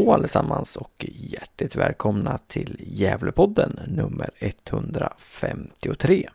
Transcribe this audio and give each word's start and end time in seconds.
Hallå 0.00 0.12
allesammans 0.12 0.76
och 0.76 1.06
hjärtligt 1.08 1.76
välkomna 1.76 2.38
till 2.46 2.76
Gävlepodden 2.78 3.80
nummer 3.86 4.30
153. 4.38 6.30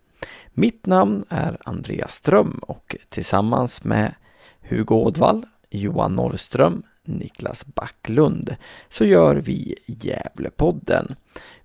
Mitt 0.53 0.85
namn 0.85 1.23
är 1.29 1.57
Andreas 1.65 2.13
Ström 2.13 2.59
och 2.61 2.95
tillsammans 3.09 3.83
med 3.83 4.13
Hugo 4.61 4.95
Ådvall, 4.95 5.45
Johan 5.69 6.15
Norrström, 6.15 6.83
Niklas 7.03 7.65
Backlund 7.65 8.55
så 8.89 9.05
gör 9.05 9.35
vi 9.35 9.75
Gävlepodden. 9.85 11.15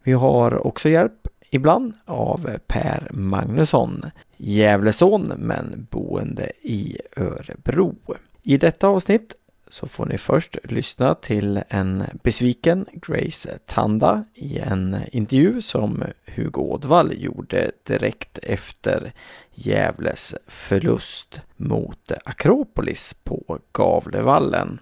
Vi 0.02 0.12
har 0.12 0.66
också 0.66 0.88
hjälp 0.88 1.29
ibland 1.51 1.95
av 2.05 2.59
Per 2.66 3.09
Magnusson, 3.10 4.05
Gävleson 4.37 5.32
men 5.37 5.87
boende 5.91 6.52
i 6.62 6.98
Örebro. 7.16 7.95
I 8.43 8.57
detta 8.57 8.88
avsnitt 8.88 9.35
så 9.70 9.87
får 9.87 10.06
ni 10.06 10.19
först 10.19 10.56
lyssna 10.65 11.15
till 11.15 11.62
en 11.69 12.05
besviken 12.23 12.87
Grace 12.92 13.59
Tanda 13.66 14.24
i 14.34 14.59
en 14.59 14.96
intervju 15.12 15.60
som 15.60 16.05
Hugo 16.27 16.60
Ådvall 16.60 17.12
gjorde 17.16 17.71
direkt 17.82 18.38
efter 18.43 19.13
Gävles 19.54 20.35
förlust 20.46 21.43
mot 21.57 22.13
Akropolis 22.24 23.15
på 23.24 23.59
Gavlevallen. 23.73 24.79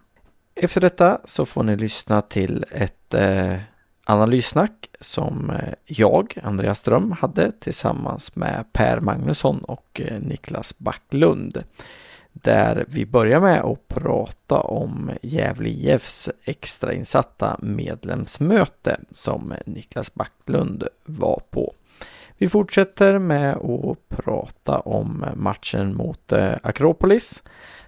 Efter 0.54 0.80
detta 0.80 1.20
så 1.24 1.46
får 1.46 1.62
ni 1.62 1.76
lyssna 1.76 2.22
till 2.22 2.64
ett 2.70 3.14
eh, 3.14 3.56
analyssnack 4.04 4.90
som 5.00 5.50
eh, 5.50 5.74
jag, 5.84 6.38
Andreas 6.42 6.78
Ström, 6.78 7.12
hade 7.12 7.52
tillsammans 7.52 8.36
med 8.36 8.64
Per 8.72 9.00
Magnusson 9.00 9.58
och 9.64 10.00
eh, 10.04 10.20
Niklas 10.20 10.78
Backlund 10.78 11.64
där 12.42 12.84
vi 12.88 13.06
börjar 13.06 13.40
med 13.40 13.60
att 13.60 13.88
prata 13.88 14.60
om 14.60 15.10
Gävle 15.22 15.68
IFs 15.68 16.30
extrainsatta 16.44 17.56
medlemsmöte 17.62 19.00
som 19.10 19.54
Niklas 19.66 20.14
Backlund 20.14 20.84
var 21.04 21.42
på. 21.50 21.74
Vi 22.38 22.48
fortsätter 22.48 23.18
med 23.18 23.56
att 23.56 24.08
prata 24.08 24.80
om 24.80 25.24
matchen 25.34 25.94
mot 25.94 26.32
eh, 26.32 26.52
Akropolis 26.62 27.42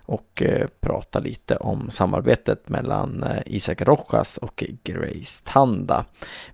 och 0.06 0.42
eh, 0.42 0.66
prata 0.80 1.18
lite 1.18 1.56
om 1.56 1.90
samarbetet 1.90 2.68
mellan 2.68 3.22
eh, 3.22 3.42
Isak 3.46 3.80
Rojas 3.82 4.36
och 4.36 4.64
Grace 4.82 5.44
Tanda. 5.44 6.04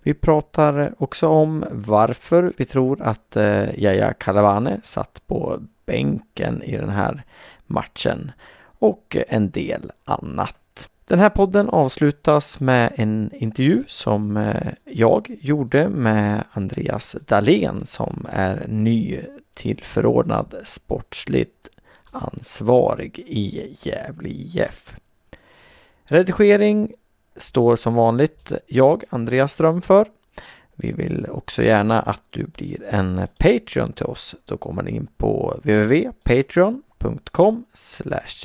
Vi 0.02 0.14
pratar 0.14 0.94
också 0.98 1.28
om 1.28 1.64
varför 1.70 2.52
vi 2.56 2.64
tror 2.64 3.02
att 3.02 3.36
Yahya 3.74 4.12
Kalavane 4.12 4.80
satt 4.82 5.22
på 5.26 5.60
bänken 5.86 6.62
i 6.62 6.76
den 6.76 6.90
här 6.90 7.24
matchen 7.66 8.32
och 8.78 9.16
en 9.28 9.50
del 9.50 9.92
annat. 10.04 10.88
Den 11.08 11.18
här 11.18 11.30
podden 11.30 11.68
avslutas 11.68 12.60
med 12.60 12.92
en 12.96 13.30
intervju 13.34 13.84
som 13.86 14.36
eh, 14.36 14.72
jag 14.84 15.36
gjorde 15.40 15.88
med 15.88 16.44
Andreas 16.52 17.16
Dahlén 17.26 17.86
som 17.86 18.26
är 18.32 18.64
ny 18.68 19.20
tillförordnad 19.54 20.54
sportsligt 20.64 21.68
ansvarig 22.10 23.18
i 23.18 23.76
Gävle 23.80 24.28
IF. 24.28 24.96
Redigering 26.04 26.92
står 27.36 27.76
som 27.76 27.94
vanligt 27.94 28.52
jag, 28.66 29.04
Andreas 29.10 29.52
Ström, 29.52 29.82
för. 29.82 30.06
Vi 30.74 30.92
vill 30.92 31.26
också 31.30 31.62
gärna 31.62 32.00
att 32.00 32.22
du 32.30 32.46
blir 32.46 32.84
en 32.84 33.28
Patreon 33.38 33.92
till 33.92 34.06
oss. 34.06 34.34
Då 34.44 34.56
går 34.56 34.72
man 34.72 34.88
in 34.88 35.06
på 35.16 35.54
www.patreon 35.64 36.82
patreon.com 36.98 37.64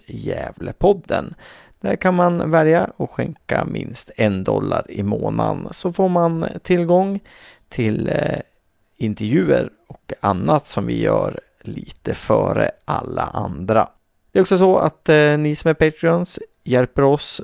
Gävlepodden. 0.05 1.35
Där 1.79 1.95
kan 1.95 2.15
man 2.15 2.51
välja 2.51 2.89
att 2.97 3.09
skänka 3.09 3.65
minst 3.65 4.11
en 4.15 4.43
dollar 4.43 4.85
i 4.89 5.03
månaden 5.03 5.67
så 5.71 5.93
får 5.93 6.09
man 6.09 6.45
tillgång 6.63 7.19
till 7.69 8.07
eh, 8.07 8.39
intervjuer 8.97 9.69
och 9.87 10.13
annat 10.19 10.67
som 10.67 10.85
vi 10.85 11.01
gör 11.01 11.39
lite 11.61 12.13
före 12.13 12.71
alla 12.85 13.21
andra. 13.21 13.89
Det 14.31 14.39
är 14.39 14.41
också 14.41 14.57
så 14.57 14.77
att 14.77 15.09
eh, 15.09 15.37
ni 15.37 15.55
som 15.55 15.69
är 15.69 15.73
Patreons 15.73 16.39
hjälper 16.63 17.03
oss 17.03 17.41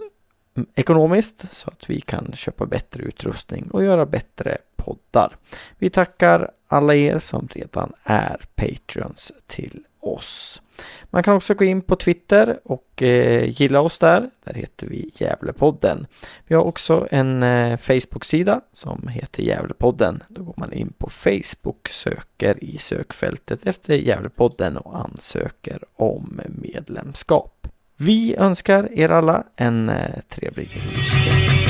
ekonomiskt 0.76 1.56
så 1.56 1.70
att 1.70 1.90
vi 1.90 2.02
kan 2.02 2.32
köpa 2.34 2.66
bättre 2.66 3.04
utrustning 3.04 3.70
och 3.72 3.84
göra 3.84 4.06
bättre 4.06 4.58
poddar. 4.76 5.38
Vi 5.78 5.90
tackar 5.90 6.52
alla 6.68 6.96
er 6.96 7.20
som 7.20 7.48
redan 7.52 7.94
är 8.04 8.42
Patreons 8.56 9.32
till 9.48 9.84
oss. 10.00 10.62
Man 11.10 11.24
kan 11.24 11.36
också 11.36 11.54
gå 11.54 11.66
in 11.66 11.82
på 11.82 11.96
Twitter 11.96 12.60
och 12.64 13.04
eh, 13.04 13.62
gilla 13.62 13.82
oss 13.82 14.00
där. 14.00 14.30
Där 14.44 14.54
heter 14.54 14.88
vi 14.88 15.12
Gävlepodden. 15.14 16.08
Vi 16.48 16.56
har 16.56 16.64
också 16.64 17.08
en 17.12 17.44
eh, 17.44 17.78
Facebook-sida 17.78 18.62
som 18.74 19.08
heter 19.08 19.44
Gävlepodden. 19.44 20.24
Då 20.28 20.44
går 20.44 20.56
man 20.58 20.74
in 20.74 20.94
på 20.98 21.10
Facebook, 21.10 21.88
söker 21.90 22.64
i 22.64 22.78
sökfältet 22.78 23.68
efter 23.68 23.96
Gävlepodden 23.96 24.78
och 24.78 25.00
ansöker 25.00 25.80
om 25.96 26.42
medlemskap. 26.48 27.68
Vi 27.98 28.36
önskar 28.36 28.90
er 28.94 29.10
alla 29.10 29.44
en 29.56 29.90
eh, 29.90 30.20
trevlig 30.30 30.70
lyssning. 30.98 31.67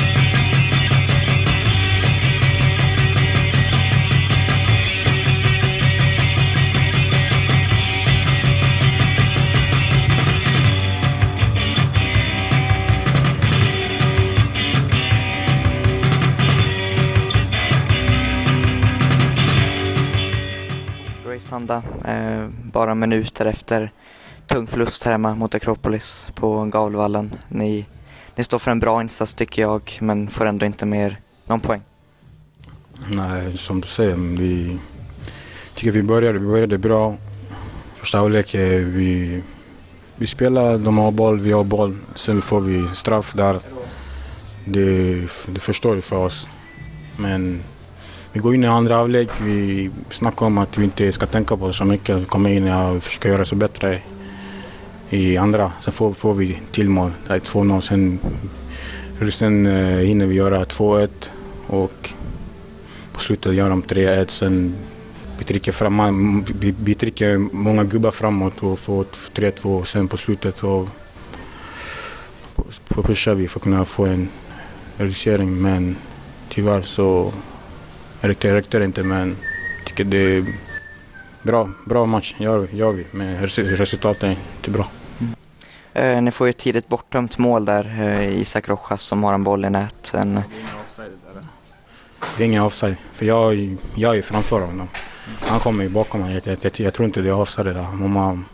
Färjestanda 21.38 21.82
Eh, 22.04 22.48
bara 22.72 22.94
minuter 22.94 23.46
efter 23.46 23.92
tung 24.46 24.66
förlust 24.66 25.02
här 25.02 25.12
hemma 25.12 25.34
mot 25.34 25.54
Akropolis 25.54 26.28
på 26.34 26.64
Gavlevallen. 26.64 27.34
Ni, 27.48 27.86
ni 28.34 28.44
står 28.44 28.58
för 28.58 28.70
en 28.70 28.78
bra 28.78 29.02
insats 29.02 29.34
tycker 29.34 29.62
jag, 29.62 29.98
men 30.00 30.30
får 30.30 30.46
ändå 30.46 30.66
inte 30.66 30.86
mer 30.86 31.20
någon 31.46 31.60
poäng. 31.60 31.82
Nej, 33.10 33.58
som 33.58 33.80
du 33.80 33.86
säger, 33.86 34.16
vi 34.16 34.78
tycker 35.74 35.90
vi 35.90 36.02
började, 36.02 36.38
vi 36.38 36.46
började 36.46 36.78
bra. 36.78 37.14
Första 37.94 38.18
halvlek, 38.18 38.54
vi, 38.54 39.42
vi 40.16 40.26
spelar, 40.26 40.78
de 40.78 40.98
har 40.98 41.10
boll, 41.10 41.40
vi 41.40 41.52
har 41.52 41.64
boll. 41.64 41.96
Sen 42.14 42.42
får 42.42 42.60
vi 42.60 42.88
straff 42.88 43.32
där. 43.32 43.60
Det, 44.64 45.20
det 45.46 45.60
förstår 45.60 45.94
ju 45.94 46.00
för 46.00 46.16
oss. 46.16 46.48
Men 47.16 47.62
vi 48.38 48.42
går 48.42 48.54
in 48.54 48.64
i 48.64 48.66
andra 48.66 48.96
halvlek, 48.96 49.28
vi 49.40 49.90
snackar 50.10 50.46
om 50.46 50.58
att 50.58 50.78
vi 50.78 50.84
inte 50.84 51.12
ska 51.12 51.26
tänka 51.26 51.56
på 51.56 51.72
så 51.72 51.84
mycket. 51.84 52.16
Vi 52.16 52.24
kommer 52.24 52.50
in 52.50 52.68
och 52.68 53.02
försöker 53.02 53.28
göra 53.28 53.44
så 53.44 53.54
bättre 53.54 54.02
i 55.10 55.36
andra. 55.36 55.72
Sen 55.80 55.92
får, 55.92 56.12
får 56.12 56.34
vi 56.34 56.60
till 56.72 56.88
mål, 56.88 57.10
det 57.26 57.34
är 57.34 57.38
2-0. 57.38 57.80
Sen, 57.80 58.18
sen 59.30 59.66
eh, 59.66 59.98
hinner 59.98 60.26
vi 60.26 60.34
göra 60.34 60.64
2-1 60.64 61.08
och 61.66 62.10
på 63.12 63.20
slutet 63.20 63.54
gör 63.54 63.70
de 63.70 63.82
3-1. 63.82 64.26
Sen 64.28 64.74
vi 65.38 65.44
trycker, 65.44 65.72
fram, 65.72 66.44
vi, 66.60 66.74
vi 66.84 66.94
trycker 66.94 67.36
många 67.38 67.84
gubbar 67.84 68.10
framåt 68.10 68.62
och 68.62 68.78
får 68.78 69.04
3-2. 69.34 69.84
Sen 69.84 70.08
på 70.08 70.16
slutet 70.16 70.58
så 70.58 70.88
pushar 72.88 73.34
vi 73.34 73.48
för 73.48 73.58
att 73.58 73.64
kunna 73.64 73.84
få 73.84 74.06
en 74.06 74.28
reducering 74.96 75.62
men 75.62 75.96
tyvärr 76.48 76.82
så 76.82 77.32
räckte, 78.20 78.54
räckte 78.54 78.78
det 78.78 78.84
inte 78.84 79.02
men 79.02 79.36
jag 79.78 79.86
tycker 79.86 80.04
det 80.04 80.18
är 80.18 80.44
bra, 81.42 81.70
bra 81.86 82.06
match 82.06 82.34
gör, 82.38 82.68
gör 82.72 82.92
vi 82.92 83.06
men 83.10 83.46
resultatet 83.46 84.22
är 84.22 84.30
inte 84.30 84.70
bra. 84.70 84.86
Eh, 85.92 86.22
ni 86.22 86.30
får 86.30 86.46
ju 86.46 86.50
ett 86.50 86.58
tidigt 86.58 86.88
bortdömt 86.88 87.38
mål 87.38 87.64
där, 87.64 87.84
eh, 88.00 88.38
Isak 88.38 88.68
Rojas 88.68 89.02
som 89.02 89.24
har 89.24 89.34
en 89.34 89.44
boll 89.44 89.64
i 89.64 89.70
nät. 89.70 90.14
En... 90.14 90.40
Det 92.36 92.42
är 92.42 92.46
ingen 92.46 92.62
offside, 92.62 92.96
för 93.12 93.26
jag, 93.26 93.76
jag 93.94 94.16
är 94.18 94.22
framför 94.22 94.60
honom. 94.60 94.88
Han 95.40 95.60
kommer 95.60 95.84
ju 95.84 95.90
bakom 95.90 96.20
mig. 96.20 96.40
Jag, 96.44 96.58
jag, 96.62 96.80
jag, 96.80 96.94
tror 96.94 97.06
inte 97.06 97.20
det 97.20 97.28
är 97.28 97.34
offside 97.34 97.66
där. 97.66 97.82
Man, 97.92 98.44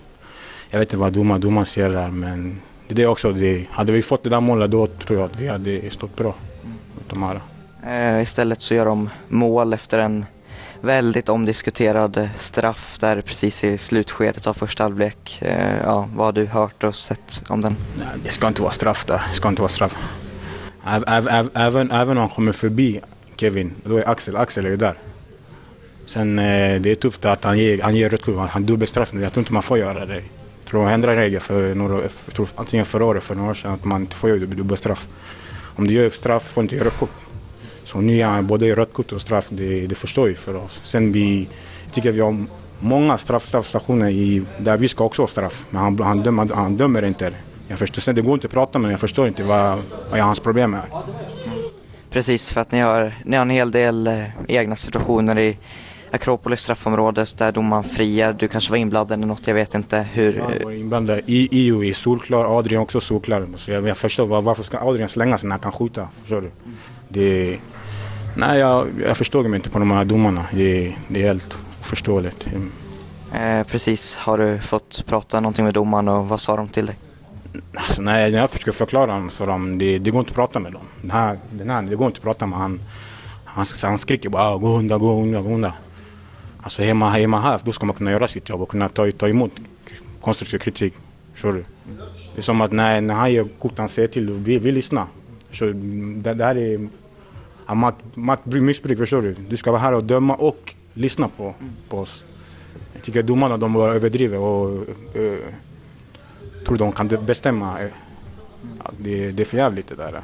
jag 0.70 0.78
vet 0.78 0.88
inte 0.88 0.96
vad 0.96 1.12
domaren 1.12 1.40
domar 1.40 1.64
ser 1.64 1.88
där 1.88 2.08
men 2.08 2.60
det 2.88 3.02
är 3.02 3.06
också 3.06 3.32
det. 3.32 3.66
Hade 3.70 3.92
vi 3.92 4.02
fått 4.02 4.22
det 4.22 4.30
där 4.30 4.40
målet 4.40 4.70
då 4.70 4.86
tror 4.86 5.18
jag 5.18 5.24
att 5.24 5.40
vi 5.40 5.48
hade 5.48 5.90
stått 5.90 6.16
bra. 6.16 6.34
De 7.08 7.22
här. 7.22 7.40
Eh, 7.86 8.22
istället 8.22 8.62
så 8.62 8.74
gör 8.74 8.86
de 8.86 9.10
mål 9.28 9.72
efter 9.72 9.98
en 9.98 10.26
väldigt 10.80 11.28
omdiskuterad 11.28 12.28
straff 12.38 12.98
där 13.00 13.20
precis 13.20 13.64
i 13.64 13.78
slutskedet 13.78 14.46
av 14.46 14.54
första 14.54 14.82
halvlek. 14.82 15.38
Eh, 15.42 15.76
ja, 15.84 16.08
vad 16.14 16.26
har 16.26 16.32
du 16.32 16.46
hört 16.46 16.84
och 16.84 16.96
sett 16.96 17.42
om 17.48 17.60
den? 17.60 17.76
Det 18.24 18.30
ska 18.30 18.48
inte 18.48 18.62
vara 18.62 18.72
straff 18.72 19.04
där. 19.04 19.22
Det 19.30 19.36
ska 19.36 19.48
inte 19.48 19.62
vara 19.62 19.72
straff. 19.72 19.96
Även, 21.54 21.90
även 21.90 22.10
om 22.10 22.16
han 22.16 22.28
kommer 22.28 22.52
förbi 22.52 23.00
Kevin, 23.36 23.74
då 23.84 23.96
är 23.96 24.08
Axel, 24.08 24.36
Axel 24.36 24.66
är 24.66 24.70
ju 24.70 24.76
där. 24.76 24.94
Sen 26.06 26.38
eh, 26.38 26.80
det 26.80 26.90
är 26.90 26.94
tufft 26.94 27.24
att 27.24 27.44
han 27.44 27.58
ger, 27.58 27.82
han 27.82 27.96
ger 27.96 28.10
rött 28.10 28.22
kort, 28.22 28.50
han 28.50 28.66
dubbelstraffar. 28.66 29.18
Jag 29.18 29.32
tror 29.32 29.40
inte 29.40 29.52
man 29.52 29.62
får 29.62 29.78
göra 29.78 30.06
det. 30.06 30.14
Jag 30.14 30.70
tror 30.70 30.84
de 30.84 30.92
ändrade 30.92 31.20
regeln 31.20 31.40
för 31.40 31.74
några, 31.74 32.08
för, 32.08 32.46
antingen 32.54 32.86
förra 32.86 33.04
året 33.04 33.24
för 33.24 33.34
några 33.34 33.50
år 33.50 33.54
sedan 33.54 33.72
att 33.72 33.84
man 33.84 34.00
inte 34.00 34.16
får 34.16 34.30
göra 34.30 34.38
dubbelstraff. 34.38 35.06
Om 35.76 35.86
du 35.86 35.94
gör 35.94 36.10
straff 36.10 36.52
får 36.52 36.62
du 36.62 36.64
inte 36.64 36.76
göra 36.76 36.86
rött 36.86 36.98
kort. 36.98 37.33
Så 37.94 38.00
nu 38.00 38.20
är 38.20 38.24
han 38.24 38.46
både 38.46 38.74
rött 38.74 38.92
kort 38.92 39.12
och 39.12 39.20
straff, 39.20 39.48
det, 39.50 39.86
det 39.86 39.94
förstår 39.94 40.28
ju 40.28 40.34
för 40.34 40.56
oss. 40.56 40.80
Sen 40.84 41.12
vi 41.12 41.48
tycker 41.92 42.12
vi 42.12 42.20
har 42.20 42.44
många 42.80 43.18
straffstationer 43.18 44.10
i, 44.10 44.42
där 44.58 44.76
vi 44.76 44.88
ska 44.88 45.04
också 45.04 45.22
ha 45.22 45.26
straff. 45.26 45.64
Men 45.70 45.82
han, 45.82 45.98
han, 45.98 46.22
dömer, 46.22 46.48
han 46.54 46.76
dömer 46.76 47.04
inte. 47.04 47.32
Jag 47.68 47.78
förstår, 47.78 48.00
sen 48.00 48.14
det 48.14 48.22
går 48.22 48.34
inte 48.34 48.46
att 48.46 48.52
prata 48.52 48.78
med 48.78 48.92
jag 48.92 49.00
förstår 49.00 49.28
inte 49.28 49.42
vad, 49.42 49.78
vad 50.10 50.20
hans 50.20 50.40
problem 50.40 50.74
är. 50.74 50.84
Precis, 52.10 52.52
för 52.52 52.60
att 52.60 52.72
ni 52.72 52.80
har, 52.80 53.14
ni 53.24 53.36
har 53.36 53.42
en 53.42 53.50
hel 53.50 53.70
del 53.70 54.06
eh, 54.06 54.24
egna 54.48 54.76
situationer 54.76 55.38
i 55.38 55.56
Akropolis 56.10 56.60
straffområde 56.60 57.26
där 57.36 57.52
domaren 57.52 57.84
friar. 57.84 58.32
Du 58.32 58.48
kanske 58.48 58.70
var 58.70 58.78
inblandad 58.78 59.22
i 59.22 59.26
något, 59.26 59.46
jag 59.46 59.54
vet 59.54 59.74
inte 59.74 60.06
hur... 60.12 60.34
Jag 60.34 60.64
var 60.64 60.72
inblandad. 60.72 61.20
I, 61.26 61.48
EU 61.50 61.84
är 61.84 61.92
solklar, 61.92 62.58
Adrian 62.58 62.82
också 62.82 63.00
solklar. 63.00 63.46
Så 63.56 63.70
jag, 63.70 63.88
jag 63.88 63.96
förstår 63.96 64.26
var, 64.26 64.42
varför 64.42 64.62
ska 64.62 64.78
Adrian 64.78 65.08
slänga 65.08 65.38
sig 65.38 65.48
när 65.48 65.54
han 65.54 65.60
kan 65.60 65.72
skjuta? 65.72 66.08
Förstår 66.22 66.40
du? 66.40 66.50
Det, 67.08 67.58
nej, 68.36 68.58
jag, 68.58 68.88
jag 69.06 69.16
förstår 69.16 69.44
mig 69.44 69.56
inte 69.56 69.70
på 69.70 69.78
de 69.78 69.90
här 69.90 70.04
domarna. 70.04 70.46
Det, 70.52 70.96
det 71.08 71.22
är 71.22 71.26
helt 71.26 71.54
oförståeligt. 71.80 72.46
Eh, 73.32 73.62
precis. 73.62 74.16
Har 74.16 74.38
du 74.38 74.60
fått 74.60 75.04
prata 75.06 75.40
någonting 75.40 75.64
med 75.64 75.74
domaren 75.74 76.08
och 76.08 76.28
vad 76.28 76.40
sa 76.40 76.56
de 76.56 76.68
till 76.68 76.86
dig? 76.86 76.96
Alltså, 77.74 78.02
nej, 78.02 78.32
jag 78.32 78.50
försöker 78.50 78.72
förklara 78.72 79.28
för 79.30 79.46
dem. 79.46 79.78
Det, 79.78 79.98
det 79.98 80.10
går 80.10 80.18
inte 80.18 80.30
att 80.30 80.36
prata 80.36 80.58
med 80.58 80.72
dem. 80.72 80.82
Den 81.00 81.10
här, 81.10 81.38
den 81.50 81.70
här, 81.70 81.82
det 81.82 81.96
går 81.96 82.06
inte 82.06 82.18
att 82.18 82.24
prata 82.24 82.46
med 82.46 82.58
han. 82.58 82.80
Han, 83.44 83.66
han 83.82 83.98
skriker 83.98 84.28
bara 84.28 84.56
gå 84.56 84.78
undan, 84.78 85.00
gå 85.00 85.22
undan, 85.22 85.44
gå 85.44 85.54
undan. 85.54 85.72
Alltså 86.62 86.82
är 86.82 86.94
man, 86.94 87.14
är 87.14 87.26
man 87.26 87.42
här, 87.42 87.60
då 87.64 87.72
ska 87.72 87.86
man 87.86 87.96
kunna 87.96 88.10
göra 88.10 88.28
sitt 88.28 88.48
jobb 88.48 88.62
och 88.62 88.68
kunna 88.68 88.88
ta, 88.88 89.10
ta 89.10 89.28
emot 89.28 89.52
konstruktiv 90.20 90.58
kritik. 90.58 90.94
Förstår 91.32 91.52
du? 91.52 91.64
Det 92.34 92.40
är 92.40 92.42
som 92.42 92.60
att 92.60 92.72
när, 92.72 93.00
när 93.00 93.14
han 93.14 93.32
ger 93.32 93.46
kort, 93.58 93.78
han 93.78 93.88
säger 93.88 94.08
till, 94.08 94.30
vi, 94.30 94.58
vi 94.58 94.72
lyssnar. 94.72 95.06
Så 95.52 95.64
det, 95.64 96.34
det 96.34 96.44
här 96.44 96.56
är 96.56 96.88
makt, 97.66 98.04
makt, 98.14 98.46
missbruk, 98.46 98.98
förstår 98.98 99.22
du? 99.22 99.34
Du 99.48 99.56
ska 99.56 99.70
vara 99.70 99.80
här 99.80 99.92
och 99.92 100.04
döma 100.04 100.34
och 100.34 100.74
lyssna 100.94 101.28
på, 101.28 101.54
på 101.88 101.98
oss. 101.98 102.24
Jag 102.92 103.02
tycker 103.02 103.22
domarna 103.22 103.56
de 103.56 103.76
överdriver 103.76 104.38
och 104.38 104.70
uh, 105.16 105.38
tror 106.66 106.78
de 106.78 106.92
kan 106.92 107.08
bestämma. 107.08 107.82
Ja, 108.84 108.90
det, 108.98 109.32
det 109.32 109.42
är 109.42 109.44
för 109.44 109.56
jävligt 109.56 109.88
det 109.88 109.94
där. 109.94 110.22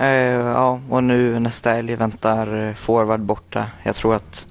Uh, 0.00 0.46
ja, 0.46 0.80
och 0.88 1.04
nu 1.04 1.40
nästa 1.40 1.70
helg 1.70 1.96
väntar 1.96 2.74
forward 2.74 3.20
borta. 3.20 3.66
Jag 3.82 3.94
tror 3.94 4.14
att 4.14 4.46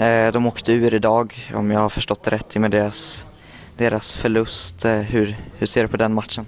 uh, 0.00 0.32
de 0.32 0.46
åkte 0.46 0.72
ur 0.72 0.94
idag, 0.94 1.34
om 1.54 1.70
jag 1.70 1.80
har 1.80 1.88
förstått 1.88 2.22
det 2.22 2.30
rätt, 2.30 2.56
med 2.56 2.70
deras, 2.70 3.26
deras 3.76 4.14
förlust. 4.14 4.84
Uh, 4.84 4.92
hur, 4.92 5.36
hur 5.58 5.66
ser 5.66 5.82
du 5.82 5.88
på 5.88 5.96
den 5.96 6.14
matchen? 6.14 6.46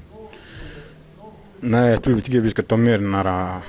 Nej, 1.61 1.91
jag 1.91 2.03
tror 2.03 2.15
vi 2.15 2.21
tycker 2.21 2.39
att 2.39 2.45
vi 2.45 2.51
ska 2.51 2.63
ta 2.63 2.77
med 2.77 3.01
den 3.01 3.15
här, 3.15 3.61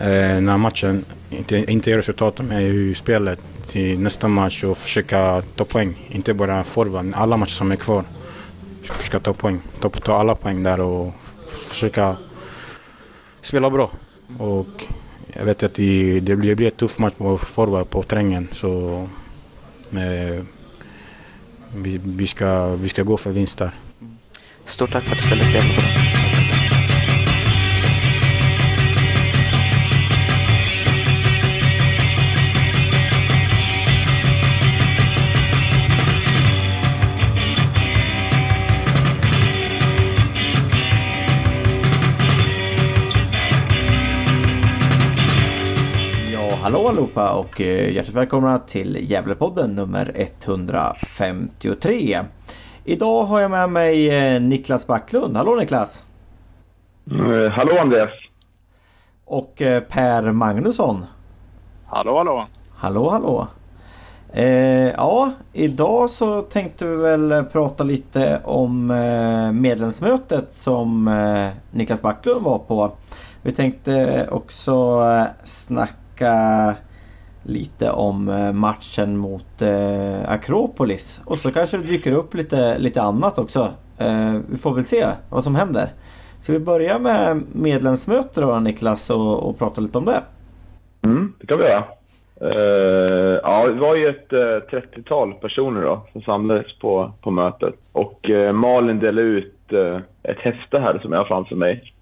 Eh, 0.00 0.34
den 0.34 0.48
här 0.48 0.58
matchen. 0.58 1.04
Inte, 1.30 1.56
inte 1.56 1.96
resultatet, 1.96 2.46
men 2.46 2.62
hur 2.62 2.94
spelet 2.94 3.40
till 3.66 3.98
nästa 3.98 4.28
match 4.28 4.64
och 4.64 4.78
försöka 4.78 5.42
ta 5.56 5.64
poäng. 5.64 5.94
Inte 6.08 6.34
bara 6.34 6.64
forward, 6.64 7.12
alla 7.14 7.36
matcher 7.36 7.50
som 7.50 7.72
är 7.72 7.76
kvar 7.76 8.04
försöka 8.82 9.20
ta 9.20 9.32
poäng. 9.32 9.60
Ta, 9.80 9.90
ta 9.90 10.16
alla 10.16 10.34
poäng 10.34 10.62
där 10.62 10.80
och 10.80 11.14
försöka 11.68 12.16
spela 13.42 13.70
bra. 13.70 13.90
Och 14.38 14.86
jag 15.32 15.44
vet 15.44 15.62
att 15.62 15.74
det, 15.74 16.20
det 16.20 16.36
blir, 16.36 16.48
det 16.48 16.56
blir 16.56 16.68
ett 16.68 16.76
tuff 16.76 16.98
match 16.98 17.14
på 17.14 17.38
forward 17.38 17.90
på 17.90 18.02
trängen. 18.02 18.48
Så 18.52 19.08
med, 19.90 20.46
vi, 21.74 22.00
vi, 22.04 22.26
ska, 22.26 22.74
vi 22.74 22.88
ska 22.88 23.02
gå 23.02 23.16
för 23.16 23.30
vinst 23.30 23.58
där. 23.58 23.70
Stort 24.64 24.92
tack 24.92 25.04
för 25.04 25.12
att 25.12 25.18
du 25.18 25.26
ställde 25.26 25.58
upp 25.58 26.11
Hallå 46.72 46.88
allihopa 46.88 47.34
och 47.34 47.60
eh, 47.60 47.92
hjärtligt 47.92 48.16
välkomna 48.16 48.58
till 48.58 49.10
Gävlepodden 49.10 49.74
nummer 49.74 50.12
153. 50.16 52.24
Idag 52.84 53.24
har 53.24 53.40
jag 53.40 53.50
med 53.50 53.70
mig 53.70 54.10
eh, 54.10 54.40
Niklas 54.40 54.86
Backlund. 54.86 55.36
Hallå 55.36 55.54
Niklas! 55.54 56.04
Mm, 57.10 57.50
hallå 57.50 57.72
Andreas! 57.80 58.10
Och 59.24 59.54
Per 59.88 60.32
Magnusson. 60.32 61.04
Hallå 61.86 62.18
hallå! 62.18 62.44
Hallå 62.74 63.10
hallå! 63.10 63.46
Eh, 64.32 64.90
ja, 64.90 65.32
idag 65.52 66.10
så 66.10 66.42
tänkte 66.42 66.86
vi 66.86 66.96
väl 66.96 67.44
prata 67.44 67.84
lite 67.84 68.40
om 68.44 68.90
eh, 68.90 69.52
medlemsmötet 69.52 70.54
som 70.54 71.08
eh, 71.08 71.48
Niklas 71.70 72.02
Backlund 72.02 72.44
var 72.44 72.58
på. 72.58 72.92
Vi 73.42 73.52
tänkte 73.52 74.28
också 74.30 75.00
snacka 75.44 75.94
snacka 76.12 76.74
lite 77.42 77.90
om 77.90 78.28
eh, 78.28 78.52
matchen 78.52 79.16
mot 79.16 79.62
eh, 79.62 80.30
Akropolis. 80.30 81.20
Och 81.24 81.38
så 81.38 81.52
kanske 81.52 81.76
det 81.76 81.86
dyker 81.86 82.12
upp 82.12 82.34
lite, 82.34 82.78
lite 82.78 83.02
annat 83.02 83.38
också. 83.38 83.68
Eh, 83.98 84.34
vi 84.50 84.58
får 84.58 84.74
väl 84.74 84.84
se 84.84 85.06
vad 85.30 85.44
som 85.44 85.54
händer. 85.54 85.88
Ska 86.40 86.52
vi 86.52 86.58
börja 86.58 86.98
med 86.98 87.42
medlemsmöte 87.52 88.40
då 88.40 88.60
Niklas 88.60 89.10
och, 89.10 89.48
och 89.48 89.58
prata 89.58 89.80
lite 89.80 89.98
om 89.98 90.04
det? 90.04 90.22
Mm, 91.02 91.34
det 91.40 91.46
kan 91.46 91.58
vi 91.58 91.64
göra. 91.64 91.84
Uh, 92.42 93.40
ja, 93.42 93.66
det 93.66 93.80
var 93.80 93.96
ju 93.96 94.06
ett 94.06 94.32
eh, 94.32 94.38
uh, 94.38 94.82
30-tal 94.82 95.34
personer 95.34 95.82
då, 95.82 96.06
som 96.12 96.22
samlades 96.22 96.78
på, 96.78 97.12
på 97.20 97.30
mötet. 97.30 97.74
Och 97.92 98.30
uh, 98.30 98.52
Malin 98.52 98.98
delade 98.98 99.26
ut 99.26 99.72
ett 100.22 100.38
häfte 100.38 100.78
här 100.78 100.98
som 101.02 101.12
jag 101.12 101.18
har 101.18 101.24
framför 101.24 101.56
mig. 101.56 101.92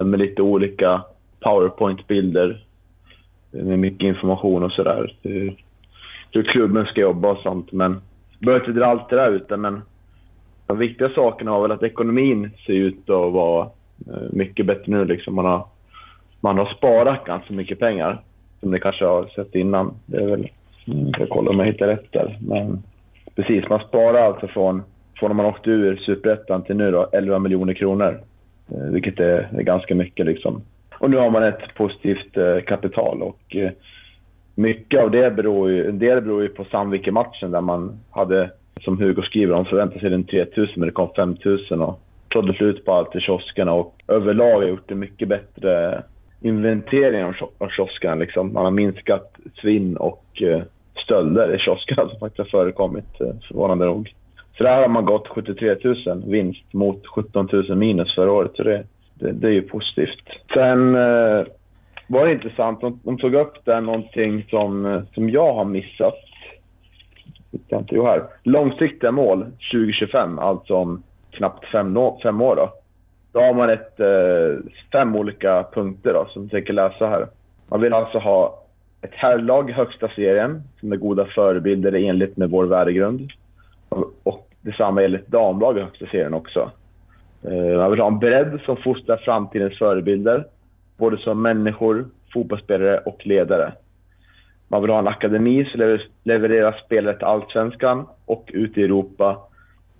med 0.00 0.18
lite 0.18 0.42
olika 0.42 1.02
powerpoint-bilder 1.40 2.64
med 3.50 3.78
mycket 3.78 4.02
information 4.02 4.62
och 4.62 4.72
sådär. 4.72 5.14
Hur, 5.22 5.56
hur 6.32 6.42
klubben 6.42 6.86
ska 6.86 7.00
jobba 7.00 7.30
och 7.30 7.38
sånt. 7.38 7.72
Men 7.72 7.92
jag 8.38 8.46
behöver 8.46 8.66
inte 8.66 8.80
dra 8.80 8.86
allt 8.86 9.08
det 9.08 9.16
där 9.16 9.30
ute, 9.30 9.56
men 9.56 9.82
de 10.66 10.78
viktiga 10.78 11.08
sakerna 11.08 11.50
var 11.50 11.62
väl 11.62 11.72
att 11.72 11.82
ekonomin 11.82 12.50
ser 12.66 12.72
ut 12.72 13.10
att 13.10 13.32
vara 13.32 13.70
eh, 14.06 14.22
mycket 14.32 14.66
bättre 14.66 14.92
nu. 14.92 15.04
Liksom 15.04 15.34
man, 15.34 15.44
har, 15.44 15.66
man 16.40 16.58
har 16.58 16.66
sparat 16.66 17.24
ganska 17.24 17.54
mycket 17.54 17.78
pengar, 17.78 18.22
som 18.60 18.70
ni 18.70 18.80
kanske 18.80 19.04
har 19.04 19.26
sett 19.26 19.54
innan. 19.54 19.94
Det 20.06 20.16
är 20.16 20.26
väl, 20.26 20.48
mm, 20.86 21.12
jag 21.18 21.28
kollar 21.28 21.52
om 21.52 21.58
jag 21.58 21.66
hittar 21.66 21.86
rätt 21.86 22.12
där. 22.12 22.38
Men 22.40 22.82
precis, 23.34 23.68
man 23.68 23.80
sparar 23.80 24.22
alltså 24.22 24.46
från, 24.46 24.82
från 25.18 25.30
när 25.30 25.34
man 25.34 25.46
åkte 25.46 25.70
ur 25.70 25.96
Superettan 25.96 26.62
till 26.62 26.76
nu 26.76 26.90
då, 26.90 27.08
11 27.12 27.38
miljoner 27.38 27.74
kronor. 27.74 28.20
Eh, 28.68 28.90
vilket 28.90 29.20
är, 29.20 29.48
är 29.58 29.62
ganska 29.62 29.94
mycket. 29.94 30.26
Liksom. 30.26 30.62
Och 31.00 31.10
nu 31.10 31.16
har 31.16 31.30
man 31.30 31.42
ett 31.42 31.74
positivt 31.74 32.36
eh, 32.36 32.60
kapital 32.60 33.22
och 33.22 33.56
eh, 33.56 33.70
mycket 34.54 35.00
av 35.00 35.10
det 35.10 35.30
beror 35.30 35.70
ju, 35.70 35.88
en 35.88 35.98
del 35.98 36.20
beror 36.20 36.42
ju 36.42 36.48
på 36.48 36.64
Sandviken-matchen 36.64 37.50
där 37.50 37.60
man 37.60 38.00
hade, 38.10 38.50
som 38.80 38.98
Hugo 38.98 39.22
skriver, 39.22 39.54
de 39.54 39.64
förväntade 39.64 40.00
sig 40.00 40.10
den 40.10 40.24
3000 40.24 40.74
men 40.76 40.86
det 40.86 40.92
kom 40.92 41.08
5000 41.16 41.80
och 41.80 42.00
sålde 42.32 42.54
slut 42.54 42.84
på 42.84 42.92
allt 42.92 43.16
i 43.16 43.20
kioskerna 43.20 43.72
och 43.72 44.02
överlag 44.08 44.60
har 44.60 44.68
gjort 44.68 44.90
en 44.90 44.98
mycket 44.98 45.28
bättre 45.28 46.02
inventering 46.40 47.24
av 47.58 47.68
kioskerna. 47.68 48.14
Liksom. 48.14 48.52
Man 48.52 48.64
har 48.64 48.70
minskat 48.70 49.36
svinn 49.60 49.96
och 49.96 50.42
eh, 50.42 50.62
stölder 51.04 51.54
i 51.54 51.58
kioskerna 51.58 52.08
som 52.10 52.18
faktiskt 52.18 52.38
har 52.38 52.60
förekommit, 52.60 53.20
eh, 53.20 53.34
förvånande 53.48 53.84
nog. 53.84 54.14
Så 54.56 54.62
där 54.64 54.80
har 54.80 54.88
man 54.88 55.04
gått 55.04 55.28
73 55.28 55.76
000 56.06 56.22
vinst 56.26 56.72
mot 56.72 57.06
17 57.06 57.48
000 57.52 57.76
minus 57.76 58.14
förra 58.14 58.32
året. 58.32 58.50
Så 58.54 58.62
det, 58.62 58.84
det, 59.20 59.32
det 59.32 59.48
är 59.48 59.52
ju 59.52 59.62
positivt. 59.62 60.28
Sen 60.54 60.94
eh, 60.94 61.44
var 62.06 62.26
det 62.26 62.32
intressant. 62.32 62.80
De, 62.80 63.00
de, 63.02 63.18
tog 63.18 63.34
upp 63.34 63.64
där 63.64 63.80
någonting 63.80 64.46
som, 64.50 64.86
eh, 64.86 65.02
som 65.14 65.30
jag 65.30 65.54
har 65.54 65.64
missat. 65.64 66.14
Inte, 67.50 67.84
jo, 67.94 68.06
här. 68.06 68.22
Långsiktiga 68.42 69.10
mål 69.10 69.46
2025, 69.72 70.38
alltså 70.38 70.74
om 70.74 71.02
knappt 71.30 71.64
fem, 71.64 71.96
fem 72.22 72.40
år. 72.40 72.56
Då. 72.56 72.72
Då 73.32 73.40
har 73.40 73.54
man 73.54 73.70
ett, 73.70 74.00
eh, 74.00 74.72
fem 74.92 75.16
olika 75.16 75.66
punkter 75.72 76.12
då, 76.14 76.26
som 76.30 76.42
jag 76.42 76.50
tänker 76.50 76.72
läsa 76.72 77.06
här. 77.06 77.26
Man 77.68 77.80
vill 77.80 77.92
alltså 77.92 78.18
ha 78.18 78.64
ett 79.02 79.14
herrlag 79.14 79.70
i 79.70 79.72
högsta 79.72 80.08
serien 80.08 80.62
som 80.80 80.92
är 80.92 80.96
goda 80.96 81.24
förebilder 81.24 81.92
enligt 81.94 82.36
med 82.36 82.50
vår 82.50 82.64
värdegrund. 82.64 83.30
Och, 83.88 84.12
och 84.22 84.48
detsamma 84.60 85.02
gäller 85.02 85.18
ett 85.18 85.26
damlag 85.26 85.78
i 85.78 85.80
högsta 85.80 86.06
serien 86.06 86.34
också. 86.34 86.70
Eh, 87.42 87.78
man 87.78 87.90
vill 87.90 88.00
ha 88.00 88.06
en 88.06 88.18
bredd 88.18 88.60
som 88.64 88.76
fostrar 88.76 89.16
framtidens 89.16 89.78
förebilder, 89.78 90.44
både 90.96 91.18
som 91.18 91.42
människor, 91.42 92.08
fotbollsspelare 92.32 92.98
och 92.98 93.26
ledare. 93.26 93.72
Man 94.68 94.82
vill 94.82 94.90
ha 94.90 94.98
en 94.98 95.08
akademi 95.08 95.64
som 95.64 95.98
levererar 96.24 96.80
spelare 96.84 97.16
till 97.16 97.24
Allsvenskan 97.24 98.06
och 98.26 98.50
ute 98.52 98.80
i 98.80 98.84
Europa 98.84 99.38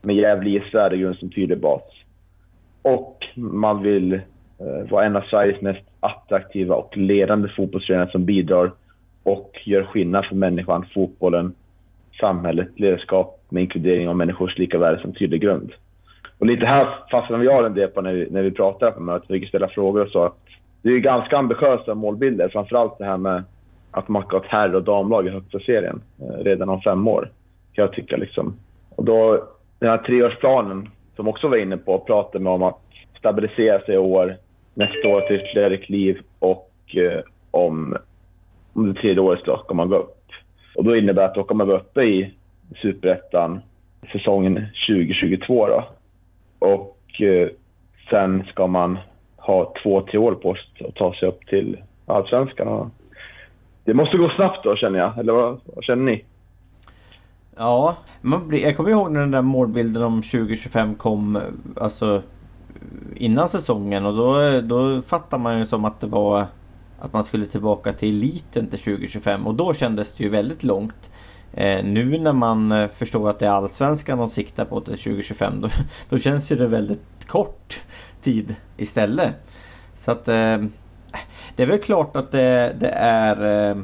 med 0.03 0.17
Gävle 0.17 0.51
i 0.51 0.63
värdegrund 0.73 1.17
som 1.17 1.31
tydlig 1.31 1.61
bas. 1.61 1.83
Och 2.83 3.27
man 3.35 3.83
vill 3.83 4.13
eh, 4.13 4.91
vara 4.91 5.05
en 5.05 5.17
av 5.17 5.21
Sveriges 5.21 5.61
mest 5.61 5.85
attraktiva 6.01 6.75
och 6.75 6.97
ledande 6.97 7.49
fotbollsföreningar 7.49 8.11
som 8.11 8.25
bidrar 8.25 8.73
och 9.23 9.61
gör 9.65 9.85
skillnad 9.85 10.27
för 10.27 10.35
människan, 10.35 10.87
fotbollen, 10.95 11.55
samhället, 12.21 12.69
ledarskap 12.81 13.41
med 13.49 13.63
inkludering 13.63 14.09
av 14.09 14.17
människors 14.17 14.59
lika 14.59 14.79
värde 14.79 15.01
som 15.01 15.13
tydlig 15.13 15.41
grund. 15.41 15.73
Och 16.41 16.47
lite 16.47 16.67
här 16.67 16.89
fastnade 17.11 17.43
vi 17.43 17.67
en 17.67 17.75
del 17.75 17.89
på 17.89 18.01
när 18.01 18.13
vi, 18.13 18.29
när 18.31 18.43
vi 18.43 18.51
pratade 18.51 18.93
på 18.93 19.01
mötet, 19.01 19.31
vi 19.31 19.47
ställa 19.47 19.69
frågor 19.69 20.03
och 20.03 20.09
så. 20.09 20.33
Det 20.83 20.91
är 20.91 20.99
ganska 20.99 21.39
ambitiösa 21.39 21.95
målbilder, 21.95 22.49
framförallt 22.49 22.99
det 22.99 23.05
här 23.05 23.17
med 23.17 23.43
att 23.91 24.09
man 24.09 24.23
ska 24.23 24.37
ha 24.37 24.45
ett 24.45 24.51
herr 24.51 24.75
och 24.75 24.83
damlag 24.83 25.27
i 25.27 25.31
högsta 25.31 25.59
serien 25.61 26.03
eh, 26.21 26.45
redan 26.45 26.69
om 26.69 26.81
fem 26.81 27.09
år, 27.09 27.31
kan 27.73 27.83
jag 27.83 27.93
tycka. 27.93 28.17
Liksom. 28.17 28.57
Och 28.97 29.05
då, 29.05 29.49
den 29.79 29.91
här 29.91 29.99
treårsplanen, 29.99 30.89
som 31.17 31.29
också 31.29 31.49
var 31.49 31.57
inne 31.57 31.77
på, 31.77 31.99
pratade 31.99 32.49
om 32.49 32.63
att 32.63 32.81
stabilisera 33.19 33.81
sig 33.81 33.95
i 33.95 33.99
år, 33.99 34.37
nästa 34.75 35.09
år 35.09 35.21
till 35.21 35.37
ytterligare 35.37 35.77
kliv 35.77 36.19
och 36.39 36.73
eh, 36.95 37.21
om, 37.51 37.97
om 38.73 38.93
det 38.93 39.01
tredje 39.01 39.21
året 39.21 39.41
ska 39.41 39.75
man 39.75 39.89
gå 39.89 39.97
upp. 39.97 40.17
Och 40.75 40.85
då 40.85 40.97
innebär 40.97 41.23
det 41.23 41.29
att 41.29 41.35
då 41.35 41.43
kommer 41.43 41.65
man 41.65 41.69
vara 41.69 41.81
uppe 41.81 42.03
i 42.03 42.35
superettan 42.83 43.61
säsongen 44.13 44.67
2022. 44.89 45.67
Då. 45.67 45.85
Och 46.61 47.21
eh, 47.21 47.49
sen 48.11 48.45
ska 48.45 48.67
man 48.67 48.99
ha 49.37 49.75
två, 49.83 50.01
tre 50.01 50.19
år 50.19 50.35
på 50.35 50.55
sig 50.55 50.87
att 50.89 50.95
ta 50.95 51.15
sig 51.15 51.29
upp 51.29 51.47
till 51.47 51.79
allsvenskan. 52.07 52.91
Det 53.85 53.95
måste 53.95 54.17
gå 54.17 54.29
snabbt 54.29 54.65
då 54.65 54.77
känner 54.77 54.99
jag, 54.99 55.19
eller 55.19 55.33
vad, 55.33 55.61
vad 55.65 55.85
känner 55.85 56.05
ni? 56.05 56.25
Ja, 57.57 57.97
man 58.21 58.49
blir, 58.49 58.63
jag 58.63 58.77
kommer 58.77 58.91
ihåg 58.91 59.13
när 59.13 59.21
den 59.21 59.31
där 59.31 59.43
målbilden 59.43 60.03
om 60.03 60.23
2025 60.23 60.95
kom 60.95 61.39
alltså 61.77 62.23
innan 63.17 63.49
säsongen 63.49 64.07
och 64.07 64.17
då, 64.17 64.61
då 64.61 65.03
fattade 65.03 65.43
man 65.43 65.59
ju 65.59 65.67
som 65.67 65.85
att 65.85 66.01
det 66.01 66.07
var 66.07 66.47
att 66.99 67.13
man 67.13 67.25
skulle 67.25 67.47
tillbaka 67.47 67.93
till 67.93 68.09
eliten 68.09 68.67
till 68.67 68.79
2025 68.79 69.47
och 69.47 69.55
då 69.55 69.75
kändes 69.75 70.15
det 70.15 70.25
ju 70.25 70.31
väldigt 70.31 70.65
långt. 70.65 71.11
Eh, 71.53 71.85
nu 71.85 72.19
när 72.19 72.33
man 72.33 72.73
eh, 72.73 72.89
förstår 72.89 73.31
att 73.31 73.39
det 73.39 73.47
är 73.47 73.51
allsvenskan 73.51 74.19
de 74.19 74.29
siktar 74.29 74.65
på 74.65 74.81
till 74.81 74.99
2025 74.99 75.61
då, 75.61 75.69
då 76.09 76.19
känns 76.19 76.53
ju 76.53 76.57
det 76.57 76.67
väldigt 76.67 77.27
kort 77.27 77.81
tid 78.23 78.55
istället. 78.77 79.35
Så 79.97 80.11
att 80.11 80.29
eh, 80.29 80.59
det 81.57 81.63
är 81.63 81.67
väl 81.67 81.79
klart 81.79 82.17
att 82.17 82.33
det, 82.33 82.77
det 82.81 82.91
är 82.95 83.71
eh, 83.71 83.77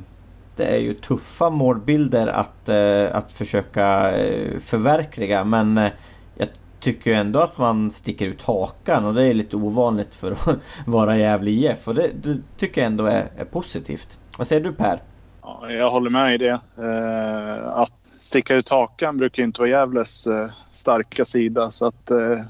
det 0.56 0.64
är 0.64 0.78
ju 0.78 0.94
tuffa 0.94 1.50
målbilder 1.50 2.26
att, 2.26 2.68
eh, 2.68 3.16
att 3.16 3.32
försöka 3.32 4.16
eh, 4.16 4.58
förverkliga 4.58 5.44
men 5.44 5.78
eh, 5.78 5.90
jag 6.34 6.48
tycker 6.80 7.12
ändå 7.12 7.38
att 7.38 7.58
man 7.58 7.90
sticker 7.90 8.26
ut 8.26 8.42
hakan 8.42 9.04
och 9.04 9.14
det 9.14 9.24
är 9.24 9.34
lite 9.34 9.56
ovanligt 9.56 10.14
för 10.14 10.32
att 10.46 10.58
vara 10.86 11.18
Gävle 11.18 11.50
IF 11.50 11.88
och 11.88 11.94
det, 11.94 12.10
det 12.22 12.38
tycker 12.56 12.80
jag 12.80 12.86
ändå 12.86 13.06
är, 13.06 13.30
är, 13.36 13.44
positivt. 13.44 14.18
Vad 14.38 14.46
säger 14.46 14.64
du 14.64 14.72
Per? 14.72 15.02
Ja, 15.46 15.70
jag 15.70 15.90
håller 15.90 16.10
med 16.10 16.34
i 16.34 16.38
det. 16.38 16.60
Eh, 16.78 17.68
att 17.68 17.92
sticka 18.18 18.54
ut 18.54 18.68
hakan 18.68 19.16
brukar 19.16 19.42
inte 19.42 19.60
vara 19.60 19.70
Gävles 19.70 20.26
eh, 20.26 20.50
starka 20.72 21.24
sida 21.24 21.70
så 21.70 21.86
att 21.86 22.10
eh, 22.10 22.40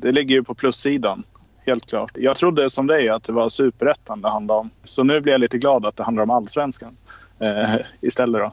det 0.00 0.12
ligger 0.12 0.34
ju 0.34 0.42
på 0.44 0.54
plussidan 0.54 1.22
helt 1.66 1.86
klart. 1.86 2.10
Jag 2.14 2.36
trodde 2.36 2.70
som 2.70 2.86
dig 2.86 3.08
att 3.08 3.24
det 3.24 3.32
var 3.32 3.48
superettan 3.48 4.22
det 4.22 4.28
handlade 4.28 4.60
om. 4.60 4.70
Så 4.84 5.04
nu 5.04 5.20
blir 5.20 5.32
jag 5.32 5.40
lite 5.40 5.58
glad 5.58 5.86
att 5.86 5.96
det 5.96 6.02
handlar 6.02 6.22
om 6.22 6.30
allsvenskan 6.30 6.96
eh, 7.38 7.74
istället. 8.00 8.40
Då. 8.40 8.52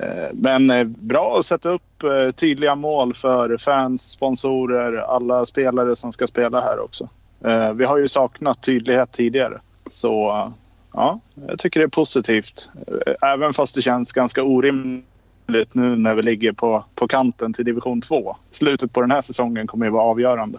Eh, 0.00 0.28
men 0.32 0.70
eh, 0.70 0.84
bra 0.84 1.36
att 1.38 1.46
sätta 1.46 1.68
upp 1.68 2.02
eh, 2.02 2.30
tydliga 2.30 2.74
mål 2.74 3.14
för 3.14 3.56
fans, 3.56 4.10
sponsorer, 4.10 4.96
alla 4.96 5.46
spelare 5.46 5.96
som 5.96 6.12
ska 6.12 6.26
spela 6.26 6.60
här 6.60 6.80
också. 6.80 7.08
Eh, 7.44 7.72
vi 7.72 7.84
har 7.84 7.98
ju 7.98 8.08
saknat 8.08 8.62
tydlighet 8.62 9.12
tidigare. 9.12 9.60
Så 9.90 10.52
ja, 10.96 11.20
jag 11.48 11.58
tycker 11.58 11.80
det 11.80 11.86
är 11.86 11.88
positivt. 11.88 12.70
Eh, 13.06 13.28
även 13.32 13.52
fast 13.52 13.74
det 13.74 13.82
känns 13.82 14.12
ganska 14.12 14.42
orimligt 14.42 15.74
nu 15.74 15.96
när 15.96 16.14
vi 16.14 16.22
ligger 16.22 16.52
på, 16.52 16.84
på 16.94 17.08
kanten 17.08 17.52
till 17.52 17.64
division 17.64 18.00
2. 18.00 18.36
Slutet 18.50 18.92
på 18.92 19.00
den 19.00 19.10
här 19.10 19.20
säsongen 19.20 19.66
kommer 19.66 19.86
ju 19.86 19.92
vara 19.92 20.02
avgörande. 20.02 20.58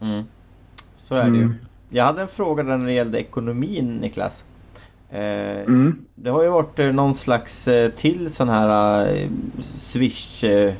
Mm. 0.00 0.24
Så 0.96 1.14
är 1.14 1.30
det 1.30 1.36
ju. 1.36 1.42
Mm. 1.42 1.54
Jag 1.88 2.04
hade 2.04 2.22
en 2.22 2.28
fråga 2.28 2.62
där 2.62 2.76
när 2.76 2.86
det 2.86 2.92
gällde 2.92 3.20
ekonomin 3.20 3.96
Niklas. 3.96 4.44
Eh, 5.10 5.60
mm. 5.60 6.04
Det 6.14 6.30
har 6.30 6.42
ju 6.42 6.48
varit 6.48 6.78
eh, 6.78 6.86
någon 6.86 7.14
slags 7.14 7.68
eh, 7.68 7.90
till 7.90 8.34
sån 8.34 8.48
här 8.48 9.06
eh, 9.16 9.28
Swish 9.76 10.44
eh, 10.44 10.74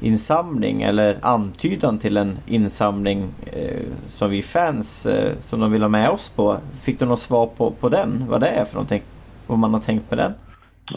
insamling 0.00 0.82
eller 0.82 1.16
antydan 1.22 1.98
till 1.98 2.16
en 2.16 2.38
insamling 2.46 3.28
eh, 3.52 3.86
som 4.08 4.30
vi 4.30 4.42
fans 4.42 5.06
eh, 5.06 5.32
som 5.42 5.60
de 5.60 5.72
vill 5.72 5.82
ha 5.82 5.88
med 5.88 6.10
oss 6.10 6.28
på. 6.28 6.56
Fick 6.84 7.00
du 7.00 7.06
något 7.06 7.20
svar 7.20 7.46
på, 7.46 7.70
på 7.70 7.88
den? 7.88 8.24
Vad 8.28 8.40
det 8.40 8.48
är 8.48 8.64
för 8.64 8.74
någonting? 8.74 9.02
Vad 9.46 9.58
man 9.58 9.74
har 9.74 9.80
tänkt 9.80 10.10
med 10.10 10.18
den? 10.18 10.32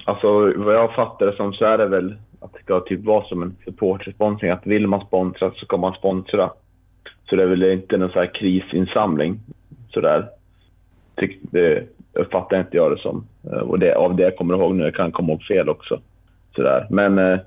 Alltså 0.05 0.53
vad 0.58 0.75
jag 0.75 0.96
fattar 0.96 1.25
det 1.25 1.36
som 1.36 1.53
så 1.53 1.65
är 1.65 1.77
det 1.77 1.86
väl 1.86 2.15
att 2.39 2.53
det 2.53 2.60
ska 2.60 2.79
typ 2.79 3.05
vara 3.05 3.24
som 3.24 3.43
en 3.43 3.55
supportersponsring. 3.65 4.51
Att 4.51 4.67
vill 4.67 4.88
man 4.88 5.05
sponsra 5.05 5.51
så 5.51 5.65
ska 5.65 5.77
man 5.77 5.93
sponsra. 5.93 6.50
Så 7.29 7.36
det 7.36 7.43
är 7.43 7.48
väl 7.48 7.63
inte 7.63 7.98
någon 7.98 8.12
så 8.12 8.20
här 8.20 8.34
krisinsamling. 8.34 9.39
Sådär. 9.93 10.29
Det 11.41 11.84
uppfattar 12.13 12.60
inte 12.60 12.77
jag 12.77 12.91
det 12.91 13.01
som. 13.01 13.25
Eh, 13.43 13.60
och 13.60 13.79
det, 13.79 13.96
av 13.96 14.15
det 14.15 14.24
jag 14.24 14.38
kommer 14.38 14.53
ihåg 14.53 14.75
nu, 14.75 14.84
jag 14.84 14.96
kan 14.96 15.12
komma 15.12 15.31
ihåg 15.31 15.43
fel 15.43 15.70
också. 15.70 16.00
Sådär. 16.55 16.88
Men 16.89 17.20
eh, 17.20 17.39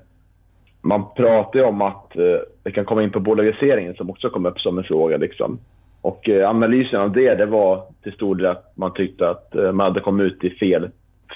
man 0.85 1.05
pratar 1.15 1.59
ju 1.59 1.65
om 1.65 1.81
att 1.81 2.17
eh, 2.17 2.39
det 2.63 2.71
kan 2.71 2.85
komma 2.85 3.03
in 3.03 3.11
på 3.11 3.19
bolagiseringen 3.19 3.95
som 3.95 4.09
också 4.09 4.29
kom 4.29 4.45
upp 4.45 4.59
som 4.59 4.77
en 4.77 4.83
fråga. 4.83 5.17
Liksom. 5.17 5.59
Och 6.01 6.29
eh, 6.29 6.49
analysen 6.49 7.01
av 7.01 7.11
det, 7.11 7.35
det 7.35 7.45
var 7.45 7.83
till 8.03 8.13
stor 8.13 8.35
del 8.35 8.45
att 8.45 8.71
man 8.75 8.93
tyckte 8.93 9.29
att 9.29 9.55
eh, 9.55 9.71
man 9.71 9.85
hade 9.85 9.99
kommit 9.99 10.33
ut 10.33 10.43
i 10.43 10.49
fel, 10.49 10.89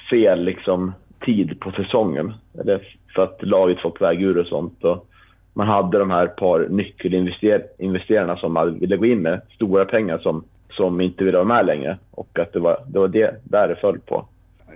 fel 0.10 0.44
liksom, 0.44 0.94
tid 1.26 1.60
på 1.60 1.72
säsongen. 1.72 2.34
Eller 2.60 2.98
för 3.16 3.24
att 3.24 3.44
laget 3.44 3.80
fått 3.80 4.02
väg 4.02 4.22
ur 4.22 4.38
och 4.38 4.48
sånt. 4.48 4.84
Och 4.84 5.08
man 5.54 5.68
hade 5.68 6.00
de 6.00 6.12
här 6.12 6.28
par 6.28 6.68
nyckelinvesterarna 6.70 8.38
som 8.38 8.54
man 8.54 8.80
ville 8.80 8.98
gå 8.98 9.06
in 9.06 9.22
med 9.22 9.42
stora 9.56 9.86
pengar 9.86 10.18
som, 10.18 10.44
som 10.70 11.02
inte 11.02 11.24
ville 11.24 11.38
vara 11.38 11.48
med 11.48 11.66
längre. 11.66 11.98
Och 12.12 12.40
att 12.40 12.54
det 12.54 12.60
var, 12.60 12.78
det 12.88 13.00
var 13.00 13.08
det 13.08 13.36
där 13.44 13.68
det 13.68 13.76
föll 13.76 14.00
på. 14.00 14.26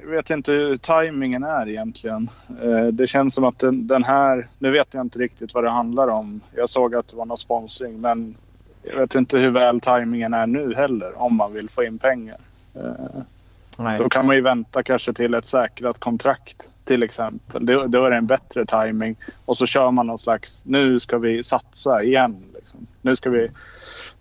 Jag 0.03 0.09
vet 0.09 0.29
inte 0.29 0.51
hur 0.51 0.77
tajmingen 0.77 1.43
är 1.43 1.69
egentligen. 1.69 2.29
Eh, 2.61 2.85
det 2.85 3.07
känns 3.07 3.33
som 3.33 3.43
att 3.43 3.59
den, 3.59 3.87
den, 3.87 4.03
här... 4.03 4.47
Nu 4.59 4.71
vet 4.71 4.93
jag 4.93 5.01
inte 5.01 5.19
riktigt 5.19 5.53
vad 5.53 5.63
det 5.63 5.69
handlar 5.69 6.07
om. 6.07 6.41
Jag 6.55 6.69
såg 6.69 6.95
att 6.95 7.07
det 7.07 7.15
var 7.15 7.25
någon 7.25 7.37
sponsring 7.37 8.01
men 8.01 8.35
jag 8.83 8.97
vet 8.97 9.15
inte 9.15 9.37
hur 9.37 9.51
väl 9.51 9.81
tajmingen 9.81 10.33
är 10.33 10.47
nu 10.47 10.73
heller 10.75 11.21
om 11.21 11.35
man 11.35 11.53
vill 11.53 11.69
få 11.69 11.83
in 11.83 11.97
pengar. 11.97 12.37
Eh, 12.75 13.21
Nej. 13.77 13.99
Då 13.99 14.09
kan 14.09 14.25
man 14.25 14.35
ju 14.35 14.41
vänta 14.41 14.83
kanske 14.83 15.13
till 15.13 15.33
ett 15.33 15.45
säkrat 15.45 15.99
kontrakt 15.99 16.69
till 16.85 17.03
exempel. 17.03 17.65
Då, 17.65 17.87
då 17.87 18.05
är 18.05 18.09
det 18.09 18.17
en 18.17 18.27
bättre 18.27 18.65
timing 18.65 19.15
och 19.45 19.57
så 19.57 19.65
kör 19.65 19.91
man 19.91 20.07
någon 20.07 20.17
slags 20.17 20.61
nu 20.65 20.99
ska 20.99 21.17
vi 21.17 21.43
satsa 21.43 22.03
igen. 22.03 22.43
Liksom. 22.55 22.87
Nu, 23.01 23.15
ska 23.15 23.29
vi, 23.29 23.49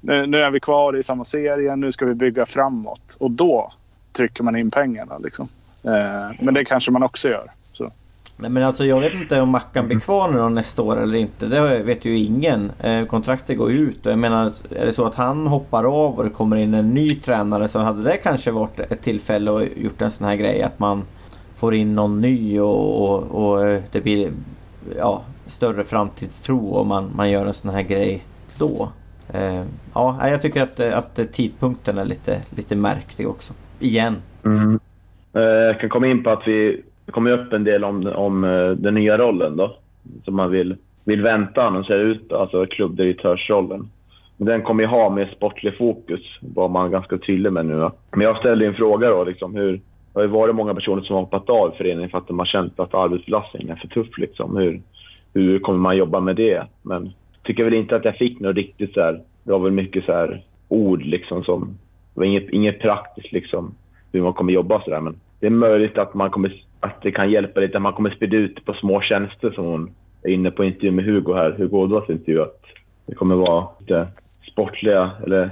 nu, 0.00 0.26
nu, 0.26 0.38
är 0.38 0.50
vi 0.50 0.60
kvar 0.60 0.96
i 0.96 1.02
samma 1.02 1.24
serie, 1.24 1.76
nu 1.76 1.92
ska 1.92 2.06
vi 2.06 2.14
bygga 2.14 2.46
framåt 2.46 3.16
och 3.20 3.30
då 3.30 3.72
trycker 4.12 4.42
man 4.42 4.56
in 4.56 4.70
pengarna. 4.70 5.18
Liksom. 5.18 5.48
Eh, 5.84 6.36
men 6.40 6.54
det 6.54 6.64
kanske 6.64 6.90
man 6.90 7.02
också 7.02 7.28
gör. 7.28 7.50
Nej 8.42 8.50
men 8.50 8.62
alltså 8.62 8.84
jag 8.84 9.00
vet 9.00 9.14
inte 9.14 9.40
om 9.40 9.48
Mackan 9.48 9.86
blir 9.86 10.00
kvar 10.00 10.30
nu 10.30 10.48
nästa 10.48 10.82
år 10.82 11.02
eller 11.02 11.14
inte. 11.14 11.46
Det 11.46 11.82
vet 11.82 12.04
ju 12.04 12.18
ingen. 12.18 12.72
Eh, 12.80 13.04
kontraktet 13.04 13.58
går 13.58 13.72
ut 13.72 14.06
och 14.06 14.12
jag 14.12 14.18
menar 14.18 14.52
är 14.70 14.86
det 14.86 14.92
så 14.92 15.04
att 15.04 15.14
han 15.14 15.46
hoppar 15.46 15.84
av 15.84 16.18
och 16.18 16.24
det 16.24 16.30
kommer 16.30 16.56
in 16.56 16.74
en 16.74 16.94
ny 16.94 17.08
tränare 17.08 17.68
så 17.68 17.78
hade 17.78 18.02
det 18.02 18.16
kanske 18.16 18.50
varit 18.50 18.78
ett 18.80 19.02
tillfälle 19.02 19.56
att 19.56 19.76
gjort 19.76 20.02
en 20.02 20.10
sån 20.10 20.26
här 20.26 20.36
grej 20.36 20.62
att 20.62 20.78
man 20.78 21.02
får 21.56 21.74
in 21.74 21.94
någon 21.94 22.20
ny 22.20 22.60
och, 22.60 23.02
och, 23.02 23.22
och 23.22 23.82
det 23.92 24.00
blir 24.00 24.30
ja, 24.98 25.22
större 25.46 25.84
framtidstro 25.84 26.74
om 26.74 26.88
man, 26.88 27.10
man 27.16 27.30
gör 27.30 27.46
en 27.46 27.54
sån 27.54 27.70
här 27.70 27.82
grej 27.82 28.24
då. 28.58 28.88
Eh, 29.32 29.64
ja, 29.94 30.28
jag 30.28 30.42
tycker 30.42 30.62
att, 30.62 30.80
att 30.80 31.32
tidpunkten 31.32 31.98
är 31.98 32.04
lite, 32.04 32.42
lite 32.50 32.76
märklig 32.76 33.28
också. 33.28 33.52
Igen. 33.80 34.16
Mm. 34.44 34.80
Eh, 35.34 35.42
jag 35.42 35.80
kan 35.80 35.88
komma 35.88 36.06
in 36.06 36.22
på 36.22 36.30
att 36.30 36.48
vi 36.48 36.82
det 37.06 37.12
kommer 37.12 37.30
upp 37.30 37.52
en 37.52 37.64
del 37.64 37.84
om, 37.84 38.06
om 38.06 38.44
eh, 38.44 38.70
den 38.70 38.94
nya 38.94 39.18
rollen 39.18 39.56
då, 39.56 39.76
som 40.24 40.36
man 40.36 40.50
vill, 40.50 40.76
vill 41.04 41.22
vänta 41.22 41.62
annonsera 41.62 41.98
ut, 41.98 42.32
alltså 42.32 42.66
klubbdirektörsrollen. 42.66 43.90
den 44.36 44.62
kommer 44.62 44.82
ju 44.82 44.88
ha 44.88 45.10
mer 45.10 45.32
sportlig 45.36 45.76
fokus, 45.78 46.20
var 46.40 46.68
man 46.68 46.90
ganska 46.90 47.18
tydlig 47.18 47.52
med 47.52 47.66
nu. 47.66 47.80
Då. 47.80 47.92
Men 48.10 48.20
jag 48.20 48.38
ställde 48.38 48.66
en 48.66 48.74
fråga 48.74 49.10
då, 49.10 49.24
liksom, 49.24 49.54
hur, 49.54 49.72
det 49.72 49.80
har 50.18 50.22
ju 50.22 50.28
varit 50.28 50.54
många 50.54 50.74
personer 50.74 51.02
som 51.02 51.14
har 51.14 51.22
hoppat 51.22 51.50
av 51.50 51.74
föreningen 51.78 52.10
för 52.10 52.18
att 52.18 52.28
de 52.28 52.38
har 52.38 52.46
känt 52.46 52.80
att 52.80 52.94
arbetsbelastningen 52.94 53.70
är 53.70 53.76
för 53.76 53.88
tuff. 53.88 54.18
Liksom. 54.18 54.56
Hur, 54.56 54.82
hur 55.34 55.58
kommer 55.58 55.78
man 55.78 55.96
jobba 55.96 56.20
med 56.20 56.36
det? 56.36 56.66
Men 56.82 57.04
jag 57.04 57.42
tycker 57.42 57.64
väl 57.64 57.74
inte 57.74 57.96
att 57.96 58.04
jag 58.04 58.16
fick 58.16 58.40
något 58.40 58.56
riktigt 58.56 58.94
så 58.94 59.00
här, 59.00 59.20
det 59.44 59.52
var 59.52 59.58
väl 59.58 59.72
mycket 59.72 60.04
så 60.04 60.12
här 60.12 60.42
ord 60.68 61.02
liksom 61.02 61.44
som, 61.44 61.60
det 62.14 62.20
var 62.20 62.24
inget, 62.24 62.50
inget 62.50 62.80
praktiskt 62.80 63.32
liksom 63.32 63.74
hur 64.12 64.22
man 64.22 64.32
kommer 64.32 64.52
jobba 64.52 64.82
sådär. 64.82 65.00
Men 65.00 65.16
det 65.42 65.48
är 65.48 65.50
möjligt 65.50 65.98
att, 65.98 66.14
man 66.14 66.30
kommer, 66.30 66.64
att 66.80 67.02
det 67.02 67.10
kan 67.10 67.30
hjälpa 67.30 67.60
lite, 67.60 67.76
att 67.76 67.82
man 67.82 67.92
kommer 67.92 68.10
sprida 68.10 68.36
ut 68.36 68.64
på 68.64 68.74
små 68.74 69.00
tjänster 69.00 69.50
som 69.50 69.64
hon 69.64 69.94
är 70.22 70.30
inne 70.30 70.50
på 70.50 70.64
intervju 70.64 70.90
med 70.90 71.04
Hugo 71.04 71.34
här, 71.34 71.50
Hugo 71.50 71.76
Ådvalls 71.76 72.10
intervju. 72.10 72.42
Att 72.42 72.62
det 73.06 73.14
kommer 73.14 73.34
vara 73.34 73.66
lite 73.80 74.06
sportliga 74.52 75.10
eller 75.26 75.50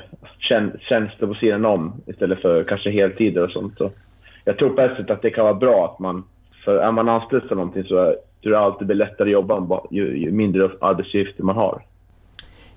tjänster 0.80 1.26
på 1.26 1.34
sidan 1.34 1.64
om 1.64 1.92
istället 2.06 2.42
för 2.42 2.64
kanske 2.64 2.90
heltider 2.90 3.44
och 3.44 3.50
sånt. 3.50 3.78
Så 3.78 3.90
jag 4.44 4.58
tror 4.58 4.70
på 4.70 4.80
ett 4.80 4.96
sätt 4.96 5.10
att 5.10 5.22
det 5.22 5.30
kan 5.30 5.44
vara 5.44 5.54
bra 5.54 5.84
att 5.84 5.98
man, 5.98 6.24
för 6.64 6.76
är 6.76 6.92
man 6.92 7.08
anställd 7.08 7.48
för 7.48 7.54
någonting 7.56 7.84
så 7.84 8.14
tror 8.42 8.54
jag 8.54 8.62
alltid 8.62 8.88
det 8.88 8.94
blir 8.94 9.06
lättare 9.06 9.28
att 9.28 9.32
jobba 9.32 9.80
ju, 9.90 10.18
ju 10.18 10.30
mindre 10.30 10.70
arbetsuppgifter 10.80 11.42
man 11.42 11.56
har. 11.56 11.82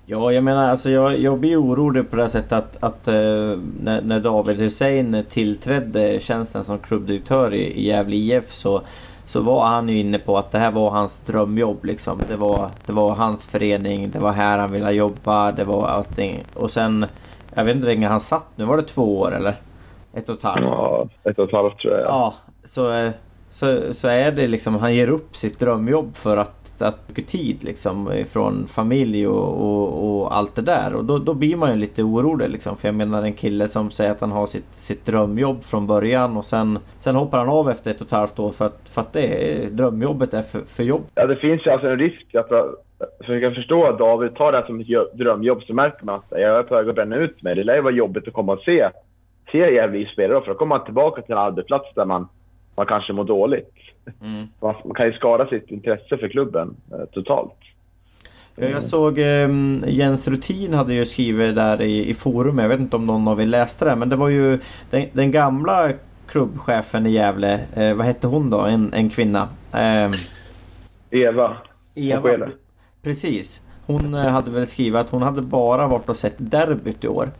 Ja, 0.06 0.32
jag 0.32 0.44
menar 0.44 0.70
alltså 0.70 0.90
jag, 0.90 1.18
jag 1.18 1.40
blir 1.40 1.62
orolig 1.62 2.10
på 2.10 2.16
det 2.16 2.28
sättet 2.28 2.52
att, 2.52 2.76
att 2.80 3.08
uh, 3.08 3.58
när, 3.80 4.02
när, 4.02 4.20
David 4.20 4.56
Hussein 4.56 5.24
tillträdde 5.30 6.20
tjänsten 6.20 6.64
som 6.64 6.78
klubbdirektör 6.78 7.54
i, 7.54 7.62
i 7.62 7.86
Gävle 7.86 8.16
IF 8.16 8.52
så, 8.52 8.82
så 9.26 9.40
var 9.40 9.66
han 9.66 9.88
ju 9.88 9.98
inne 9.98 10.18
på 10.18 10.38
att 10.38 10.52
det 10.52 10.58
här 10.58 10.70
var 10.70 10.90
hans 10.90 11.20
drömjobb 11.20 11.84
liksom. 11.84 12.22
Det 12.28 12.36
var, 12.36 12.70
det 12.86 12.92
var 12.92 13.14
hans 13.14 13.46
förening, 13.46 14.10
det 14.10 14.18
var 14.18 14.32
här 14.32 14.58
han 14.58 14.72
ville 14.72 14.90
jobba, 14.90 15.52
det 15.52 15.64
var 15.64 15.86
allting. 15.86 16.44
Och 16.54 16.70
sen, 16.70 17.06
jag 17.54 17.64
vet 17.64 17.76
inte 17.76 17.86
hur 17.86 17.94
länge 17.94 18.08
han 18.08 18.20
satt 18.20 18.46
nu, 18.54 18.64
var 18.64 18.76
det 18.76 18.82
två 18.82 19.20
år 19.20 19.34
eller? 19.34 19.54
Ett 20.12 20.28
och 20.28 20.36
ett 20.36 20.42
halvt? 20.42 20.66
Ja, 20.66 21.08
ett 21.24 21.38
och 21.38 21.44
ett 21.44 21.52
halvt 21.54 21.78
tror 21.78 21.94
jag. 21.94 22.06
Ja, 22.06 22.34
så, 22.64 22.90
eh, 22.90 23.10
så, 23.50 23.94
så 23.94 24.08
är 24.08 24.32
det 24.32 24.46
liksom, 24.46 24.74
han 24.76 24.94
ger 24.94 25.08
upp 25.08 25.36
sitt 25.36 25.58
drömjobb 25.58 26.16
för 26.16 26.36
att 26.36 26.63
att 26.82 27.08
mycket 27.08 27.28
tid 27.28 27.64
liksom 27.64 28.24
från 28.32 28.66
familj 28.66 29.26
och, 29.26 29.60
och, 29.60 30.20
och, 30.20 30.36
allt 30.36 30.56
det 30.56 30.62
där. 30.62 30.94
Och 30.94 31.04
då, 31.04 31.18
då 31.18 31.34
blir 31.34 31.56
man 31.56 31.70
ju 31.70 31.76
lite 31.76 32.02
orolig 32.02 32.50
liksom. 32.50 32.76
För 32.76 32.88
jag 32.88 32.94
menar 32.94 33.22
en 33.22 33.32
kille 33.32 33.68
som 33.68 33.90
säger 33.90 34.10
att 34.10 34.20
han 34.20 34.32
har 34.32 34.46
sitt, 34.46 34.74
sitt 34.74 35.06
drömjobb 35.06 35.64
från 35.64 35.86
början 35.86 36.36
och 36.36 36.44
sen, 36.44 36.78
sen 36.98 37.16
hoppar 37.16 37.38
han 37.38 37.48
av 37.48 37.70
efter 37.70 37.90
ett 37.90 38.00
och 38.00 38.06
ett 38.06 38.12
halvt 38.12 38.38
år 38.38 38.52
för 38.52 38.66
att, 38.66 38.80
för 38.84 39.00
att 39.00 39.12
det 39.12 39.22
är, 39.22 39.70
drömjobbet 39.70 40.34
är 40.34 40.42
för, 40.42 40.60
för 40.60 40.82
jobb. 40.82 41.02
Ja, 41.14 41.26
det 41.26 41.36
finns 41.36 41.66
ju 41.66 41.70
alltså 41.70 41.88
en 41.88 41.98
risk 41.98 42.34
att 42.34 42.50
så 43.26 43.32
jag 43.32 43.42
kan 43.42 43.54
förstå 43.54 43.86
att 43.86 43.98
David 43.98 44.34
tar 44.34 44.52
det 44.52 44.58
här 44.58 44.66
som 44.66 44.80
ett 44.80 45.18
drömjobb 45.18 45.62
så 45.62 45.74
märker 45.74 46.04
man 46.04 46.14
att 46.14 46.24
jag 46.30 46.58
är 46.58 46.62
på 46.62 46.74
väg 46.74 46.88
att 46.88 46.94
bränna 46.94 47.16
ut 47.16 47.42
mig. 47.42 47.54
Det 47.54 47.64
lär 47.64 47.74
ju 47.74 47.80
vara 47.80 47.94
jobbigt 47.94 48.28
att 48.28 48.34
komma 48.34 48.52
och 48.52 48.60
se, 48.60 48.88
se 49.52 49.74
Gävle 49.74 50.06
spelare 50.06 50.40
för 50.40 50.48
då 50.48 50.58
kommer 50.58 50.76
man 50.76 50.84
tillbaka 50.84 51.22
till 51.22 51.32
en 51.32 51.38
arbetsplats 51.38 51.94
där 51.94 52.04
man, 52.04 52.28
man 52.76 52.86
kanske 52.86 53.12
mår 53.12 53.24
dåligt. 53.24 53.74
Mm. 54.22 54.46
Man 54.60 54.94
kan 54.94 55.06
ju 55.06 55.12
skada 55.12 55.46
sitt 55.46 55.70
intresse 55.70 56.18
för 56.18 56.28
klubben 56.28 56.76
eh, 56.92 57.04
totalt. 57.12 57.54
Jag 58.56 58.82
såg 58.82 59.18
eh, 59.18 59.48
Jens 59.86 60.28
Rutin 60.28 60.74
hade 60.74 60.94
ju 60.94 61.06
skrivit 61.06 61.54
där 61.54 61.82
i, 61.82 62.08
i 62.08 62.14
forum, 62.14 62.58
jag 62.58 62.68
vet 62.68 62.80
inte 62.80 62.96
om 62.96 63.06
någon 63.06 63.28
av 63.28 63.40
er 63.40 63.46
läste 63.46 63.84
det, 63.84 63.96
men 63.96 64.08
det 64.08 64.16
var 64.16 64.28
ju 64.28 64.58
den, 64.90 65.06
den 65.12 65.30
gamla 65.30 65.92
klubbchefen 66.26 67.06
i 67.06 67.10
Gävle, 67.10 67.60
eh, 67.74 67.94
vad 67.94 68.06
hette 68.06 68.26
hon 68.26 68.50
då? 68.50 68.60
En, 68.60 68.92
en 68.92 69.10
kvinna? 69.10 69.48
Eh, 69.72 70.12
Eva. 71.10 71.56
Eva. 71.94 72.50
Precis. 73.02 73.60
Hon 73.86 74.14
eh, 74.14 74.20
hade 74.20 74.50
väl 74.50 74.66
skrivit 74.66 75.00
att 75.00 75.10
hon 75.10 75.22
hade 75.22 75.42
bara 75.42 75.86
varit 75.86 76.08
och 76.08 76.16
sett 76.16 76.34
derbyt 76.38 77.04
i 77.04 77.08
år. 77.08 77.30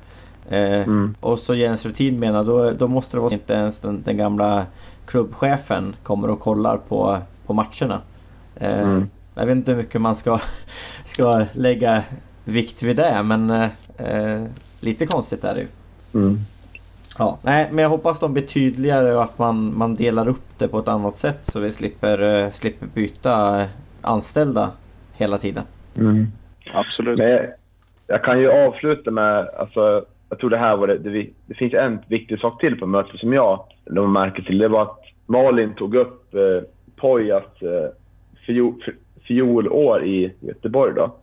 Eh, 0.49 0.83
mm. 0.83 1.15
Och 1.21 1.39
så 1.39 1.55
Jens 1.55 1.87
Rutin 1.87 2.21
menar 2.21 2.45
då, 2.45 2.71
då 2.71 2.89
måste 2.89 3.17
det 3.17 3.21
vara 3.21 3.35
inte 3.35 3.53
ens 3.55 3.81
den, 3.81 4.03
den 4.03 4.17
gamla 4.17 4.67
klubbchefen 5.07 5.97
kommer 6.03 6.31
och 6.31 6.41
kollar 6.41 6.77
på, 6.77 7.19
på 7.47 7.53
matcherna. 7.53 8.01
Eh, 8.57 8.83
mm. 8.83 9.11
Jag 9.35 9.47
vet 9.47 9.57
inte 9.57 9.71
hur 9.71 9.79
mycket 9.79 10.01
man 10.01 10.17
ska, 10.17 10.41
ska 11.05 11.47
lägga 11.53 12.03
vikt 12.45 12.83
vid 12.83 12.97
det 12.97 13.23
men 13.23 13.51
eh, 13.97 14.45
lite 14.81 15.07
konstigt 15.07 15.45
är 15.45 15.55
det 15.55 15.61
ju. 15.61 15.69
Mm. 16.15 16.39
Ja, 17.19 17.39
nej, 17.43 17.69
men 17.73 17.83
jag 17.83 17.89
hoppas 17.89 18.21
de 18.21 18.33
blir 18.33 18.43
tydligare 18.43 19.15
och 19.15 19.23
att 19.23 19.39
man, 19.39 19.79
man 19.79 19.95
delar 19.95 20.29
upp 20.29 20.59
det 20.59 20.69
på 20.69 20.79
ett 20.79 20.89
annat 20.89 21.19
sätt 21.19 21.45
så 21.45 21.61
vi 21.61 21.73
slipper, 21.73 22.23
uh, 22.23 22.51
slipper 22.51 22.87
byta 22.87 23.67
anställda 24.01 24.71
hela 25.13 25.39
tiden. 25.39 25.65
Mm. 25.97 26.27
Absolut. 26.75 27.19
Men 27.19 27.31
jag, 27.31 27.47
jag, 28.07 28.25
kan 28.25 28.41
ju 28.41 28.51
avsluta 28.51 29.11
med, 29.11 29.49
alltså, 29.59 30.05
jag 30.35 30.39
tror 30.41 30.51
det 30.51 30.59
här 30.59 30.77
var 30.77 30.87
det, 30.87 30.99
det, 30.99 31.27
det 31.47 31.55
finns 31.55 31.75
en 31.75 31.99
viktig 32.09 32.41
sak 32.41 32.61
till 32.61 32.79
på 32.79 32.87
mötet 32.87 33.21
som 33.21 33.33
jag 33.33 33.65
de 33.85 34.13
märker 34.13 34.43
till. 34.43 34.59
Det 34.59 34.69
var 34.69 34.83
att 34.83 35.01
Malin 35.27 35.75
tog 35.75 35.95
upp 35.95 36.35
eh, 36.35 36.69
Pojas 36.97 37.63
eh, 37.63 37.91
fiol, 39.27 40.05
i 40.05 40.33
Göteborg 40.41 40.95
då. 40.95 41.15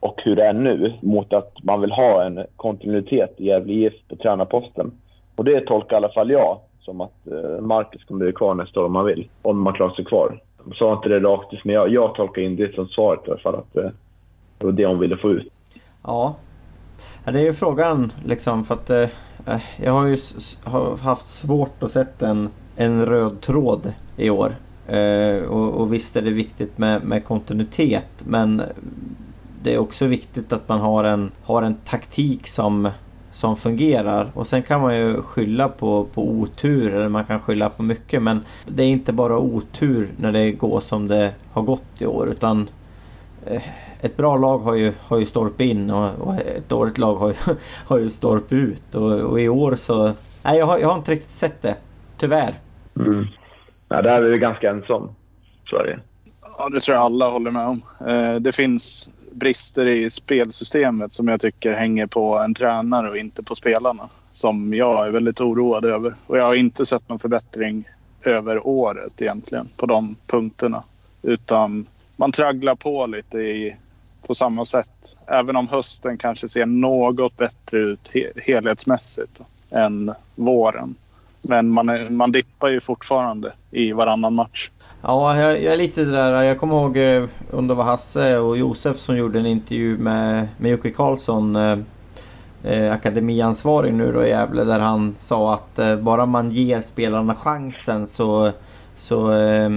Och 0.00 0.20
hur 0.24 0.36
det 0.36 0.44
är 0.44 0.52
nu 0.52 0.92
mot 1.02 1.32
att 1.32 1.54
man 1.62 1.80
vill 1.80 1.92
ha 1.92 2.24
en 2.24 2.44
kontinuitet 2.56 3.34
i 3.36 3.46
Gävle 3.46 3.72
IF 3.72 3.92
på 4.08 4.16
tränarposten. 4.16 4.92
Och 5.36 5.44
det 5.44 5.60
tolkar 5.60 5.96
i 5.96 5.96
alla 5.96 6.12
fall 6.12 6.30
jag 6.30 6.58
som 6.80 7.00
att 7.00 7.26
eh, 7.26 7.60
Marcus 7.60 8.04
kommer 8.04 8.24
bli 8.24 8.32
kvar 8.32 8.54
nästa 8.54 8.80
år 8.80 8.84
om 8.84 8.92
man 8.92 9.06
vill. 9.06 9.28
Om 9.42 9.60
man 9.62 9.72
klarar 9.72 9.94
sig 9.94 10.04
kvar. 10.04 10.40
Jag 10.66 10.76
sa 10.76 10.92
inte 10.92 11.08
det 11.08 11.20
rakt 11.20 11.64
men 11.64 11.74
jag, 11.74 11.88
jag 11.88 12.14
tolkar 12.14 12.42
in 12.42 12.56
det 12.56 12.74
som 12.74 12.88
svaret 12.88 13.20
i 13.26 13.30
alla 13.30 13.40
fall. 13.40 13.54
Att 13.54 13.76
eh, 13.76 13.90
det 14.58 14.66
var 14.66 14.72
det 14.72 14.86
hon 14.86 14.98
ville 14.98 15.16
få 15.16 15.30
ut. 15.30 15.52
Ja, 16.02 16.36
Ja, 17.24 17.32
det 17.32 17.40
är 17.40 17.44
ju 17.44 17.52
frågan 17.52 18.12
liksom 18.24 18.64
för 18.64 18.74
att 18.74 18.90
eh, 18.90 19.08
eh 19.46 19.60
jag 19.76 19.92
har 19.92 20.06
ju 20.06 20.18
har 20.64 20.96
haft 20.96 21.28
svårt 21.28 21.82
att 21.82 21.90
sätta 21.90 22.28
en, 22.28 22.48
en 22.76 23.06
röd 23.06 23.40
tråd 23.40 23.92
i 24.16 24.30
år. 24.30 24.54
Eh, 24.86 25.42
och, 25.42 25.80
och 25.80 25.92
visst 25.92 26.16
är 26.16 26.22
det 26.22 26.30
viktigt 26.30 26.78
med, 26.78 27.04
med 27.04 27.24
kontinuitet 27.24 28.10
men 28.18 28.62
det 29.62 29.74
är 29.74 29.78
också 29.78 30.06
viktigt 30.06 30.52
att 30.52 30.68
man 30.68 30.80
har 30.80 31.04
en, 31.04 31.30
har 31.42 31.62
en 31.62 31.74
taktik 31.74 32.48
som, 32.48 32.90
som 33.32 33.56
fungerar. 33.56 34.30
Och 34.34 34.46
sen 34.46 34.62
kan 34.62 34.80
man 34.80 34.96
ju 34.96 35.22
skylla 35.22 35.68
på, 35.68 36.04
på 36.04 36.30
otur 36.30 36.92
eller 36.92 37.08
man 37.08 37.24
kan 37.24 37.40
skylla 37.40 37.68
på 37.70 37.82
mycket 37.82 38.22
men 38.22 38.44
det 38.66 38.82
är 38.82 38.88
inte 38.88 39.12
bara 39.12 39.38
otur 39.38 40.14
när 40.16 40.32
det 40.32 40.52
går 40.52 40.80
som 40.80 41.08
det 41.08 41.34
har 41.50 41.62
gått 41.62 42.02
i 42.02 42.06
år 42.06 42.30
utan 42.30 42.68
ett 44.00 44.16
bra 44.16 44.36
lag 44.36 44.58
har 44.58 44.74
ju, 44.74 44.92
har 45.00 45.18
ju 45.18 45.26
stolp 45.26 45.60
in 45.60 45.90
och, 45.90 46.18
och 46.18 46.34
ett 46.34 46.68
dåligt 46.68 46.98
lag 46.98 47.14
har 47.14 47.28
ju, 47.28 47.34
har 47.86 47.98
ju 47.98 48.10
stolp 48.10 48.52
ut. 48.52 48.94
Och, 48.94 49.12
och, 49.12 49.40
i 49.40 49.48
år 49.48 49.76
så... 49.76 50.12
Nej, 50.42 50.58
jag 50.58 50.66
har, 50.66 50.78
jag 50.78 50.88
har 50.88 50.98
inte 50.98 51.12
riktigt 51.12 51.34
sett 51.34 51.62
det. 51.62 51.76
Tyvärr. 52.16 52.54
Mm. 52.96 53.26
Ja, 53.88 54.02
det 54.02 54.10
är 54.10 54.20
vi 54.20 54.38
ganska 54.38 54.70
ensamma. 54.70 55.08
Det. 55.70 55.98
Ja, 56.58 56.68
det 56.68 56.80
tror 56.80 56.94
jag 56.94 57.04
alla 57.04 57.28
håller 57.28 57.50
med 57.50 57.66
om. 57.66 57.82
Eh, 58.06 58.34
det 58.34 58.52
finns 58.52 59.08
brister 59.32 59.86
i 59.86 60.10
spelsystemet 60.10 61.12
som 61.12 61.28
jag 61.28 61.40
tycker 61.40 61.72
hänger 61.72 62.06
på 62.06 62.38
en 62.38 62.54
tränare 62.54 63.10
och 63.10 63.16
inte 63.16 63.42
på 63.42 63.54
spelarna. 63.54 64.08
Som 64.32 64.74
jag 64.74 65.06
är 65.06 65.10
väldigt 65.10 65.40
oroad 65.40 65.84
över. 65.84 66.14
Och 66.26 66.38
jag 66.38 66.44
har 66.44 66.54
inte 66.54 66.86
sett 66.86 67.08
någon 67.08 67.18
förbättring 67.18 67.88
över 68.24 68.66
året 68.66 69.22
egentligen 69.22 69.68
på 69.76 69.86
de 69.86 70.16
punkterna. 70.26 70.82
Utan 71.22 71.86
man 72.20 72.32
tragglar 72.32 72.74
på 72.74 73.06
lite 73.06 73.38
i 73.38 73.76
på 74.26 74.34
samma 74.34 74.64
sätt. 74.64 75.16
Även 75.26 75.56
om 75.56 75.68
hösten 75.68 76.18
kanske 76.18 76.48
ser 76.48 76.66
något 76.66 77.36
bättre 77.36 77.78
ut 77.78 78.10
he 78.12 78.32
helhetsmässigt 78.36 79.40
än 79.70 80.12
våren. 80.34 80.94
Men 81.42 81.70
man, 81.70 81.88
är, 81.88 82.10
man 82.10 82.32
dippar 82.32 82.68
ju 82.68 82.80
fortfarande 82.80 83.52
i 83.70 83.92
varannan 83.92 84.34
match. 84.34 84.70
Ja, 85.02 85.36
jag, 85.36 85.62
jag 85.62 85.72
är 85.72 85.76
lite 85.76 86.04
där. 86.04 86.42
Jag 86.42 86.58
kommer 86.58 86.74
ihåg 86.74 86.96
eh, 86.96 87.28
under 87.50 87.74
var 87.74 87.84
Hasse 87.84 88.38
och 88.38 88.58
Josef 88.58 88.96
som 88.96 89.16
gjorde 89.16 89.38
en 89.38 89.46
intervju 89.46 89.98
med, 89.98 90.48
med 90.58 90.70
Jocke 90.70 90.90
Karlsson. 90.90 91.56
Eh, 91.56 91.78
eh, 92.64 92.92
akademiansvarig 92.92 93.94
nu 93.94 94.12
då 94.12 94.24
i 94.24 94.28
Gävle 94.28 94.64
där 94.64 94.80
han 94.80 95.16
sa 95.20 95.54
att 95.54 95.78
eh, 95.78 95.96
bara 95.96 96.26
man 96.26 96.50
ger 96.50 96.80
spelarna 96.80 97.34
chansen 97.34 98.06
så, 98.06 98.52
så, 98.96 99.32
eh, 99.32 99.70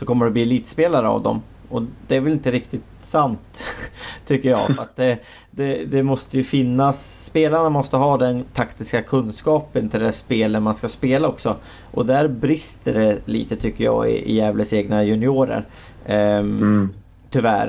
så 0.00 0.06
kommer 0.06 0.24
det 0.24 0.30
bli 0.30 0.42
elitspelare 0.42 1.08
av 1.08 1.22
dem. 1.22 1.42
Och 1.68 1.82
det 2.08 2.16
är 2.16 2.20
väl 2.20 2.32
inte 2.32 2.50
riktigt 2.50 2.84
sant. 3.02 3.64
tycker 4.26 4.50
jag. 4.50 4.70
Att 4.78 4.96
det, 4.96 5.18
det, 5.50 5.84
det, 5.84 6.02
måste 6.02 6.36
ju 6.36 6.44
finnas, 6.44 7.24
spelarna 7.24 7.68
måste 7.68 7.96
ha 7.96 8.16
den 8.16 8.44
taktiska 8.54 9.02
kunskapen 9.02 9.88
till 9.88 10.00
det 10.00 10.12
spelet 10.12 10.62
man 10.62 10.74
ska 10.74 10.88
spela 10.88 11.28
också. 11.28 11.56
Och 11.90 12.06
där 12.06 12.28
brister 12.28 12.94
det 12.94 13.18
lite 13.24 13.56
tycker 13.56 13.84
jag 13.84 14.10
i, 14.10 14.30
i 14.30 14.34
Gävles 14.34 14.72
egna 14.72 15.04
juniorer. 15.04 15.64
Um, 16.06 16.14
mm. 16.14 16.94
Tyvärr. 17.30 17.68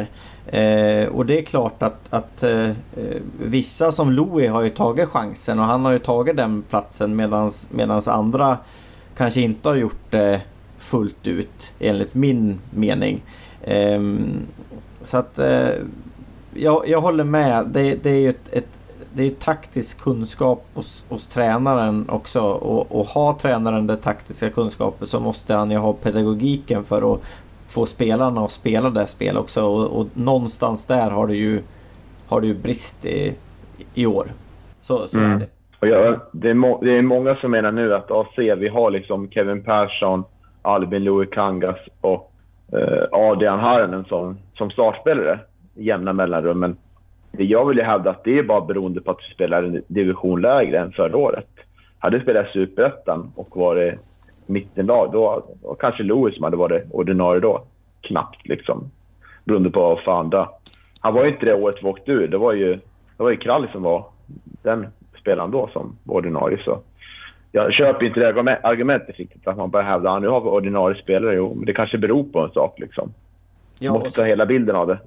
Uh, 0.53 1.07
och 1.07 1.25
det 1.25 1.39
är 1.39 1.41
klart 1.41 1.83
att, 1.83 1.99
att 2.09 2.43
uh, 2.43 2.71
vissa 3.39 3.91
som 3.91 4.11
Louis 4.11 4.49
har 4.49 4.61
ju 4.61 4.69
tagit 4.69 5.09
chansen 5.09 5.59
och 5.59 5.65
han 5.65 5.85
har 5.85 5.91
ju 5.91 5.99
tagit 5.99 6.37
den 6.37 6.61
platsen 6.61 7.15
medans, 7.71 8.07
andra 8.07 8.57
kanske 9.17 9.41
inte 9.41 9.69
har 9.69 9.75
gjort 9.75 10.05
det 10.11 10.41
fullt 10.91 11.27
ut 11.27 11.73
enligt 11.79 12.13
min 12.13 12.61
mening. 12.69 13.23
Um, 13.67 14.47
så 15.01 15.17
att 15.17 15.39
eh, 15.39 15.69
jag, 16.53 16.87
jag 16.87 17.01
håller 17.01 17.23
med. 17.23 17.67
Det, 17.67 17.95
det 17.95 18.09
är 18.09 18.19
ju 18.19 18.29
ett, 18.29 18.49
ett 18.53 18.69
det 19.13 19.23
är 19.23 19.31
taktisk 19.31 20.01
kunskap 20.01 20.69
hos, 20.73 21.05
hos 21.09 21.27
tränaren 21.27 22.09
också. 22.09 22.41
Och, 22.41 22.99
och 22.99 23.05
har 23.07 23.33
tränaren 23.33 23.87
den 23.87 24.01
taktiska 24.01 24.49
kunskapen 24.49 25.07
så 25.07 25.19
måste 25.19 25.53
han 25.53 25.71
ju 25.71 25.77
ha 25.77 25.93
pedagogiken 25.93 26.85
för 26.85 27.13
att 27.15 27.21
få 27.67 27.85
spelarna 27.85 28.45
att 28.45 28.51
spela 28.51 28.89
det 28.89 29.07
spel 29.07 29.37
också. 29.37 29.63
Och, 29.65 30.01
och 30.01 30.17
någonstans 30.17 30.85
där 30.85 31.11
har 31.11 31.27
du 31.27 31.35
ju, 31.35 31.63
har 32.25 32.41
du 32.41 32.53
brist 32.55 33.05
i, 33.05 33.39
i 33.93 34.05
år. 34.05 34.35
Så, 34.81 35.07
så 35.07 35.19
Mm. 35.19 35.31
är 35.31 35.35
det. 35.35 35.49
Och 35.81 35.87
jag, 35.87 36.21
det, 36.31 36.49
är 36.49 36.53
må, 36.53 36.81
det 36.81 36.91
är 36.97 37.01
många 37.01 37.35
som 37.35 37.51
menar 37.51 37.71
nu 37.71 37.95
att 37.95 38.11
AC, 38.11 38.37
vi 38.37 38.67
har 38.67 38.91
liksom 38.91 39.29
Kevin 39.31 39.63
Persson, 39.63 40.23
Albin 40.61 41.03
Louis 41.03 41.29
Kangas 41.29 41.79
och 42.01 42.31
eh, 42.73 43.03
Adrian 43.11 43.59
Harnen 43.59 44.05
som, 44.05 44.37
som 44.53 44.71
startspelare 44.71 45.39
i 45.75 45.83
jämna 45.83 46.13
mellanrum. 46.13 46.59
Men 46.59 46.77
det 47.31 47.43
jag 47.43 47.65
vill 47.65 47.77
ju 47.77 47.83
hävda 47.83 48.09
att 48.09 48.23
det 48.23 48.39
är 48.39 48.43
bara 48.43 48.61
beroende 48.61 49.01
på 49.01 49.11
att 49.11 49.19
vi 49.29 49.33
spelar 49.33 49.63
en 49.63 49.83
division 49.87 50.41
lägre 50.41 50.79
än 50.79 50.91
förra 50.91 51.17
året. 51.17 51.47
Hade 51.99 52.17
vi 52.17 52.23
spelat 52.23 52.47
Superettan 52.47 53.31
och 53.35 53.57
varit 53.57 53.99
mittenlag, 54.45 55.11
då 55.11 55.43
och 55.61 55.81
kanske 55.81 56.03
Louis 56.03 56.35
som 56.35 56.43
hade 56.43 56.57
varit 56.57 56.83
ordinarie 56.91 57.41
då. 57.41 57.63
Knappt 58.01 58.47
liksom. 58.47 58.91
Beroende 59.43 59.69
på 59.69 59.79
vad 59.79 60.03
fan 60.03 60.29
det. 60.29 60.47
Han 61.01 61.13
var 61.13 61.23
ju 61.23 61.31
inte 61.31 61.45
det 61.45 61.53
året 61.53 61.75
vi 61.81 61.87
åkte 61.87 62.11
ur. 62.11 62.27
Det 62.27 62.37
var 62.37 62.53
ju, 62.53 62.75
det 63.17 63.23
var 63.23 63.31
ju 63.31 63.37
Kralj 63.37 63.67
som 63.71 63.83
var 63.83 64.05
den 64.63 64.87
spelaren 65.19 65.51
då 65.51 65.69
som 65.73 65.97
var 66.03 66.15
ordinarie. 66.15 66.63
Så 66.63 66.79
jag 67.51 67.73
köper 67.73 68.05
inte 68.05 68.19
det 68.19 68.31
argument- 68.33 68.59
argumentet 68.63 69.15
riktigt 69.17 69.47
att 69.47 69.57
man 69.57 69.69
bara 69.69 69.83
hävdar 69.83 70.15
att 70.15 70.21
nu 70.21 70.27
har 70.27 70.41
vi 70.41 70.47
ordinarie 70.47 71.01
spelare. 71.03 71.35
Jo, 71.35 71.53
men 71.55 71.65
det 71.65 71.73
kanske 71.73 71.97
beror 71.97 72.23
på 72.23 72.39
en 72.39 72.51
sak 72.51 72.79
liksom. 72.79 73.13
Ja, 73.79 73.93
måste 73.93 74.09
ta 74.11 74.23
hela 74.23 74.45
bilden 74.45 74.75
av 74.75 74.87
det. 74.87 74.99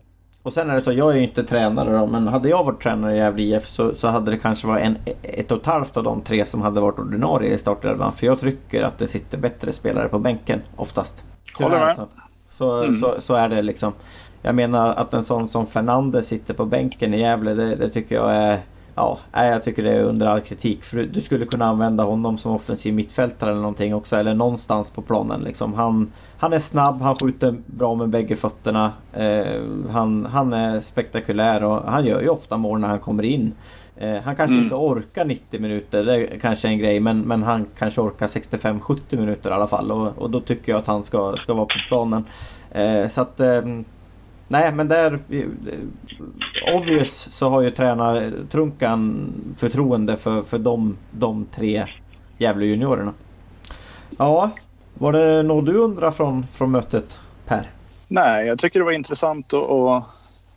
och 0.42 0.52
sen 0.52 0.70
är 0.70 0.74
det 0.74 0.80
så, 0.80 0.92
jag 0.92 1.10
är 1.12 1.16
ju 1.16 1.22
inte 1.22 1.44
tränare 1.44 1.98
då, 1.98 2.06
men 2.06 2.28
hade 2.28 2.48
jag 2.48 2.64
varit 2.64 2.82
tränare 2.82 3.14
i 3.14 3.18
Gävle 3.18 3.42
IF 3.42 3.66
så, 3.66 3.94
så 3.94 4.08
hade 4.08 4.30
det 4.30 4.38
kanske 4.38 4.66
varit 4.66 4.82
en, 4.84 4.96
ett 5.22 5.50
och 5.52 5.58
ett 5.60 5.66
halvt 5.66 5.96
av 5.96 6.04
de 6.04 6.20
tre 6.20 6.46
som 6.46 6.62
hade 6.62 6.80
varit 6.80 6.98
ordinarie 6.98 7.54
i 7.54 7.58
startelvan. 7.58 8.12
För 8.12 8.26
jag 8.26 8.40
tycker 8.40 8.82
att 8.82 8.98
det 8.98 9.06
sitter 9.06 9.38
bättre 9.38 9.72
spelare 9.72 10.08
på 10.08 10.18
bänken 10.18 10.60
oftast. 10.76 11.24
Håller 11.58 11.70
Tyvärr, 11.76 11.86
med. 11.86 11.96
Så, 11.96 12.06
så, 12.56 12.82
Mm. 12.84 13.00
så, 13.00 13.14
så 13.20 13.34
är 13.34 13.48
det 13.48 13.62
liksom. 13.62 13.92
Jag 14.42 14.54
menar 14.54 14.94
att 14.94 15.14
en 15.14 15.24
sån 15.24 15.48
som 15.48 15.66
Fernandez 15.66 16.26
sitter 16.26 16.54
på 16.54 16.64
bänken 16.64 17.14
i 17.14 17.20
Gävle, 17.20 17.54
det, 17.54 17.74
det 17.76 17.88
tycker 17.90 18.14
jag 18.14 18.30
är 18.34 18.58
Ja, 18.96 19.18
jag 19.32 19.64
tycker 19.64 19.82
det 19.82 19.92
är 19.92 20.02
under 20.02 20.26
all 20.26 20.40
kritik. 20.40 20.84
För 20.84 20.96
du- 20.96 21.06
du 21.06 21.20
skulle 21.20 21.44
kunna 21.46 21.64
använda 21.66 22.04
honom 22.04 22.38
som 22.38 22.52
offensiv 22.52 22.94
mittfältare 22.94 23.50
eller 23.50 23.60
någonting 23.60 23.94
också. 23.94 24.16
Eller 24.16 24.34
någonstans 24.34 24.90
på 24.90 25.02
planen 25.02 25.40
liksom. 25.40 25.74
Han, 25.74 26.12
han 26.36 26.52
är 26.52 26.58
snabb, 26.58 27.00
han 27.02 27.14
skjuter 27.16 27.54
bra 27.66 27.94
med 27.94 28.08
bägge 28.08 28.36
fötterna. 28.36 28.92
Eh, 29.12 29.62
han, 29.90 30.26
han 30.26 30.52
är 30.52 30.80
spektakulär 30.80 31.64
och 31.64 31.82
han 31.82 32.04
gör 32.06 32.20
ju 32.22 32.28
ofta 32.28 32.56
mål 32.56 32.80
när 32.80 32.88
han 32.88 33.00
kommer 33.00 33.22
in. 33.22 33.54
Eh, 33.96 34.16
han 34.24 34.36
kanske 34.36 34.52
Mm. 34.54 34.64
inte 34.64 34.74
orkar 34.76 35.24
90 35.24 35.60
minuter, 35.60 36.04
det 36.04 36.14
är 36.14 36.38
kanske 36.38 36.68
är 36.68 36.72
en 36.72 36.78
grej. 36.78 37.00
Men, 37.00 37.20
men 37.20 37.42
han 37.42 37.66
kanske 37.78 38.00
orkar 38.00 38.26
65-70 38.26 39.16
minuter 39.16 39.50
i 39.50 39.52
alla 39.52 39.66
fall. 39.66 39.92
Och, 39.92 40.18
och 40.18 40.30
då 40.30 40.40
tycker 40.40 40.72
jag 40.72 40.78
att 40.78 40.86
han 40.86 41.04
ska, 41.04 41.36
ska 41.36 41.54
vara 41.54 41.66
på 41.66 41.74
planen. 41.88 42.24
Eh, 42.70 43.08
så 43.08 43.20
att... 43.20 43.40
Nej 44.48 44.72
men 44.74 44.88
där... 44.88 45.18
Obvious 46.76 47.28
så 47.32 47.48
har 47.48 47.62
ju 47.62 47.70
tränartrunkan 47.70 49.32
förtroende 49.58 50.16
för, 50.16 50.42
för 50.42 50.58
de, 50.58 50.98
de 51.10 51.46
tre 51.50 51.86
Gävle 52.38 52.64
juniorerna. 52.66 53.14
Ja, 54.18 54.50
var 54.94 55.12
det 55.12 55.42
något 55.42 55.66
du 55.66 55.74
undrar 55.78 56.10
från, 56.10 56.46
från 56.46 56.70
mötet 56.70 57.18
Per? 57.44 57.70
Nej, 58.08 58.46
jag 58.46 58.58
tycker 58.58 58.78
det 58.78 58.84
var 58.84 58.92
intressant 58.92 59.54
att, 59.54 59.70
att 59.70 60.04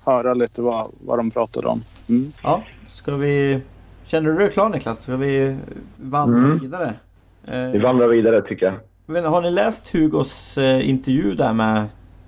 höra 0.06 0.34
lite 0.34 0.62
vad, 0.62 0.92
vad 1.00 1.20
de 1.20 1.32
pratade 1.32 1.68
om. 1.68 1.84
Mm. 2.10 2.32
Ja, 2.44 2.64
ska 2.90 3.16
vi... 3.16 3.62
Känner 4.04 4.30
du 4.32 4.38
dig 4.38 4.52
klar 4.52 4.70
Niklas? 4.70 5.02
Ska 5.04 5.16
vi 5.18 5.58
vandra 5.96 6.38
Mm. 6.38 6.60
vidare? 6.60 7.00
Eh, 7.48 7.72
Vi 7.72 7.80
vandrar 7.80 8.08
vidare 8.08 8.42
tycker 8.42 8.66
jag. 8.66 8.76
men 9.06 9.26
har 9.26 9.42
ni 9.42 9.52
läst 9.52 9.88
Hugos 9.94 10.58
eh, 10.58 10.90
intervju 10.90 11.36
där 11.36 11.54
med, 11.54 11.88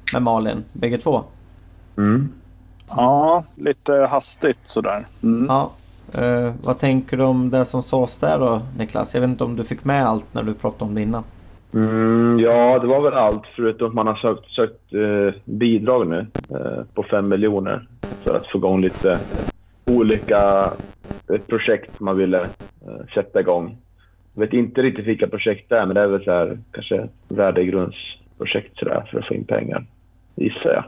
med 0.09 0.21
Malin, 0.21 0.63
bägge 0.73 0.97
två? 0.97 1.23
Mm. 1.99 2.29
Ja, 2.87 3.45
lite 3.55 3.93
hastigt 3.93 4.59
sådär. 4.63 5.05
Mm. 5.23 5.45
Ja. 5.49 5.71
Eh, 6.13 6.53
vad 6.63 6.79
tänker 6.79 7.17
du 7.17 7.23
om 7.23 7.49
det 7.49 7.65
som 7.65 7.81
sades 7.83 8.19
där 8.19 8.39
då 8.39 8.61
Niklas? 8.77 9.13
Jag 9.13 9.21
vet 9.21 9.29
inte 9.29 9.43
om 9.43 9.55
du 9.55 9.63
fick 9.63 9.83
med 9.83 10.05
allt 10.05 10.33
när 10.33 10.43
du 10.43 10.53
pratade 10.53 10.89
om 10.89 10.95
det 10.95 11.01
innan? 11.01 11.23
Mm, 11.73 12.39
ja, 12.39 12.79
det 12.79 12.87
var 12.87 13.01
väl 13.01 13.13
allt 13.13 13.43
förutom 13.55 13.87
att 13.87 13.93
man 13.93 14.07
har 14.07 14.15
sökt, 14.15 14.45
sökt 14.45 14.93
eh, 14.93 15.41
bidrag 15.45 16.07
nu 16.07 16.27
eh, 16.49 16.83
på 16.93 17.03
5 17.03 17.27
miljoner 17.27 17.87
för 18.23 18.35
att 18.35 18.47
få 18.51 18.57
igång 18.57 18.81
lite 18.81 19.19
olika 19.85 20.73
eh, 21.31 21.37
projekt 21.47 21.99
man 21.99 22.17
ville 22.17 22.41
eh, 22.41 23.05
sätta 23.13 23.39
igång. 23.39 23.77
Jag 24.33 24.41
vet 24.41 24.53
inte 24.53 24.81
riktigt 24.81 25.05
vilka 25.05 25.27
projekt 25.27 25.69
det 25.69 25.77
är, 25.77 25.85
men 25.85 25.95
det 25.95 26.01
är 26.01 26.07
väl 26.07 26.23
så 26.23 26.31
här, 26.31 26.59
kanske 26.71 27.07
värdegrundsprojekt 27.27 28.77
sådär 28.77 29.07
för 29.11 29.19
att 29.19 29.27
få 29.27 29.33
in 29.33 29.45
pengar, 29.45 29.85
gissar 30.35 30.73
jag. 30.73 30.83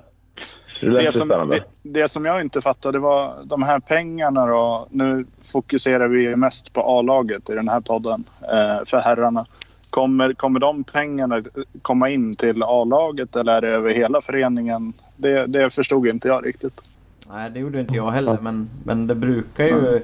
Det 0.81 1.01
Det 1.03 1.11
som, 1.11 1.27
det, 1.27 1.63
det 1.83 2.07
som 2.07 2.25
jag 2.25 2.41
inte 2.41 2.61
fattade 2.61 2.99
var 2.99 3.33
de 3.43 3.63
här 3.63 3.79
pengarna 3.79 4.45
då. 4.45 4.87
Nu 4.89 5.25
fokuserar 5.51 6.07
vi 6.07 6.35
mest 6.35 6.73
på 6.73 6.81
A-laget 6.81 7.49
i 7.49 7.53
den 7.53 7.69
här 7.69 7.81
podden 7.81 8.23
eh, 8.41 8.85
för 8.85 8.99
herrarna. 8.99 9.45
Kommer, 9.89 10.33
kommer 10.33 10.59
de 10.59 10.83
pengarna 10.83 11.43
komma 11.81 12.09
in 12.09 12.35
till 12.35 12.63
A-laget 12.63 13.35
eller 13.35 13.53
är 13.53 13.61
det 13.61 13.67
över 13.67 13.89
hela 13.89 14.21
föreningen? 14.21 14.93
Det, 15.17 15.45
det 15.45 15.69
förstod 15.69 16.07
inte 16.07 16.27
jag 16.27 16.45
riktigt. 16.45 16.81
Nej 17.29 17.49
det 17.49 17.59
gjorde 17.59 17.79
inte 17.79 17.95
jag 17.95 18.11
heller 18.11 18.37
men, 18.41 18.69
men 18.85 19.07
det 19.07 19.15
brukar 19.15 19.65
ju 19.65 20.01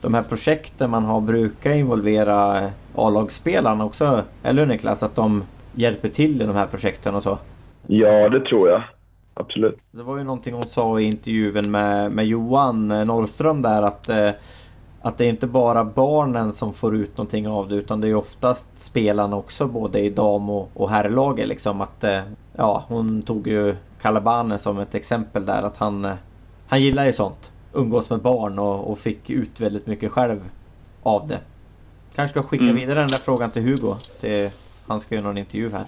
De 0.00 0.14
här 0.14 0.22
projekten 0.22 0.90
man 0.90 1.04
har 1.04 1.20
brukar 1.20 1.72
involvera 1.74 2.70
A-lagsspelarna 2.94 3.84
också. 3.84 4.24
Eller 4.42 4.62
hur 4.62 4.68
Niklas? 4.68 5.02
Att 5.02 5.16
de 5.16 5.44
hjälper 5.74 6.08
till 6.08 6.42
i 6.42 6.46
de 6.46 6.54
här 6.56 6.66
projekten 6.66 7.14
och 7.14 7.22
så. 7.22 7.38
Ja, 7.86 8.28
det 8.28 8.40
tror 8.40 8.68
jag. 8.68 8.82
Absolut. 9.40 9.78
Det 9.90 10.02
var 10.02 10.18
ju 10.18 10.24
någonting 10.24 10.54
hon 10.54 10.66
sa 10.68 11.00
i 11.00 11.04
intervjun 11.04 11.70
med, 11.70 12.12
med 12.12 12.26
Johan 12.26 12.90
eh, 12.90 13.04
Norrström 13.04 13.62
där 13.62 13.82
att 13.82 14.08
eh, 14.08 14.30
att 15.02 15.18
det 15.18 15.24
är 15.24 15.28
inte 15.28 15.46
bara 15.46 15.84
barnen 15.84 16.52
som 16.52 16.74
får 16.74 16.96
ut 16.96 17.16
någonting 17.16 17.48
av 17.48 17.68
det 17.68 17.74
utan 17.74 18.00
det 18.00 18.08
är 18.08 18.14
oftast 18.14 18.66
spelarna 18.74 19.36
också 19.36 19.66
både 19.66 20.00
i 20.00 20.10
dam 20.10 20.50
och, 20.50 20.70
och 20.74 20.90
herrlaget 20.90 21.48
liksom. 21.48 21.80
Att 21.80 22.04
eh, 22.04 22.20
Ja 22.56 22.84
hon 22.88 23.22
tog 23.22 23.46
ju 23.46 23.76
Calabane 24.02 24.58
som 24.58 24.78
ett 24.78 24.94
exempel 24.94 25.46
där 25.46 25.62
att 25.62 25.76
han 25.76 26.10
Han 26.68 26.82
gillar 26.82 27.04
ju 27.06 27.12
sånt. 27.12 27.52
Umgås 27.72 28.10
med 28.10 28.20
barn 28.20 28.58
och, 28.58 28.90
och 28.90 28.98
fick 28.98 29.30
ut 29.30 29.60
väldigt 29.60 29.86
mycket 29.86 30.10
själv 30.12 30.40
av 31.02 31.28
det. 31.28 31.38
Kanske 32.14 32.32
ska 32.40 32.48
skicka 32.48 32.64
Mm. 32.64 32.76
vidare 32.76 33.00
den 33.00 33.10
där 33.10 33.18
frågan 33.18 33.50
till 33.50 33.62
Hugo. 33.62 33.94
Till, 34.20 34.50
Han 34.86 35.00
ska 35.00 35.14
göra 35.14 35.26
någon 35.26 35.38
intervju 35.38 35.70
här. 35.70 35.84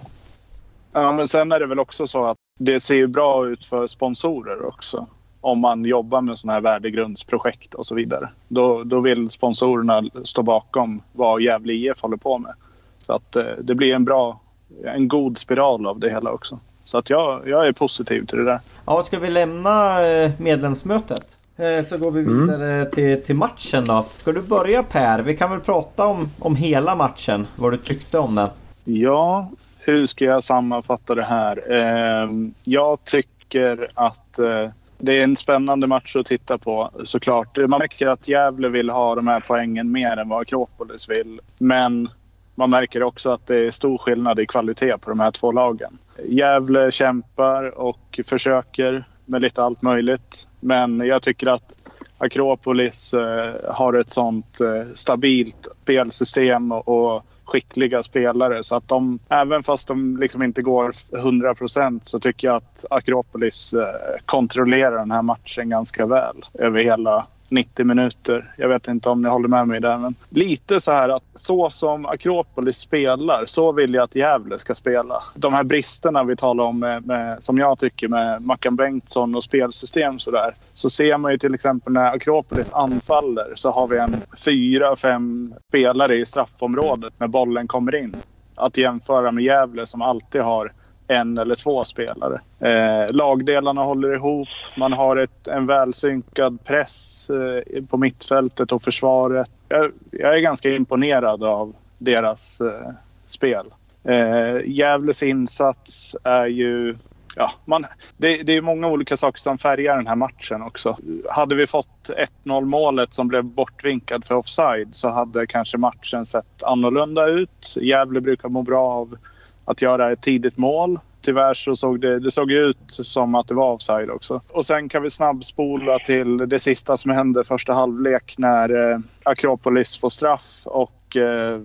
Ja, 0.92 1.12
men 1.12 1.26
sen 1.28 1.52
är 1.52 1.60
det 1.60 1.66
väl 1.66 1.78
också 1.78 2.06
så 2.06 2.24
att 2.24 2.38
det 2.58 2.80
ser 2.80 2.94
ju 2.94 3.06
bra 3.06 3.46
ut 3.48 3.64
för 3.64 3.86
sponsorer 3.86 4.66
också. 4.66 5.06
Om 5.40 5.58
man 5.58 5.84
jobbar 5.84 6.20
med 6.20 6.38
sådana 6.38 6.54
här 6.54 6.60
värdegrundsprojekt 6.60 7.74
och 7.74 7.86
så 7.86 7.94
vidare. 7.94 8.28
Då, 8.48 8.84
då 8.84 9.00
vill 9.00 9.30
sponsorerna 9.30 10.02
stå 10.24 10.42
bakom 10.42 11.02
vad 11.12 11.42
Gävle 11.42 11.72
IF 11.72 12.00
håller 12.02 12.16
på 12.16 12.38
med. 12.38 12.52
Så 12.98 13.12
att 13.12 13.36
eh, 13.36 13.44
det 13.62 13.74
blir 13.74 13.94
en 13.94 14.04
bra, 14.04 14.40
en 14.84 15.08
god 15.08 15.38
spiral 15.38 15.86
av 15.86 15.98
det 15.98 16.10
hela 16.10 16.30
också. 16.32 16.58
Så 16.84 16.98
att 16.98 17.10
jag, 17.10 17.48
jag 17.48 17.66
är 17.66 17.72
positiv 17.72 18.26
till 18.26 18.38
det 18.38 18.44
där. 18.44 18.60
Ja, 18.86 19.02
ska 19.02 19.18
vi 19.18 19.30
lämna 19.30 20.06
eh, 20.08 20.30
medlemsmötet? 20.38 21.36
Eh, 21.56 21.84
Så 21.86 21.98
går 21.98 22.10
vi 22.10 22.20
Mm. 22.20 22.40
vidare 22.46 22.90
till, 22.90 23.22
till 23.22 23.36
matchen 23.36 23.84
då. 23.84 24.04
Ska 24.16 24.32
du 24.32 24.42
börja 24.42 24.82
Per? 24.82 25.18
Vi 25.22 25.36
kan 25.36 25.50
väl 25.50 25.60
prata 25.60 26.06
om, 26.06 26.28
om 26.38 26.56
hela 26.56 26.94
matchen. 26.96 27.46
Vad 27.56 27.72
du 27.72 27.76
tyckte 27.76 28.18
om 28.18 28.34
den. 28.34 28.48
Ja, 28.84 29.50
hur 29.84 30.06
ska 30.06 30.24
jag 30.24 30.44
sammanfatta 30.44 31.14
det 31.14 31.24
här? 31.24 31.72
Eh, 31.72 32.30
jag 32.64 33.04
tycker 33.04 33.90
att 33.94 34.38
eh, 34.38 34.68
det 34.98 35.18
är 35.18 35.24
en 35.24 35.36
spännande 35.36 35.86
match 35.86 36.16
att 36.16 36.26
titta 36.26 36.58
på 36.58 36.90
såklart. 37.04 37.56
Man 37.56 37.78
märker 37.78 38.06
att 38.06 38.28
Gävle 38.28 38.68
vill 38.68 38.90
ha 38.90 39.14
de 39.14 39.28
här 39.28 39.44
poängen 39.46 39.92
mer 39.92 40.16
än 40.16 40.28
vad 40.28 40.40
Akropolis 40.40 41.08
vill. 41.08 41.40
Men 41.58 42.08
man 42.54 42.70
märker 42.70 43.02
också 43.02 43.30
att 43.30 43.46
det 43.46 43.56
är 43.56 43.70
stor 43.70 43.98
skillnad 43.98 44.40
i 44.40 44.46
kvalitet 44.46 44.98
på 44.98 45.10
de 45.10 45.20
här 45.20 45.30
två 45.30 45.52
lagen. 45.52 45.98
Gävle 46.24 46.90
kämpar 46.90 47.78
och 47.78 48.20
försöker 48.26 49.04
med 49.24 49.42
lite 49.42 49.62
allt 49.62 49.82
möjligt. 49.82 50.48
Men 50.60 51.00
jag 51.00 51.22
tycker 51.22 51.50
att 51.50 51.82
Akropolis 52.18 53.14
eh, 53.14 53.54
har 53.74 53.94
ett 53.94 54.12
sånt 54.12 54.60
eh, 54.60 54.94
stabilt 54.94 55.68
spelsystem 55.82 56.72
och, 56.72 57.14
och 57.14 57.26
skickliga 57.52 58.02
spelare. 58.02 58.62
Så 58.62 58.76
att 58.76 58.88
de, 58.88 59.18
även 59.28 59.62
fast 59.62 59.88
de 59.88 60.16
liksom 60.16 60.42
inte 60.42 60.62
går 60.62 60.92
100 61.16 61.54
procent 61.54 62.06
så 62.06 62.20
tycker 62.20 62.48
jag 62.48 62.56
att 62.56 62.84
Akropolis 62.90 63.74
eh, 63.74 63.84
kontrollerar 64.24 64.96
den 64.96 65.10
här 65.10 65.22
matchen 65.22 65.68
ganska 65.68 66.06
väl 66.06 66.36
över 66.54 66.84
hela 66.84 67.26
90 67.52 67.84
minuter. 67.84 68.54
Jag 68.56 68.68
vet 68.68 68.88
inte 68.88 69.08
om 69.08 69.22
ni 69.22 69.28
håller 69.28 69.48
med 69.48 69.68
mig 69.68 69.80
där. 69.80 69.98
Men 69.98 70.14
lite 70.28 70.80
så 70.80 70.92
här 70.92 71.08
att 71.08 71.24
så 71.34 71.70
som 71.70 72.06
Akropolis 72.06 72.76
spelar, 72.76 73.46
så 73.46 73.72
vill 73.72 73.94
jag 73.94 74.04
att 74.04 74.14
Gävle 74.14 74.58
ska 74.58 74.74
spela. 74.74 75.22
De 75.34 75.54
här 75.54 75.64
bristerna 75.64 76.24
vi 76.24 76.36
talar 76.36 76.64
om, 76.64 76.78
med, 76.78 77.06
med, 77.06 77.42
som 77.42 77.58
jag 77.58 77.78
tycker 77.78 78.08
med 78.08 78.42
Mackan 78.42 78.76
Bengtsson 78.76 79.34
och 79.34 79.44
spelsystem 79.44 80.18
så 80.18 80.30
där. 80.30 80.54
Så 80.74 80.90
ser 80.90 81.18
man 81.18 81.32
ju 81.32 81.38
till 81.38 81.54
exempel 81.54 81.92
när 81.92 82.12
Akropolis 82.12 82.72
anfaller 82.72 83.52
så 83.54 83.70
har 83.70 83.86
vi 83.86 83.98
en 83.98 84.22
fyra, 84.44 84.96
fem 84.96 85.54
spelare 85.68 86.16
i 86.16 86.26
straffområdet 86.26 87.12
när 87.18 87.28
bollen 87.28 87.68
kommer 87.68 87.94
in. 87.94 88.22
Att 88.54 88.76
jämföra 88.76 89.30
med 89.30 89.44
Gävle 89.44 89.86
som 89.86 90.02
alltid 90.02 90.40
har 90.40 90.72
en 91.12 91.38
eller 91.38 91.56
två 91.56 91.84
spelare. 91.84 92.40
Eh, 92.60 93.12
lagdelarna 93.14 93.82
håller 93.82 94.14
ihop. 94.14 94.48
Man 94.76 94.92
har 94.92 95.16
ett, 95.16 95.48
en 95.48 95.66
välsynkad 95.66 96.64
press 96.64 97.30
eh, 97.30 97.84
på 97.84 97.96
mittfältet 97.96 98.72
och 98.72 98.82
försvaret. 98.82 99.50
Jag, 99.68 99.92
jag, 100.10 100.36
är 100.36 100.40
ganska 100.40 100.70
imponerad 100.70 101.44
av 101.44 101.74
deras 101.98 102.60
eh, 102.60 102.90
spel. 103.26 103.66
Eh, 104.04 104.56
Gävles 104.64 105.22
insats 105.22 106.16
är 106.24 106.46
ju... 106.46 106.96
Ja, 107.36 107.50
man, 107.64 107.86
det, 108.16 108.42
det 108.42 108.52
är 108.52 108.60
många 108.60 108.88
olika 108.88 109.16
saker 109.16 109.40
som 109.40 109.58
färgar 109.58 109.96
den 109.96 110.06
här 110.06 110.16
matchen 110.16 110.62
också. 110.62 110.98
Hade 111.30 111.54
vi 111.54 111.66
fått 111.66 112.10
1-0 112.44 112.64
målet 112.64 113.14
som 113.14 113.28
blev 113.28 113.44
bortvinkad 113.44 114.24
för 114.24 114.34
offside 114.34 114.94
så 114.94 115.08
hade 115.10 115.46
kanske 115.46 115.78
matchen 115.78 116.26
sett 116.26 116.62
annorlunda 116.62 117.26
ut. 117.26 117.76
Gävle 117.76 118.20
brukar 118.20 118.48
må 118.48 118.62
bra 118.62 118.92
av 118.92 119.16
att 119.64 119.82
göra 119.82 120.12
ett 120.12 120.22
tidigt 120.22 120.56
mål. 120.56 120.98
Tyvärr 121.20 121.54
så 121.54 121.76
såg 121.76 122.00
det, 122.00 122.18
det 122.18 122.30
såg 122.30 122.50
ut 122.52 122.78
som 122.88 123.34
att 123.34 123.48
det 123.48 123.54
var 123.54 123.72
offside 123.72 124.10
också. 124.10 124.40
Och 124.48 124.66
sen 124.66 124.88
kan 124.88 125.02
vi 125.02 125.10
snabbspola 125.10 125.98
till 125.98 126.36
det 126.36 126.58
sista 126.58 126.96
som 126.96 127.10
hände 127.10 127.44
första 127.44 127.72
halvlek 127.72 128.34
när 128.38 128.92
eh, 128.92 128.98
Akropolis 129.22 129.96
får 129.96 130.08
straff 130.08 130.62
och 130.64 131.16
eh, 131.16 131.60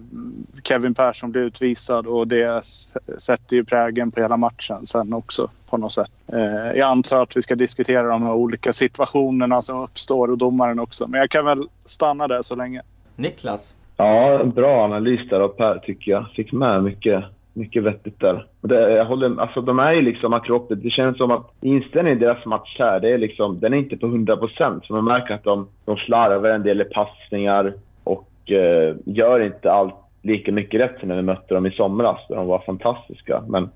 Kevin 0.64 0.94
Persson 0.94 1.32
blir 1.32 1.42
utvisad 1.42 2.08
och 2.08 2.28
det 2.28 2.66
sätter 3.18 3.56
ju 3.56 3.64
prägen 3.64 4.12
på 4.12 4.22
hela 4.22 4.38
matchen 4.38 4.86
sen 4.86 5.14
också 5.14 5.50
på 5.70 5.78
något 5.78 5.92
sätt. 5.92 6.12
Eh, 6.34 6.78
jag 6.78 6.90
antar 6.90 7.24
att 7.24 7.38
vi 7.38 7.42
ska 7.42 7.56
diskutera 7.56 8.08
de 8.08 8.24
här 8.24 8.34
olika 8.34 8.74
situationerna 8.74 9.62
som 9.62 9.80
uppstår 9.80 10.32
och 10.32 10.38
domaren 10.38 10.80
också. 10.80 11.08
Men 11.08 11.20
jag 11.20 11.30
kan 11.30 11.46
väl 11.46 11.68
stanna 11.86 12.28
där 12.28 12.42
så 12.42 12.56
länge. 12.56 12.82
Niklas? 13.16 13.76
Ja, 13.98 14.44
bra 14.44 14.84
analys 14.84 15.30
där 15.30 15.40
av 15.40 15.48
Per 15.48 15.78
tycker 15.78 16.12
jag. 16.12 16.26
Fick 16.36 16.52
med 16.52 16.84
mycket 16.84 17.24
mycket 17.58 17.84
vettigt 17.84 18.20
där. 18.20 18.46
Det, 18.62 18.92
jag 18.92 19.06
håller, 19.06 19.42
alltså, 19.42 19.62
de 19.62 19.80
är 19.80 19.94
ju 19.94 20.02
liksom 20.02 20.34
Akropolis. 20.34 20.84
Det 20.84 20.90
känns 20.90 21.18
som 21.18 21.32
att 21.32 21.52
inställningen 21.62 22.18
i 22.18 22.26
deras 22.26 22.46
match 22.46 22.76
här, 22.80 23.00
det 23.00 23.10
är 23.10 23.18
liksom, 23.18 23.60
den 23.60 23.74
är 23.74 23.78
inte 23.78 23.98
på 23.98 24.06
100 24.08 24.38
procent. 24.38 24.86
Så 24.86 24.94
man 24.94 25.06
märker 25.06 25.34
att 25.34 25.44
de, 25.44 25.68
de 25.86 25.98
slarvar 25.98 26.50
en 26.50 26.64
del 26.64 26.82
i 26.82 26.84
passningar 26.86 27.74
och 28.04 28.52
eh, 28.52 28.96
gör 29.06 29.40
inte 29.40 29.72
allt 29.72 29.96
lika 30.22 30.52
mycket 30.52 30.82
rätt 30.82 31.00
som 31.00 31.10
när 31.10 31.16
vi 31.16 31.22
mötte 31.22 31.54
dem 31.54 31.66
i 31.66 31.72
somras, 31.72 32.20
där 32.30 32.36
de 32.36 32.48
var 32.48 32.60
fantastiska. 32.60 33.44
Men 33.48 33.70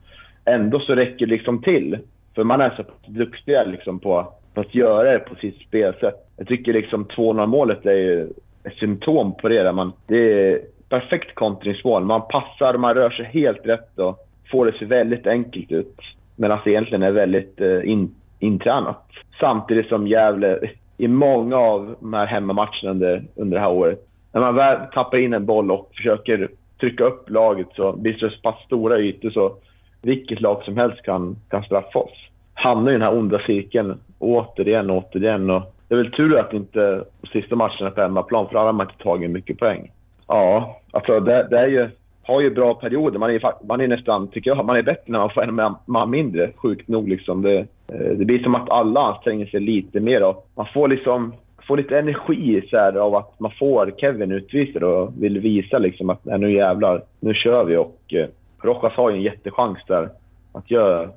ändå 0.45 0.79
så 0.79 0.95
räcker 0.95 1.25
det 1.25 1.31
liksom 1.31 1.61
till. 1.61 1.97
För 2.35 2.43
man 2.43 2.61
är 2.61 2.69
så 2.69 3.11
duktiga 3.11 3.63
liksom 3.63 3.99
på, 3.99 4.33
på 4.53 4.61
att 4.61 4.75
göra 4.75 5.11
det 5.11 5.19
på 5.19 5.35
sitt 5.35 5.61
spelsätt. 5.61 6.27
Jag 6.37 6.47
tycker 6.47 6.73
liksom 6.73 7.05
2-0 7.05 7.45
målet 7.45 7.85
är 7.85 8.27
ett 8.63 8.77
symptom 8.79 9.33
på 9.41 9.49
det. 9.49 9.63
Där 9.63 9.71
man, 9.71 9.93
det 10.07 10.17
är 10.17 10.61
perfekt 10.91 11.35
kontringsmål. 11.35 12.05
Man 12.05 12.21
passar, 12.29 12.77
man 12.77 12.93
rör 12.93 13.09
sig 13.09 13.25
helt 13.25 13.65
rätt 13.65 13.99
och 13.99 14.27
får 14.51 14.65
det 14.65 14.77
se 14.77 14.85
väldigt 14.85 15.27
enkelt 15.27 15.71
ut. 15.71 15.99
Medan 16.35 16.59
det 16.63 16.71
egentligen 16.71 17.03
är 17.03 17.11
väldigt 17.11 17.61
eh, 17.61 17.89
in, 17.89 18.15
intränat. 18.39 19.07
Samtidigt 19.39 19.87
som 19.87 20.07
Gävle 20.07 20.59
i 20.97 21.07
många 21.07 21.57
av 21.57 21.95
de 21.99 22.13
här 22.13 22.25
hemmamatcherna 22.25 22.91
under, 22.91 23.23
under 23.35 23.57
det 23.57 23.63
här 23.63 23.71
året, 23.71 23.99
när 24.33 24.41
man 24.41 24.55
väl 24.55 24.77
tappar 24.93 25.17
in 25.17 25.33
en 25.33 25.45
boll 25.45 25.71
och 25.71 25.91
försöker 25.95 26.49
trycka 26.79 27.03
upp 27.03 27.29
laget 27.29 27.67
så 27.75 27.93
blir 27.93 28.13
det 28.13 28.29
så 28.29 28.41
pass 28.41 28.65
stora 28.65 28.99
ytor 28.99 29.29
så 29.29 29.55
vilket 30.01 30.41
lag 30.41 30.63
som 30.63 30.77
helst 30.77 31.01
kan, 31.01 31.35
kan 31.49 31.63
straffa 31.63 31.99
oss. 31.99 32.29
Hamnar 32.53 32.91
i 32.91 32.93
den 32.93 33.01
här 33.01 33.17
onda 33.17 33.39
cirkeln 33.39 33.99
återigen 34.19 34.89
och 34.89 34.97
återigen. 34.97 35.49
Och 35.49 35.75
det 35.87 35.95
är 35.95 35.97
väl 35.97 36.11
tur 36.11 36.39
att 36.39 36.53
inte 36.53 37.03
de 37.21 37.27
sista 37.27 37.55
matcherna 37.55 37.91
på 37.91 38.01
hemmaplan, 38.01 38.47
för 38.47 38.53
då 38.53 38.59
har 38.59 38.73
man 38.73 38.87
inte 38.87 39.03
tagit 39.03 39.31
mycket 39.31 39.59
poäng. 39.59 39.91
Ja, 40.31 40.79
alltså 40.91 41.19
det, 41.19 41.47
det 41.49 41.59
är 41.59 41.67
ju, 41.67 41.89
har 42.23 42.41
ju 42.41 42.49
bra 42.49 42.73
perioder. 42.73 43.19
Man 43.19 43.31
är, 43.31 43.65
man 43.67 43.81
är 43.81 43.87
nästan, 43.87 44.27
tycker 44.27 44.49
jag, 44.49 44.65
man 44.65 44.77
är 44.77 44.81
bättre 44.81 45.11
när 45.11 45.19
man 45.19 45.29
får 45.29 45.43
en 45.43 45.75
man 45.85 46.09
mindre, 46.09 46.51
sjukt 46.55 46.87
nog. 46.87 47.09
Liksom. 47.09 47.41
Det, 47.41 47.57
eh, 47.57 48.11
det 48.17 48.25
blir 48.25 48.43
som 48.43 48.55
att 48.55 48.69
alla 48.69 49.01
anstränger 49.01 49.45
sig 49.45 49.59
lite 49.59 49.99
mer. 49.99 50.23
Och 50.23 50.47
man 50.55 50.67
får 50.73 50.87
liksom 50.87 51.33
får 51.67 51.77
lite 51.77 51.99
energi 51.99 52.67
så 52.69 52.77
här, 52.77 52.95
av 52.95 53.15
att 53.15 53.39
man 53.39 53.51
får 53.59 53.93
Kevin 53.97 54.31
utvisad 54.31 54.83
och 54.83 55.23
vill 55.23 55.39
visa 55.39 55.77
liksom 55.77 56.09
att 56.09 56.25
nu 56.25 56.51
jävlar, 56.51 57.03
nu 57.19 57.33
kör 57.33 57.63
vi. 57.63 57.77
Och 57.77 58.13
eh, 58.13 58.27
Rojas 58.61 58.93
har 58.93 59.09
ju 59.09 59.15
en 59.15 59.23
jättechans 59.23 59.77
där 59.87 60.09
att 60.51 60.71
göra 60.71 61.09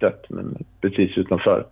1-1, 0.00 0.12
men 0.28 0.64
precis 0.80 1.18
utanför 1.18 1.64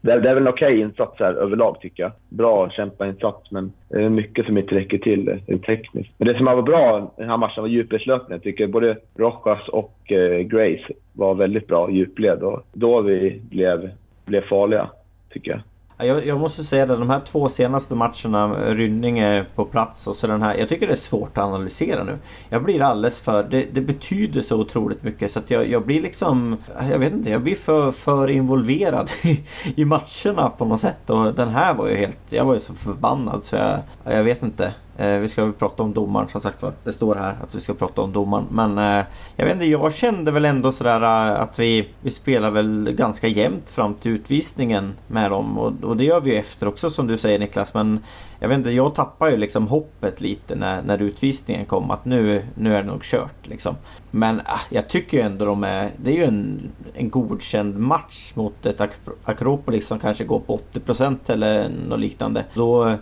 det, 0.00 0.20
det 0.20 0.30
är 0.30 0.34
väl 0.34 0.42
en 0.42 0.48
okej 0.48 0.72
okay 0.74 0.80
insats 0.80 1.20
här 1.20 1.34
överlag 1.34 1.80
tycker 1.80 2.02
jag. 2.02 2.12
Bra 2.28 2.70
kämpainsats 2.70 3.50
men 3.50 3.72
det 3.88 4.04
är 4.04 4.08
mycket 4.08 4.46
som 4.46 4.58
inte 4.58 4.74
räcker 4.74 4.98
till 4.98 5.40
tekniskt. 5.66 6.10
Men 6.18 6.28
det 6.28 6.36
som 6.36 6.44
var 6.44 6.62
bra 6.62 7.12
i 7.16 7.20
den 7.20 7.30
här 7.30 7.36
matchen 7.36 7.62
var 7.62 7.68
djupledslöpningen. 7.68 8.32
Jag 8.32 8.42
tycker 8.42 8.66
både 8.66 8.96
Rojas 9.16 9.68
och 9.68 10.12
eh, 10.12 10.40
Grace 10.40 10.92
var 11.12 11.34
väldigt 11.34 11.66
bra 11.66 11.90
djupled 11.90 12.42
och 12.42 12.66
då 12.72 13.00
vi 13.00 13.40
blev, 13.50 13.90
blev 14.26 14.40
farliga 14.48 14.90
tycker 15.30 15.50
jag. 15.50 15.60
Jag, 16.02 16.26
jag, 16.26 16.40
måste 16.40 16.64
säga 16.64 16.86
det, 16.86 16.96
de 16.96 17.10
här 17.10 17.20
två 17.20 17.48
senaste 17.48 17.94
matcherna, 17.94 18.48
Rynninge 18.74 19.44
på 19.54 19.64
plats 19.64 20.06
och 20.06 20.16
så 20.16 20.26
den 20.26 20.42
här. 20.42 20.54
Jag 20.54 20.68
tycker 20.68 20.86
det 20.86 20.92
är 20.92 20.96
svårt 20.96 21.38
att 21.38 21.44
analysera 21.44 22.04
nu. 22.04 22.18
Jag 22.48 22.62
blir 22.62 22.82
alldeles 22.82 23.20
för, 23.20 23.42
det, 23.42 23.66
det 23.72 23.80
betyder 23.80 24.42
så 24.42 24.56
otroligt 24.56 25.02
mycket 25.02 25.32
så 25.32 25.38
att 25.38 25.50
jag, 25.50 25.68
jag 25.68 25.86
blir 25.86 26.02
liksom, 26.02 26.56
jag 26.90 26.98
vet 26.98 27.12
inte, 27.12 27.30
jag 27.30 27.42
blir 27.42 27.54
för, 27.54 27.92
för 27.92 28.28
involverad 28.30 29.10
i, 29.22 29.40
i 29.76 29.84
matcherna 29.84 30.50
på 30.58 30.64
något 30.64 30.80
sätt. 30.80 31.10
Och 31.10 31.34
den 31.34 31.48
här 31.48 31.74
var 31.74 31.88
ju 31.88 31.96
helt, 31.96 32.18
jag 32.28 32.44
var 32.44 32.54
ju 32.54 32.60
så 32.60 32.74
förbannad 32.74 33.44
så 33.44 33.56
jag, 33.56 33.80
jag 34.04 34.24
vet 34.24 34.42
inte. 34.42 34.74
Eh, 34.96 35.18
vi 35.18 35.28
ska 35.28 35.44
väl 35.44 35.52
prata 35.52 35.82
om 35.82 35.94
domaren 35.94 36.28
som 36.28 36.40
sagt 36.40 36.62
var. 36.62 36.72
Det 36.84 36.92
står 36.92 37.14
här 37.14 37.36
att 37.42 37.54
vi 37.54 37.60
ska 37.60 37.74
prata 37.74 38.02
om 38.02 38.12
domaren. 38.12 38.46
Men 38.50 38.78
eh, 38.78 39.04
jag 39.36 39.44
vet 39.44 39.54
inte, 39.54 39.66
jag 39.66 39.94
kände 39.94 40.30
väl 40.30 40.44
ändå 40.44 40.72
sådär 40.72 41.02
eh, 41.02 41.40
att 41.40 41.58
vi, 41.58 41.88
vi 42.00 42.10
spelar 42.10 42.50
väl 42.50 42.92
ganska 42.96 43.28
jämnt 43.28 43.68
fram 43.68 43.94
till 43.94 44.12
utvisningen 44.12 44.92
med 45.06 45.30
dem. 45.30 45.58
Och, 45.58 45.72
och 45.84 45.96
det 45.96 46.04
gör 46.04 46.20
vi 46.20 46.30
ju 46.30 46.36
efter 46.36 46.68
också 46.68 46.90
som 46.90 47.06
du 47.06 47.18
säger 47.18 47.38
Niklas. 47.38 47.74
Men 47.74 48.00
jag 48.40 48.48
vet 48.48 48.58
inte, 48.58 48.70
jag 48.70 48.94
tappar 48.94 49.30
ju 49.30 49.36
liksom 49.36 49.68
hoppet 49.68 50.20
lite 50.20 50.54
när, 50.54 50.82
när 50.82 51.02
utvisningen 51.02 51.66
kom. 51.66 51.90
Att 51.90 52.04
nu, 52.04 52.42
nu 52.54 52.74
är 52.74 52.82
det 52.82 52.88
nog 52.88 53.02
kört 53.02 53.46
liksom. 53.46 53.76
Men 54.10 54.40
ah, 54.44 54.60
jag 54.70 54.88
tycker 54.88 55.16
ju 55.16 55.22
ändå 55.22 55.44
de 55.44 55.64
är... 55.64 55.90
Det 55.96 56.10
är 56.10 56.16
ju 56.16 56.24
en, 56.24 56.70
en 56.94 57.10
godkänd 57.10 57.76
match 57.76 58.32
mot 58.34 58.66
ett 58.66 58.80
Akropolis 59.24 59.86
som 59.86 59.98
kanske 59.98 60.24
går 60.24 60.40
på 60.40 60.60
80% 60.72 61.16
eller 61.26 61.68
något 61.88 62.00
liknande. 62.00 62.44
Då 62.54 62.96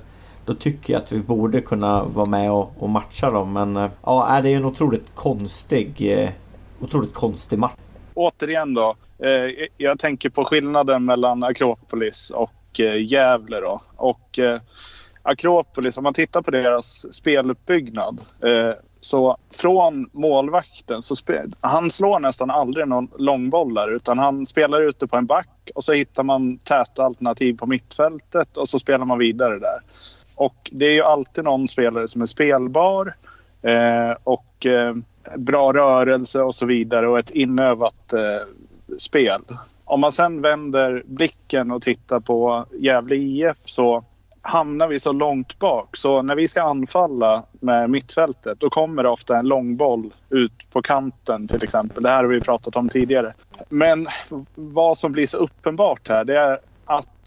då 0.49 0.55
tycker 0.55 0.93
jag 0.93 1.03
att 1.03 1.13
vi 1.13 1.19
borde 1.19 1.61
kunna 1.61 2.05
vara 2.05 2.27
med 2.27 2.53
och, 2.53 2.73
och 2.79 2.89
matcha 2.89 3.31
dem. 3.31 3.53
Men 3.53 3.77
eh, 3.77 3.91
ja, 4.03 4.41
det 4.43 4.49
är 4.49 4.57
en 4.57 4.65
otroligt 4.65 5.15
konstig, 5.15 6.19
eh, 6.19 6.31
otroligt 6.81 7.15
konstig 7.15 7.59
match. 7.59 7.73
Återigen 8.15 8.75
då. 8.75 8.97
Eh, 9.19 9.67
jag 9.77 9.99
tänker 9.99 10.31
på 10.31 10.45
skillnaden 10.45 11.05
mellan 11.05 11.43
Akropolis 11.43 12.31
och 12.31 12.81
Gävle 13.07 13.61
då. 13.61 13.81
Och 13.97 14.39
Akropolis, 15.23 15.97
om 15.97 16.05
man 16.05 16.15
tittar 16.15 16.43
på 16.43 16.51
deras 16.51 17.15
speluppbyggnad. 17.15 18.21
Så 19.01 19.37
från 19.51 20.11
målvakten 20.13 21.03
så 21.03 21.15
han 21.61 21.91
slår 21.91 22.21
nästan 22.21 22.51
aldrig 22.51 22.89
någon 22.89 23.09
långbollar 23.19 23.95
utan 23.95 24.19
han 24.19 24.47
spelar 24.47 24.83
ute 24.83 25.07
på 25.07 25.17
en 25.17 25.27
back 25.27 25.71
och 25.75 25.85
så 25.85 25.93
hittar 25.93 26.23
man 26.23 26.59
täta 26.59 27.05
alternativ 27.05 27.57
på 27.57 27.67
mittfältet 27.67 28.57
och 28.57 28.69
så 28.69 28.79
spelar 28.79 29.05
man 29.05 29.19
vidare 29.19 29.59
där. 29.59 29.81
Och 30.39 30.71
det 30.73 30.87
är 30.87 30.93
ju 30.93 31.03
alltid 31.03 31.45
någon 31.45 31.69
spelare 31.69 32.09
som 32.09 32.23
är 32.23 32.27
spelbar 32.27 33.15
eh, 33.63 34.17
och 34.25 34.67
eh, 34.67 34.95
bra 35.37 35.73
rörelse 35.73 36.41
och 36.41 36.55
så 36.55 36.67
vidare 36.67 37.09
och 37.09 37.19
ett 37.19 37.31
inövat 37.31 38.13
eh, 38.13 38.47
spel. 38.99 39.43
Om 39.85 40.01
man 40.01 40.13
sen 40.13 40.43
vänder 40.43 41.03
blicken 41.07 41.71
och 41.71 41.83
tittar 41.83 42.21
på 42.21 42.67
Gävle 42.79 43.17
IF 43.17 43.57
så 43.65 44.05
hamnar 44.43 44.89
vi 44.89 45.01
så 45.01 45.13
långt 45.13 45.59
bak. 45.59 45.97
Så 45.97 46.23
när 46.23 46.35
vi 46.35 46.49
ska 46.49 46.63
anfalla 46.63 47.43
med 47.53 47.91
mittfältet 47.91 48.61
då 48.61 48.71
kommer 48.71 49.03
det 49.03 49.09
ofta 49.09 49.39
en 49.39 49.49
långboll 49.49 50.15
ut 50.31 50.71
på 50.73 50.83
kanten 50.83 51.49
till 51.49 51.65
exempel. 51.65 52.03
Det 52.03 52.09
här 52.09 52.17
har 52.17 52.31
vi 52.31 52.41
pratat 52.41 52.77
om 52.77 52.89
tidigare. 52.89 53.35
Men 53.69 54.07
vad 54.55 54.99
som 54.99 55.13
blir 55.13 55.27
så 55.27 55.39
uppenbart 55.39 56.09
här 56.09 56.25
det 56.25 56.39
är 56.39 56.59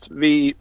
att 0.02 0.12
vi, 0.12 0.54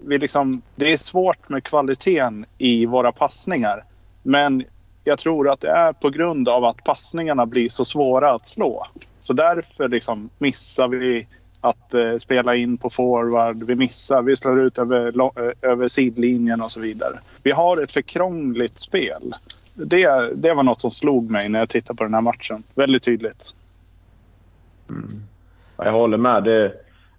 vi 0.00 0.18
liksom, 0.18 0.62
det 0.76 0.92
är 0.92 0.96
svårt 0.96 1.48
med 1.48 1.64
kvaliteten 1.64 2.46
i 2.58 2.86
våra 2.86 3.12
passningar. 3.12 3.84
Men 4.22 4.64
jag 5.04 5.18
tror 5.18 5.50
att 5.50 5.60
det 5.60 5.70
är 5.70 5.92
på 5.92 6.10
grund 6.10 6.48
av 6.48 6.64
att 6.64 6.84
passningarna 6.84 7.46
blir 7.46 7.68
så 7.68 7.84
svåra 7.84 8.34
att 8.34 8.46
slå. 8.46 8.86
Så 9.20 9.32
därför 9.32 9.88
liksom 9.88 10.30
missar 10.38 10.88
vi 10.88 11.26
att 11.60 11.94
eh, 11.94 12.16
spela 12.16 12.56
in 12.56 12.78
på 12.78 12.90
forward. 12.90 13.62
Vi 13.62 13.74
missar, 13.74 14.22
vi 14.22 14.36
slår 14.36 14.60
ut 14.60 14.78
över, 14.78 15.12
lo- 15.12 15.32
eh, 15.36 15.70
över 15.70 15.88
sidlinjen 15.88 16.62
och 16.62 16.70
så 16.70 16.80
vidare. 16.80 17.18
Vi 17.42 17.50
har 17.50 17.82
ett 17.82 17.92
för 17.92 18.02
krångligt 18.02 18.78
spel. 18.80 19.34
Det, 19.74 20.34
det 20.34 20.54
var 20.54 20.62
något 20.62 20.80
som 20.80 20.90
slog 20.90 21.30
mig 21.30 21.48
när 21.48 21.58
jag 21.58 21.68
tittade 21.68 21.96
på 21.96 22.04
den 22.04 22.14
här 22.14 22.20
matchen. 22.20 22.62
Väldigt 22.74 23.02
tydligt. 23.02 23.54
Mm. 24.88 25.22
Jag 25.76 25.92
håller 25.92 26.18
med. 26.18 26.44
Det, 26.44 26.72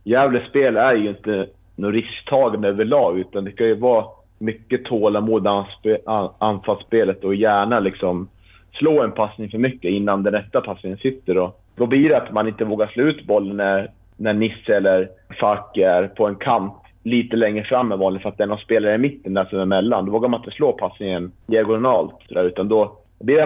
Gävles 0.03 0.49
spel 0.49 0.77
är 0.77 0.93
ju 0.93 1.09
inte 1.09 1.47
något 1.77 1.93
risktagande 1.93 2.67
överlag, 2.67 3.19
utan 3.19 3.43
det 3.43 3.51
ska 3.51 3.65
ju 3.65 3.75
vara 3.75 4.05
mycket 4.39 4.85
tålamod 4.85 5.47
i 5.83 5.97
anfallsspelet 6.37 7.23
och 7.23 7.35
gärna 7.35 7.79
liksom 7.79 8.29
slå 8.73 9.03
en 9.03 9.11
passning 9.11 9.49
för 9.49 9.57
mycket 9.57 9.91
innan 9.91 10.23
den 10.23 10.33
rätta 10.33 10.61
passningen 10.61 10.97
sitter. 10.97 11.37
Och 11.37 11.61
då 11.75 11.85
blir 11.85 12.09
det 12.09 12.17
att 12.17 12.33
man 12.33 12.47
inte 12.47 12.65
vågar 12.65 12.87
slå 12.87 13.03
ut 13.03 13.25
bollen 13.25 13.57
när, 13.57 13.91
när 14.17 14.33
Nisse 14.33 14.75
eller 14.75 15.09
Fack 15.39 15.77
är 15.77 16.07
på 16.07 16.27
en 16.27 16.35
kant 16.35 16.73
lite 17.03 17.35
längre 17.35 17.63
fram 17.63 17.91
än 17.91 17.99
vanligt 17.99 18.21
för 18.21 18.29
att 18.29 18.37
det 18.37 18.43
är 18.43 18.47
någon 18.47 18.57
spelare 18.57 18.95
i 18.95 18.97
mitten 18.97 19.33
där 19.33 19.45
som 19.45 19.59
är 19.59 19.63
emellan. 19.63 20.05
Då 20.05 20.11
vågar 20.11 20.29
man 20.29 20.39
inte 20.39 20.51
slå 20.51 20.71
passningen 20.71 21.31
diagonalt, 21.45 22.15
där, 22.29 22.43
utan 22.43 22.67
då, 22.67 22.97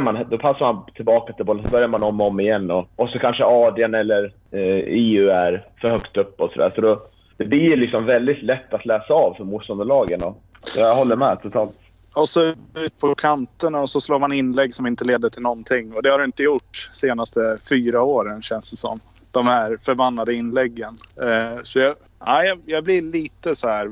man, 0.01 0.25
då 0.29 0.37
passar 0.37 0.73
man 0.73 0.85
tillbaka 0.95 1.33
till 1.33 1.45
bollen, 1.45 1.63
så 1.63 1.71
börjar 1.71 1.87
man 1.87 2.03
om 2.03 2.21
och 2.21 2.27
om 2.27 2.39
igen. 2.39 2.71
Och, 2.71 2.87
och 2.95 3.09
så 3.09 3.19
kanske 3.19 3.45
Adrian 3.45 3.93
eller 3.93 4.23
eh, 4.51 4.83
EU 4.85 5.29
är 5.29 5.65
för 5.81 5.89
högt 5.89 6.17
upp 6.17 6.41
och 6.41 6.51
sådär. 6.51 6.71
Så 6.75 6.81
då, 6.81 7.01
det 7.41 7.47
blir 7.47 7.77
liksom 7.77 8.05
väldigt 8.05 8.43
lätt 8.43 8.73
att 8.73 8.85
läsa 8.85 9.13
av 9.13 9.33
för 9.33 9.43
motståndarlagen. 9.43 10.23
Och 10.23 10.37
jag 10.75 10.95
håller 10.95 11.15
med 11.15 11.41
totalt. 11.41 11.75
Och 12.13 12.29
så 12.29 12.53
ut 12.75 12.99
på 12.99 13.15
kanterna 13.15 13.79
och 13.79 13.89
så 13.89 14.01
slår 14.01 14.19
man 14.19 14.33
inlägg 14.33 14.75
som 14.75 14.87
inte 14.87 15.05
leder 15.05 15.29
till 15.29 15.41
någonting. 15.41 15.93
Och 15.93 16.03
det 16.03 16.09
har 16.09 16.19
det 16.19 16.25
inte 16.25 16.43
gjort 16.43 16.89
de 16.91 16.97
senaste 16.97 17.57
fyra 17.69 18.01
åren 18.01 18.41
känns 18.41 18.71
det 18.71 18.77
som. 18.77 18.99
De 19.31 19.47
här 19.47 19.77
förbannade 19.77 20.33
inläggen. 20.33 20.97
Eh, 21.21 21.59
så 21.63 21.79
jag, 21.79 21.95
ja, 22.19 22.55
jag, 22.65 22.83
blir 22.83 23.01
lite 23.01 23.55
så 23.55 23.67
här. 23.67 23.91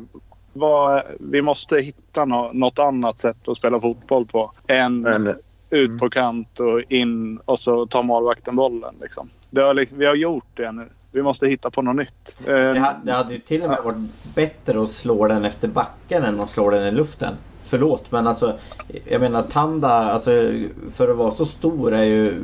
Vad, 0.53 1.03
vi 1.19 1.41
måste 1.41 1.79
hitta 1.79 2.25
nå, 2.25 2.51
något 2.53 2.79
annat 2.79 3.19
sätt 3.19 3.47
att 3.47 3.57
spela 3.57 3.79
fotboll 3.79 4.25
på. 4.25 4.51
Än 4.67 5.01
Men 5.01 5.35
ut 5.69 5.99
på 5.99 6.09
kant 6.09 6.59
och 6.59 6.81
in 6.91 7.39
och 7.45 7.59
så 7.59 7.85
tar 7.85 8.03
målvakten 8.03 8.55
bollen. 8.55 8.95
Liksom. 9.01 9.29
Det 9.49 9.61
har, 9.61 9.85
vi 9.95 10.05
har 10.05 10.15
gjort 10.15 10.47
det 10.53 10.71
nu. 10.71 10.89
Vi 11.11 11.21
måste 11.21 11.47
hitta 11.47 11.71
på 11.71 11.81
något 11.81 11.95
nytt. 11.95 12.37
Eh, 12.47 12.53
Det, 12.53 12.95
det 13.03 13.11
hade 13.11 13.33
ju 13.33 13.39
till 13.39 13.61
och 13.63 13.69
med 13.69 13.79
varit 13.83 14.35
bättre 14.35 14.83
att 14.83 14.89
slå 14.89 15.27
den 15.27 15.45
efter 15.45 15.67
backen 15.67 16.23
än 16.23 16.39
att 16.39 16.49
slå 16.51 16.69
den 16.69 16.87
i 16.87 16.91
luften. 16.91 17.33
Förlåt 17.63 18.11
men 18.11 18.27
alltså 18.27 18.59
jag 19.05 19.21
menar 19.21 19.41
Tanda, 19.41 19.87
alltså 19.89 20.31
för 20.93 21.09
att 21.09 21.17
vara 21.17 21.31
så 21.35 21.45
stor 21.45 21.93
är 21.93 22.03
ju 22.03 22.41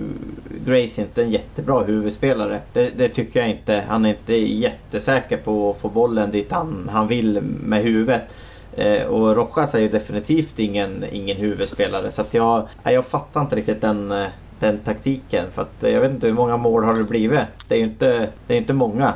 Grace 0.66 1.02
inte 1.02 1.24
en 1.24 1.32
jättebra 1.32 1.84
huvudspelare. 1.84 2.62
Det, 2.74 2.90
det 2.98 3.10
tycker 3.10 3.40
jag 3.40 3.50
inte. 3.50 3.84
Han 3.88 4.06
är 4.06 4.10
inte 4.10 4.34
jättesäker 4.36 5.38
på 5.38 5.70
att 5.70 5.82
få 5.82 5.90
bollen 5.90 6.32
dit 6.32 6.52
han, 6.52 6.90
han 6.92 7.08
vill 7.08 7.42
med 7.42 7.84
huvudet. 7.84 8.24
Eh, 8.72 9.04
och 9.06 9.36
Rojas 9.36 9.76
är 9.76 9.80
ju 9.80 9.90
definitivt 9.90 10.60
ingen, 10.60 11.04
ingen 11.12 11.38
huvudspelare 11.38 12.12
så 12.12 12.22
att 12.22 12.34
jag, 12.34 12.68
jag 12.84 13.06
fattar 13.06 13.42
inte 13.42 13.56
riktigt 13.56 13.82
den, 13.82 14.12
eh, 14.12 14.28
den 14.66 14.80
taktiken. 14.80 15.52
För 15.52 15.62
att 15.62 15.84
eh, 15.84 15.90
jag 15.92 16.02
vet 16.02 16.12
inte 16.12 16.28
hur 16.28 16.34
många 16.34 16.58
mål 16.58 16.84
har 16.84 16.94
det 16.94 17.04
blivit. 17.04 17.40
Det 17.68 17.76
är 17.76 17.80
ju 17.80 17.86
inte, 17.86 18.30
det 18.48 18.54
är 18.54 18.58
inte 18.58 18.74
många. 18.74 19.14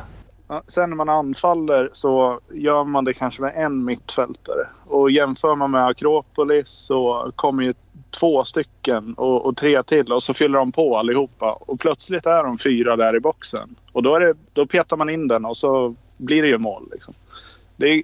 Sen 0.67 0.89
när 0.89 0.97
man 0.97 1.09
anfaller 1.09 1.89
så 1.93 2.39
gör 2.53 2.83
man 2.83 3.05
det 3.05 3.13
kanske 3.13 3.41
med 3.41 3.53
en 3.55 3.85
mittfältare. 3.85 4.67
Och 4.87 5.11
jämför 5.11 5.55
man 5.55 5.71
med 5.71 5.85
Akropolis 5.85 6.69
så 6.69 7.31
kommer 7.35 7.63
ju 7.63 7.73
två 8.19 8.43
stycken 8.43 9.13
och, 9.13 9.45
och 9.45 9.57
tre 9.57 9.83
till 9.83 10.13
och 10.13 10.23
så 10.23 10.33
fyller 10.33 10.57
de 10.59 10.71
på 10.71 10.97
allihopa. 10.97 11.51
Och 11.53 11.79
plötsligt 11.79 12.25
är 12.25 12.43
de 12.43 12.57
fyra 12.57 12.95
där 12.95 13.15
i 13.15 13.19
boxen. 13.19 13.75
Och 13.91 14.03
då, 14.03 14.15
är 14.15 14.19
det, 14.19 14.33
då 14.53 14.65
petar 14.65 14.97
man 14.97 15.09
in 15.09 15.27
den 15.27 15.45
och 15.45 15.57
så 15.57 15.95
blir 16.17 16.41
det 16.41 16.47
ju 16.47 16.57
mål. 16.57 16.89
Liksom. 16.91 17.13
Det, 17.75 17.87
är- 17.89 18.03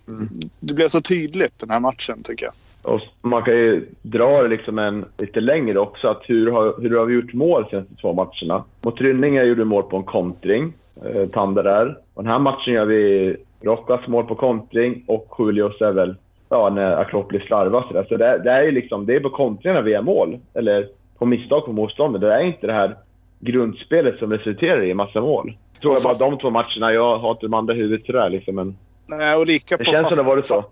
det 0.60 0.74
blev 0.74 0.88
så 0.88 1.02
tydligt 1.02 1.60
den 1.60 1.70
här 1.70 1.80
matchen 1.80 2.24
tycker 2.24 2.46
jag. 2.46 2.54
Och 2.86 3.02
man 3.22 3.44
kan 3.44 3.54
ju 3.54 3.86
dra 4.02 4.42
det 4.42 4.48
liksom 4.48 4.80
en, 4.80 5.06
lite 5.18 5.40
längre 5.40 5.80
också. 5.80 6.08
Att 6.08 6.22
hur, 6.26 6.52
har, 6.52 6.74
hur 6.82 6.98
har 6.98 7.06
vi 7.06 7.14
gjort 7.16 7.34
mål 7.34 7.64
de 7.64 7.70
senaste 7.70 7.96
två 8.02 8.14
matcherna? 8.14 8.64
Mot 8.82 9.02
Rynninge 9.02 9.44
gjorde 9.44 9.60
vi 9.62 9.66
mål 9.66 9.84
på 9.84 9.98
en 9.98 10.04
kontring. 10.04 10.74
Eh, 11.06 11.26
Tanda 11.30 11.62
där. 11.64 11.98
Och 12.14 12.24
den 12.24 12.32
här 12.32 12.40
matchen 12.40 12.74
gör 12.74 12.86
vi 12.86 13.36
Rockas 13.62 14.08
mål 14.08 14.26
på 14.26 14.36
kontring 14.36 15.04
och 15.08 15.36
Julius 15.40 15.82
är 15.82 15.92
väl 15.92 16.16
ja, 16.50 16.70
när 16.70 16.98
Akropolis 17.02 17.44
slarvar 17.44 17.86
så 17.88 17.94
där. 17.94 18.04
Så 18.10 18.18
det, 18.18 18.26
är- 18.28 18.40
det 18.40 18.52
är 18.52 18.64
ju 18.64 18.72
liksom, 18.72 19.06
det 19.06 19.16
är 19.16 19.20
på 19.20 19.30
kontringarna 19.30 19.82
vi 19.82 19.92
gör 19.92 20.02
mål. 20.02 20.38
Eller 20.54 20.88
på 21.18 21.26
misstag 21.26 21.66
på 21.66 21.72
motståndet. 21.72 22.22
Det 22.22 22.34
är 22.34 22.42
inte 22.44 22.68
det 22.68 22.74
här 22.74 22.96
grundspelet 23.40 24.20
som 24.20 24.32
resulterar 24.32 24.82
i 24.84 24.92
en 24.92 24.98
massa 24.98 25.22
mål. 25.22 25.58
Jag 25.74 25.82
tror 25.82 25.94
jag 25.94 26.04
bara 26.04 26.30
de 26.32 26.38
två 26.38 26.50
matcherna. 26.50 26.94
Jag 26.94 27.18
har 27.18 27.32
inte 27.32 27.46
de 27.46 27.54
andra 27.54 27.74
huvudet 27.74 28.06
sådär 28.06 28.30
liksom. 28.30 28.56
Men 28.56 28.78
Nej, 29.08 29.36
och 29.36 29.46
lika 29.46 29.78
det 29.78 29.84
på 29.86 29.92
känns 29.92 30.08
som 30.16 30.26
det 30.26 30.30
varit 30.32 30.46
så. 30.46 30.66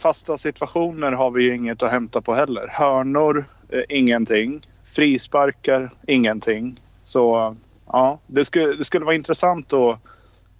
Fasta 0.00 0.38
situationer 0.38 1.12
har 1.12 1.30
vi 1.30 1.42
ju 1.42 1.56
inget 1.56 1.82
att 1.82 1.90
hämta 1.90 2.20
på 2.20 2.34
heller. 2.34 2.68
Hörnor, 2.70 3.44
eh, 3.68 3.82
ingenting. 3.88 4.66
Frisparkar, 4.86 5.90
ingenting. 6.06 6.80
Så 7.04 7.56
ja, 7.86 8.18
det 8.26 8.44
skulle, 8.44 8.76
det 8.76 8.84
skulle 8.84 9.04
vara 9.04 9.14
intressant 9.14 9.72
att, 9.72 9.98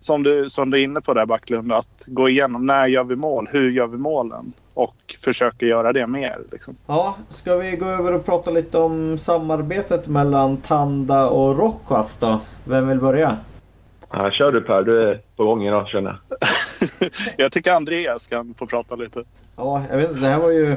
som 0.00 0.22
du, 0.22 0.50
som 0.50 0.70
du 0.70 0.80
är 0.80 0.84
inne 0.84 1.00
på 1.00 1.14
där 1.14 1.26
Backlund, 1.26 1.72
att 1.72 2.04
gå 2.06 2.28
igenom 2.28 2.66
när 2.66 2.86
gör 2.86 3.04
vi 3.04 3.16
mål? 3.16 3.48
Hur 3.52 3.70
gör 3.70 3.86
vi 3.86 3.96
målen? 3.96 4.52
Och 4.74 5.16
försöka 5.24 5.66
göra 5.66 5.92
det 5.92 6.06
mer. 6.06 6.38
Liksom. 6.52 6.76
Ja, 6.86 7.16
ska 7.28 7.56
vi 7.56 7.76
gå 7.76 7.86
över 7.86 8.12
och 8.12 8.26
prata 8.26 8.50
lite 8.50 8.78
om 8.78 9.18
samarbetet 9.18 10.06
mellan 10.06 10.56
Tanda 10.56 11.28
och 11.28 11.58
Rojas 11.58 12.16
då? 12.16 12.40
Vem 12.64 12.88
vill 12.88 12.98
börja? 12.98 13.36
Ja, 14.12 14.30
kör 14.30 14.52
du 14.52 14.60
Per, 14.60 14.82
du 14.82 15.08
är 15.08 15.20
på 15.36 15.44
gång 15.44 15.66
idag 15.66 15.88
känner 15.88 16.10
jag. 16.10 16.38
Jag 17.36 17.52
tycker 17.52 17.72
Andreas 17.72 18.26
kan 18.26 18.54
få 18.54 18.66
prata 18.66 18.94
lite. 18.96 19.24
Ja, 19.56 19.82
jag 19.90 19.96
vet 19.96 20.20
det 20.20 20.28
här 20.28 20.38
var 20.38 20.50
ju... 20.50 20.76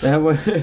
Det 0.00 0.08
här 0.08 0.18
var 0.18 0.32
ju... 0.46 0.62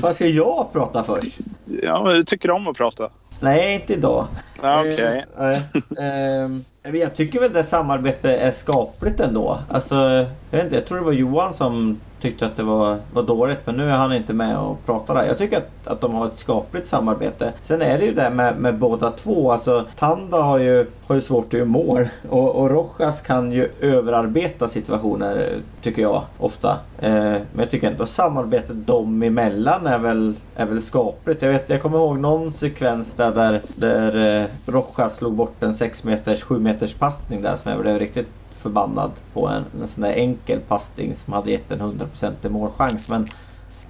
Vad 0.00 0.14
ska 0.14 0.26
jag 0.26 0.72
prata 0.72 1.04
först? 1.04 1.38
Ja, 1.82 2.04
men 2.04 2.14
du 2.14 2.24
tycker 2.24 2.50
om 2.50 2.68
att 2.68 2.76
prata. 2.76 3.10
Nej, 3.40 3.74
inte 3.74 3.92
idag. 3.92 4.26
Ja, 4.62 4.80
Okej. 4.80 5.24
Eh, 5.38 5.48
nej. 5.88 6.48
Jag 6.92 7.14
tycker 7.14 7.40
väl 7.40 7.52
det 7.52 7.64
samarbetet 7.64 8.40
är 8.40 8.50
skapligt 8.50 9.20
ändå. 9.20 9.58
Alltså, 9.70 9.94
jag, 9.94 10.58
vet 10.58 10.64
inte, 10.64 10.76
jag 10.76 10.86
tror 10.86 10.98
det 10.98 11.04
var 11.04 11.12
Johan 11.12 11.54
som 11.54 12.00
tyckte 12.20 12.46
att 12.46 12.56
det 12.56 12.62
var, 12.62 12.98
var 13.12 13.22
dåligt 13.22 13.58
men 13.64 13.76
nu 13.76 13.90
är 13.90 13.96
han 13.96 14.12
inte 14.12 14.32
med 14.32 14.58
och 14.58 14.86
pratar 14.86 15.14
där. 15.14 15.24
Jag 15.24 15.38
tycker 15.38 15.56
att, 15.56 15.86
att 15.86 16.00
de 16.00 16.14
har 16.14 16.26
ett 16.26 16.36
skapligt 16.36 16.88
samarbete. 16.88 17.52
Sen 17.60 17.82
är 17.82 17.98
det 17.98 18.04
ju 18.04 18.14
det 18.14 18.30
med, 18.30 18.56
med 18.58 18.78
båda 18.78 19.10
två. 19.10 19.52
Alltså, 19.52 19.84
Tanda 19.98 20.42
har 20.42 20.58
ju, 20.58 20.86
har 21.06 21.14
ju 21.14 21.20
svårt 21.20 21.46
att 21.46 21.52
göra 21.52 21.64
mål 21.64 22.08
och, 22.28 22.56
och 22.56 22.70
Rojas 22.70 23.20
kan 23.20 23.52
ju 23.52 23.70
överarbeta 23.80 24.68
situationer 24.68 25.60
tycker 25.82 26.02
jag 26.02 26.22
ofta. 26.38 26.78
Eh, 26.98 27.10
men 27.12 27.58
jag 27.58 27.70
tycker 27.70 27.90
ändå 27.90 28.06
samarbetet 28.06 28.86
dem 28.86 29.22
emellan 29.22 29.86
är 29.86 29.98
väl, 29.98 30.34
är 30.56 30.66
väl 30.66 30.82
skapligt. 30.82 31.42
Jag, 31.42 31.52
vet, 31.52 31.70
jag 31.70 31.82
kommer 31.82 31.98
ihåg 31.98 32.18
någon 32.18 32.52
sekvens 32.52 33.12
där, 33.12 33.32
där, 33.32 33.60
där 33.74 34.40
eh, 34.42 34.46
Rojas 34.66 35.16
slog 35.16 35.34
bort 35.34 35.62
en 35.62 35.74
6 35.74 36.04
meters, 36.04 36.42
7 36.42 36.58
meters 36.58 36.75
meters 36.76 36.94
passning 36.94 37.42
där 37.42 37.56
som 37.56 37.72
jag 37.72 37.80
blev 37.80 37.98
riktigt 37.98 38.28
förbannad 38.58 39.10
på. 39.32 39.48
En, 39.48 39.64
en 39.80 39.88
sån 39.88 40.02
där 40.02 40.12
enkel 40.12 40.60
passning 40.60 41.16
som 41.16 41.32
hade 41.32 41.50
gett 41.50 41.70
en 41.70 41.80
100% 41.80 42.48
målchans. 42.48 43.08
Men 43.08 43.22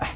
äh, 0.01 0.09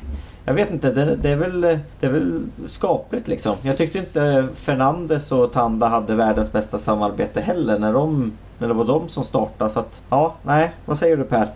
jag 0.44 0.54
vet 0.54 0.70
inte, 0.70 0.92
det, 0.92 1.16
det, 1.16 1.30
är 1.30 1.36
väl, 1.36 1.60
det 1.60 2.06
är 2.06 2.10
väl 2.10 2.42
skapligt 2.68 3.28
liksom. 3.28 3.56
Jag 3.62 3.76
tyckte 3.76 3.98
inte 3.98 4.48
Fernandes 4.54 5.32
och 5.32 5.52
Tanda 5.52 5.88
hade 5.88 6.14
världens 6.14 6.52
bästa 6.52 6.78
samarbete 6.78 7.40
heller 7.40 7.78
när, 7.78 7.92
de, 7.92 8.38
när 8.58 8.68
det 8.68 8.74
var 8.74 8.84
de 8.84 9.08
som 9.08 9.24
startade. 9.24 9.70
Så 9.70 9.80
att, 9.80 10.02
ja, 10.08 10.34
nej, 10.42 10.72
vad 10.84 10.98
säger 10.98 11.16
du 11.16 11.24
Per? 11.24 11.48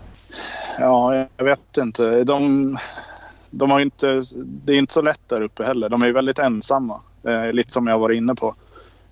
Ja, 0.79 1.27
jag 1.37 1.45
vet 1.45 1.77
inte. 1.77 2.23
De, 2.23 2.77
de 3.49 3.71
har 3.71 3.79
inte, 3.79 4.21
det 4.35 4.73
är 4.73 4.77
inte 4.77 4.93
så 4.93 5.01
lätt 5.01 5.21
där 5.27 5.41
uppe 5.41 5.63
heller. 5.63 5.89
De 5.89 6.01
är 6.01 6.11
väldigt 6.11 6.39
ensamma. 6.39 7.01
Eh, 7.27 7.53
lite 7.53 7.71
som 7.73 7.87
jag 7.87 7.99
var 7.99 8.11
inne 8.11 8.35
på. 8.35 8.55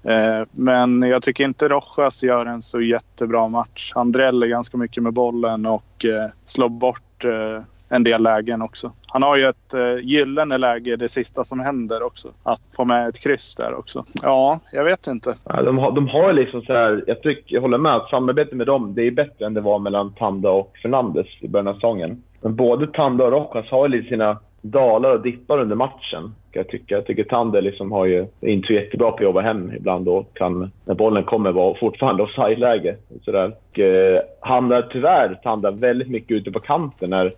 Eh, 0.04 0.48
men 0.52 1.02
jag 1.02 1.24
tycker 1.24 1.44
inte 1.44 1.68
Rojas 1.68 2.24
gör 2.24 2.46
en 2.46 2.62
så 2.62 2.82
jättebra 2.82 3.48
match. 3.48 3.92
Han 3.96 4.12
dräller 4.12 4.48
ganska 4.48 4.78
mycket 4.78 5.04
med 5.04 5.14
bollen 5.14 5.66
och 5.66 6.06
eh, 6.06 6.30
slår 6.46 6.70
bort 6.70 7.26
eh, 7.26 7.64
en 7.90 8.04
del 8.04 8.24
lägen 8.24 8.62
också. 8.62 8.92
Han 9.08 9.24
har 9.24 9.38
ju 9.38 9.46
ett 9.46 9.74
eh, 9.74 9.98
gyllene 10.02 10.58
läge 10.58 10.96
det 10.96 11.10
sista 11.10 11.44
som 11.44 11.60
händer 11.60 12.04
också. 12.04 12.28
Att 12.44 12.62
få 12.76 12.86
med 12.86 13.08
ett 13.08 13.20
kryss 13.20 13.56
där 13.56 13.74
också. 13.74 14.06
Ja, 14.24 14.60
jag 14.72 14.84
vet 14.84 15.08
inte. 15.08 15.36
Ja, 15.44 15.62
de, 15.62 15.78
har, 15.78 15.92
de 15.92 16.08
har 16.08 16.34
liksom 16.34 16.62
så 16.62 16.74
här, 16.74 17.04
jag, 17.08 17.22
tycker, 17.22 17.56
jag 17.56 17.62
håller 17.62 17.78
med 17.78 17.96
att 17.96 18.10
samarbetet 18.10 18.54
med 18.54 18.68
dem 18.68 18.94
det 18.96 19.08
är 19.08 19.12
bättre 19.12 19.46
än 19.46 19.54
det 19.54 19.62
var 19.62 19.80
mellan 19.80 20.14
Tanda 20.14 20.50
och 20.50 20.74
Fernandes 20.82 21.28
i 21.40 21.48
början 21.48 21.68
av 21.68 21.74
säsongen. 21.74 22.24
Men 22.42 22.56
både 22.56 22.88
Tanda 22.88 23.24
och 23.26 23.32
Rojas 23.32 23.72
har 23.72 23.88
ju 23.88 23.92
lite 23.92 24.10
sina 24.10 24.40
dalar 24.64 25.12
och 25.12 25.22
dippar 25.22 25.60
under 25.60 25.76
matchen. 25.76 26.36
kan 26.52 26.60
Jag 26.60 26.68
tycker, 26.68 26.96
jag 26.96 27.06
tycker 27.06 27.24
Tanda 27.24 27.62
liksom 27.62 27.92
har 27.92 28.06
ju, 28.06 28.26
är 28.42 28.48
inte 28.48 28.74
jättebra 28.74 29.12
på 29.12 29.16
att 29.16 29.24
jobba 29.24 29.42
hem 29.42 29.72
ibland 29.78 30.08
och 30.08 30.34
kan, 30.34 30.72
när 30.86 30.96
bollen 30.96 31.24
kommer, 31.24 31.52
vara 31.52 31.76
fortfarande 31.80 32.24
offside-läge. 32.28 32.96
Eh, 33.80 34.22
hamnar 34.40 34.82
tyvärr 34.92 35.40
Tanda 35.44 35.72
väldigt 35.72 36.10
mycket 36.10 36.32
ute 36.32 36.52
på 36.52 36.60
kanten 36.60 37.10
när, 37.10 37.32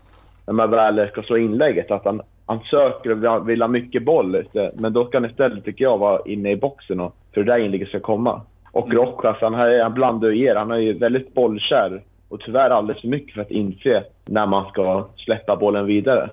när 0.47 0.53
man 0.53 0.71
väl 0.71 1.07
ska 1.07 1.21
slå 1.21 1.37
inlägget. 1.37 1.91
Att 1.91 2.05
han 2.05 2.21
han 2.45 2.59
söker 2.59 3.11
och 3.27 3.49
vill- 3.49 3.61
ha 3.61 3.67
mycket 3.67 4.03
boll. 4.05 4.43
Men 4.73 4.93
då 4.93 5.05
ska 5.05 5.17
han 5.17 5.29
istället, 5.29 5.65
tycker 5.65 5.85
jag, 5.85 5.97
vara 5.97 6.21
inne 6.25 6.51
i 6.51 6.55
boxen 6.55 6.99
och 6.99 7.15
för 7.33 7.43
det 7.43 7.51
där 7.53 7.59
inlägget 7.59 7.87
ska 7.87 7.99
komma. 7.99 8.41
Och 8.71 8.93
Rojas, 8.93 9.37
han, 9.41 9.53
han 9.53 9.93
blandar 9.93 10.27
och 10.27 10.35
ger. 10.35 10.55
Han 10.55 10.71
är 10.71 10.77
ju 10.77 10.93
väldigt 10.93 11.33
bollkär 11.33 12.01
och 12.29 12.39
tyvärr 12.39 12.69
alldeles 12.69 13.01
för 13.01 13.07
mycket 13.07 13.33
för 13.33 13.41
att 13.41 13.51
inse 13.51 14.03
när 14.25 14.45
man 14.45 14.65
ska 14.69 15.07
släppa 15.15 15.55
bollen 15.55 15.85
vidare. 15.85 16.29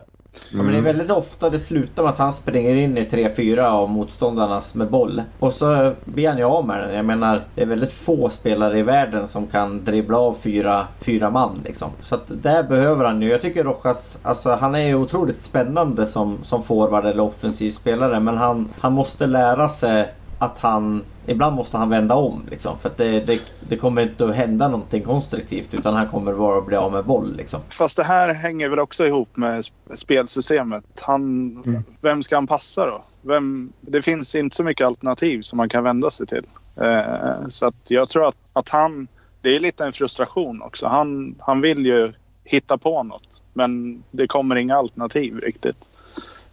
Ja, 0.51 0.63
men 0.63 0.73
det 0.73 0.79
är 0.79 0.83
väldigt 0.83 1.11
ofta 1.11 1.51
det 1.51 1.59
slutar 1.59 2.03
med 2.03 2.13
att 2.13 2.19
han 2.19 2.33
springer 2.33 2.75
in 2.75 2.99
i 2.99 3.05
3-4 3.05 3.65
av 3.65 3.91
motståndarnas 3.91 4.75
med 4.75 4.91
boll. 4.91 5.23
Och 5.39 5.53
så 5.53 5.93
blir 6.05 6.29
han 6.29 6.39
ju 6.39 6.45
av 6.45 6.67
med 6.67 6.81
den. 6.81 6.97
Jag 6.97 7.05
menar, 7.05 7.43
det 7.55 7.63
är 7.63 7.67
väldigt 7.67 7.93
få 7.93 8.31
spelare 8.31 8.79
i 8.79 8.83
världen 8.83 9.29
som 9.29 9.47
kan 9.47 9.85
dribbla 9.85 10.19
av 10.19 10.37
fyra, 10.41 10.87
fyra 11.01 11.31
man 11.31 11.61
liksom. 11.65 11.91
Så 12.03 12.15
att 12.15 12.25
där 12.29 12.63
behöver 12.63 13.05
han 13.05 13.23
ju. 13.23 13.29
Jag 13.29 13.43
tycker 13.43 13.65
Rojas, 13.65 14.19
alltså 14.23 14.51
han 14.51 14.75
är 14.75 14.87
ju 14.87 14.95
otroligt 14.95 15.41
spännande 15.41 16.07
som, 16.07 16.39
som 16.45 16.63
forward 16.63 17.07
eller 17.07 17.23
offensiv 17.23 17.71
spelare. 17.71 18.21
Men 18.21 18.37
han, 18.37 18.69
han 18.81 18.93
måste 18.93 19.27
lära 19.27 19.69
sig 19.69 20.15
att 20.39 20.59
han 20.59 21.05
Ibland 21.27 21.57
måste 21.57 21.77
han 21.77 21.91
vända 21.91 22.15
om 22.15 22.47
liksom. 22.51 22.79
För 22.79 22.89
att 22.89 22.97
det, 22.97 23.21
det, 23.21 23.41
det 23.69 23.77
kommer 23.77 24.03
inte 24.03 24.25
att 24.29 24.35
hända 24.35 24.69
någonting 24.69 25.03
konstruktivt. 25.03 25.75
Utan 25.75 25.95
han 25.95 26.09
kommer 26.09 26.35
bara 26.35 26.59
att 26.59 26.67
bli 26.67 26.77
av 26.77 26.93
med 26.93 27.05
boll 27.05 27.37
liksom. 27.37 27.61
Fast 27.69 27.97
det 27.97 28.05
här 28.05 28.35
hänger 28.35 28.69
väl 28.69 28.79
också 28.79 29.07
ihop 29.07 29.37
med 29.37 29.61
sp- 29.61 29.95
spelsystemet. 29.95 30.85
Han, 31.01 31.85
Vem 32.01 32.23
ska 32.23 32.37
han 32.37 32.47
passa 32.47 32.87
då? 32.87 33.05
Vem, 33.23 33.73
det 33.81 34.03
finns 34.03 34.35
inte 34.35 34.57
så 34.57 34.65
mycket 34.65 34.87
alternativ 34.87 35.41
som 35.43 35.57
man 35.57 35.69
kan 35.69 35.85
vända 35.85 36.11
sig 36.11 36.27
till. 36.27 36.47
Eh, 36.77 37.49
så 37.49 37.67
att 37.67 37.75
jag 37.91 38.09
tror 38.09 38.29
att, 38.29 38.37
att 38.53 38.69
han... 38.69 39.09
Det 39.41 39.57
är 39.57 39.61
lite 39.61 39.85
en 39.85 39.93
frustration 39.93 40.63
också. 40.63 40.87
Han, 40.87 41.35
han 41.39 41.61
vill 41.61 41.87
ju 41.87 42.13
hitta 42.45 42.79
på 42.79 43.03
något. 43.03 43.43
Men 43.53 44.03
det 44.11 44.27
kommer 44.27 44.57
inga 44.57 44.77
alternativ 44.77 45.37
riktigt. 45.37 45.77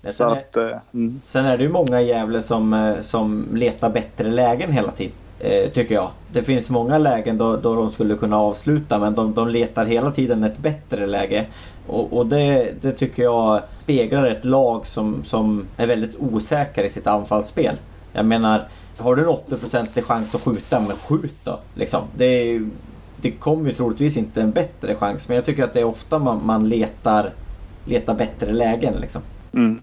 Så 0.04 0.12
Sen 0.12 0.30
är- 0.30 0.38
att... 0.38 0.58
Eh, 0.58 0.78
mm. 0.94 1.22
Sen 1.26 1.46
är 1.46 1.58
det 1.58 1.64
ju 1.64 1.70
många 1.70 2.02
Gävle 2.02 2.42
som, 2.42 2.74
eh, 2.74 3.02
som 3.02 3.56
letar 3.56 3.90
bättre 3.90 4.32
lägen 4.32 4.72
hela 4.72 4.92
tiden. 4.92 5.18
Eh, 5.40 5.72
tycker 5.72 5.96
jag. 5.96 6.12
Det 6.28 6.44
finns 6.44 6.70
många 6.70 6.98
lägen 6.98 7.38
då, 7.38 7.58
då 7.58 7.76
de 7.76 7.92
skulle 7.92 8.16
kunna 8.16 8.38
avsluta 8.38 9.00
men 9.00 9.16
de, 9.16 9.34
de 9.34 9.48
letar 9.48 9.86
hela 9.86 10.12
tiden 10.12 10.44
ett 10.44 10.58
bättre 10.58 11.06
läge. 11.08 11.54
Och, 11.84 12.18
och 12.18 12.28
det, 12.28 12.72
det 12.82 12.92
tycker 12.92 13.24
jag 13.24 13.64
speglar 13.78 14.26
ett 14.26 14.46
lag 14.46 14.88
som, 14.88 15.24
som 15.26 15.74
är 15.78 15.88
väldigt 15.88 16.16
osäker 16.18 16.84
i 16.84 16.90
sitt 16.90 17.08
anfallsspel. 17.08 17.76
Jag 18.12 18.26
menar, 18.26 18.72
har 18.98 19.16
du 19.16 19.22
en 19.24 19.30
80% 19.30 20.02
chans 20.02 20.36
att 20.36 20.42
skjuta, 20.42 20.80
men 20.80 20.98
skjut 20.98 21.40
då. 21.46 21.70
Liksom. 21.74 22.12
Det, 22.16 22.26
är, 22.26 22.70
det 23.16 23.40
kommer 23.40 23.70
ju 23.70 23.76
troligtvis 23.76 24.18
inte 24.18 24.42
en 24.42 24.52
bättre 24.54 24.96
chans 24.96 25.28
men 25.28 25.36
jag 25.36 25.46
tycker 25.46 25.64
att 25.64 25.74
det 25.74 25.80
är 25.80 25.84
ofta 25.86 26.20
man, 26.20 26.46
man 26.46 26.70
letar, 26.70 27.36
letar 27.84 28.16
bättre 28.16 28.52
lägen. 28.52 28.94
Liksom. 29.02 29.22
Mm. 29.54 29.82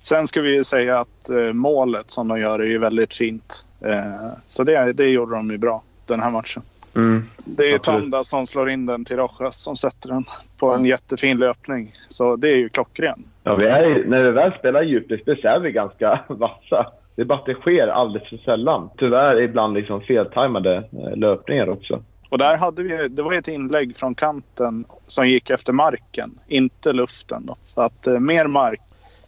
Sen 0.00 0.26
ska 0.26 0.40
vi 0.40 0.54
ju 0.54 0.64
säga 0.64 0.98
att 0.98 1.30
eh, 1.30 1.52
målet 1.52 2.10
som 2.10 2.28
de 2.28 2.40
gör 2.40 2.58
är 2.58 2.66
ju 2.66 2.78
väldigt 2.78 3.14
fint. 3.14 3.66
Eh, 3.80 4.30
så 4.46 4.64
det, 4.64 4.92
det 4.92 5.04
gjorde 5.04 5.34
de 5.36 5.50
ju 5.50 5.58
bra 5.58 5.82
den 6.06 6.20
här 6.20 6.30
matchen. 6.30 6.62
Mm. 6.94 7.24
Det 7.44 7.70
är 7.70 7.74
Absolut. 7.74 8.00
Tanda 8.00 8.24
som 8.24 8.46
slår 8.46 8.70
in 8.70 8.86
den 8.86 9.04
till 9.04 9.16
Rojas 9.16 9.62
som 9.62 9.76
sätter 9.76 10.08
den 10.08 10.24
på 10.58 10.72
en 10.72 10.84
jättefin 10.84 11.38
löpning. 11.38 11.92
Så 12.08 12.36
det 12.36 12.48
är 12.48 12.56
ju 12.56 12.68
klockren. 12.68 13.24
Ja, 13.44 13.54
vi 13.54 13.66
är, 13.66 14.04
när 14.06 14.22
vi 14.22 14.30
väl 14.30 14.52
spelar 14.58 14.82
djupledsspel 14.82 15.40
så 15.42 15.48
är 15.48 15.60
vi 15.60 15.72
ganska 15.72 16.20
vassa. 16.28 16.86
Det 17.14 17.22
är 17.22 17.26
bara 17.26 17.38
att 17.38 17.46
det 17.46 17.54
sker 17.54 17.88
alldeles 17.88 18.28
för 18.28 18.36
sällan. 18.36 18.90
Tyvärr 18.98 19.40
ibland 19.40 19.74
liksom 19.74 20.00
feltajmade 20.00 20.76
eh, 20.76 21.16
löpningar 21.16 21.68
också. 21.68 22.02
Och 22.28 22.38
där 22.38 22.56
hade 22.56 22.82
vi, 22.82 23.08
det 23.08 23.22
var 23.22 23.32
ett 23.32 23.48
inlägg 23.48 23.96
från 23.96 24.14
kanten 24.14 24.84
som 25.06 25.28
gick 25.28 25.50
efter 25.50 25.72
marken, 25.72 26.38
inte 26.46 26.92
luften. 26.92 27.46
Då. 27.46 27.56
Så 27.64 27.80
att 27.80 28.06
eh, 28.06 28.18
mer 28.18 28.46
mark. 28.46 28.80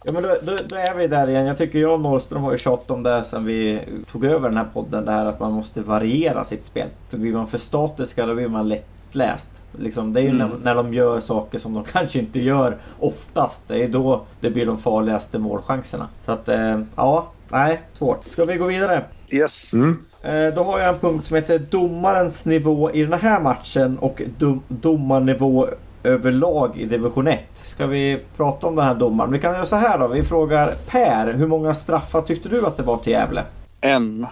Ja 0.03 0.11
men 0.11 0.23
då, 0.23 0.29
då, 0.43 0.57
då 0.69 0.75
är 0.75 0.95
vi 0.97 1.07
där 1.07 1.27
igen. 1.27 1.45
Jag 1.47 1.57
tycker 1.57 1.79
jag 1.79 1.93
och 1.93 2.01
Norrström 2.01 2.41
har 2.43 2.51
ju 2.51 2.57
tjatat 2.57 2.91
om 2.91 3.03
det 3.03 3.23
sen 3.23 3.45
vi 3.45 3.81
tog 4.11 4.25
över 4.25 4.49
den 4.49 4.57
här 4.57 4.65
podden. 4.65 5.05
Det 5.05 5.11
här 5.11 5.25
att 5.25 5.39
man 5.39 5.51
måste 5.53 5.81
variera 5.81 6.45
sitt 6.45 6.65
spel. 6.65 6.89
För 7.09 7.17
blir 7.17 7.33
man 7.33 7.47
för 7.47 7.57
statiska 7.57 8.25
då 8.25 8.35
blir 8.35 8.47
man 8.47 8.69
lättläst. 8.69 9.61
Liksom, 9.77 10.13
det 10.13 10.19
är 10.21 10.23
ju 10.23 10.33
när, 10.33 10.47
när 10.57 10.75
de 10.75 10.93
gör 10.93 11.19
saker 11.19 11.59
som 11.59 11.73
de 11.73 11.83
kanske 11.91 12.19
inte 12.19 12.39
gör 12.39 12.81
oftast. 12.97 13.67
Det 13.67 13.83
är 13.83 13.87
då 13.89 14.27
det 14.39 14.49
blir 14.51 14.65
de 14.65 14.77
farligaste 14.77 15.39
målchanserna. 15.39 16.09
Så 16.25 16.31
att 16.31 16.49
eh, 16.49 16.81
ja, 16.95 17.37
nej, 17.51 17.89
svårt. 17.97 18.25
Ska 18.27 18.45
vi 18.45 18.57
gå 18.57 18.65
vidare? 18.65 19.05
Yes. 19.33 19.73
Mm. 19.73 20.05
Eh, 20.21 20.53
Då 20.55 20.63
har 20.63 20.79
jag 20.79 20.89
en 20.93 20.99
punkt 20.99 21.25
som 21.27 21.35
heter 21.35 21.59
domarens 21.59 22.45
nivå 22.45 22.91
i 22.91 23.03
den 23.03 23.13
här 23.19 23.41
matchen 23.41 23.99
och 23.99 24.21
dom, 24.27 24.65
domarnivå 24.69 25.69
överlag 26.03 26.77
i 26.77 26.85
division 26.85 27.27
1. 27.27 27.50
Ska 27.71 27.87
vi 27.87 28.19
prata 28.37 28.67
om 28.67 28.75
den 28.75 28.85
här 28.85 28.95
domaren? 28.95 29.31
Vi 29.31 29.39
kan 29.39 29.53
göra 29.53 29.65
så 29.65 29.75
här 29.75 29.97
då. 29.99 30.07
Vi 30.07 30.23
frågar 30.23 30.73
Per. 30.91 31.33
Hur 31.33 31.47
många 31.47 31.73
straffar 31.73 32.21
tyckte 32.21 32.49
du 32.49 32.65
att 32.65 32.77
det 32.77 32.83
var 32.83 32.97
till 32.97 33.11
Gävle? 33.11 33.43
En. 33.81 34.27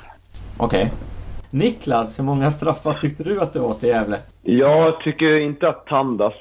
Okej. 0.57 0.91
Niklas, 1.49 2.19
hur 2.19 2.23
många 2.23 2.51
straffar 2.51 2.93
tyckte 2.93 3.23
du 3.23 3.39
att 3.41 3.53
det 3.53 3.59
var 3.59 3.73
till 3.73 3.89
Gävle? 3.89 4.17
Jag 4.41 5.01
tycker 5.01 5.37
inte 5.37 5.69
att 5.69 5.85
Tandas 5.85 6.33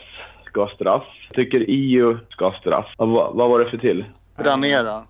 ska 0.46 0.60
ha 0.60 0.68
straff. 0.68 1.02
Jag 1.28 1.34
tycker 1.36 1.64
EU 1.68 2.18
ska 2.30 2.44
ha 2.44 2.52
straff. 2.60 2.86
Och 2.96 3.08
vad, 3.08 3.34
vad 3.34 3.50
var 3.50 3.58
det 3.58 3.70
för 3.70 3.78
till? 3.78 4.04
Ranera. 4.36 5.02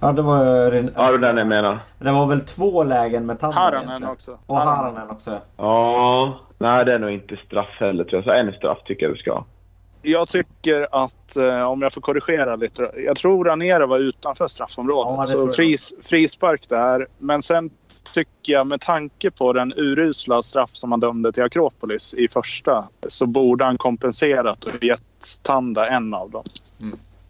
Ja, 0.00 0.12
det 0.12 0.22
var... 0.22 0.72
Ja, 0.72 1.06
det 1.06 1.12
var 1.12 1.18
den 1.18 1.36
jag 1.36 1.46
menar. 1.46 1.78
Det 1.98 2.12
var 2.12 2.26
väl 2.26 2.40
två 2.40 2.84
lägen 2.84 3.26
med 3.26 3.40
Tanda 3.40 3.56
Haranen 3.56 3.88
egentligen. 3.88 4.12
också. 4.12 4.38
Och 4.46 4.56
Haranen 4.56 5.10
också. 5.10 5.30
Ja. 5.56 6.34
Nej, 6.58 6.84
det 6.84 6.94
är 6.94 6.98
nog 6.98 7.10
inte 7.10 7.36
straff 7.46 7.76
heller 7.78 8.04
tror 8.04 8.16
jag. 8.18 8.24
Så 8.24 8.30
en 8.30 8.52
straff 8.52 8.78
tycker 8.84 9.06
jag 9.06 9.12
vi 9.12 9.18
ska 9.18 9.32
ha. 9.32 9.44
Jag 10.08 10.28
tycker 10.28 10.88
att, 10.90 11.36
eh, 11.36 11.62
om 11.62 11.82
jag 11.82 11.92
får 11.92 12.00
korrigera 12.00 12.56
lite. 12.56 12.90
Jag 12.96 13.16
tror 13.16 13.44
Ranera 13.44 13.86
var 13.86 13.98
utanför 13.98 14.46
straffområdet. 14.46 15.14
Ja, 15.16 15.24
så 15.24 15.48
fris, 15.48 15.94
frispark 16.02 16.68
där. 16.68 17.06
Men 17.18 17.42
sen 17.42 17.70
tycker 18.14 18.52
jag 18.52 18.66
med 18.66 18.80
tanke 18.80 19.30
på 19.30 19.52
den 19.52 19.72
urusla 19.76 20.42
straff 20.42 20.70
som 20.72 20.92
han 20.92 21.00
dömde 21.00 21.32
till 21.32 21.42
Akropolis 21.42 22.14
i 22.14 22.28
första 22.28 22.88
så 23.08 23.26
borde 23.26 23.64
han 23.64 23.78
kompenserat 23.78 24.64
och 24.64 24.84
gett 24.84 25.38
Tanda 25.42 25.88
en 25.88 26.14
av 26.14 26.30
dem. 26.30 26.44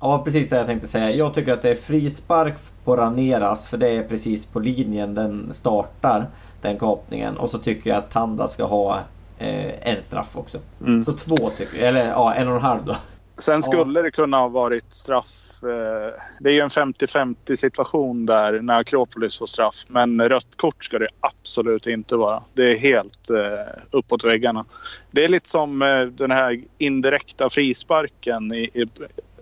Ja 0.00 0.22
precis 0.24 0.48
det 0.48 0.56
jag 0.56 0.66
tänkte 0.66 0.88
säga. 0.88 1.10
Jag 1.10 1.34
tycker 1.34 1.52
att 1.52 1.62
det 1.62 1.70
är 1.70 1.74
frispark 1.74 2.54
på 2.84 2.96
Raneras 2.96 3.68
för 3.68 3.76
det 3.76 3.88
är 3.88 4.02
precis 4.02 4.46
på 4.46 4.60
linjen 4.60 5.14
den 5.14 5.54
startar. 5.54 6.26
Den 6.62 6.78
kapningen. 6.78 7.36
Och 7.36 7.50
så 7.50 7.58
tycker 7.58 7.90
jag 7.90 7.98
att 7.98 8.10
Tanda 8.10 8.48
ska 8.48 8.64
ha 8.64 9.00
en 9.38 10.02
straff 10.02 10.36
också. 10.36 10.58
Mm. 10.80 11.04
Så 11.04 11.12
två 11.12 11.50
tycker 11.50 11.78
jag. 11.78 11.88
Eller 11.88 12.06
ja, 12.08 12.34
en 12.34 12.48
och 12.48 12.56
en 12.56 12.62
halv 12.62 12.84
då. 12.84 12.96
Sen 13.38 13.62
skulle 13.62 14.02
det 14.02 14.10
kunna 14.10 14.36
ha 14.36 14.48
varit 14.48 14.94
straff. 14.94 15.62
eh, 15.62 16.20
Det 16.40 16.50
är 16.50 16.54
ju 16.54 16.60
en 16.60 16.68
50-50 16.68 17.56
situation 17.56 18.26
där 18.26 18.60
när 18.60 18.78
Akropolis 18.80 19.38
får 19.38 19.46
straff. 19.46 19.84
Men 19.88 20.28
rött 20.28 20.56
kort 20.56 20.84
ska 20.84 20.98
det 20.98 21.08
absolut 21.20 21.86
inte 21.86 22.16
vara. 22.16 22.42
Det 22.54 22.70
är 22.72 22.76
helt 22.76 23.30
eh, 23.30 23.74
uppåt 23.90 24.24
väggarna. 24.24 24.64
Det 25.10 25.24
är 25.24 25.28
lite 25.28 25.48
som 25.48 25.82
eh, 25.82 26.00
den 26.00 26.30
här 26.30 26.60
indirekta 26.78 27.50
frisparken 27.50 28.54
i, 28.54 28.70
i, 28.74 28.86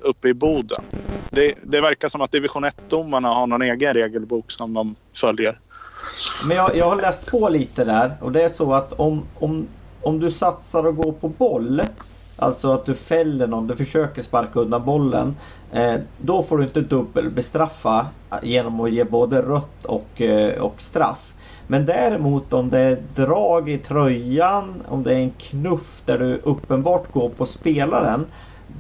uppe 0.01 0.29
i 0.29 0.35
Boden. 0.35 0.83
Det, 1.31 1.55
det 1.63 1.81
verkar 1.81 2.09
som 2.09 2.21
att 2.21 2.33
division 2.33 2.65
1-domarna 2.65 3.35
har 3.35 3.47
någon 3.47 3.63
egen 3.63 3.95
regelbok 3.95 4.51
som 4.51 4.75
de 4.75 4.95
följer. 5.15 5.59
Men 6.49 6.57
jag, 6.57 6.77
jag 6.77 6.85
har 6.85 6.97
läst 6.97 7.27
på 7.27 7.49
lite 7.49 7.85
där 7.85 8.13
och 8.21 8.33
det 8.33 8.43
är 8.43 8.49
så 8.49 8.73
att 8.75 8.93
om, 8.93 9.27
om, 9.35 9.67
om 10.05 10.21
du 10.21 10.31
satsar 10.31 10.87
och 10.87 10.97
går 10.97 11.13
på 11.13 11.29
boll 11.29 11.83
Alltså 12.37 12.73
att 12.73 12.87
du 12.87 12.95
fäller 12.95 13.47
någon, 13.47 13.67
du 13.67 13.77
försöker 13.77 14.23
sparka 14.23 14.61
undan 14.61 14.85
bollen. 14.85 15.37
Eh, 15.73 15.95
då 16.19 16.43
får 16.43 16.59
du 16.59 16.65
inte 16.65 16.81
dubbelbestraffa 16.81 18.07
genom 18.43 18.81
att 18.81 18.93
ge 18.93 19.05
både 19.05 19.43
rött 19.43 19.85
och, 19.85 20.21
eh, 20.21 20.63
och 20.63 20.83
straff. 20.83 21.35
Men 21.67 21.87
däremot 21.87 22.53
om 22.53 22.71
det 22.71 22.79
är 22.79 23.03
drag 23.15 23.69
i 23.69 23.79
tröjan, 23.79 24.83
om 24.89 25.03
det 25.03 25.13
är 25.13 25.19
en 25.19 25.31
knuff 25.31 26.03
där 26.05 26.19
du 26.19 26.41
uppenbart 26.45 27.13
går 27.13 27.29
på 27.29 27.47
spelaren. 27.47 28.27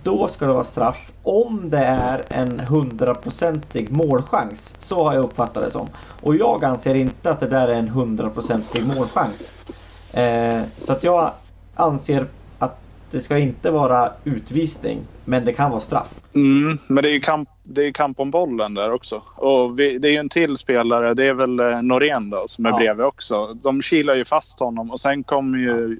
Då 0.02 0.28
ska 0.28 0.46
det 0.46 0.52
vara 0.52 0.64
straff 0.64 1.12
om 1.22 1.70
det 1.70 1.84
är 1.84 2.22
en 2.28 2.60
hundraprocentig 2.60 3.90
målchans. 3.90 4.76
Så 4.78 5.04
har 5.04 5.14
jag 5.14 5.24
uppfattat 5.24 5.64
det 5.64 5.70
som. 5.70 5.88
Och 6.22 6.36
jag 6.36 6.64
anser 6.64 6.94
inte 6.94 7.30
att 7.30 7.40
det 7.40 7.46
där 7.46 7.68
är 7.68 7.74
en 7.74 7.88
hundraprocentig 7.88 8.86
målchans. 8.86 9.52
Eh, 10.16 10.62
så 10.84 10.92
att 10.92 11.02
jag 11.04 11.30
anser 11.74 12.26
att 12.58 12.78
det 13.10 13.20
ska 13.20 13.38
inte 13.38 13.70
vara 13.70 14.12
utvisning. 14.24 14.98
Men 15.24 15.44
det 15.44 15.52
kan 15.52 15.70
vara 15.70 15.80
straff. 15.80 16.08
Mm, 16.34 16.78
men 16.86 17.02
det 17.02 17.08
är 17.08 17.12
ju 17.12 17.20
kamp, 17.20 17.48
det 17.62 17.86
är 17.86 17.92
kamp 17.92 18.20
om 18.20 18.30
bollen 18.30 18.74
där 18.74 18.92
också. 18.92 19.22
Och 19.36 19.78
vi, 19.78 19.98
det 19.98 20.08
är 20.08 20.12
ju 20.12 20.18
en 20.18 20.28
till 20.28 20.56
spelare, 20.56 21.14
det 21.14 21.26
är 21.28 21.34
väl 21.34 21.60
eh, 21.60 21.82
Norén 21.82 22.30
då, 22.30 22.44
som 22.46 22.66
är 22.66 22.70
Ja. 22.70 22.76
bredvid 22.76 23.06
också. 23.06 23.54
De 23.54 23.82
kilar 23.82 24.14
ju 24.14 24.24
fast 24.24 24.60
honom 24.60 24.90
och 24.90 25.00
sen 25.00 25.24
kommer 25.24 25.58
ju 25.58 25.98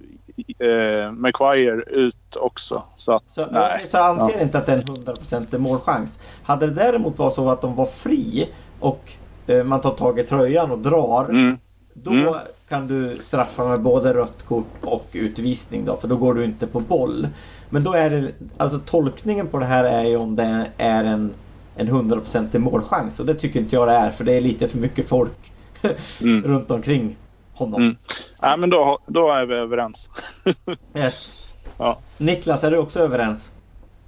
eh, 0.58 1.12
Maguire 1.12 1.82
ut 1.82 2.36
också. 2.36 2.82
Så 2.96 3.12
att, 3.12 3.24
Så, 3.28 3.46
nej. 3.50 3.86
så 3.88 3.98
anser 3.98 4.42
inte 4.42 4.58
att 4.58 4.66
det 4.66 4.72
är 4.72 4.76
en 4.78 4.88
hundraprocentig 4.88 5.60
målchans. 5.60 6.18
Hade 6.42 6.66
det 6.66 6.72
däremot 6.72 7.18
varit 7.18 7.34
så 7.34 7.50
att 7.50 7.60
de 7.62 7.74
var 7.74 7.86
fri 7.86 8.48
och 8.80 9.12
eh, 9.46 9.64
man 9.64 9.80
tar 9.80 9.94
tag 9.94 10.18
i 10.18 10.22
tröjan 10.22 10.70
och 10.70 10.78
drar. 10.78 11.24
Mm, 11.30 11.58
Då 11.94 12.10
Mm. 12.10 12.34
Kan 12.74 12.86
du 12.86 13.18
straffa 13.18 13.68
med 13.68 13.80
både 13.80 14.14
rött 14.14 14.42
kort 14.48 14.66
och 14.80 15.06
utvisning 15.12 15.84
då, 15.84 15.96
för 15.96 16.08
då 16.08 16.16
går 16.16 16.34
du 16.34 16.44
inte 16.44 16.66
på 16.66 16.80
boll. 16.80 17.28
Men 17.70 17.84
då 17.84 17.92
är 17.92 18.10
det, 18.10 18.32
alltså 18.56 18.78
tolkningen 18.78 19.48
på 19.48 19.58
det 19.58 19.64
här 19.64 19.84
är 19.84 20.04
ju 20.04 20.16
om 20.16 20.36
det 20.36 20.66
är 20.76 21.04
en 21.04 21.34
en 21.76 21.88
hundraprocentig 21.88 22.60
målchans. 22.60 23.20
Och 23.20 23.26
det 23.26 23.34
tycker 23.34 23.60
inte 23.60 23.76
jag 23.76 23.88
det 23.88 23.94
är 23.94 24.10
för 24.10 24.24
det 24.24 24.32
är 24.32 24.40
lite 24.40 24.68
för 24.68 24.78
mycket 24.78 25.08
folk 25.08 25.52
Mm. 26.20 26.42
runt 26.42 26.70
omkring 26.70 27.16
honom. 27.52 27.82
Mm. 27.82 27.96
Nej, 28.42 28.58
men 28.58 28.70
då, 28.70 28.98
då 29.06 29.32
är 29.32 29.46
vi 29.46 29.54
överens. 29.54 30.08
Yes. 30.96 31.40
Ja. 31.78 31.98
Niklas, 32.18 32.64
är 32.64 32.70
du 32.70 32.76
också 32.78 33.00
överens? 33.00 33.50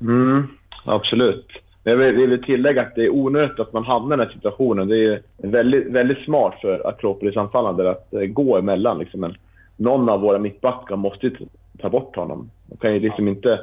Mm, 0.01 0.49
absolut. 0.85 1.47
Men 1.87 1.99
jag 2.01 2.13
vill, 2.13 2.43
tillägga 2.43 2.83
att 2.83 2.95
det 2.95 3.05
är 3.05 3.11
onödigt 3.15 3.61
att 3.61 3.73
man 3.73 3.85
hamnar 3.85 4.17
i 4.17 4.19
den 4.19 4.27
här 4.29 4.35
situationen. 4.35 4.89
Det 4.89 5.05
är 5.05 5.23
väldigt, 5.37 5.87
väldigt 5.87 6.25
smart 6.25 6.55
för 6.61 6.87
Akropolis-anfallare 6.89 7.91
att 7.91 8.15
eh, 8.15 8.21
gå 8.21 8.57
emellan. 8.59 8.99
Liksom. 8.99 9.21
Men 9.21 9.35
någon 9.77 10.09
av 10.09 10.21
våra 10.21 10.39
mittbackar 10.39 10.97
måste 10.97 11.27
ju 11.27 11.37
ta 11.81 11.89
bort 11.89 12.17
honom. 12.17 12.51
Man 12.67 12.79
kan 12.79 12.95
ju 12.95 13.01
liksom 13.01 13.29
inte 13.29 13.61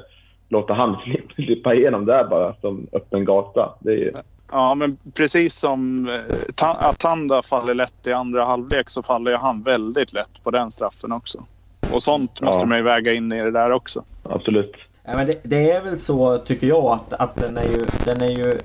låta 0.50 0.74
han 0.74 0.96
slippa, 1.36 1.74
igenom 1.74 2.06
där 2.06 2.24
bara 2.24 2.54
som 2.62 2.88
öppen 2.92 3.26
gata. 3.26 3.74
Det 3.80 3.92
är, 3.92 3.98
ju- 3.98 4.14
Ja, 4.52 4.76
men 4.76 4.98
precis 5.14 5.56
som 5.56 6.10
eh, 6.10 6.22
Ta- 6.56 6.78
Atanda 6.90 7.42
faller 7.42 7.74
lätt 7.74 8.08
i 8.08 8.14
andra 8.14 8.46
halvlek 8.46 8.90
så 8.90 9.04
faller 9.04 9.38
han 9.38 9.64
väldigt 9.64 10.14
lätt 10.14 10.44
på 10.44 10.52
den 10.52 10.72
straffen 10.72 11.12
också. 11.12 11.44
Och 11.90 12.04
sånt 12.04 12.42
måste 12.42 12.60
Ja. 12.62 12.66
man 12.66 12.78
ju 12.78 12.84
väga 12.84 13.14
in 13.14 13.32
i 13.32 13.42
det 13.44 13.52
där 13.52 13.72
också. 13.72 14.04
absolut. 14.24 14.74
Ja, 15.04 15.16
men 15.16 15.28
det, 15.28 15.42
det 15.44 15.72
är 15.72 15.84
väl 15.84 16.00
så 16.00 16.38
tycker 16.38 16.68
jag 16.68 16.86
att, 16.86 17.14
att 17.14 17.40
den, 17.40 17.58
är 17.58 17.64
ju, 17.64 17.90
den 18.04 18.22
är 18.22 18.28
ju 18.28 18.64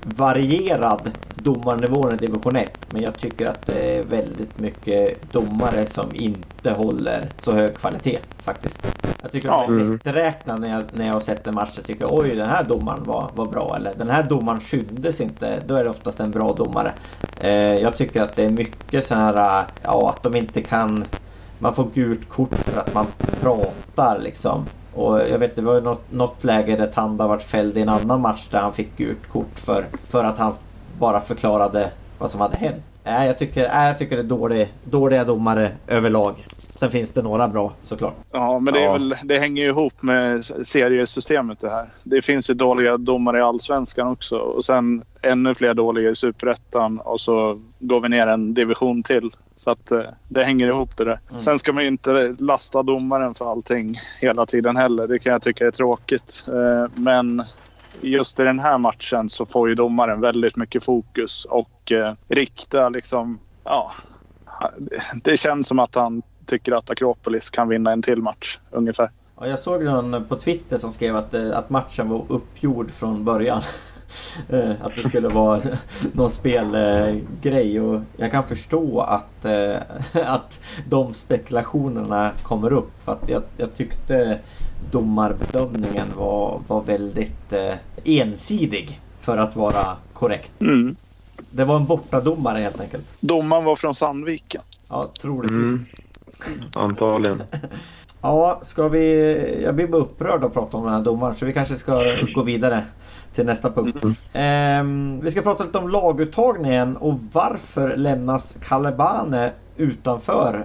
varierad 0.00 1.12
domarnivån 1.34 2.14
i 2.14 2.16
division 2.16 2.56
1. 2.56 2.72
Men 2.86 3.02
jag 3.02 3.18
tycker 3.18 3.46
att 3.46 3.66
det 3.66 3.96
är 3.98 4.04
väldigt 4.04 4.58
mycket 4.58 5.22
domare 5.32 5.86
som 5.86 6.14
inte 6.14 6.70
håller 6.70 7.34
så 7.38 7.52
hög 7.52 7.78
kvalitet 7.78 8.18
faktiskt. 8.40 8.80
Jag 9.20 9.32
tycker 9.32 9.48
Ja. 9.48 9.60
att 9.62 9.68
det 9.68 9.74
är 9.74 9.80
Mm. 9.80 9.92
lätträknat 10.04 10.60
när 10.60 10.68
jag, 10.70 10.84
när 10.92 11.06
jag 11.06 11.12
har 11.14 11.20
sett 11.20 11.46
en 11.46 11.54
match. 11.54 11.72
Jag 11.76 11.86
tycker 11.86 12.06
oj 12.10 12.36
den 12.36 12.48
här 12.48 12.64
domaren 12.64 13.04
var, 13.04 13.30
var 13.34 13.46
bra. 13.46 13.76
Eller 13.76 13.94
den 13.94 14.10
här 14.10 14.22
domaren 14.22 14.60
skyddes 14.60 15.20
inte. 15.20 15.62
Då 15.66 15.74
är 15.74 15.84
det 15.84 15.90
oftast 15.90 16.20
en 16.20 16.32
bra 16.32 16.52
domare. 16.52 16.94
Eh, 17.36 17.50
jag 17.74 17.96
tycker 17.96 18.22
att 18.22 18.36
det 18.36 18.44
är 18.44 18.50
mycket 18.50 19.06
så 19.06 19.14
här, 19.14 19.66
ja 19.82 20.10
att 20.10 20.22
de 20.22 20.36
inte 20.36 20.62
kan 20.62 21.04
man 21.58 21.74
får 21.74 21.90
gult 21.90 22.28
kort 22.28 22.64
för 22.64 22.76
att 22.76 22.92
man 22.92 23.12
pratar 23.38 24.18
liksom. 24.20 24.68
Och 24.92 25.18
jag 25.28 25.38
vet 25.38 25.56
det 25.56 25.62
var 25.62 25.74
ju 25.74 25.80
något, 25.80 26.10
något 26.10 26.44
läge 26.44 26.76
där 26.76 26.86
Tanda 26.86 27.26
vart 27.28 27.42
fälld 27.42 27.78
i 27.78 27.80
en 27.80 27.88
annan 27.88 28.20
match 28.20 28.48
där 28.50 28.58
han 28.58 28.72
fick 28.74 28.96
gult 28.96 29.28
kort 29.28 29.58
för, 29.58 29.84
för 30.10 30.24
att 30.24 30.38
han 30.38 30.52
bara 30.86 31.20
förklarade 31.20 31.92
vad 32.18 32.30
som 32.30 32.40
hade 32.40 32.56
hänt. 32.56 32.84
Nej, 33.04 33.26
jag 33.26 33.38
tycker, 33.38 33.68
nej, 33.68 33.88
jag 33.88 33.98
tycker 33.98 34.16
det 34.16 34.22
är 34.22 34.26
dålig, 34.26 34.74
dåliga 34.82 35.24
domare 35.24 35.72
överlag. 35.86 36.46
Sen 36.80 36.90
finns 36.90 37.12
det 37.12 37.22
några 37.22 37.48
bra 37.48 37.72
såklart. 37.82 38.14
Ja, 38.32 38.58
men 38.58 38.74
det, 38.74 38.80
är 38.80 38.84
Ja. 38.84 38.92
väl, 38.92 39.14
det 39.24 39.38
hänger 39.38 39.62
ju 39.62 39.68
ihop 39.68 40.02
med 40.02 40.44
seriesystemet 40.44 41.60
det 41.60 41.70
här. 41.70 41.88
Det 42.02 42.22
finns 42.22 42.50
ju 42.50 42.54
dåliga 42.54 42.96
domare 42.96 43.38
i 43.38 43.42
Allsvenskan 43.42 44.08
också 44.08 44.36
och 44.38 44.64
sen 44.64 45.02
ännu 45.22 45.54
fler 45.54 45.74
dåliga 45.74 46.10
i 46.10 46.14
Superettan 46.14 47.00
och 47.00 47.20
så 47.20 47.60
går 47.78 48.00
vi 48.00 48.08
ner 48.08 48.26
en 48.26 48.54
division 48.54 49.02
till. 49.02 49.30
Så 49.62 49.70
att 49.70 49.90
eh, 49.90 50.02
det 50.28 50.44
hänger 50.44 50.66
ihop 50.66 50.96
det 50.96 51.04
där. 51.04 51.20
Mm. 51.28 51.38
Sen 51.40 51.58
ska 51.58 51.72
man 51.72 51.82
ju 51.82 51.88
inte 51.88 52.36
lasta 52.38 52.82
domaren 52.82 53.34
för 53.34 53.50
allting 53.50 54.00
hela 54.20 54.46
tiden 54.46 54.76
heller. 54.76 55.06
Det 55.06 55.18
kan 55.18 55.32
jag 55.32 55.42
tycka 55.42 55.66
är 55.66 55.70
tråkigt. 55.70 56.44
Eh, 56.48 56.90
Men 56.94 57.42
just 58.00 58.40
i 58.40 58.42
den 58.42 58.58
här 58.58 58.78
matchen 58.78 59.28
så 59.28 59.46
får 59.46 59.68
ju 59.68 59.74
domaren 59.74 60.20
väldigt 60.20 60.56
mycket 60.56 60.84
fokus 60.84 61.44
och 61.44 61.92
eh, 61.92 62.14
rikta 62.28 62.88
liksom, 62.88 63.40
ja, 63.64 63.90
det 65.24 65.36
känns 65.36 65.66
som 65.66 65.78
att 65.78 65.94
han 65.94 66.22
tycker 66.46 66.72
att 66.72 66.90
Akropolis 66.90 67.50
kan 67.50 67.68
vinna 67.68 67.92
en 67.92 68.02
till 68.02 68.22
match 68.22 68.58
ungefär. 68.70 69.10
Ja, 69.40 69.46
jag 69.46 69.58
såg 69.58 69.84
någon 69.84 70.24
på 70.24 70.36
Twitter 70.36 70.78
som 70.78 70.92
skrev 70.92 71.16
att, 71.16 71.34
att 71.34 71.70
matchen 71.70 72.08
var 72.08 72.24
uppgjord 72.28 72.90
från 72.90 73.24
början. 73.24 73.62
Eh, 74.48 74.70
att 74.80 74.96
det 74.96 75.02
skulle 75.02 75.28
vara 75.28 75.62
någon 76.12 76.30
spelgrej 76.30 77.80
och 77.80 78.00
jag 78.16 78.30
kan 78.30 78.48
förstå 78.48 79.00
att, 79.00 79.44
eh, 79.44 79.76
att 80.26 80.60
de 80.88 81.14
spekulationerna 81.14 82.32
kommer 82.42 82.72
upp. 82.72 83.02
För 83.04 83.12
att 83.12 83.28
jag, 83.28 83.42
jag 83.56 83.76
tyckte 83.76 84.38
domarbedömningen 84.78 86.08
var, 86.16 86.62
var 86.68 86.82
väldigt 86.82 87.52
eh, 87.52 87.74
ensidig 88.04 89.00
för 89.20 89.38
att 89.38 89.56
vara 89.56 89.96
korrekt. 90.12 90.60
Mm. 90.60 90.96
Det 91.50 91.64
var 91.64 91.76
en 91.76 91.86
bortadomare 91.86 92.58
helt 92.58 92.80
enkelt. 92.80 93.04
Domaren 93.20 93.64
var 93.64 93.76
från 93.76 93.94
Sandviken. 93.94 94.62
Ja, 94.88 95.12
troligtvis. 95.22 95.58
Mm. 95.58 96.68
Antagligen. 96.74 97.42
Ja, 98.24 98.60
ska 98.64 98.88
vi... 98.88 99.62
Jag 99.62 99.74
blir 99.74 99.86
bara 99.86 100.02
upprörd 100.02 100.44
att 100.44 100.52
prata 100.52 100.76
om 100.76 100.84
den 100.84 100.92
här 100.94 101.02
domaren 101.02 101.34
så 101.34 101.46
vi 101.46 101.52
kanske 101.52 101.76
ska 101.76 102.16
gå 102.34 102.42
vidare 102.42 102.86
till 103.34 103.46
nästa 103.46 103.70
punkt. 103.70 104.04
Ehm, 104.32 105.20
vi 105.22 105.30
ska 105.30 105.42
prata 105.42 105.64
lite 105.64 105.78
om 105.78 105.88
laguttagningen 105.88 106.96
och 106.96 107.14
varför 107.32 107.96
lämnas 107.96 108.56
Kalebane 108.68 109.50
utanför 109.76 110.64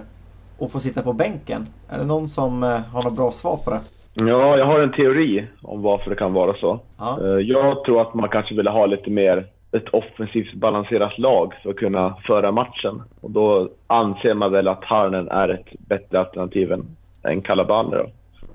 och 0.58 0.72
får 0.72 0.80
sitta 0.80 1.02
på 1.02 1.12
bänken? 1.12 1.66
Är 1.88 1.98
det 1.98 2.04
någon 2.04 2.28
som 2.28 2.62
eh, 2.62 2.80
har 2.80 3.02
något 3.02 3.16
bra 3.16 3.30
svar 3.32 3.56
på 3.64 3.70
det? 3.70 3.80
Ja, 4.14 4.56
jag 4.56 4.66
har 4.66 4.80
en 4.80 4.92
teori 4.92 5.46
om 5.62 5.82
varför 5.82 6.10
det 6.10 6.16
kan 6.16 6.32
vara 6.32 6.54
så. 6.54 6.80
Ja. 6.98 7.18
Eh, 7.22 7.26
Jag 7.40 7.84
tror 7.84 8.00
att 8.00 8.14
man 8.14 8.28
kanske 8.28 8.54
ville 8.54 8.70
ha 8.70 8.86
lite 8.86 9.10
mer 9.10 9.46
ett 9.72 9.88
offensivt 9.88 10.54
balanserat 10.54 11.18
lag 11.18 11.54
för 11.62 11.70
att 11.70 11.76
kunna 11.76 12.14
föra 12.26 12.52
matchen. 12.52 13.02
Och 13.20 13.30
då 13.30 13.68
anser 13.86 14.34
man 14.34 14.52
väl 14.52 14.68
att 14.68 14.84
Harnen 14.84 15.28
är 15.28 15.48
ett 15.48 15.66
bättre 15.78 16.20
alternativ 16.20 16.72
än, 16.72 16.86
än 17.22 17.42
Calabane 17.42 17.96
då. 17.96 18.06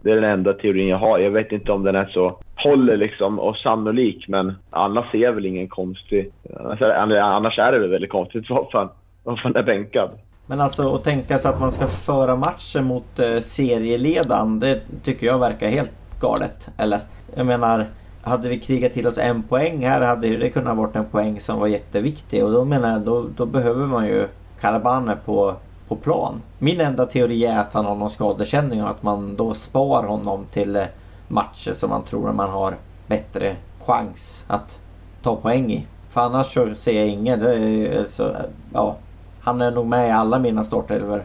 Det 0.04 0.12
är 0.12 0.16
den 0.16 0.32
enda 0.32 0.54
teorin 0.54 0.88
jag 0.88 0.98
har. 0.98 1.20
Jag 1.20 1.32
vet 1.32 1.52
inte 1.52 1.72
om 1.72 1.84
den 1.84 1.96
är 1.96 2.06
så 2.06 2.38
håller 2.56 2.98
liksom 2.98 3.40
och 3.40 3.56
sannolik, 3.58 4.26
men 4.28 4.54
annars 4.70 5.12
ser 5.12 5.32
väl 5.32 5.46
ingen 5.46 5.68
konstig... 5.68 6.32
Alltså, 6.60 6.86
annars 6.86 7.60
är, 7.60 7.72
det- 7.72 7.80
väl 7.80 7.90
väldigt 7.90 8.12
konstigt 8.12 8.46
varför 8.50 8.78
han, 8.78 8.90
varför 9.24 9.58
är 9.58 9.64
bänkad. 9.64 10.10
Men 10.46 10.62
alltså 10.62 10.96
att 10.96 11.04
tänka 11.04 11.38
sig 11.38 11.52
att 11.52 11.60
man 11.60 11.72
ska 11.72 11.88
föra 11.88 12.36
matchen 12.36 12.84
mot 12.86 13.20
eh, 13.20 13.40
serieledaren, 13.40 14.60
det 14.60 14.82
tycker 15.04 15.28
jag 15.28 15.40
verkar 15.40 15.68
helt 15.70 15.92
galet. 16.20 16.70
Eller? 16.78 17.00
Jag 17.36 17.46
menar, 17.46 17.86
hade 18.22 18.50
vi 18.50 18.60
krigat 18.60 18.94
till 18.94 19.08
oss 19.08 19.18
en 19.18 19.44
poäng 19.44 19.86
här 19.86 20.02
hade 20.02 20.38
det 20.38 20.50
kunnat 20.50 20.78
varit 20.78 20.96
en 20.96 21.06
poäng 21.10 21.40
som 21.40 21.60
var 21.60 21.68
jätteviktig. 21.68 22.44
Och 22.46 22.52
då 22.52 22.66
menar 22.66 22.92
jag, 22.92 23.02
då, 23.02 23.28
då 23.38 23.46
behöver 23.46 23.86
man 23.86 24.08
ju 24.08 24.28
Calabane 24.62 25.16
på, 25.26 25.54
på 25.96 26.00
plan. 26.00 26.42
Min 26.60 26.82
enda 26.82 27.06
teori 27.06 27.46
är 27.46 27.60
att 27.60 27.74
han 27.74 27.86
har 27.86 27.96
någon 27.96 28.10
skadekänning 28.10 28.84
och 28.84 28.90
att 28.90 29.04
man 29.04 29.36
då 29.36 29.54
spar 29.54 30.04
honom 30.04 30.46
till 30.54 30.76
eh, 30.76 30.86
matcher 31.28 31.74
som 31.74 31.90
man 31.90 32.04
tror 32.04 32.30
att 32.30 32.36
man 32.36 32.50
har 32.50 32.76
bättre 33.08 33.56
chans 33.80 34.46
att 34.48 34.80
ta 35.24 35.36
poäng 35.36 35.72
i. 35.72 35.88
För 36.10 36.22
annars 36.22 36.54
så 36.54 36.76
ser 36.76 37.00
jag 37.00 37.08
ingen. 37.08 37.40
Det 37.40 37.56
är, 37.56 38.00
eh, 38.00 38.06
så, 38.10 38.30
eh, 38.30 38.36
ja, 38.74 38.98
han 39.42 39.62
är 39.62 39.72
nog 39.72 39.86
med 39.86 40.08
i 40.08 40.12
alla 40.12 40.40
mina 40.40 40.64
startelvor 40.64 41.24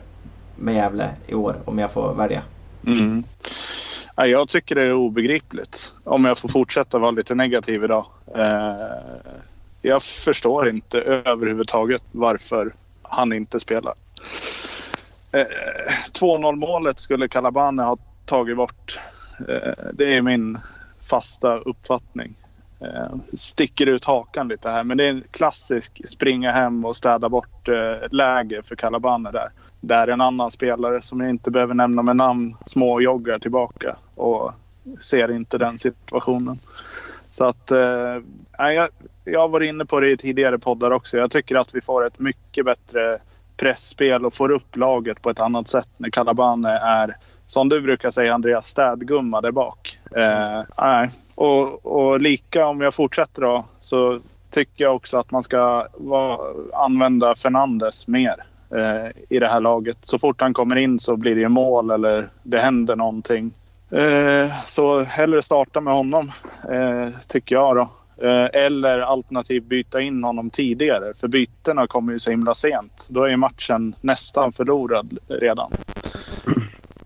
med 0.56 0.74
Gävle 0.74 1.10
i 1.26 1.34
år 1.34 1.56
om 1.64 1.78
jag 1.78 1.92
får 1.92 2.14
välja. 2.14 2.42
Mm. 2.86 3.24
Ja, 4.16 4.26
jag 4.26 4.48
tycker 4.48 4.74
det 4.74 4.82
är 4.82 4.92
obegripligt. 4.92 5.92
Om 6.04 6.24
jag 6.24 6.38
får 6.38 6.48
fortsätta 6.48 6.98
vara 6.98 7.10
lite 7.10 7.34
negativ 7.34 7.84
idag. 7.84 8.06
Eh, 8.34 8.76
jag 9.82 10.02
förstår 10.02 10.68
inte 10.68 11.00
överhuvudtaget 11.00 12.02
varför 12.12 12.74
han 13.02 13.32
inte 13.32 13.60
spelar. 13.60 13.94
Eh, 15.32 15.40
eh 15.40 15.46
2-0 16.12 16.56
målet 16.56 17.00
skulle 17.00 17.28
Calabane 17.28 17.82
ha 17.82 17.96
tagit 18.24 18.56
bort. 18.56 18.98
Eh, 19.48 19.84
det 19.92 20.16
är 20.16 20.22
min 20.22 20.58
fasta 21.08 21.58
uppfattning. 21.58 22.34
Eh, 22.80 23.16
sticker 23.34 23.86
ut 23.86 24.04
hakan 24.04 24.48
lite 24.48 24.70
här. 24.70 24.84
Men 24.84 24.96
det 24.96 25.04
är 25.04 25.10
en 25.10 25.24
klassisk 25.30 26.00
springa 26.08 26.52
hem 26.52 26.84
och 26.84 26.96
städa 26.96 27.28
bort 27.28 27.68
eh, 27.68 28.08
läge 28.10 28.62
för 28.62 28.76
Calabane 28.76 29.30
där. 29.30 29.50
Där 29.80 30.08
en 30.08 30.20
annan 30.20 30.50
spelare 30.50 31.02
som 31.02 31.20
jag 31.20 31.30
inte 31.30 31.50
behöver 31.50 31.74
nämna 31.74 32.02
med 32.02 32.16
namn 32.16 32.56
småjoggar 32.66 33.38
tillbaka 33.38 33.96
och 34.14 34.52
ser 35.00 35.30
inte 35.30 35.58
den 35.58 35.78
situationen. 35.78 36.58
Så 37.30 37.44
att 37.44 37.70
eh, 37.70 38.22
jag, 38.58 38.88
jag 39.24 39.40
har 39.40 39.48
varit 39.48 39.68
inne 39.68 39.84
på 39.84 40.00
det 40.00 40.10
i 40.10 40.16
tidigare 40.16 40.58
poddar 40.58 40.90
också. 40.90 41.16
Jag 41.16 41.30
tycker 41.30 41.56
att 41.56 41.74
vi 41.74 41.80
får 41.80 42.06
ett 42.06 42.18
mycket 42.18 42.64
bättre 42.64 43.18
pressspel 43.58 44.26
och 44.26 44.34
får 44.34 44.50
upp 44.50 44.76
laget 44.76 45.22
på 45.22 45.30
ett 45.30 45.40
annat 45.40 45.68
sätt 45.68 45.88
när 45.96 46.10
Calabane 46.10 46.70
är, 46.70 47.16
som 47.46 47.68
du 47.68 47.80
brukar 47.80 48.10
säga 48.10 48.34
Andreas, 48.34 48.66
städgumma 48.66 49.40
där 49.40 49.50
bak. 49.50 49.98
Eh, 50.16 50.62
nej. 50.78 51.10
Och, 51.34 51.86
och 51.86 52.20
lika 52.20 52.66
om 52.66 52.80
jag 52.80 52.94
fortsätter 52.94 53.42
då 53.42 53.64
så 53.80 54.20
tycker 54.50 54.84
jag 54.84 54.96
också 54.96 55.18
att 55.18 55.30
man 55.30 55.42
ska 55.42 55.86
va, 55.94 56.40
använda 56.72 57.34
Fernandes 57.34 58.08
mer 58.08 58.34
eh, 58.70 59.10
i 59.28 59.38
det 59.38 59.48
här 59.48 59.60
laget. 59.60 59.98
Så 60.02 60.18
fort 60.18 60.40
han 60.40 60.54
kommer 60.54 60.76
in 60.76 61.00
så 61.00 61.16
blir 61.16 61.34
det 61.34 61.40
ju 61.40 61.48
mål 61.48 61.90
eller 61.90 62.28
det 62.42 62.60
händer 62.60 62.96
någonting. 62.96 63.52
Eh, 63.90 64.48
så 64.66 65.00
hellre 65.00 65.42
starta 65.42 65.80
med 65.80 65.94
honom, 65.94 66.32
eh, 66.70 67.08
tycker 67.28 67.54
jag 67.54 67.76
då. 67.76 67.88
Eh, 68.22 68.60
eller 68.62 68.98
alternativt 69.00 69.64
byta 69.64 70.00
in 70.00 70.24
honom 70.24 70.50
tidigare. 70.50 71.12
För 71.20 71.28
bytena 71.28 71.86
kommer 71.86 72.12
ju 72.12 72.18
så 72.18 72.30
himla 72.30 72.54
sent. 72.54 73.06
Då 73.10 73.22
är 73.24 73.28
ju 73.28 73.36
matchen 73.36 73.94
nästan 74.00 74.52
förlorad 74.52 75.18
redan. 75.28 75.72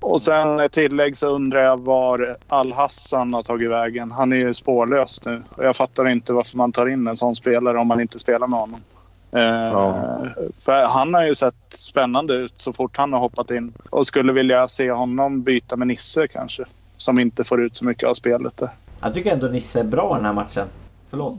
Och 0.00 0.22
sen 0.22 0.60
ett 0.60 0.72
tillägg 0.72 1.16
så 1.16 1.26
undrar 1.28 1.60
jag 1.60 1.80
var 1.80 2.36
Al-Hassan 2.48 3.34
har 3.34 3.42
tagit 3.42 3.70
vägen. 3.70 4.10
Han 4.12 4.32
är 4.32 4.36
ju 4.36 4.54
spårlös 4.54 5.24
nu. 5.24 5.42
Och 5.50 5.64
jag 5.64 5.76
fattar 5.76 6.08
inte 6.08 6.32
varför 6.32 6.56
man 6.56 6.72
tar 6.72 6.86
in 6.88 7.06
en 7.06 7.16
sån 7.16 7.34
spelare 7.34 7.78
om 7.78 7.86
man 7.86 8.00
inte 8.00 8.18
spelar 8.18 8.46
med 8.46 8.60
honom. 8.60 8.80
Eh, 9.32 9.40
Ja. 9.42 9.98
För 10.60 10.84
han 10.84 11.14
har 11.14 11.26
ju 11.26 11.34
sett 11.34 11.54
spännande 11.78 12.34
ut 12.34 12.52
så 12.56 12.72
fort 12.72 12.96
han 12.96 13.12
har 13.12 13.20
hoppat 13.20 13.50
in. 13.50 13.72
Och 13.90 14.06
skulle 14.06 14.32
vilja 14.32 14.68
se 14.68 14.90
honom 14.90 15.42
byta 15.42 15.76
med 15.76 15.88
Nisse 15.88 16.28
kanske. 16.28 16.64
Som 16.96 17.18
inte 17.18 17.44
får 17.44 17.62
ut 17.62 17.76
så 17.76 17.84
mycket 17.84 18.08
av 18.08 18.14
spelet 18.14 18.56
där. 18.56 18.70
Jag 19.00 19.14
tycker 19.14 19.32
ändå 19.32 19.46
Nisse 19.46 19.80
är 19.80 19.84
bra 19.84 20.14
i 20.14 20.16
den 20.16 20.24
här 20.26 20.32
matchen. 20.32 20.66
Förlåt. 21.12 21.38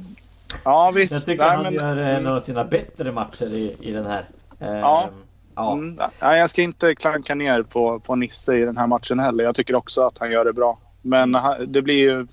Ja 0.64 0.92
visst. 0.92 1.14
Jag 1.14 1.26
tycker 1.26 1.44
Nej, 1.46 1.56
han 1.56 1.64
men- 1.64 1.74
gör 1.74 1.98
eh, 1.98 2.16
en 2.16 2.28
av 2.28 2.42
sina 2.42 2.64
bättre 2.64 3.12
matcher 3.12 3.54
i, 3.54 3.78
i 3.80 3.92
den 3.92 4.06
här. 4.06 4.26
Eh, 4.60 4.68
Ja. 4.80 5.10
ja. 5.56 5.74
Mm, 5.74 6.00
nej, 6.22 6.40
jag 6.40 6.50
ska 6.50 6.62
inte 6.62 6.96
klanka 6.96 7.36
ner 7.36 7.62
på, 7.64 8.00
på 8.00 8.16
Nisse 8.16 8.56
i 8.58 8.66
den 8.66 8.78
här 8.78 8.88
matchen 8.88 9.20
heller. 9.20 9.44
Jag 9.44 9.56
tycker 9.56 9.76
också 9.76 10.02
att 10.02 10.18
han 10.18 10.32
gör 10.32 10.46
det 10.46 10.54
bra. 10.54 10.78
Men 11.02 11.38
det 11.68 11.82
blir 11.82 11.96
ju 11.98 12.28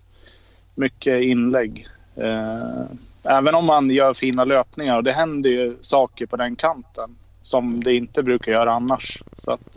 mycket 0.75 1.23
inlägg. 1.23 1.87
Eh, 2.17 2.83
även 3.23 3.55
om 3.55 3.65
man 3.67 3.91
gör 3.91 4.15
fina 4.15 4.45
löpningar. 4.45 4.97
Och 4.97 5.05
det 5.05 5.13
händer 5.13 5.51
ju 5.51 5.77
saker 5.81 6.27
på 6.27 6.37
den 6.37 6.57
kanten 6.57 7.17
som 7.43 7.85
det 7.85 7.95
inte 7.95 8.23
brukar 8.23 8.53
göra 8.53 8.73
annars. 8.73 9.23
Så 9.37 9.53
att, 9.53 9.77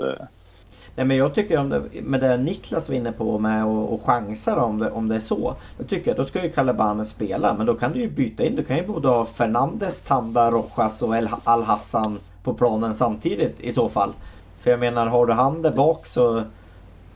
Nej 0.96 1.06
men 1.06 1.18
jag 1.18 1.36
tycker 1.36 1.58
om 1.58 1.70
det, 1.70 2.02
med 2.04 2.20
det 2.20 2.38
Niklas 2.38 2.90
var 2.90 2.96
inne 2.96 3.12
på 3.12 3.40
med 3.40 3.66
och, 3.66 3.94
och 3.94 4.06
chansa 4.06 4.56
då, 4.56 4.62
om 4.62 4.80
det, 4.80 4.92
om 4.92 5.08
det 5.08 5.16
är 5.16 5.20
så. 5.20 5.62
Då 5.78 5.84
tycker 5.84 6.12
jag 6.12 6.18
då 6.18 6.26
ska 6.26 6.44
ju 6.44 6.52
Calebane 6.52 7.06
spela 7.06 7.54
men 7.58 7.66
då 7.66 7.74
kan 7.76 7.92
du 7.94 8.02
ju 8.02 8.10
byta 8.12 8.44
in. 8.46 8.56
Du 8.56 8.64
kan 8.66 8.78
ju 8.78 8.88
både 8.88 9.08
ha 9.08 9.26
Fernandes, 9.26 10.04
Tanda, 10.04 10.52
Rojas 10.52 11.02
och 11.02 11.18
El- 11.18 11.30
Al-Hassan 11.44 12.20
på 12.44 12.54
planen 12.54 12.96
samtidigt 12.96 13.60
i 13.60 13.72
så 13.72 13.90
fall. 13.90 14.14
För 14.58 14.72
jag 14.72 14.80
menar 14.80 15.08
har 15.08 15.26
du 15.26 15.34
han 15.34 15.62
där 15.62 15.72
bak 15.76 16.06
så, 16.08 16.44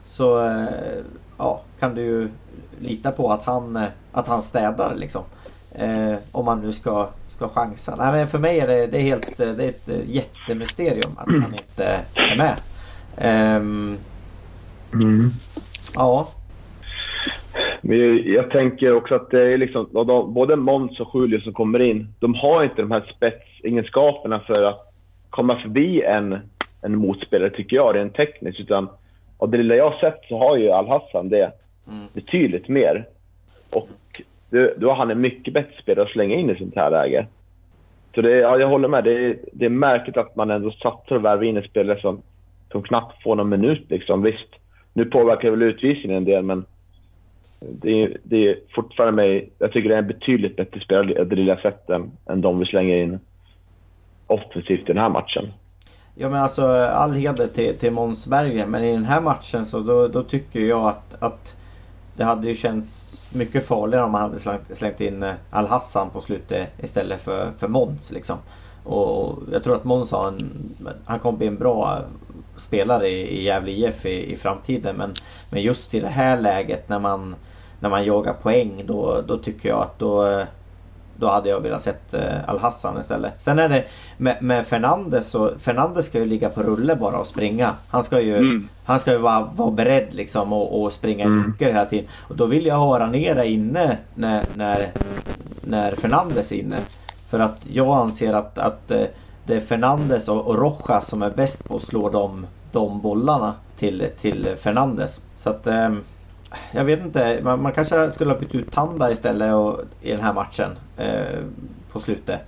så 0.04 0.40
eh, 0.46 1.04
ja, 1.38 1.66
kan 1.78 1.94
du 1.94 2.02
ju 2.02 2.30
lita 2.70 3.12
på 3.12 3.32
att 3.32 3.42
han, 3.42 3.76
eh, 3.76 3.88
att 4.10 4.28
han 4.28 4.42
städar 4.42 4.94
liksom. 4.94 5.22
Eh, 5.70 6.14
om 6.32 6.44
man 6.44 6.60
nu 6.60 6.72
ska, 6.72 7.10
ska 7.26 7.48
chansa. 7.48 7.96
Nej, 7.96 8.12
men 8.12 8.28
för 8.28 8.38
mig 8.38 8.60
är 8.60 8.66
det, 8.66 8.86
det 8.86 8.98
är 8.98 9.02
helt, 9.02 9.40
eh, 9.40 9.50
det 9.52 9.64
är 9.64 9.68
ett 9.68 10.08
jättemysterium 10.08 11.18
att 11.18 11.36
han 11.36 11.54
inte 11.54 12.06
är 12.26 12.34
med. 12.34 12.56
Ehm, 13.20 13.96
ja, 15.94 16.28
Men 17.80 18.22
jag, 18.32 18.50
tänker 18.50 18.92
också 18.92 19.14
att 19.14 19.30
det 19.30 19.52
är 19.52 19.58
liksom, 19.58 19.88
både 20.34 20.56
Måns 20.56 21.00
och 21.00 21.10
Julio 21.14 21.40
som 21.40 21.52
kommer 21.52 21.78
in, 21.82 22.14
de 22.20 22.34
har 22.34 22.64
inte 22.64 22.82
de 22.82 22.90
här 22.90 23.12
spetsegenskaperna 23.16 24.40
för 24.40 24.64
att 24.64 24.94
komma 25.30 25.56
förbi 25.56 26.02
en, 26.02 26.38
en 26.82 26.96
motspelare, 26.96 27.50
tycker 27.50 27.76
jag, 27.76 27.96
rent 27.96 28.14
tekniskt. 28.14 28.60
Utan 28.60 28.88
av 29.38 29.50
det 29.50 29.58
lilla 29.58 29.74
jag 29.74 29.90
har 29.90 29.98
sett 29.98 30.20
så 30.28 30.38
har 30.38 30.56
ju 30.56 30.70
Al-Hassan 30.70 31.28
det 31.28 31.52
Mm. 31.88 32.06
betydligt 32.12 32.68
mer. 32.68 33.06
Och 33.74 33.88
då, 34.50 34.70
då 34.76 34.88
har 34.88 34.96
han 34.96 35.10
en 35.10 35.20
mycket 35.20 35.54
bättre 35.54 35.82
spelare 35.82 36.06
att 36.06 36.12
slänga 36.12 36.34
in 36.34 36.50
i 36.50 36.56
sånt 36.56 36.76
här 36.76 36.90
läge. 36.90 37.26
Så 38.14 38.20
det, 38.20 38.30
ja, 38.30 38.58
jag 38.58 38.68
håller 38.68 38.88
med. 38.88 39.04
Det 39.04 39.26
är, 39.26 39.36
det 39.52 39.64
är 39.64 39.70
märkligt 39.70 40.16
att 40.16 40.36
man 40.36 40.50
ändå 40.50 40.70
satsar 40.70 41.16
och 41.16 41.24
värvar 41.24 41.44
in 41.44 41.56
en 41.56 41.62
spelare 41.62 42.00
som, 42.00 42.22
som 42.72 42.82
knappt 42.82 43.22
får 43.22 43.36
någon 43.36 43.48
minut. 43.48 43.90
Liksom. 43.90 44.22
Visst, 44.22 44.48
nu 44.92 45.04
påverkar 45.04 45.50
väl 45.50 45.62
utvisningen 45.62 46.16
en 46.16 46.24
del, 46.24 46.42
men 46.42 46.64
det 47.60 48.02
är, 48.02 48.16
det 48.22 48.48
är 48.48 48.58
fortfarande 48.74 49.16
mig... 49.16 49.50
Jag 49.58 49.72
tycker 49.72 49.88
det 49.88 49.94
är 49.94 49.98
en 49.98 50.06
betydligt 50.06 50.56
bättre 50.56 50.80
spelare, 50.80 51.24
det 51.24 51.36
lilla 51.36 51.56
sättet, 51.56 51.90
än, 51.90 52.10
än 52.26 52.40
de 52.40 52.58
vi 52.58 52.66
slänger 52.66 52.96
in 52.96 53.18
offensivt 54.26 54.80
i 54.80 54.92
den 54.92 54.98
här 54.98 55.08
matchen. 55.08 55.52
Ja 56.14 56.28
men 56.28 56.40
alltså 56.40 56.66
all 56.66 57.12
heder 57.14 57.46
till, 57.46 57.78
till 57.78 57.92
Måns 57.92 58.26
Berggren 58.26 58.70
men 58.70 58.84
i 58.84 58.92
den 58.92 59.04
här 59.04 59.20
matchen 59.20 59.66
så 59.66 59.80
då, 59.80 60.08
då 60.08 60.22
tycker 60.22 60.60
jag 60.60 60.86
att, 60.86 61.22
att 61.22 61.56
det 62.16 62.24
hade 62.24 62.48
ju 62.48 62.54
känts 62.54 63.20
mycket 63.34 63.66
farligare 63.66 64.04
om 64.04 64.12
man 64.12 64.20
hade 64.20 64.40
slängt, 64.40 64.78
slängt 64.78 65.00
in 65.00 65.22
eh, 65.22 65.34
Al-Hassan 65.50 66.10
på 66.10 66.20
slutet 66.20 66.68
istället 66.82 67.20
för, 67.20 67.50
för 67.58 67.68
Måns 67.68 68.10
liksom. 68.10 68.36
Och, 68.84 69.28
och 69.28 69.38
jag 69.52 69.64
tror 69.64 69.76
att 69.76 69.84
Måns 69.84 70.12
har 70.12 70.28
en, 70.28 70.50
han 71.04 71.18
kommer 71.18 71.38
bli 71.38 71.46
en 71.46 71.58
bra 71.58 71.98
spelare 72.58 73.08
i, 73.08 73.38
i 73.38 73.42
Gävle 73.44 73.70
IF 73.70 74.06
i, 74.06 74.32
i 74.32 74.36
framtiden 74.36 74.96
men, 74.96 75.12
men 75.50 75.62
just 75.62 75.94
i 75.94 76.00
det 76.00 76.08
här 76.08 76.40
läget 76.40 76.88
när 76.88 76.98
man, 76.98 77.36
när 77.80 77.88
man 77.88 78.04
jagar 78.04 78.32
poäng 78.34 78.82
då, 78.86 79.22
då 79.28 79.38
tycker 79.38 79.68
jag 79.68 79.82
att 79.82 79.98
då 79.98 80.44
då 81.20 81.28
hade 81.28 81.48
jag 81.48 81.60
velat 81.60 81.82
sett 81.82 82.14
eh, 82.14 82.48
Al-Hassan 82.48 83.00
istället. 83.00 83.32
Sen 83.38 83.58
är 83.58 83.68
det 83.68 83.84
med, 84.16 84.42
med 84.42 84.66
Fernandes 84.66 85.30
så 85.30 85.58
Fernandes 85.58 86.06
ska 86.06 86.18
ju 86.18 86.24
ligga 86.24 86.48
på 86.48 86.62
rulle 86.62 86.96
bara 86.96 87.18
och 87.18 87.26
springa. 87.26 87.74
Han 87.88 88.04
ska 88.04 88.20
ju, 88.20 88.36
Mm. 88.36 88.68
han 88.84 89.00
ska 89.00 89.12
ju 89.12 89.18
vara, 89.18 89.44
vara 89.54 89.70
beredd 89.70 90.14
liksom 90.14 90.52
och, 90.52 90.82
och 90.82 90.92
springa 90.92 91.24
i 91.24 91.28
luckor 91.28 91.66
hela 91.66 91.84
tiden. 91.86 92.06
Och 92.20 92.36
då 92.36 92.46
vill 92.46 92.66
jag 92.66 92.76
ha 92.76 92.98
Ranera 93.00 93.44
inne 93.44 93.98
när, 94.14 94.44
när, 94.54 94.92
när 95.60 95.94
Fernandes 95.96 96.52
är 96.52 96.56
inne. 96.56 96.76
För 97.30 97.40
att 97.40 97.66
jag 97.66 97.88
anser 97.96 98.32
att, 98.32 98.58
att 98.58 98.90
eh, 98.90 99.02
det 99.48 99.56
är 99.56 99.60
Fernandes 99.60 100.28
och, 100.28 100.46
och 100.46 100.58
Rojas 100.58 101.08
som 101.08 101.22
är 101.22 101.30
bäst 101.30 101.68
på 101.68 101.76
att 101.76 101.82
slå 101.82 102.10
de, 102.10 102.46
de 102.72 103.00
bollarna 103.00 103.54
till, 103.76 104.10
till 104.20 104.56
Fernandes. 104.56 105.20
Så 105.36 105.50
att 105.50 105.66
eh, 105.66 105.94
jag 106.72 106.84
vet 106.84 107.00
inte, 107.00 107.40
man, 107.42 107.62
man 107.62 107.72
kanske 107.72 108.10
skulle 108.10 108.30
ha 108.30 108.38
bytt 108.38 108.54
ut 108.54 108.72
Tanda 108.72 109.10
istället 109.10 109.54
och, 109.54 109.80
i 110.00 110.10
den 110.10 110.20
här 110.20 110.32
matchen 110.32 110.78
eh, 110.96 111.38
på 111.92 112.00
slutet. 112.00 112.40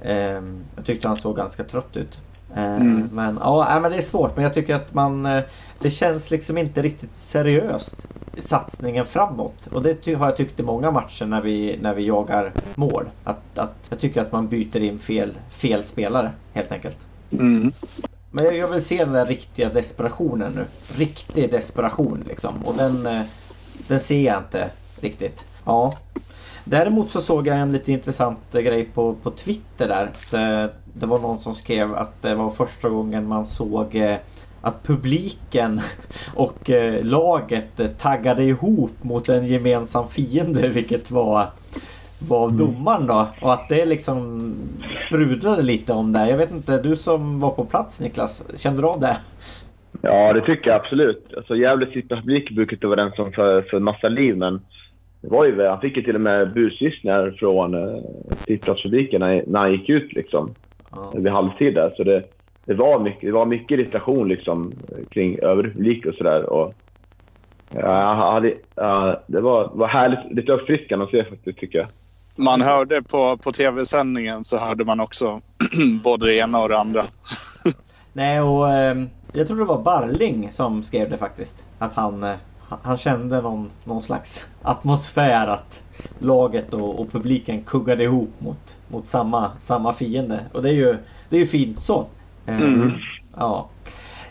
Eh, 0.00 0.42
jag 0.76 0.84
tyckte 0.84 1.08
han 1.08 1.16
såg 1.16 1.36
ganska 1.36 1.64
trött 1.64 1.96
ut. 1.96 2.20
Eh, 2.56 2.74
Mm. 2.76 3.08
Men 3.12 3.38
ja, 3.42 3.78
men 3.82 3.90
det 3.90 3.96
är 3.96 4.00
svårt. 4.02 4.36
Men 4.36 4.44
jag 4.44 4.54
tycker 4.54 4.74
att 4.74 4.94
man 4.94 5.26
eh, 5.26 5.42
Det 5.80 5.90
känns 5.90 6.30
liksom 6.30 6.58
inte 6.58 6.82
riktigt 6.82 7.16
seriöst. 7.16 8.08
Satsningen 8.42 9.06
framåt. 9.06 9.66
Och 9.66 9.82
det 9.82 10.06
har 10.14 10.26
jag 10.26 10.36
tyckt 10.36 10.60
i 10.60 10.62
många 10.62 10.90
matcher 10.90 11.26
när 11.26 11.42
vi, 11.42 11.78
när 11.82 11.94
vi 11.94 12.06
jagar 12.06 12.54
mål. 12.74 13.10
Att, 13.22 13.58
att 13.58 13.86
jag 13.90 14.00
tycker 14.00 14.20
att 14.20 14.32
man 14.32 14.48
byter 14.48 14.76
in 14.82 14.98
fel, 14.98 15.38
fel 15.50 15.84
spelare 15.84 16.32
helt 16.52 16.72
enkelt. 16.72 16.98
Mm. 17.30 17.72
Men 18.30 18.44
jag- 18.44 18.56
jag 18.56 18.68
vill 18.68 18.82
se 18.84 18.98
den 18.98 19.12
där 19.12 19.26
riktiga 19.26 19.68
desperationen 19.70 20.52
nu. 20.52 20.66
Riktig 20.98 21.50
desperation 21.50 22.24
liksom. 22.28 22.64
Och 22.64 22.76
den, 22.76 23.06
eh, 23.06 23.22
den 23.72 24.00
ser 24.00 24.20
jag 24.22 24.38
inte 24.38 24.70
riktigt. 25.00 25.44
Ja. 25.64 25.98
Däremot 26.64 27.10
så 27.10 27.20
såg 27.20 27.46
jag 27.46 27.58
en 27.58 27.72
lite 27.72 27.92
intressant 27.92 28.52
grej 28.52 28.84
på, 28.84 29.14
på 29.14 29.30
Twitter 29.30 29.88
där. 29.88 30.10
Det, 30.30 30.70
det 31.00 31.06
var 31.06 31.18
någon 31.18 31.38
som 31.38 31.54
skrev 31.54 31.94
att 31.94 32.22
det 32.22 32.34
var 32.34 32.50
första 32.50 32.88
gången 32.88 33.28
man 33.28 33.44
såg 33.44 33.94
eh, 33.94 34.16
att 34.60 34.82
publiken 34.82 35.80
och 36.34 36.70
eh, 36.70 37.04
laget 37.04 37.98
taggade 37.98 38.44
ihop 38.44 39.02
mot 39.02 39.28
en 39.28 39.46
gemensam 39.46 40.08
fiende 40.08 40.68
vilket 40.68 41.10
var 41.10 41.46
var 42.18 42.50
domaren 42.50 43.06
då 43.06 43.28
och 43.40 43.52
att 43.52 43.68
det 43.68 43.84
liksom 43.84 44.52
sprudlade 44.96 45.62
lite 45.62 45.92
om 45.92 46.12
det. 46.12 46.30
Jag 46.30 46.36
vet 46.36 46.50
inte, 46.50 46.82
du 46.82 46.96
som 46.96 47.40
var 47.40 47.50
på 47.50 47.64
plats 47.64 48.00
Niklas, 48.00 48.42
kände 48.56 48.82
du 48.82 48.88
av 48.88 49.00
det? 49.00 49.16
Ja, 50.02 50.32
det 50.32 50.40
tycker 50.40 50.70
jag 50.70 50.80
absolut. 50.80 51.34
Alltså, 51.36 51.56
Gävles 51.56 52.08
publik 52.08 52.50
brukar 52.50 52.76
inte 52.76 52.86
vara 52.86 53.02
den 53.04 53.12
som 53.12 53.32
för, 53.32 53.62
för 53.62 53.78
massa 53.80 54.08
liv, 54.08 54.36
men 54.36 54.60
det 55.20 55.28
var 55.28 55.44
ju, 55.44 55.66
han 55.66 55.80
fick 55.80 55.96
ju 55.96 56.02
till 56.02 56.14
och 56.14 56.20
med 56.20 56.52
buslyssningar 56.52 57.36
från 57.38 57.74
eh, 57.74 58.02
sittplatspubliken 58.46 59.20
när, 59.20 59.44
när 59.46 59.60
han 59.60 59.72
gick 59.72 59.88
ut 59.88 60.12
liksom, 60.12 60.54
Ja. 60.90 61.10
vid 61.14 61.32
halvtid 61.32 61.74
där. 61.74 61.94
Så 61.96 62.04
det, 62.04 62.22
det, 62.64 62.74
var 62.74 62.98
mycket, 62.98 63.20
det 63.20 63.32
var 63.32 63.46
mycket 63.46 63.78
irritation 63.78 64.28
liksom, 64.28 64.72
kring 65.10 65.38
övrig 65.38 65.72
publik 65.72 66.06
och 66.06 66.14
sådär. 66.14 66.42
Och, 66.52 66.74
ja, 67.74 68.14
hade, 68.14 68.54
ja, 68.74 69.22
det 69.26 69.40
var, 69.40 69.70
var 69.74 69.88
härligt, 69.88 70.32
lite 70.36 70.52
uppfriskande 70.52 71.04
att 71.04 71.10
se 71.10 71.24
faktiskt, 71.24 71.58
tycker 71.58 71.78
jag. 71.78 71.88
Man 72.36 72.60
hörde 72.60 73.02
på, 73.02 73.36
på 73.36 73.52
tv-sändningen 73.52 74.44
så 74.44 74.58
hörde 74.58 74.84
man 74.84 75.00
också 75.00 75.40
både 76.04 76.26
det 76.26 76.34
ena 76.34 76.62
och 76.62 76.68
det 76.68 76.78
andra. 76.78 77.04
Nej 78.12 78.40
och 78.40 78.68
eh, 78.68 78.96
jag 79.32 79.46
tror 79.48 79.58
det 79.58 79.64
var 79.64 79.82
Barling 79.82 80.52
som 80.52 80.82
skrev 80.82 81.10
det 81.10 81.16
faktiskt. 81.18 81.64
Att 81.78 81.94
han, 81.94 82.22
eh, 82.24 82.34
han- 82.58 82.78
han 82.82 82.96
kände 82.96 83.40
någon, 83.42 83.70
någon 83.84 84.02
slags 84.02 84.46
atmosfär 84.62 85.46
att 85.46 85.82
laget 86.18 86.74
och, 86.74 87.00
och 87.00 87.12
publiken 87.12 87.64
kuggade 87.64 88.04
ihop 88.04 88.40
mot, 88.40 88.76
mot 88.86 89.08
samma, 89.08 89.60
samma 89.60 89.92
fiende. 89.94 90.50
Och 90.52 90.62
det 90.62 90.68
är 90.70 90.74
ju, 90.74 90.96
det 91.28 91.36
är 91.36 91.40
ju 91.40 91.46
fint 91.46 91.80
så. 91.82 92.10
Eh, 92.46 92.60
Mm. 92.60 92.92
Ja. 93.36 93.70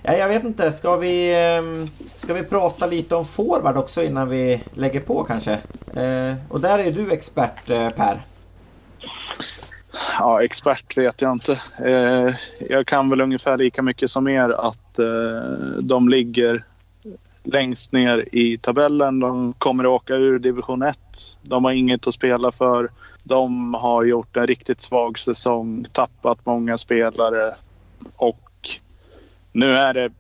ja. 0.01 0.18
Jag 0.18 0.30
vet 0.30 0.43
inte, 0.43 0.72
ska 0.72 0.95
vi, 0.97 1.32
eh, 1.34 1.89
ska 2.18 2.34
vi 2.34 2.43
prata 2.43 2.86
lite 2.88 3.15
om 3.15 3.26
forward 3.26 3.78
också 3.78 4.03
innan 4.03 4.30
vi 4.30 4.63
lägger 4.74 4.99
på 4.99 5.24
kanske? 5.24 5.53
Eh, 5.93 6.36
och 6.49 6.61
där 6.61 6.80
är 6.80 6.91
du 6.91 7.11
expert 7.11 7.70
eh, 7.70 7.89
Per. 7.89 8.28
Ja, 10.20 10.43
expert 10.43 10.97
vet 10.97 11.22
jag 11.22 11.32
inte. 11.32 11.61
Eh, 11.86 12.36
jag 12.59 12.88
kan 12.88 13.09
väl 13.09 13.22
ungefär 13.22 13.57
lika 13.57 13.82
mycket 13.82 14.09
som 14.11 14.28
er 14.28 14.49
att 14.49 14.99
de 15.82 16.09
ligger 16.09 16.65
längst 17.48 17.91
ner 17.91 18.36
i 18.36 18.58
tabellen. 18.58 19.20
De 19.20 19.54
kommer 19.54 19.84
att 19.84 19.89
åka 20.02 20.16
ur 20.16 20.39
division 20.39 20.82
1. 20.82 20.98
De 21.41 21.66
har 21.66 21.72
inget 21.72 22.08
att 22.08 22.14
spela 22.14 22.52
för. 22.52 22.91
De 23.24 23.74
har 23.74 24.04
gjort 24.04 24.38
en 24.38 24.48
riktigt 24.48 24.82
svag 24.82 25.20
säsong, 25.20 25.86
tappat 25.91 26.45
många 26.45 26.78
spelare 26.78 27.56
och 28.16 28.39
nu 29.52 29.76
är 29.76 29.93
det 29.93 30.12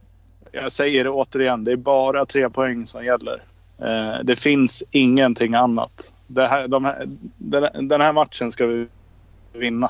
jag 0.51 0.71
säger 0.71 1.03
det 1.03 1.09
återigen, 1.09 1.63
det 1.63 1.71
är 1.71 1.75
bara 1.75 2.25
tre 2.25 2.49
poäng 2.49 2.87
som 2.87 3.05
gäller. 3.05 3.41
Eh, 3.77 4.23
det 4.23 4.35
finns 4.35 4.83
ingenting 4.91 5.53
annat. 5.53 6.13
Det 6.27 6.47
här, 6.47 6.67
de 6.67 6.85
här, 6.85 7.07
den 7.81 8.01
här 8.01 8.13
matchen 8.13 8.51
ska 8.51 8.65
vi 8.65 8.87
vinna. 9.53 9.89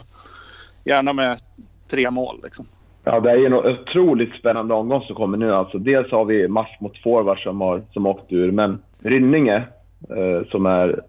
Gärna 0.84 1.14
med 1.14 1.40
tre 1.88 2.12
mål. 2.12 2.40
Liksom. 2.44 2.68
Ja, 3.12 3.20
det 3.20 3.32
är 3.32 3.46
en 3.46 3.54
otroligt 3.54 4.34
spännande 4.34 4.74
omgång 4.74 5.02
som 5.02 5.16
kommer 5.16 5.38
nu. 5.38 5.54
Alltså, 5.54 5.78
dels 5.78 6.12
har 6.12 6.26
vi 6.26 6.48
match 6.48 6.78
mot 6.80 6.98
forwards 7.04 7.44
som 7.44 7.62
har 7.62 7.82
som 7.94 8.06
åkt 8.06 8.34
ur, 8.34 8.52
men 8.52 8.80
Rynninge, 9.00 9.56
eh, 10.10 10.48
som 10.52 10.66
är 10.66 11.02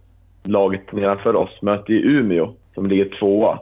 laget 0.44 0.92
nedanför 0.92 1.36
oss, 1.36 1.62
möter 1.62 1.92
ju 1.92 2.18
Umeå 2.18 2.53
som 2.74 2.86
ligger 2.86 3.18
tvåa, 3.18 3.59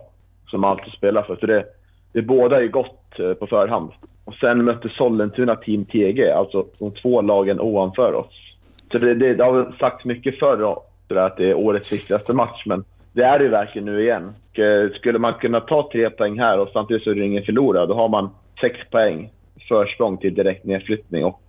som 0.50 0.64
alltid 0.64 0.92
spelar 0.92 1.22
för. 1.22 1.36
Så 1.36 1.46
det, 1.46 1.64
det 2.12 2.22
båda 2.22 2.62
är 2.62 2.66
gott 2.66 3.18
eh, 3.18 3.32
på 3.32 3.46
förhand. 3.46 3.90
Och 4.24 4.34
sen 4.34 4.64
mötte 4.64 4.88
Sollentuna 4.88 5.56
Team 5.56 5.84
TG, 5.84 6.30
alltså 6.30 6.66
de 6.80 6.90
två 6.90 7.22
lagen 7.22 7.60
ovanför 7.60 8.14
oss. 8.14 8.56
Så 8.92 8.98
det, 8.98 9.14
det, 9.14 9.34
det 9.34 9.44
har 9.44 9.74
sagts 9.78 10.04
mycket 10.04 10.38
förr 10.38 10.76
att 11.08 11.36
det 11.36 11.50
är 11.50 11.54
årets 11.54 11.92
viktigaste 11.92 12.32
match, 12.32 12.62
men 12.66 12.84
det 13.12 13.22
är 13.22 13.38
det 13.38 13.48
verkligen 13.48 13.86
nu 13.86 14.02
igen. 14.02 14.32
Och, 14.56 14.62
eh, 14.62 14.90
skulle 14.90 15.18
man 15.18 15.34
kunna 15.34 15.60
ta 15.60 15.88
tre 15.92 16.10
poäng 16.10 16.38
här 16.38 16.58
och 16.58 16.68
samtidigt 16.72 17.02
så 17.02 17.10
är 17.10 17.14
det 17.14 17.24
ingen 17.24 17.44
förlorad, 17.44 17.88
då 17.88 17.94
har 17.94 18.08
man 18.08 18.30
sex 18.60 18.78
poäng 18.90 19.30
försprång 19.68 20.16
till 20.16 20.34
direkt 20.34 20.64
nedflyttning 20.64 21.24
och 21.24 21.42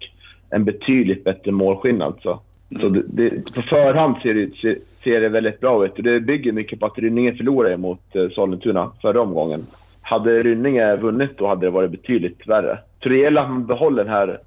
en 0.50 0.66
betydligt 0.66 1.24
bättre 1.24 1.52
målskillnad. 1.52 2.14
Så, 2.22 2.40
så 2.82 2.90
det, 2.90 3.04
det, 3.08 3.54
på 3.56 3.62
förhand 3.62 4.16
ser 4.24 4.34
det, 4.34 4.56
ser, 4.56 4.78
ser 5.04 5.22
det 5.22 5.30
väldigt 5.30 5.60
bra 5.60 5.86
ut. 5.86 5.92
Det 5.96 6.20
bygger 6.20 6.52
mycket 6.52 6.80
på 6.80 6.86
att 6.86 6.98
Rynninge 6.98 7.34
förlorade 7.34 7.78
mot 7.78 8.16
eh, 8.16 8.30
Sollentuna 8.30 8.92
förra 9.02 9.22
omgången. 9.22 9.66
Hade 10.02 10.44
Rynninge 10.44 10.96
vunnit 10.96 11.38
då 11.38 11.48
hade 11.48 11.66
det 11.66 11.72
varit 11.72 11.92
betydligt 11.92 12.48
värre. 12.48 12.80
Så 13.04 13.10
det 13.10 13.18
gäller 13.18 13.42
att 13.42 13.50
man 13.50 13.66
behåller 13.66 14.04
den 14.04 14.14
här 14.14 14.40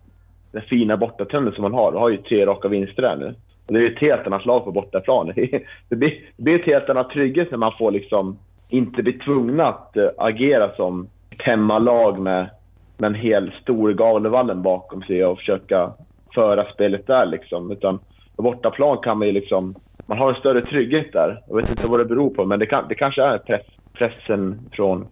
den 0.52 0.62
fina 0.62 0.96
bortatrenden 0.96 1.54
som 1.54 1.62
man 1.62 1.74
har. 1.74 1.92
Man 1.92 2.02
har 2.02 2.08
ju 2.08 2.16
tre 2.16 2.46
raka 2.46 2.68
vinster 2.68 3.02
där 3.02 3.16
nu. 3.16 3.34
Och 3.66 3.74
det 3.74 3.78
är 3.78 3.82
ju 3.82 3.94
ett 3.94 4.00
helt 4.00 4.26
annat 4.26 4.46
lag 4.46 4.64
på 4.64 4.72
bortaplan. 4.72 5.32
Det 5.88 5.96
blir, 5.96 6.11
det 6.36 6.42
blir 6.42 6.58
ett 6.58 6.66
helt 6.66 6.90
annat 6.90 7.11
trygghet 7.11 7.50
när 7.50 7.58
man 7.58 7.72
får 7.78 7.90
liksom 7.90 8.38
inte 8.71 9.03
bli 9.03 9.12
tvungna 9.12 9.68
att 9.68 9.93
uh, 9.97 10.09
agera 10.18 10.75
som 10.77 11.09
ett 11.31 11.43
hemmalag 11.43 12.18
med, 12.18 12.51
med 12.99 13.09
en 13.09 13.14
hel 13.14 13.53
stor 13.62 13.93
Galevallen 13.93 14.62
bakom 14.62 15.03
sig 15.03 15.25
och 15.25 15.39
försöka 15.39 15.93
föra 16.35 16.73
spelet 16.73 17.07
där. 17.07 17.27
Liksom. 17.27 17.71
Utan 17.71 17.99
på 18.37 18.43
bortaplan 18.43 18.99
kan 18.99 19.18
man 19.18 19.27
ju 19.27 19.33
liksom... 19.33 19.75
Man 20.07 20.18
har 20.18 20.29
en 20.29 20.41
större 20.41 20.66
trygghet 20.66 21.12
där. 21.12 21.43
Jag 21.49 21.57
vet 21.57 21.71
inte 21.71 21.87
vad 21.87 22.01
det 22.01 22.05
beror 22.05 22.31
på, 22.31 22.45
men 22.45 22.59
det, 22.59 22.66
kan, 22.66 22.85
det 22.89 22.95
kanske 22.95 23.23
är 23.23 23.39
press, 23.39 23.66
pressen 23.93 24.61
från 24.73 25.07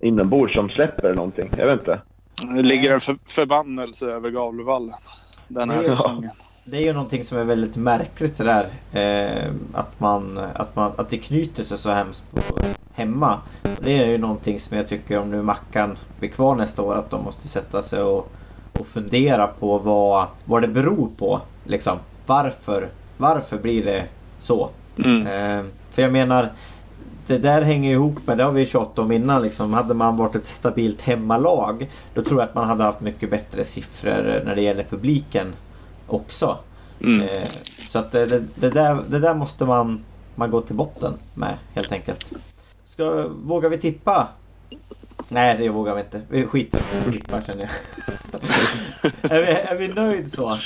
inombords 0.00 0.54
som 0.54 0.68
släpper 0.68 1.14
någonting. 1.14 1.50
Jag 1.58 1.66
vet 1.66 1.80
inte. 1.80 2.00
Det 2.56 2.62
ligger 2.62 2.92
en 2.92 3.00
för, 3.00 3.16
förbannelse 3.28 4.06
över 4.06 4.30
Gavlevallen 4.30 4.94
den 5.48 5.70
här 5.70 5.76
Ja. 5.76 5.84
säsongen. 5.84 6.30
Det 6.64 6.76
är 6.76 6.80
ju 6.80 6.92
någonting 6.92 7.24
som 7.24 7.38
är 7.38 7.44
väldigt 7.44 7.76
märkligt 7.76 8.38
det 8.38 8.44
där. 8.44 8.66
Eh, 8.92 9.52
att, 9.72 10.00
man, 10.00 10.38
att, 10.38 10.76
man, 10.76 10.92
att 10.96 11.10
det 11.10 11.18
knyter 11.18 11.64
sig 11.64 11.78
så 11.78 11.90
hemskt 11.90 12.24
på 12.30 12.40
hemma. 12.94 13.40
Det 13.80 13.98
är 13.98 14.06
ju 14.06 14.18
någonting 14.18 14.60
som 14.60 14.76
jag 14.76 14.88
tycker 14.88 15.18
om 15.18 15.30
nu 15.30 15.42
Mackan 15.42 15.98
blir 16.18 16.28
kvar 16.28 16.54
nästa 16.54 16.82
år 16.82 16.94
att 16.94 17.10
de 17.10 17.24
måste 17.24 17.48
sätta 17.48 17.82
sig 17.82 18.02
och, 18.02 18.32
och 18.72 18.86
fundera 18.86 19.46
på 19.46 19.78
vad, 19.78 20.26
vad 20.44 20.62
det 20.62 20.68
beror 20.68 21.08
på. 21.18 21.40
Liksom. 21.64 21.98
Varför, 22.26 22.88
varför 23.16 23.58
blir 23.58 23.84
det 23.84 24.04
så? 24.40 24.70
Mm. 24.98 25.26
Eh, 25.26 25.64
för 25.90 26.02
jag 26.02 26.12
menar 26.12 26.52
det 27.26 27.38
där 27.38 27.62
hänger 27.62 27.92
ihop 27.92 28.26
med, 28.26 28.38
det 28.38 28.44
har 28.44 28.52
vi 28.52 28.66
tjatat 28.66 28.98
om 28.98 29.12
innan 29.12 29.42
liksom. 29.42 29.72
Hade 29.72 29.94
man 29.94 30.16
varit 30.16 30.36
ett 30.36 30.46
stabilt 30.46 31.02
hemmalag 31.02 31.90
då 32.14 32.22
tror 32.22 32.40
jag 32.40 32.48
att 32.48 32.54
man 32.54 32.68
hade 32.68 32.84
haft 32.84 33.00
mycket 33.00 33.30
bättre 33.30 33.64
siffror 33.64 34.42
när 34.44 34.54
det 34.54 34.62
gäller 34.62 34.84
publiken 34.84 35.54
också. 36.06 36.58
Mm. 37.00 37.20
Eh, 37.20 37.48
så 37.90 37.98
att 37.98 38.12
det, 38.12 38.26
det, 38.26 38.42
det, 38.54 38.70
där, 38.70 39.02
det 39.08 39.18
där 39.18 39.34
måste 39.34 39.64
man, 39.64 40.04
man 40.34 40.50
gå 40.50 40.60
till 40.60 40.76
botten 40.76 41.14
med 41.34 41.56
helt 41.74 41.92
enkelt. 41.92 42.32
Ska, 42.94 43.28
vågar 43.28 43.68
vi 43.68 43.78
tippa? 43.78 44.28
Nej 45.28 45.56
det 45.58 45.68
vågar 45.68 45.94
vi 45.94 46.00
inte. 46.00 46.20
Vi 46.28 46.46
skiter 46.46 46.78
i 46.78 46.98
att 46.98 47.12
tippa 47.12 47.42
känner 47.42 47.62
jag. 47.62 47.70
är, 49.30 49.40
vi, 49.46 49.52
är 49.52 49.76
vi 49.76 49.88
nöjd 49.88 50.32
så? 50.32 50.58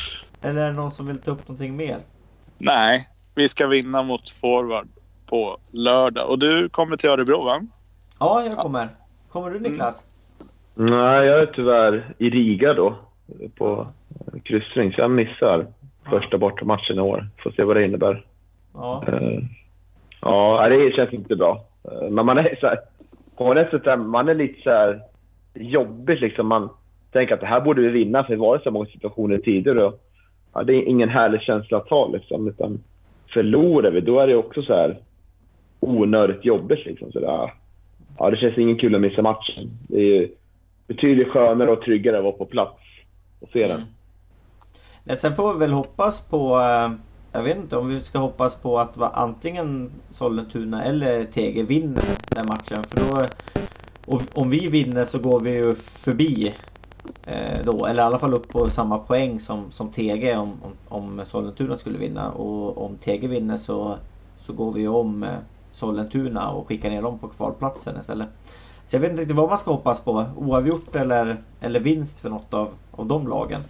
Eller 0.42 0.62
är 0.62 0.66
det 0.66 0.72
någon 0.72 0.90
som 0.90 1.06
vill 1.06 1.18
ta 1.18 1.30
upp 1.30 1.48
någonting 1.48 1.76
mer? 1.76 1.98
Nej, 2.58 3.08
vi 3.34 3.48
ska 3.48 3.66
vinna 3.66 4.02
mot 4.02 4.30
forward 4.30 4.88
på 5.26 5.58
lördag. 5.70 6.30
Och 6.30 6.38
du 6.38 6.68
kommer 6.68 6.96
till 6.96 7.10
Örebro 7.10 7.44
va? 7.44 7.60
Ja, 8.20 8.44
jag 8.44 8.56
kommer. 8.56 8.88
Kommer 9.28 9.50
du 9.50 9.60
Niklas? 9.60 10.04
Nej, 10.74 11.26
jag 11.26 11.40
är 11.40 11.46
tyvärr 11.46 12.14
i 12.18 12.30
Riga 12.30 12.74
då 12.74 12.96
på 13.56 13.86
kryssning, 14.44 14.92
så 14.92 15.00
jag 15.00 15.10
missar 15.10 15.66
första 16.10 16.38
bortamatchen 16.38 16.96
i 16.96 17.00
år. 17.00 17.28
Får 17.42 17.50
se 17.50 17.62
vad 17.62 17.76
det 17.76 17.84
innebär. 17.84 18.26
Ja. 18.74 19.04
Eh, 19.08 19.40
Ja, 20.20 20.68
det 20.68 20.94
känns 20.96 21.12
inte 21.12 21.36
bra. 21.36 21.64
Eh, 21.84 22.10
men 22.10 22.26
man 22.26 22.38
är 22.38 22.56
så 22.60 22.66
här, 22.66 22.78
på 23.36 23.54
något 23.54 23.70
sätt, 23.70 23.98
man 23.98 24.28
är 24.28 24.34
lite 24.34 24.62
så 24.62 24.70
här 24.70 25.00
jobbigt 25.54 26.20
liksom. 26.20 26.46
Man 26.46 26.68
tänker 27.12 27.34
att 27.34 27.40
det 27.40 27.46
här 27.46 27.60
borde 27.60 27.82
vi 27.82 27.88
vinna 27.88 28.24
för 28.24 28.32
det 28.32 28.40
var 28.40 28.58
så 28.58 28.70
många 28.70 28.86
situationer 28.86 29.38
tidigare. 29.38 29.84
Och, 29.84 30.00
ja, 30.54 30.62
det 30.62 30.74
är 30.74 30.82
ingen 30.82 31.08
härlig 31.08 31.40
känsla 31.40 31.78
att 31.78 31.88
ha 31.88 32.08
liksom. 32.08 32.48
Utan 32.48 32.80
förlorar 33.32 33.90
vi, 33.90 34.00
då 34.00 34.20
är 34.20 34.26
det 34.26 34.36
också 34.36 34.62
så 34.62 34.74
här 34.74 34.98
onödigt 35.80 36.44
jobbigt 36.44 36.86
liksom. 36.86 37.12
Så 37.12 37.20
där, 37.20 37.52
ja, 38.18 38.30
det 38.30 38.36
känns 38.36 38.58
ingen 38.58 38.78
kul 38.78 38.94
att 38.94 39.00
missa 39.00 39.22
matchen. 39.22 39.70
Det 39.88 39.96
är 39.96 40.20
ju 40.20 40.28
betydligt 40.86 41.28
skönare 41.28 41.70
och 41.70 41.82
tryggare 41.82 42.18
att 42.18 42.24
vara 42.24 42.32
på 42.32 42.46
plats 42.46 42.80
och 43.40 43.48
se 43.52 43.66
den. 43.66 43.70
Mm. 43.70 43.88
Men 45.04 45.16
sen 45.16 45.36
får 45.36 45.52
vi 45.52 45.58
väl 45.58 45.72
hoppas 45.72 46.28
på 46.28 46.58
eh, 46.58 46.90
jag 47.32 47.42
vet 47.42 47.56
inte 47.56 47.76
om 47.76 47.88
vi 47.88 48.00
ska 48.00 48.18
hoppas 48.18 48.56
på 48.56 48.78
att 48.78 48.96
va, 48.96 49.10
antingen 49.14 49.90
Sollentuna 50.14 50.84
eller 50.84 51.24
TG 51.24 51.62
vinner 51.62 52.16
den 52.28 52.46
matchen. 52.46 52.86
För 52.86 52.96
då 52.96 53.28
och, 54.08 54.22
Om 54.32 54.50
vi 54.50 54.68
vinner 54.68 55.04
så 55.04 55.18
går 55.18 55.40
vi 55.40 55.50
ju 55.50 55.74
förbi 55.74 56.54
eh, 57.26 57.64
då. 57.64 57.86
Eller 57.86 58.02
i 58.02 58.06
alla 58.06 58.18
fall 58.18 58.34
upp 58.34 58.48
på 58.48 58.70
samma 58.70 58.98
poäng 58.98 59.40
som, 59.40 59.72
som 59.72 59.92
TG 59.92 60.36
om, 60.36 60.52
om, 60.62 60.72
om 60.88 61.26
Sollentuna 61.26 61.78
skulle 61.78 61.98
vinna. 61.98 62.32
Och 62.32 62.84
om 62.84 62.96
TG 62.96 63.28
vinner 63.28 63.56
så, 63.56 63.96
så 64.46 64.52
går 64.52 64.72
vi 64.72 64.80
ju 64.80 64.88
om 64.88 65.22
eh, 65.22 65.30
Sollentuna 65.72 66.50
och 66.50 66.68
skickar 66.68 66.90
ner 66.90 67.02
dem 67.02 67.18
på 67.18 67.28
kvalplatsen 67.28 68.00
istället. 68.00 68.28
Så 68.86 68.96
jag 68.96 69.00
vet 69.00 69.10
inte 69.10 69.22
riktigt 69.22 69.36
vad 69.36 69.48
man 69.48 69.58
ska 69.58 69.70
hoppas 69.70 70.00
på. 70.04 70.24
Oavgjort 70.36 70.96
eller, 70.96 71.42
eller 71.60 71.80
vinst 71.80 72.20
för 72.20 72.30
något 72.30 72.54
av, 72.54 72.70
av 72.90 73.06
de 73.06 73.28
lagen. 73.28 73.60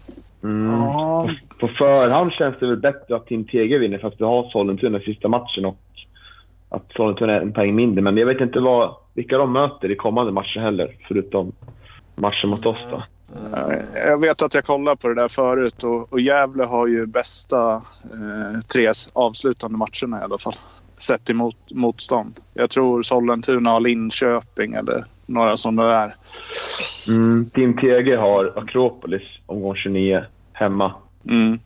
Mm. 0.43 0.67
Ja. 0.73 1.31
På 1.61 1.69
förhand 1.69 2.33
känns 2.33 2.57
det 2.61 2.67
väl 2.67 2.77
bättre 2.77 3.17
att 3.17 3.27
Team 3.27 3.45
TG 3.45 3.79
vinner 3.79 3.99
fast 3.99 4.21
vi 4.21 4.25
har 4.25 4.51
Sollentuna 4.51 4.99
i 4.99 5.05
sista 5.05 5.29
matchen 5.29 5.65
och 5.65 5.79
att 6.69 6.93
Sollentuna 6.97 7.33
är 7.33 7.41
en 7.41 7.53
poäng 7.53 7.75
mindre. 7.75 8.03
Men 8.03 8.17
jag 8.17 8.27
vet 8.27 8.41
inte 8.41 8.61
vad, 8.61 8.95
vilka 9.15 9.39
de 9.39 9.53
möter 9.53 9.91
i 9.91 9.97
kommande 9.97 10.33
matcher 10.33 10.61
heller, 10.61 10.97
förutom 11.09 11.53
matchen 12.15 12.51
mot 12.51 12.67
oss 12.67 12.79
då. 12.91 13.03
Jag 13.95 14.21
vet 14.21 14.43
att 14.43 14.55
jag 14.55 14.65
kollade 14.65 14.97
på 14.97 15.09
det 15.09 15.15
där 15.15 15.29
förut 15.29 15.85
och, 15.85 16.13
och 16.13 16.21
Gävle 16.21 16.65
har 16.65 16.87
ju 16.87 17.07
bästa 17.07 17.75
eh, 17.75 18.61
tre 18.73 18.93
avslutande 19.13 19.79
matcherna 19.79 20.21
i 20.21 20.25
alla 20.25 20.39
fall. 20.39 20.55
Sett 20.97 21.31
emot 21.31 21.57
motstånd. 21.71 22.41
Jag 22.55 22.71
tror 22.71 23.03
Sollentuna 23.03 23.71
har 23.71 23.81
Linköping 23.81 24.75
eller 24.75 25.05
några 25.29 25.57
sådana 25.57 25.87
där. 25.87 26.15
Mm, 27.09 27.51
Team 27.55 27.77
TG 27.77 28.17
har 28.17 28.53
Akropolis 28.57 29.23
omgång 29.47 29.75
29 29.77 30.25
hemma. 30.53 30.95
Mm. 31.29 31.59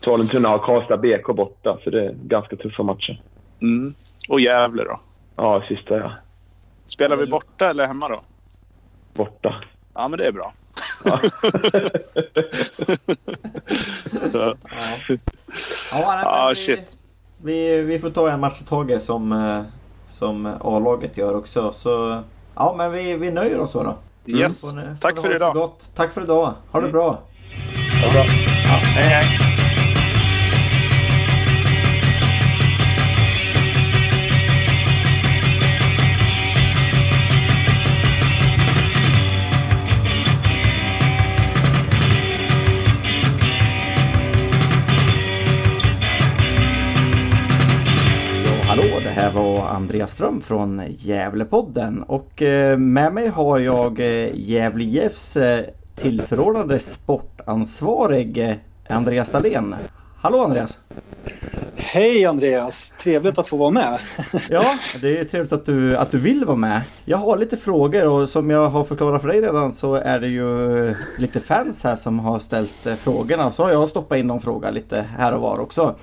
Sollentuna 0.00 0.48
har 0.48 0.58
Karlstad 0.58 0.96
BK 0.96 1.26
borta, 1.36 1.78
så 1.84 1.90
det 1.90 2.04
är 2.06 2.12
ganska 2.22 2.56
tuffa 2.56 2.82
matcher. 2.82 3.22
Mm. 3.62 3.94
Och 4.28 4.40
Gävle 4.40 4.84
då? 4.84 5.00
Ja, 5.36 5.62
sista 5.68 5.96
ja. 5.96 6.12
Spelar 6.86 7.16
vi 7.16 7.26
borta 7.26 7.70
eller 7.70 7.86
hemma 7.86 8.08
då? 8.08 8.20
Borta. 9.14 9.54
Ja, 9.94 10.08
men 10.08 10.18
det 10.18 10.26
är 10.26 10.32
bra. 10.32 10.52
Ja. 11.04 11.20
Ja, 14.32 14.54
ja, 15.90 16.14
nej, 16.16 16.24
Ah, 16.26 16.48
vi, 16.48 16.54
shit. 16.56 16.96
Vi, 17.42 17.82
vi 17.82 17.98
får 17.98 18.10
ta 18.10 18.30
en 18.30 18.40
match 18.40 18.60
i 18.60 18.64
taget 18.64 19.02
som, 19.02 19.32
eh, 19.32 19.62
som 20.08 20.46
A-laget 20.60 21.16
gör 21.16 21.36
också. 21.36 21.72
Så 21.72 22.22
ja, 22.54 22.74
men 22.78 22.92
vi, 22.92 23.16
vi 23.16 23.30
nöjer 23.30 23.60
oss 23.60 23.70
så 23.72 23.82
då. 23.82 23.96
yes. 24.38 24.60
Får 24.70 24.76
ni- 24.76 24.82
får 24.82 24.94
Tack 25.00 25.14
för 25.14 25.22
ha 25.22 25.28
det 25.28 25.36
idag. 25.36 25.54
Gott. 25.54 25.80
Tack 25.94 26.12
för 26.14 26.22
idag. 26.22 26.52
Ha 26.70 26.80
det 26.80 26.86
Mm. 26.88 26.92
bra. 26.92 27.18
Ja, 28.02 28.12
bra. 28.12 28.22
Hej, 28.22 29.04
hej. 29.04 29.51
Var 49.32 49.68
Andreas 49.68 50.12
Ström 50.12 50.40
från 50.40 50.82
Gävlepodden 50.88 52.02
och 52.02 52.42
eh, 52.42 52.78
med 52.78 53.14
mig 53.14 53.28
har 53.28 53.58
jag 53.58 54.00
eh, 54.00 54.30
Gävle 54.34 54.84
IFs 54.84 55.36
eh, 55.36 55.64
tillförordnade 55.94 56.78
sportansvarig 56.78 58.58
Andreas 58.88 59.30
Dahlén. 59.30 59.74
Hallå 60.16 60.38
Andreas! 60.38 60.78
Hej 61.76 62.26
Andreas! 62.26 62.92
Trevligt 63.02 63.38
att 63.38 63.48
få 63.48 63.56
vara 63.56 63.70
med. 63.70 63.98
ja, 64.50 64.64
det 65.00 65.18
är 65.18 65.24
trevligt 65.24 65.52
att 65.52 65.66
du, 65.66 65.96
att 65.96 66.10
du 66.10 66.18
vill 66.18 66.44
vara 66.44 66.56
med. 66.56 66.82
Jag 67.04 67.18
har 67.18 67.36
lite 67.36 67.56
frågor 67.56 68.06
och 68.06 68.28
som 68.28 68.50
jag 68.50 68.66
har 68.66 68.84
förklarat 68.84 69.22
för 69.22 69.28
dig 69.28 69.40
redan 69.40 69.72
så 69.72 69.94
är 69.94 70.20
det 70.20 70.28
ju 70.28 70.94
lite 71.18 71.40
fans 71.40 71.84
här 71.84 71.96
som 71.96 72.18
har 72.18 72.38
ställt 72.38 72.86
frågorna. 72.98 73.52
Så 73.52 73.62
har 73.62 73.70
jag 73.70 73.88
stoppat 73.88 74.18
in 74.18 74.26
någon 74.26 74.40
fråga 74.40 74.70
lite 74.70 75.04
här 75.18 75.32
och 75.32 75.40
var 75.40 75.60
också. 75.60 75.94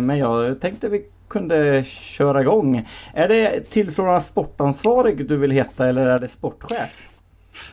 Men 0.00 0.18
jag 0.18 0.60
tänkte 0.60 0.88
vi 0.88 1.04
kunde 1.28 1.84
köra 1.84 2.40
igång. 2.40 2.88
Är 3.14 3.28
det 3.28 3.70
tillförordnad 3.70 4.24
sportansvarig 4.24 5.28
du 5.28 5.36
vill 5.36 5.50
heta 5.50 5.88
eller 5.88 6.06
är 6.06 6.18
det 6.18 6.28
sportchef? 6.28 7.02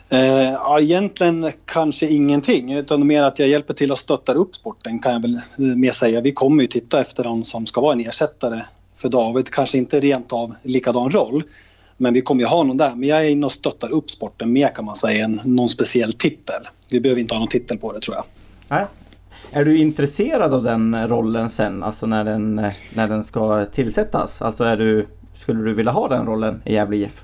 Eh, 0.10 0.52
ja, 0.52 0.80
egentligen 0.80 1.52
kanske 1.66 2.08
ingenting 2.08 2.74
utan 2.74 3.08
mer 3.08 3.24
att 3.24 3.39
jag 3.39 3.47
hjälper 3.47 3.74
till 3.74 3.91
att 3.91 3.99
stötta 3.99 4.34
upp 4.34 4.56
sporten 4.56 4.99
kan 4.99 5.14
jag 5.14 5.22
väl 5.22 5.39
mer 5.56 5.91
säga. 5.91 6.22
Vi 6.22 6.32
kommer 6.32 6.64
ju 6.64 6.68
titta 6.68 7.02
efter 7.02 7.24
någon 7.24 7.45
som 7.45 7.66
ska 7.66 7.82
vara 7.82 7.93
en 7.93 7.99
ersättare 7.99 8.62
för 8.95 9.10
David. 9.10 9.49
Kanske 9.49 9.78
inte 9.78 9.99
rent 9.99 10.34
av 10.34 10.56
likadan 10.62 11.12
roll. 11.12 11.43
Men 11.97 12.14
vi 12.14 12.22
kommer 12.22 12.41
ju 12.41 12.47
ha 12.47 12.64
någon 12.64 12.78
där. 12.78 12.95
Men 12.95 13.10
jag 13.10 13.26
är 13.26 13.30
inne 13.30 13.45
och 13.45 13.52
stöttar 13.52 13.91
upp 13.91 14.12
sporten 14.12 14.54
mer 14.54 14.68
kan 14.68 14.86
man 14.86 14.95
säga 14.95 15.26
än 15.26 15.41
någon 15.43 15.70
speciell 15.70 16.14
titel. 16.14 16.68
Vi 16.89 16.99
behöver 16.99 17.22
inte 17.22 17.34
ha 17.36 17.39
någon 17.39 17.47
titel 17.47 17.78
på 17.78 17.93
det 17.93 17.99
tror 17.99 18.16
jag. 18.16 18.24
Nej. 18.68 18.86
Är 19.51 19.65
du 19.65 19.77
intresserad 19.77 20.53
av 20.53 20.63
den 20.63 21.07
rollen 21.07 21.49
sen? 21.49 21.84
Alltså 21.84 22.05
när 22.05 22.23
den, 22.23 22.55
när 22.93 23.07
den 23.07 23.23
ska 23.23 23.65
tillsättas? 23.65 24.41
Alltså 24.41 24.63
är 24.63 24.77
du, 24.77 25.07
skulle 25.36 25.63
du 25.63 25.73
vilja 25.73 25.91
ha 25.91 26.07
den 26.07 26.25
rollen 26.25 26.61
i 26.65 26.73
Gävle 26.73 26.97
IF? 26.97 27.23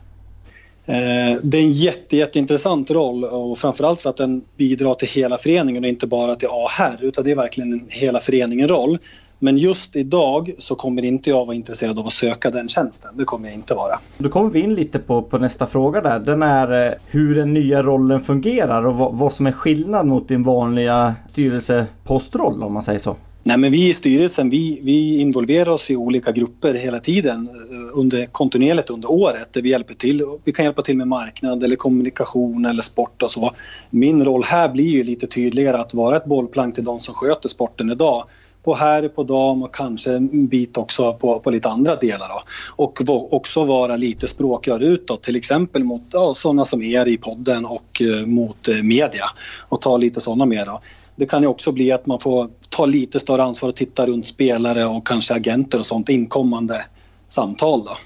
Eh, 0.86 1.40
det 1.44 1.58
är 1.58 1.62
en 1.62 1.72
jätte, 1.72 2.18
jätteintressant 2.18 2.92
roll 2.92 3.24
och 3.24 3.58
framförallt 3.58 4.02
för 4.02 4.10
att 4.10 4.18
den 4.18 4.44
bidrar 4.58 4.94
till 4.94 5.08
hela 5.08 5.38
föreningen 5.38 5.84
och 5.84 5.90
inte 5.90 6.08
bara 6.08 6.36
till 6.36 6.48
A 6.52 6.68
här 6.70 7.04
utan 7.04 7.24
det 7.24 7.32
är 7.32 7.36
verkligen 7.36 7.74
en 7.74 7.86
hela 7.90 8.20
föreningen 8.20 8.68
roll. 8.68 8.98
Men 9.40 9.58
just 9.58 9.96
idag 9.96 10.56
så 10.60 10.76
kommer 10.76 11.06
inte 11.06 11.30
jag 11.30 11.46
vara 11.46 11.56
intresserad 11.56 12.00
av 12.00 12.08
att 12.08 12.14
söka 12.14 12.52
den 12.52 12.70
tjänsten. 12.70 13.18
Det 13.18 13.24
kommer 13.24 13.48
jag 13.48 13.56
inte 13.56 13.74
vara. 13.74 14.00
Då 14.18 14.30
kommer 14.30 14.50
vi 14.50 14.60
in 14.60 14.76
lite 14.76 15.00
på, 15.00 15.22
på 15.22 15.38
nästa 15.38 15.68
fråga 15.68 16.02
där. 16.02 16.20
Den 16.20 16.44
är 16.44 16.88
eh, 16.88 16.94
hur 17.08 17.36
den 17.36 17.54
nya 17.54 17.84
rollen 17.84 18.22
fungerar 18.22 18.86
och 18.86 18.96
vad, 18.96 19.14
vad 19.14 19.34
som 19.34 19.48
är 19.48 19.52
skillnad 19.52 20.08
mot 20.08 20.28
din 20.28 20.44
vanliga 20.44 21.16
styrelsepostroll 21.30 22.64
om 22.64 22.74
man 22.74 22.84
säger 22.84 23.00
så. 23.00 23.16
Nej, 23.48 23.58
men 23.58 23.72
vi 23.72 23.90
i 23.90 23.94
styrelsen 23.94 24.50
vi, 24.50 24.80
vi 24.84 25.22
involverar 25.22 25.72
oss 25.72 25.92
i 25.92 25.96
olika 25.96 26.32
grupper 26.32 26.74
hela 26.74 27.00
tiden 27.00 27.50
eh, 27.50 28.00
under, 28.00 28.26
kontinuerligt 28.26 28.90
under 28.90 29.12
året 29.12 29.54
där 29.54 29.62
vi 29.62 29.70
hjälper 29.70 29.94
till. 29.94 30.26
Vi 30.44 30.52
kan 30.52 30.66
hjälpa 30.66 30.82
till 30.82 30.98
med 30.98 31.08
marknad 31.08 31.64
eller 31.64 31.76
kommunikation 31.76 32.66
eller 32.66 32.82
sport 32.82 33.24
och 33.24 33.32
så. 33.32 33.52
Min 33.90 34.26
roll 34.26 34.44
här 34.44 34.70
blir 34.70 34.90
ju 34.90 35.04
lite 35.04 35.28
tydligare 35.28 35.78
att 35.78 35.94
vara 35.94 36.18
ett 36.18 36.26
bollplank 36.26 36.76
till 36.76 36.84
de 36.84 37.00
som 37.00 37.14
sköter 37.14 37.50
sporten 37.50 37.92
idag 37.92 38.24
på 38.68 38.76
herr, 38.76 39.08
på 39.08 39.24
dam 39.24 39.64
och 39.64 39.76
kanske 39.76 40.14
en 40.14 40.48
bit 40.48 40.78
också 40.78 41.14
på, 41.14 41.40
på 41.40 41.52
lite 41.52 41.70
andra 41.70 41.96
delar. 41.96 42.30
Då. 42.30 42.42
Och 42.76 43.02
också 43.34 43.64
vara 43.64 43.98
lite 43.98 44.28
språkrör 44.28 44.80
utåt, 44.80 45.24
till 45.24 45.36
exempel 45.36 45.84
mot 45.84 46.02
ja, 46.12 46.34
sådana 46.34 46.66
som 46.66 46.82
er 46.82 47.06
i 47.06 47.18
podden 47.18 47.66
och 47.66 48.02
eh, 48.02 48.26
mot 48.26 48.68
eh, 48.68 48.76
media 48.76 49.26
och 49.70 49.82
ta 49.82 49.98
lite 49.98 50.22
sådana 50.22 50.46
mer. 50.46 50.66
Då. 50.66 50.82
Det 51.16 51.26
kan 51.26 51.42
ju 51.42 51.48
också 51.48 51.72
bli 51.72 51.92
att 51.92 52.06
man 52.06 52.20
får 52.20 52.50
ta 52.70 52.86
lite 52.86 53.20
större 53.20 53.44
ansvar 53.44 53.70
och 53.70 53.76
titta 53.76 54.06
runt 54.06 54.28
spelare 54.28 54.86
och 54.86 55.08
kanske 55.08 55.34
agenter 55.34 55.80
och 55.80 55.86
sånt 55.86 56.10
inkommande 56.10 56.86
samtal. 57.30 57.84
Då. 57.86 57.98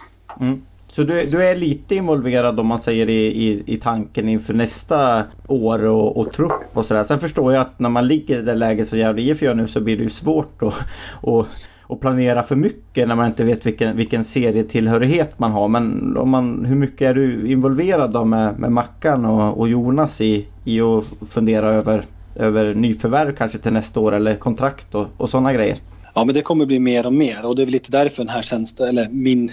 Mm. 0.45 0.61
Så 0.91 1.03
du, 1.03 1.25
du, 1.25 1.43
är 1.43 1.55
lite 1.55 1.95
involverad 1.95 2.59
om 2.59 2.67
man 2.67 2.79
säger 2.79 3.09
i, 3.09 3.25
i, 3.25 3.63
i 3.65 3.77
tanken 3.77 4.29
inför 4.29 4.53
nästa 4.53 5.23
år 5.47 5.85
och, 5.85 6.17
och 6.17 6.33
trupp 6.33 6.61
och 6.73 6.85
sådär. 6.85 7.03
Sen 7.03 7.19
förstår 7.19 7.53
jag 7.53 7.61
att 7.61 7.79
när 7.79 7.89
man 7.89 8.07
ligger 8.07 8.39
i 8.39 8.41
det 8.41 8.55
läget 8.55 8.87
som 8.87 8.99
Gävle 8.99 9.21
IF 9.21 9.41
gör 9.41 9.55
nu 9.55 9.67
så 9.67 9.81
blir 9.81 9.97
det 9.97 10.03
ju 10.03 10.09
svårt 10.09 10.61
att 10.61 10.73
och, 11.21 11.45
och 11.83 12.01
planera 12.01 12.43
för 12.43 12.55
mycket 12.55 13.07
när 13.07 13.15
man 13.15 13.27
inte 13.27 13.43
vet 13.43 13.65
vilken, 13.65 13.97
vilken 13.97 14.23
serietillhörighet 14.23 15.39
man 15.39 15.51
har. 15.51 15.67
Men 15.67 16.17
om 16.17 16.29
man, 16.29 16.65
hur 16.65 16.75
mycket 16.75 17.01
är 17.01 17.13
du 17.13 17.51
involverad 17.51 18.13
då 18.13 18.25
med, 18.25 18.59
med 18.59 18.71
Mackan 18.71 19.25
och, 19.25 19.59
och 19.59 19.69
Jonas 19.69 20.21
i, 20.21 20.47
i 20.63 20.81
att 20.81 21.05
fundera 21.29 21.71
över 21.71 22.03
över 22.35 22.75
nyförvärv 22.75 23.35
kanske 23.35 23.57
till 23.57 23.73
nästa 23.73 23.99
år 23.99 24.11
eller 24.11 24.35
kontrakt 24.35 24.95
och, 24.95 25.07
och 25.17 25.29
sådana 25.29 25.53
grejer. 25.53 25.77
Ja 26.13 26.25
men 26.25 26.35
det 26.35 26.41
kommer 26.41 26.65
bli 26.65 26.79
mer 26.79 27.05
och 27.05 27.13
mer 27.13 27.45
och 27.45 27.55
det 27.55 27.61
är 27.61 27.65
väl 27.65 27.73
lite 27.73 27.91
därför 27.91 28.23
den 28.23 28.29
här 28.29 28.41
tjänsten, 28.41 28.87
eller 28.87 29.07
min 29.09 29.49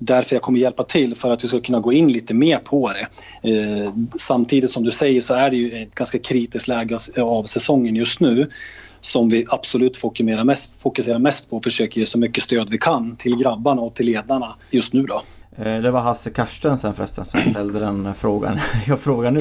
därför 0.00 0.36
jag 0.36 0.42
kommer 0.42 0.58
hjälpa 0.58 0.84
till 0.84 1.14
för 1.14 1.30
att 1.30 1.44
vi 1.44 1.48
ska 1.48 1.60
kunna 1.60 1.80
gå 1.80 1.92
in 1.92 2.12
lite 2.12 2.34
mer 2.34 2.56
på 2.56 2.90
det. 2.92 3.06
Eh, 3.50 3.92
samtidigt 4.16 4.70
som 4.70 4.84
du 4.84 4.90
säger 4.90 5.20
så 5.20 5.34
är 5.34 5.50
det 5.50 5.56
ju 5.56 5.82
ett 5.82 5.94
ganska 5.94 6.18
kritiskt 6.18 6.68
läge 6.68 6.98
av 7.18 7.44
säsongen 7.44 7.96
just 7.96 8.20
nu 8.20 8.50
som 9.00 9.28
vi 9.28 9.46
absolut 9.48 9.96
fokuserar 9.96 10.44
mest, 10.44 10.82
fokuserar 10.82 11.18
mest 11.18 11.50
på 11.50 11.56
och 11.56 11.64
försöker 11.64 12.00
ge 12.00 12.06
så 12.06 12.18
mycket 12.18 12.44
stöd 12.44 12.70
vi 12.70 12.78
kan 12.78 13.16
till 13.16 13.36
grabbarna 13.36 13.82
och 13.82 13.94
till 13.94 14.06
ledarna 14.06 14.54
just 14.70 14.92
nu 14.92 15.02
då. 15.02 15.22
Eh, 15.56 15.82
det 15.82 15.90
var 15.90 16.00
Hasse 16.00 16.30
Karstensen 16.30 16.94
förresten 16.94 17.24
som 17.24 17.40
ställde 17.40 17.80
den 17.80 18.14
frågan 18.14 18.58
jag 18.86 19.00
frågar 19.00 19.30
nu. 19.30 19.40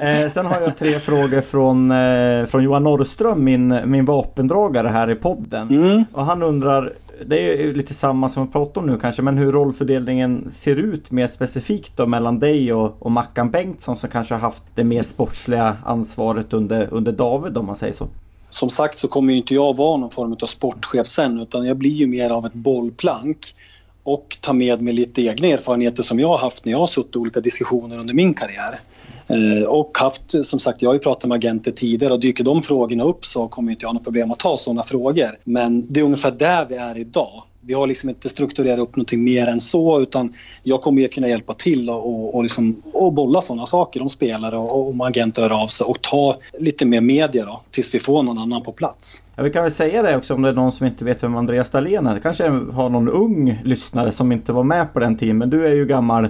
Eh, 0.00 0.32
sen 0.32 0.46
har 0.46 0.60
jag 0.60 0.78
tre 0.78 1.00
frågor 1.00 1.40
från, 1.40 1.90
eh, 1.90 2.46
från 2.46 2.64
Johan 2.64 2.84
Norrström, 2.84 3.44
min, 3.44 3.80
min 3.84 4.04
vapendragare 4.04 4.88
här 4.88 5.10
i 5.10 5.14
podden. 5.14 5.68
Mm. 5.68 6.04
Och 6.12 6.24
han 6.24 6.42
undrar, 6.42 6.92
det 7.26 7.62
är 7.62 7.72
lite 7.72 7.94
samma 7.94 8.28
som 8.28 8.46
vi 8.46 8.52
pratar 8.52 8.80
om 8.80 8.86
nu 8.86 8.98
kanske, 8.98 9.22
men 9.22 9.38
hur 9.38 9.52
rollfördelningen 9.52 10.50
ser 10.50 10.76
ut 10.76 11.10
mer 11.10 11.26
specifikt 11.26 11.96
då 11.96 12.06
mellan 12.06 12.38
dig 12.38 12.72
och, 12.72 12.96
och 12.98 13.10
Mackan 13.10 13.50
Bengtsson 13.50 13.96
som 13.96 14.10
kanske 14.10 14.34
har 14.34 14.40
haft 14.40 14.62
det 14.74 14.84
mer 14.84 15.02
sportsliga 15.02 15.76
ansvaret 15.84 16.52
under, 16.52 16.88
under 16.90 17.12
David 17.12 17.56
om 17.56 17.66
man 17.66 17.76
säger 17.76 17.94
så. 17.94 18.08
Som 18.48 18.70
sagt 18.70 18.98
så 18.98 19.08
kommer 19.08 19.32
ju 19.32 19.38
inte 19.38 19.54
jag 19.54 19.76
vara 19.76 19.96
någon 19.96 20.10
form 20.10 20.32
av 20.32 20.46
sportchef 20.46 21.06
sen 21.06 21.40
utan 21.40 21.66
jag 21.66 21.76
blir 21.76 21.90
ju 21.90 22.06
mer 22.06 22.30
av 22.30 22.46
ett 22.46 22.54
bollplank 22.54 23.54
och 24.02 24.36
ta 24.40 24.52
med 24.52 24.82
mig 24.82 24.94
lite 24.94 25.22
egna 25.22 25.48
erfarenheter 25.48 26.02
som 26.02 26.20
jag 26.20 26.28
har 26.28 26.38
haft 26.38 26.64
när 26.64 26.72
jag 26.72 26.78
har 26.78 26.86
suttit 26.86 27.16
i 27.16 27.18
olika 27.18 27.40
diskussioner 27.40 27.98
under 27.98 28.14
min 28.14 28.34
karriär. 28.34 28.80
Eh, 29.26 29.62
och 29.62 29.98
haft, 29.98 30.44
som 30.44 30.58
sagt, 30.58 30.82
jag 30.82 30.88
har 30.88 30.94
ju 30.94 31.00
pratat 31.00 31.28
med 31.28 31.36
agenter 31.36 31.70
tidigare 31.70 32.12
och 32.12 32.20
dyker 32.20 32.44
de 32.44 32.62
frågorna 32.62 33.04
upp 33.04 33.24
så 33.24 33.48
kommer 33.48 33.72
inte 33.72 33.84
jag 33.84 33.88
ha 33.88 33.92
något 33.92 34.04
problem 34.04 34.30
att 34.30 34.38
ta 34.38 34.56
sådana 34.56 34.82
frågor. 34.82 35.38
Men 35.44 35.92
det 35.92 36.00
är 36.00 36.04
ungefär 36.04 36.30
där 36.30 36.66
vi 36.68 36.74
är 36.74 36.98
idag 36.98 37.42
vi 37.66 37.74
har 37.74 37.86
liksom 37.86 38.08
inte 38.08 38.28
strukturerat 38.28 38.78
upp 38.78 38.96
någonting 38.96 39.24
mer 39.24 39.46
än 39.46 39.60
så 39.60 40.00
utan 40.00 40.32
jag 40.62 40.80
kommer 40.80 41.02
ju 41.02 41.08
kunna 41.08 41.28
hjälpa 41.28 41.54
till 41.54 41.90
och, 41.90 42.06
och, 42.06 42.34
och, 42.34 42.42
liksom, 42.42 42.82
och 42.92 43.12
bolla 43.12 43.40
sådana 43.40 43.66
saker 43.66 44.02
om 44.02 44.10
spelare 44.10 44.56
och 44.56 44.88
om 44.88 45.00
agenter 45.00 45.42
hör 45.42 45.62
av 45.62 45.66
sig 45.66 45.84
och 45.84 46.02
ta 46.02 46.38
lite 46.58 46.86
mer 46.86 47.00
media 47.00 47.44
då 47.44 47.60
tills 47.70 47.94
vi 47.94 47.98
får 47.98 48.22
någon 48.22 48.38
annan 48.38 48.62
på 48.62 48.72
plats. 48.72 49.22
Ja, 49.36 49.42
vi 49.42 49.50
kan 49.50 49.62
väl 49.62 49.72
säga 49.72 50.02
det 50.02 50.16
också 50.16 50.34
om 50.34 50.42
det 50.42 50.48
är 50.48 50.52
någon 50.52 50.72
som 50.72 50.86
inte 50.86 51.04
vet 51.04 51.22
vem 51.22 51.36
Andreas 51.36 51.70
Dahlén 51.70 52.06
är. 52.06 52.14
Det 52.14 52.20
kanske 52.20 52.48
har 52.48 52.88
någon 52.88 53.08
ung 53.08 53.60
lyssnare 53.64 54.12
som 54.12 54.32
inte 54.32 54.52
var 54.52 54.64
med 54.64 54.92
på 54.92 55.00
den 55.00 55.16
tiden 55.16 55.38
men 55.38 55.50
du 55.50 55.66
är 55.66 55.72
ju 55.72 55.86
gammal 55.86 56.28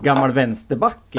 gammal 0.00 0.32
vänsterback 0.32 0.98
i, 1.12 1.18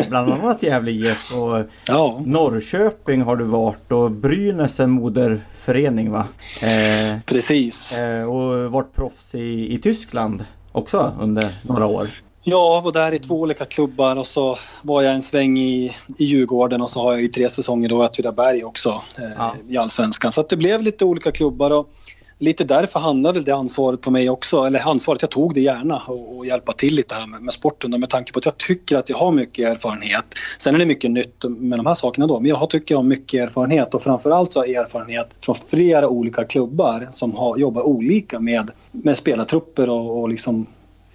i 0.00 0.08
bland 0.08 0.32
annat 0.32 0.62
Gävle 0.62 0.90
IF. 0.90 1.32
Och 1.36 1.64
ja. 1.86 2.22
Norrköping 2.24 3.22
har 3.22 3.36
du 3.36 3.44
varit 3.44 3.92
och 3.92 4.10
Brynäs 4.10 4.80
är 4.80 4.86
moderförening 4.86 6.10
va? 6.10 6.26
Eh, 6.62 7.20
Precis. 7.26 7.92
Eh, 7.92 8.30
och 8.30 8.72
varit 8.72 8.94
proffs 8.94 9.34
i, 9.34 9.74
i 9.74 9.78
Tyskland 9.78 10.44
också 10.72 11.12
under 11.20 11.48
några 11.62 11.86
år. 11.86 12.08
Ja, 12.42 12.80
var 12.80 12.92
där 12.92 13.12
i 13.12 13.18
två 13.18 13.40
olika 13.40 13.64
klubbar 13.64 14.16
och 14.16 14.26
så 14.26 14.56
var 14.82 15.02
jag 15.02 15.14
en 15.14 15.22
sväng 15.22 15.58
i, 15.58 15.96
i 16.18 16.24
Djurgården 16.24 16.82
och 16.82 16.90
så 16.90 17.02
har 17.02 17.12
jag 17.12 17.22
ju 17.22 17.28
tre 17.28 17.48
säsonger 17.48 17.88
då 17.88 18.04
i 18.04 18.06
Åtvidaberg 18.06 18.64
också 18.64 19.02
eh, 19.18 19.24
ja. 19.36 19.54
i 19.68 19.76
Allsvenskan. 19.76 20.32
Så 20.32 20.42
det 20.42 20.56
blev 20.56 20.82
lite 20.82 21.04
olika 21.04 21.32
klubbar. 21.32 21.70
Och, 21.70 21.90
lite 22.38 22.64
därför 22.64 23.00
hamnade 23.00 23.34
väl 23.34 23.44
det 23.44 23.54
ansvaret 23.54 24.00
på 24.00 24.10
mig 24.10 24.30
också. 24.30 24.62
Eller 24.62 24.88
ansvaret, 24.88 25.22
jag 25.22 25.30
tog 25.30 25.54
det 25.54 25.60
gärna 25.60 26.02
och, 26.06 26.36
och 26.36 26.46
hjälpa 26.46 26.72
till 26.72 26.94
lite 26.94 27.14
här 27.14 27.26
med, 27.26 27.42
med 27.42 27.54
sporten 27.54 27.90
med 27.90 28.10
tanke 28.10 28.32
på 28.32 28.38
att 28.38 28.44
jag 28.44 28.56
tycker 28.56 28.96
att 28.96 29.08
jag 29.08 29.16
har 29.16 29.32
mycket 29.32 29.68
erfarenhet. 29.68 30.24
Sen 30.58 30.74
är 30.74 30.78
det 30.78 30.86
mycket 30.86 31.10
nytt 31.10 31.44
med 31.44 31.78
de 31.78 31.86
här 31.86 31.94
sakerna 31.94 32.26
då, 32.26 32.40
men 32.40 32.48
jag 32.48 32.56
har, 32.56 32.66
tycker 32.66 32.94
jag 32.94 32.98
har 32.98 33.04
mycket 33.04 33.40
erfarenhet 33.40 33.94
och 33.94 34.02
framförallt 34.02 34.52
så 34.52 34.60
har 34.60 34.66
jag 34.66 34.82
erfarenhet 34.82 35.30
från 35.40 35.54
flera 35.54 36.08
olika 36.08 36.44
klubbar 36.44 37.06
som 37.10 37.36
har, 37.36 37.56
jobbar 37.56 37.82
olika 37.82 38.40
med, 38.40 38.70
med 38.92 39.16
spelartrupper 39.16 39.90
och, 39.90 40.20
och 40.20 40.28
liksom 40.28 40.66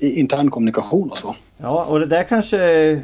intern 0.04 0.50
kommunikation 0.50 1.10
och 1.10 1.18
så. 1.18 1.36
Ja, 1.58 1.86
och 1.86 2.00
det 2.00 2.06
där 2.06 2.24
kanske, 2.24 2.58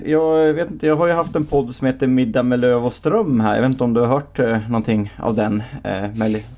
jag 0.05 0.53
vet 0.53 0.71
inte, 0.71 0.87
jag 0.87 0.95
har 0.95 1.07
ju 1.07 1.13
haft 1.13 1.35
en 1.35 1.45
podd 1.45 1.75
som 1.75 1.87
heter 1.87 2.07
Middag 2.07 2.43
med 2.43 2.59
Löv 2.59 2.85
och 2.85 2.93
Ström 2.93 3.39
här. 3.39 3.55
Jag 3.55 3.61
vet 3.61 3.71
inte 3.71 3.83
om 3.83 3.93
du 3.93 3.99
har 3.99 4.07
hört 4.07 4.39
eh, 4.39 4.57
någonting 4.69 5.13
av 5.17 5.35
den? 5.35 5.63
Eh, 5.83 6.03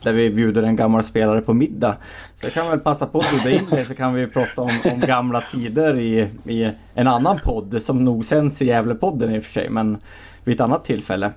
där 0.03 0.13
vi 0.13 0.29
bjuder 0.29 0.63
en 0.63 0.75
gammal 0.75 1.03
spelare 1.03 1.41
på 1.41 1.53
middag. 1.53 1.95
Så 2.35 2.45
jag 2.45 2.53
kan 2.53 2.69
väl 2.69 2.79
passa 2.79 3.05
på 3.05 3.17
att 3.17 3.31
bjuda 3.31 3.57
in 3.57 3.69
dig 3.69 3.85
så 3.85 3.95
kan 3.95 4.13
vi 4.13 4.27
prata 4.27 4.61
om, 4.61 4.69
om 4.93 4.99
gamla 4.99 5.41
tider 5.41 5.99
i, 5.99 6.27
i 6.45 6.71
en 6.93 7.07
annan 7.07 7.39
podd 7.43 7.83
som 7.83 8.05
nog 8.05 8.25
sänds 8.25 8.61
i 8.61 8.65
Gävlepodden 8.65 9.35
i 9.35 9.39
och 9.39 9.43
för 9.43 9.51
sig, 9.51 9.69
men 9.69 9.97
vid 10.43 10.55
ett 10.55 10.61
annat 10.61 10.85
tillfälle. 10.85 11.31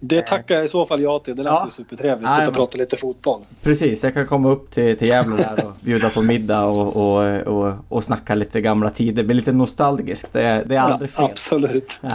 Det 0.00 0.22
tackar 0.22 0.54
jag 0.54 0.64
i 0.64 0.68
så 0.68 0.86
fall 0.86 1.02
ja 1.02 1.18
till. 1.18 1.36
Det 1.36 1.42
lät 1.42 1.52
ja. 1.52 1.64
ju 1.64 1.70
supertrevligt. 1.70 2.34
Sitta 2.34 2.48
och 2.48 2.54
prata 2.54 2.78
lite 2.78 2.96
fotboll. 2.96 3.40
Precis, 3.62 4.04
jag 4.04 4.14
kan 4.14 4.26
komma 4.26 4.48
upp 4.48 4.70
till, 4.70 4.98
till 4.98 5.08
Gävle 5.08 5.36
där 5.36 5.66
och 5.66 5.72
bjuda 5.80 6.10
på 6.10 6.22
middag 6.22 6.64
och, 6.64 6.96
och, 6.96 7.42
och, 7.42 7.74
och 7.88 8.04
snacka 8.04 8.34
lite 8.34 8.60
gamla 8.60 8.90
tider. 8.90 9.22
Det 9.22 9.24
blir 9.24 9.36
lite 9.36 9.52
nostalgiskt. 9.52 10.32
Det, 10.32 10.64
det 10.66 10.76
är 10.76 10.80
aldrig 10.80 11.10
ja, 11.10 11.16
fel. 11.16 11.30
Absolut. 11.30 12.00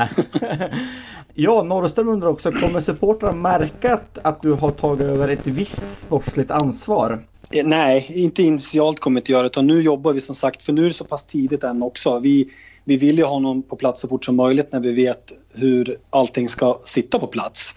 Ja, 1.33 1.63
Norrström 1.63 2.09
undrar 2.09 2.27
också, 2.29 2.51
kommer 2.51 2.79
supportrar 2.79 3.33
märka 3.33 3.99
att 4.21 4.41
du 4.41 4.53
har 4.53 4.71
tagit 4.71 5.07
över 5.07 5.27
ett 5.29 5.47
visst 5.47 5.99
sportsligt 6.01 6.51
ansvar? 6.51 7.25
Eh, 7.51 7.65
nej, 7.65 8.07
inte 8.09 8.43
initialt 8.43 8.99
kommer 8.99 9.15
vi 9.15 9.19
inte 9.19 9.31
göra 9.31 9.41
det. 9.41 9.47
Utan 9.47 9.67
nu 9.67 9.81
jobbar 9.81 10.13
vi 10.13 10.21
som 10.21 10.35
sagt, 10.35 10.63
för 10.63 10.73
nu 10.73 10.83
är 10.83 10.87
det 10.87 10.93
så 10.93 11.05
pass 11.05 11.25
tidigt 11.25 11.63
än 11.63 11.83
också. 11.83 12.19
Vi, 12.19 12.49
vi 12.83 12.97
vill 12.97 13.17
ju 13.17 13.23
ha 13.23 13.39
någon 13.39 13.63
på 13.63 13.75
plats 13.75 14.01
så 14.01 14.07
fort 14.07 14.25
som 14.25 14.35
möjligt 14.35 14.71
när 14.71 14.79
vi 14.79 14.93
vet 14.93 15.33
hur 15.53 15.97
allting 16.09 16.49
ska 16.49 16.79
sitta 16.83 17.19
på 17.19 17.27
plats. 17.27 17.75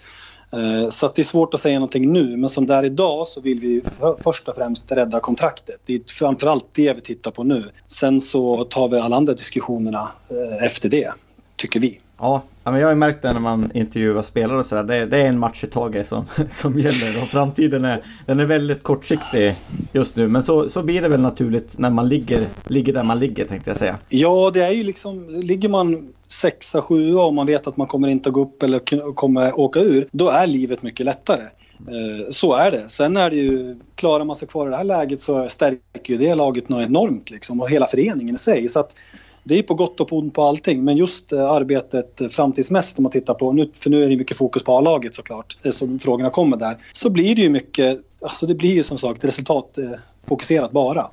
Eh, 0.52 0.88
så 0.88 1.12
det 1.14 1.22
är 1.22 1.24
svårt 1.24 1.54
att 1.54 1.60
säga 1.60 1.78
någonting 1.78 2.12
nu, 2.12 2.36
men 2.36 2.50
som 2.50 2.66
det 2.66 2.74
är 2.74 2.84
idag 2.84 3.28
så 3.28 3.40
vill 3.40 3.58
vi 3.58 3.82
för, 3.98 4.16
först 4.24 4.48
och 4.48 4.54
främst 4.54 4.92
rädda 4.92 5.20
kontraktet. 5.20 5.80
Det 5.84 5.94
är 5.94 6.00
framförallt 6.18 6.66
det 6.72 6.92
vi 6.92 7.00
tittar 7.00 7.30
på 7.30 7.44
nu. 7.44 7.70
Sen 7.86 8.20
så 8.20 8.64
tar 8.64 8.88
vi 8.88 8.96
alla 8.96 9.16
andra 9.16 9.32
diskussionerna 9.32 10.08
eh, 10.30 10.64
efter 10.64 10.88
det, 10.88 11.12
tycker 11.56 11.80
vi. 11.80 11.98
Ja, 12.18 12.42
men 12.70 12.80
jag 12.80 12.86
har 12.86 12.92
ju 12.92 12.98
märkt 12.98 13.22
det 13.22 13.32
när 13.32 13.40
man 13.40 13.70
intervjuar 13.74 14.22
spelare 14.22 14.58
och 14.58 14.66
sådär. 14.66 14.82
Det, 14.82 15.06
det, 15.06 15.18
är 15.18 15.26
en 15.26 15.38
match 15.38 15.64
i 15.64 15.66
taget 15.66 16.08
som, 16.08 16.24
som 16.48 16.78
gäller 16.78 17.22
och 17.22 17.28
framtiden 17.28 17.84
är, 17.84 18.02
den 18.26 18.40
är 18.40 18.46
väldigt 18.46 18.82
kortsiktig 18.82 19.54
just 19.92 20.16
nu. 20.16 20.28
Men 20.28 20.42
så, 20.42 20.70
så 20.70 20.82
blir 20.82 21.02
det 21.02 21.08
väl 21.08 21.20
naturligt 21.20 21.78
när 21.78 21.90
man 21.90 22.08
ligger, 22.08 22.46
ligger 22.66 22.92
där 22.92 23.02
man 23.02 23.18
ligger 23.18 23.44
tänkte 23.44 23.70
jag 23.70 23.76
säga. 23.76 23.98
Ja, 24.08 24.50
det 24.54 24.62
är 24.62 24.70
ju 24.70 24.84
liksom, 24.84 25.28
ligger 25.28 25.68
man 25.68 26.12
sexa, 26.26 26.82
sjua 26.82 27.22
och 27.22 27.34
man 27.34 27.46
vet 27.46 27.66
att 27.66 27.76
man 27.76 27.86
kommer 27.86 28.08
inte 28.08 28.28
att 28.28 28.32
gå 28.32 28.42
upp 28.42 28.62
eller 28.62 29.14
kommer 29.14 29.60
åka 29.60 29.80
ur, 29.80 30.08
då 30.12 30.28
är 30.28 30.46
livet 30.46 30.82
mycket 30.82 31.06
lättare. 31.06 31.42
Eh, 31.78 32.30
så 32.30 32.54
är 32.54 32.70
det. 32.70 32.88
Sen 32.88 33.16
är 33.16 33.30
det 33.30 33.36
ju, 33.36 33.76
klarar 33.94 34.24
man 34.24 34.36
sig 34.36 34.48
kvar 34.48 34.66
i 34.66 34.70
det 34.70 34.76
här 34.76 34.84
läget 34.84 35.20
så 35.20 35.48
stärker 35.48 36.12
ju 36.12 36.16
det 36.16 36.34
laget 36.34 36.68
något 36.68 36.86
enormt 36.86 37.30
liksom 37.30 37.60
och 37.60 37.70
hela 37.70 37.86
föreningen 37.86 38.34
i 38.34 38.38
sig. 38.38 38.68
Så 38.68 38.80
att 38.80 38.96
det 39.45 39.59
är 39.59 39.62
på 39.62 39.74
gott 39.74 40.01
och 40.01 40.09
på 40.09 40.18
ont 40.18 40.34
på 40.34 40.42
allting, 40.42 40.84
men 40.84 40.97
just 40.97 41.32
eh, 41.32 41.51
arbetet 41.51 42.20
framtidsmässigt 42.30 42.99
om 42.99 43.03
man 43.03 43.12
tittar 43.12 43.34
på, 43.34 43.53
nu, 43.53 43.70
för 43.74 43.90
nu 43.90 44.05
är 44.05 44.09
det 44.09 44.16
mycket 44.16 44.36
fokus 44.36 44.62
på 44.62 44.72
A-laget 44.72 45.14
såklart, 45.14 45.57
eh, 45.62 45.70
som 45.70 45.99
frågorna 45.99 46.30
kommer 46.30 46.57
där, 46.57 46.76
så 46.92 47.11
blir 47.11 47.36
det 47.36 47.42
ju 47.42 47.49
mycket, 47.49 48.01
alltså 48.22 48.47
det 48.47 48.55
blir 48.55 48.72
ju 48.72 48.82
som 48.82 48.99
sagt 48.99 49.24
resultatfokuserat 49.24 50.72
bara. 50.72 51.11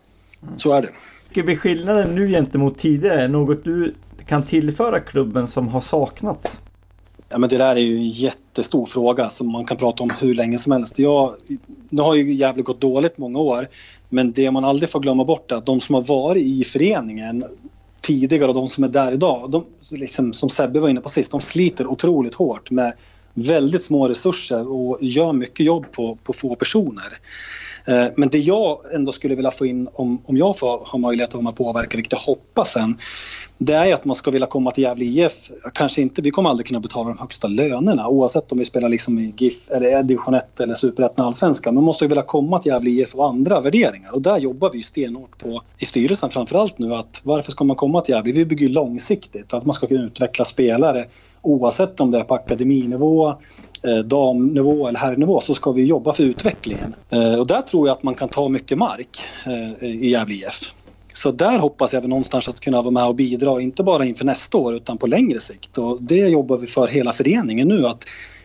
Så 0.57 0.73
är 0.73 0.81
det. 0.81 0.89
Vilken 1.27 1.45
blir 1.45 1.55
skillnaden 1.55 2.15
nu 2.15 2.27
gentemot 2.27 2.77
tidigare? 2.77 3.27
Något 3.27 3.63
du 3.63 3.95
kan 4.27 4.43
tillföra 4.43 4.99
klubben 4.99 5.47
som 5.47 5.67
har 5.67 5.81
saknats? 5.81 6.61
Ja, 7.29 7.37
men 7.37 7.49
det 7.49 7.57
där 7.57 7.75
är 7.75 7.79
ju 7.79 7.95
en 7.95 8.09
jättestor 8.09 8.85
fråga 8.85 9.29
som 9.29 9.51
man 9.51 9.65
kan 9.65 9.77
prata 9.77 10.03
om 10.03 10.11
hur 10.19 10.35
länge 10.35 10.57
som 10.57 10.71
helst. 10.71 10.99
Jag, 10.99 11.35
nu 11.89 12.01
har 12.01 12.15
ju 12.15 12.33
Gävle 12.33 12.61
gått 12.61 12.81
dåligt 12.81 13.17
många 13.17 13.39
år 13.39 13.67
men 14.09 14.31
det 14.31 14.51
man 14.51 14.65
aldrig 14.65 14.89
får 14.89 14.99
glömma 14.99 15.25
bort 15.25 15.51
är 15.51 15.55
att 15.55 15.65
de 15.65 15.79
som 15.79 15.95
har 15.95 16.03
varit 16.03 16.43
i 16.43 16.63
föreningen 16.63 17.45
tidigare 18.01 18.47
och 18.47 18.55
de 18.55 18.69
som 18.69 18.83
är 18.83 18.87
där 18.87 19.11
idag, 19.11 19.51
de, 19.51 19.65
liksom, 19.91 20.33
som 20.33 20.49
Sebbe 20.49 20.79
var 20.79 20.89
inne 20.89 21.01
på 21.01 21.09
sist, 21.09 21.31
de 21.31 21.41
sliter 21.41 21.87
otroligt 21.87 22.35
hårt 22.35 22.71
med 22.71 22.93
väldigt 23.33 23.83
små 23.83 24.07
resurser 24.07 24.71
och 24.71 24.97
gör 25.01 25.33
mycket 25.33 25.65
jobb 25.65 25.91
på, 25.91 26.17
på 26.23 26.33
få 26.33 26.55
personer. 26.55 27.17
Eh, 27.85 28.05
men 28.15 28.29
det 28.29 28.37
jag 28.37 28.79
ändå 28.93 29.11
skulle 29.11 29.35
vilja 29.35 29.51
få 29.51 29.65
in 29.65 29.87
om, 29.93 30.21
om 30.25 30.37
jag 30.37 30.57
får 30.57 30.91
ha 30.91 30.99
möjlighet 30.99 31.35
att 31.35 31.55
påverka, 31.55 31.97
vilket 31.97 32.11
jag 32.11 32.19
hoppas 32.19 32.71
sen, 32.71 32.97
det 33.57 33.73
är 33.73 33.93
att 33.93 34.05
man 34.05 34.15
ska 34.15 34.31
vilja 34.31 34.47
komma 34.47 34.71
till 34.71 34.83
Gävle 34.83 35.05
IF. 35.05 35.33
Kanske 35.73 36.01
inte, 36.01 36.21
vi 36.21 36.31
kommer 36.31 36.49
aldrig 36.49 36.67
kunna 36.67 36.79
betala 36.79 37.09
de 37.09 37.17
högsta 37.17 37.47
lönerna 37.47 38.07
oavsett 38.07 38.51
om 38.51 38.57
vi 38.57 38.65
spelar 38.65 38.89
liksom 38.89 39.19
i 39.19 39.33
GIF 39.37 39.71
eller 39.71 40.03
division 40.03 40.33
1 40.33 40.59
eller 40.59 40.73
superettan 40.73 41.25
allsvenskan. 41.25 41.75
Man 41.75 41.83
måste 41.83 42.07
vilja 42.07 42.23
komma 42.23 42.59
till 42.59 42.71
Gävle 42.71 42.89
IF 42.89 43.15
och 43.15 43.27
andra 43.27 43.61
värderingar 43.61 44.11
och 44.13 44.21
där 44.21 44.37
jobbar 44.37 44.69
vi 44.73 44.83
stenhårt 44.83 45.37
på 45.37 45.61
i 45.77 45.85
styrelsen 45.85 46.29
framförallt 46.29 46.77
nu 46.77 46.95
att 46.95 47.21
varför 47.23 47.51
ska 47.51 47.63
man 47.63 47.75
komma 47.75 48.01
till 48.01 48.15
Gävle? 48.15 48.31
Vi 48.31 48.45
bygger 48.45 48.69
långsiktigt, 48.69 49.53
att 49.53 49.65
man 49.65 49.73
ska 49.73 49.87
kunna 49.87 50.03
utveckla 50.03 50.45
spelare 50.45 51.05
oavsett 51.41 51.99
om 51.99 52.11
det 52.11 52.19
är 52.19 52.23
på 52.23 52.35
akademinivå, 52.35 53.29
eh, 53.83 53.97
damnivå 53.97 54.87
eller 54.87 54.99
herrnivå 54.99 55.41
så 55.41 55.53
ska 55.53 55.71
vi 55.71 55.85
jobba 55.85 56.13
för 56.13 56.23
utvecklingen. 56.23 56.95
Eh, 57.09 57.35
och 57.35 57.47
där 57.47 57.61
tror 57.61 57.87
jag 57.87 57.93
att 57.93 58.03
man 58.03 58.15
kan 58.15 58.29
ta 58.29 58.49
mycket 58.49 58.77
mark 58.77 59.19
eh, 59.45 59.87
i 59.87 60.09
Gävle 60.09 60.35
IF. 60.35 60.71
Så 61.13 61.31
där 61.31 61.59
hoppas 61.59 61.93
jag 61.93 62.01
väl 62.01 62.09
någonstans 62.09 62.49
att 62.49 62.59
kunna 62.59 62.81
vara 62.81 62.91
med 62.91 63.05
och 63.05 63.15
bidra, 63.15 63.61
inte 63.61 63.83
bara 63.83 64.05
inför 64.05 64.25
nästa 64.25 64.57
år 64.57 64.75
utan 64.75 64.97
på 64.97 65.07
längre 65.07 65.39
sikt. 65.39 65.77
Och 65.77 65.97
det 66.01 66.29
jobbar 66.29 66.57
vi 66.57 66.67
för 66.67 66.87
hela 66.87 67.11
föreningen 67.11 67.67
nu, 67.67 67.87
att 67.87 68.03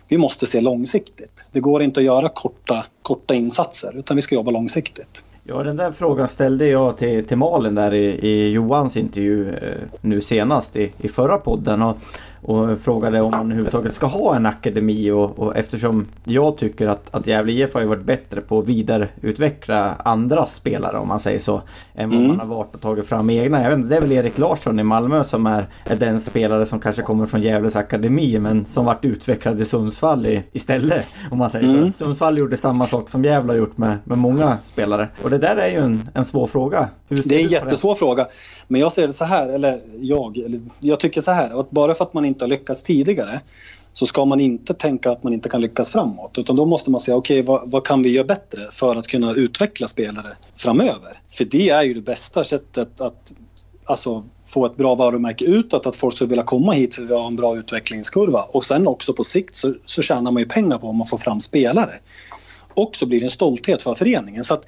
vi 0.08 0.18
måste 0.18 0.46
se 0.46 0.60
långsiktigt. 0.60 1.46
Det 1.52 1.60
går 1.60 1.82
inte 1.82 2.00
att 2.00 2.06
göra 2.06 2.28
korta, 2.28 2.84
korta 3.02 3.34
insatser 3.34 3.98
utan 3.98 4.16
vi 4.16 4.22
ska 4.22 4.34
jobba 4.34 4.50
långsiktigt. 4.50 5.22
Ja, 5.44 5.62
den 5.62 5.76
där 5.76 5.92
frågan 5.92 6.28
ställde 6.28 6.66
jag 6.66 6.98
till, 6.98 7.26
till 7.26 7.36
Malin 7.36 7.74
där 7.74 7.94
i, 7.94 8.04
i 8.28 8.50
Johans 8.50 8.96
intervju 8.96 9.54
eh, 9.54 9.74
nu 10.00 10.20
senast 10.20 10.76
i, 10.76 10.92
i 10.98 11.08
förra 11.08 11.38
podden. 11.38 11.82
Och 11.82 11.96
och 12.42 12.80
frågade 12.80 13.20
om 13.20 13.30
man 13.30 13.46
överhuvudtaget 13.46 13.94
ska 13.94 14.06
ha 14.06 14.36
en 14.36 14.46
akademi 14.46 15.10
och, 15.10 15.38
och 15.38 15.56
eftersom 15.56 16.06
jag 16.24 16.58
tycker 16.58 16.88
att, 16.88 17.14
att 17.14 17.26
Gävle 17.26 17.52
IF 17.52 17.74
har 17.74 17.84
varit 17.84 18.04
bättre 18.04 18.40
på 18.40 18.58
att 18.58 18.66
vidareutveckla 18.66 19.94
andra 20.04 20.46
spelare 20.46 20.98
om 20.98 21.08
man 21.08 21.20
säger 21.20 21.38
så. 21.38 21.62
Än 21.94 22.08
vad 22.08 22.18
mm. 22.18 22.28
man 22.28 22.40
har 22.40 22.56
varit 22.56 22.74
och 22.74 22.80
tagit 22.80 23.06
fram 23.06 23.30
egna. 23.30 23.62
Jag 23.62 23.70
vet 23.70 23.78
inte, 23.78 23.88
det 23.88 23.96
är 23.96 24.00
väl 24.00 24.12
Erik 24.12 24.38
Larsson 24.38 24.80
i 24.80 24.82
Malmö 24.82 25.24
som 25.24 25.46
är, 25.46 25.68
är 25.84 25.96
den 25.96 26.20
spelare 26.20 26.66
som 26.66 26.80
kanske 26.80 27.02
kommer 27.02 27.26
från 27.26 27.42
Gävles 27.42 27.76
akademi 27.76 28.38
men 28.38 28.66
som 28.66 28.84
varit 28.84 29.04
utvecklad 29.04 29.60
i 29.60 29.64
Sundsvall 29.64 30.26
i, 30.26 30.42
istället. 30.52 31.06
Om 31.30 31.38
man 31.38 31.50
säger 31.50 31.68
mm. 31.68 31.92
så. 31.92 32.04
Sundsvall 32.04 32.38
gjorde 32.38 32.56
samma 32.56 32.86
sak 32.86 33.08
som 33.08 33.24
Gävle 33.24 33.52
har 33.52 33.58
gjort 33.58 33.78
med, 33.78 33.98
med 34.04 34.18
många 34.18 34.58
spelare. 34.64 35.08
Och 35.22 35.30
det 35.30 35.38
där 35.38 35.56
är 35.56 35.68
ju 35.68 35.78
en, 35.78 36.08
en 36.14 36.24
svår 36.24 36.46
fråga. 36.46 36.88
det 37.08 37.34
är 37.34 37.44
en 37.44 37.50
jättesvår 37.50 37.94
det? 37.94 37.98
fråga. 37.98 38.26
Men 38.68 38.80
jag 38.80 38.92
ser 38.92 39.06
det 39.06 39.12
så 39.12 39.24
här, 39.24 39.48
eller 39.48 39.80
jag, 40.00 40.36
eller 40.38 40.60
jag 40.80 41.00
tycker 41.00 41.20
så 41.20 41.30
här 41.30 41.60
att 41.60 41.70
bara 41.70 41.94
för 41.94 42.04
att 42.04 42.14
man 42.14 42.24
inte 42.26 42.44
har 42.44 42.48
lyckats 42.48 42.82
tidigare 42.82 43.40
så 43.92 44.06
ska 44.06 44.24
man 44.24 44.40
inte 44.40 44.74
tänka 44.74 45.10
att 45.10 45.22
man 45.22 45.32
inte 45.32 45.48
kan 45.48 45.60
lyckas 45.60 45.90
framåt. 45.90 46.38
Utan 46.38 46.56
då 46.56 46.66
måste 46.66 46.90
man 46.90 47.00
säga 47.00 47.16
okej, 47.16 47.40
okay, 47.40 47.46
vad, 47.46 47.70
vad, 47.70 47.86
kan 47.86 48.02
vi 48.02 48.12
göra 48.12 48.26
bättre 48.26 48.62
för 48.72 48.96
att 48.96 49.06
kunna 49.06 49.32
utveckla 49.32 49.88
spelare 49.88 50.36
framöver? 50.56 51.20
För 51.36 51.44
det 51.44 51.68
är 51.68 51.82
ju 51.82 51.94
det 51.94 52.00
bästa 52.00 52.44
sättet 52.44 53.00
att 53.00 53.32
alltså, 53.84 54.24
få 54.46 54.66
ett 54.66 54.76
bra 54.76 54.94
varumärke 54.94 55.44
utåt, 55.44 55.86
att 55.86 55.96
folk 55.96 56.14
ska 56.14 56.26
vilja 56.26 56.44
komma 56.44 56.72
hit 56.72 56.94
för 56.94 57.02
vi 57.02 57.14
har 57.14 57.26
en 57.26 57.36
bra 57.36 57.56
utvecklingskurva. 57.56 58.42
Och 58.42 58.64
sen 58.64 58.86
också 58.86 59.12
på 59.12 59.24
sikt 59.24 59.56
så, 59.56 59.74
så 59.84 60.02
tjänar 60.02 60.32
man 60.32 60.42
ju 60.42 60.48
pengar 60.48 60.78
på 60.78 60.88
om 60.88 60.96
man 60.96 61.06
får 61.06 61.18
fram 61.18 61.40
spelare. 61.40 61.94
Och 62.74 62.96
så 62.96 63.06
blir 63.06 63.20
det 63.20 63.26
en 63.26 63.30
stolthet 63.30 63.82
för 63.82 63.94
föreningen. 63.94 64.44
Så 64.44 64.54
att, 64.54 64.64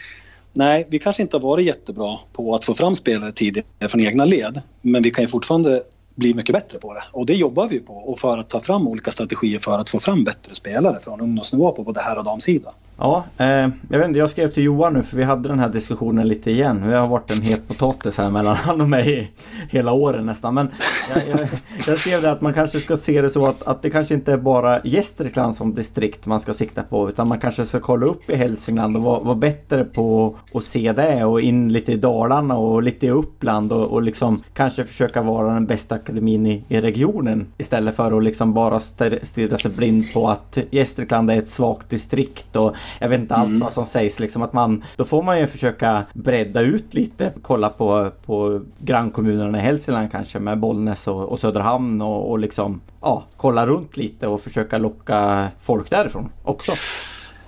nej, 0.52 0.86
vi 0.90 0.98
kanske 0.98 1.22
inte 1.22 1.36
har 1.36 1.42
varit 1.42 1.66
jättebra 1.66 2.18
på 2.32 2.54
att 2.54 2.64
få 2.64 2.74
fram 2.74 2.94
spelare 2.94 3.32
tidigare 3.32 3.88
från 3.88 4.00
egna 4.00 4.24
led. 4.24 4.60
Men 4.82 5.02
vi 5.02 5.10
kan 5.10 5.24
ju 5.24 5.28
fortfarande 5.28 5.82
bli 6.18 6.34
mycket 6.34 6.52
bättre 6.52 6.78
på 6.78 6.94
det. 6.94 7.02
Och 7.12 7.26
det 7.26 7.34
jobbar 7.34 7.68
vi 7.68 7.80
på 7.80 7.94
och 7.94 8.18
för 8.18 8.38
att 8.38 8.50
ta 8.50 8.60
fram 8.60 8.88
olika 8.88 9.10
strategier 9.10 9.58
för 9.58 9.78
att 9.78 9.90
få 9.90 10.00
fram 10.00 10.24
bättre 10.24 10.54
spelare 10.54 10.98
från 11.00 11.20
ungdomsnivå 11.20 11.72
på 11.72 11.82
både 11.82 12.00
herr 12.00 12.18
och 12.18 12.24
damsidan. 12.24 12.72
Ja, 13.00 13.24
eh, 13.36 13.68
jag 13.88 13.98
vet 13.98 14.06
inte, 14.06 14.18
jag 14.18 14.30
skrev 14.30 14.48
till 14.48 14.62
Johan 14.62 14.94
nu 14.94 15.02
för 15.02 15.16
vi 15.16 15.24
hade 15.24 15.48
den 15.48 15.58
här 15.58 15.68
diskussionen 15.68 16.28
lite 16.28 16.50
igen. 16.50 16.88
Det 16.88 16.96
har 16.96 17.08
varit 17.08 17.30
en 17.30 17.42
het 17.42 17.68
potatis 17.68 18.18
här 18.18 18.30
mellan 18.30 18.56
han 18.56 18.80
och 18.80 18.88
mig 18.88 19.32
hela 19.70 19.92
åren 19.92 20.26
nästan. 20.26 20.54
Men 20.54 20.68
jag, 21.14 21.22
jag, 21.28 21.48
jag 21.86 21.98
skrev 21.98 22.22
det 22.22 22.30
att 22.30 22.40
man 22.40 22.54
kanske 22.54 22.80
ska 22.80 22.96
se 22.96 23.20
det 23.22 23.30
så 23.30 23.46
att, 23.46 23.62
att 23.62 23.82
det 23.82 23.90
kanske 23.90 24.14
inte 24.14 24.32
är 24.32 24.36
bara 24.36 24.80
Gästrikland 24.84 25.54
som 25.54 25.74
distrikt 25.74 26.26
man 26.26 26.40
ska 26.40 26.54
sikta 26.54 26.82
på. 26.82 27.08
Utan 27.08 27.28
man 27.28 27.40
kanske 27.40 27.66
ska 27.66 27.80
kolla 27.80 28.06
upp 28.06 28.30
i 28.30 28.36
Hälsingland 28.36 28.96
och 28.96 29.02
vara, 29.02 29.20
vara 29.20 29.36
bättre 29.36 29.84
på 29.84 30.36
att 30.54 30.64
se 30.64 30.92
det. 30.92 31.24
Och 31.24 31.40
in 31.40 31.72
lite 31.72 31.92
i 31.92 31.96
Dalarna 31.96 32.56
och 32.56 32.82
lite 32.82 33.06
i 33.06 33.10
Uppland 33.10 33.72
och, 33.72 33.86
och 33.86 34.02
liksom 34.02 34.42
kanske 34.54 34.84
försöka 34.84 35.22
vara 35.22 35.54
den 35.54 35.66
bästa 35.66 35.94
akademin 35.94 36.46
i, 36.46 36.64
i 36.68 36.80
regionen. 36.80 37.46
Istället 37.58 37.96
för 37.96 38.16
att 38.18 38.24
liksom 38.24 38.54
bara 38.54 38.80
stirra 38.80 39.58
sig 39.58 39.70
blind 39.70 40.04
på 40.14 40.28
att 40.28 40.58
Gästrikland 40.70 41.30
är 41.30 41.38
ett 41.38 41.48
svagt 41.48 41.90
distrikt. 41.90 42.56
Och 42.56 42.74
jag 42.98 43.08
vet 43.08 43.20
inte 43.20 43.34
allt 43.34 43.48
mm. 43.48 43.60
vad 43.60 43.72
som 43.72 43.86
sägs 43.86 44.20
liksom 44.20 44.42
att 44.42 44.52
man 44.52 44.84
Då 44.96 45.04
får 45.04 45.22
man 45.22 45.40
ju 45.40 45.46
försöka 45.46 46.04
bredda 46.12 46.60
ut 46.60 46.94
lite 46.94 47.32
Kolla 47.42 47.68
på, 47.68 48.10
på 48.26 48.60
grannkommunerna 48.78 49.58
i 49.58 49.60
Hälsingland 49.60 50.12
kanske 50.12 50.38
med 50.38 50.58
Bollnäs 50.58 51.08
och, 51.08 51.28
och 51.28 51.40
Söderhamn 51.40 52.02
och, 52.02 52.30
och 52.30 52.38
liksom 52.38 52.80
Ja, 53.00 53.24
kolla 53.36 53.66
runt 53.66 53.96
lite 53.96 54.26
och 54.26 54.40
försöka 54.40 54.78
locka 54.78 55.48
folk 55.62 55.90
därifrån 55.90 56.28
också. 56.42 56.72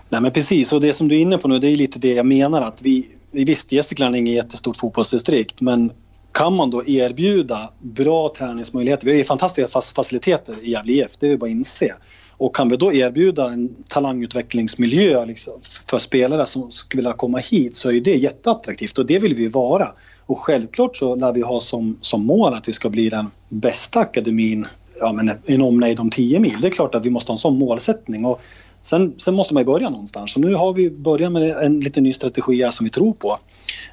Nej 0.09 0.21
men 0.21 0.31
precis 0.31 0.73
och 0.73 0.81
det 0.81 0.93
som 0.93 1.09
du 1.09 1.17
är 1.17 1.21
inne 1.21 1.39
på 1.39 1.49
nu 1.49 1.59
det 1.59 1.69
är 1.69 1.77
lite 1.77 1.99
det 1.99 2.15
jag 2.15 2.27
menar 2.27 2.63
att 2.63 2.83
vi 2.83 3.17
Visst 3.33 3.73
Gästrikland 3.73 4.15
är 4.15 4.19
inget 4.19 4.35
jättestort 4.35 4.77
fotbollsdistrikt 4.77 5.61
men 5.61 5.93
kan 6.33 6.55
man 6.55 6.71
då 6.71 6.87
erbjuda 6.87 7.71
bra 7.79 8.33
träningsmöjligheter, 8.37 9.07
vi 9.07 9.13
har 9.13 9.19
ju 9.19 9.25
fantastiska 9.25 9.81
faciliteter 9.95 10.57
i 10.63 10.71
Gävle 10.71 10.93
IF, 10.93 11.11
det 11.19 11.33
är 11.33 11.37
bara 11.37 11.47
att 11.47 11.51
inse. 11.51 11.95
Och 12.41 12.57
kan 12.57 12.69
vi 12.69 12.77
då 12.77 12.93
erbjuda 12.93 13.53
en 13.53 13.77
talangutvecklingsmiljö 13.91 15.25
liksom, 15.25 15.55
för 15.91 15.99
spelare 15.99 16.47
som 16.47 16.71
skulle 16.71 16.99
vilja 16.99 17.13
komma 17.13 17.39
hit 17.39 17.77
så 17.77 17.91
är 17.91 18.01
det 18.01 18.15
jätteattraktivt 18.15 18.99
och 18.99 19.07
det 19.07 19.19
vill 19.19 19.35
vi 19.35 19.49
vara. 19.49 19.93
Och 20.27 20.39
självklart 20.39 20.97
så 20.97 21.15
lär 21.15 21.33
vi 21.33 21.41
ha 21.41 21.61
som, 21.61 21.99
som 22.01 22.27
mål 22.27 22.55
att 22.55 22.69
vi 22.69 22.73
ska 22.73 22.89
bli 22.89 23.09
den 23.09 23.31
bästa 23.49 24.01
akademin 24.01 24.67
ja, 25.01 25.13
men 25.13 25.31
en 25.47 25.63
omnejd 25.63 26.01
om 26.01 26.11
10 26.11 26.41
mil. 26.41 26.61
Det 26.61 26.67
är 26.67 26.71
klart 26.71 26.95
att 26.95 27.07
vi 27.07 27.11
måste 27.11 27.33
ha 27.33 27.35
en 27.35 27.39
sån 27.39 27.59
målsättning. 27.59 28.25
Och 28.25 28.43
sen, 28.83 29.15
sen 29.19 29.35
måste 29.35 29.55
man 29.55 29.61
ju 29.61 29.67
börja 29.67 29.91
någonstans. 29.91 30.33
Så 30.33 30.41
nu 30.41 30.55
har 30.55 30.73
vi 30.73 30.91
börjat 30.91 31.33
med 31.33 31.51
en 31.51 31.81
lite 31.81 32.01
ny 32.01 32.13
strategi 32.13 32.69
som 32.71 32.85
vi 32.85 32.91
tror 32.91 33.13
på. 33.13 33.39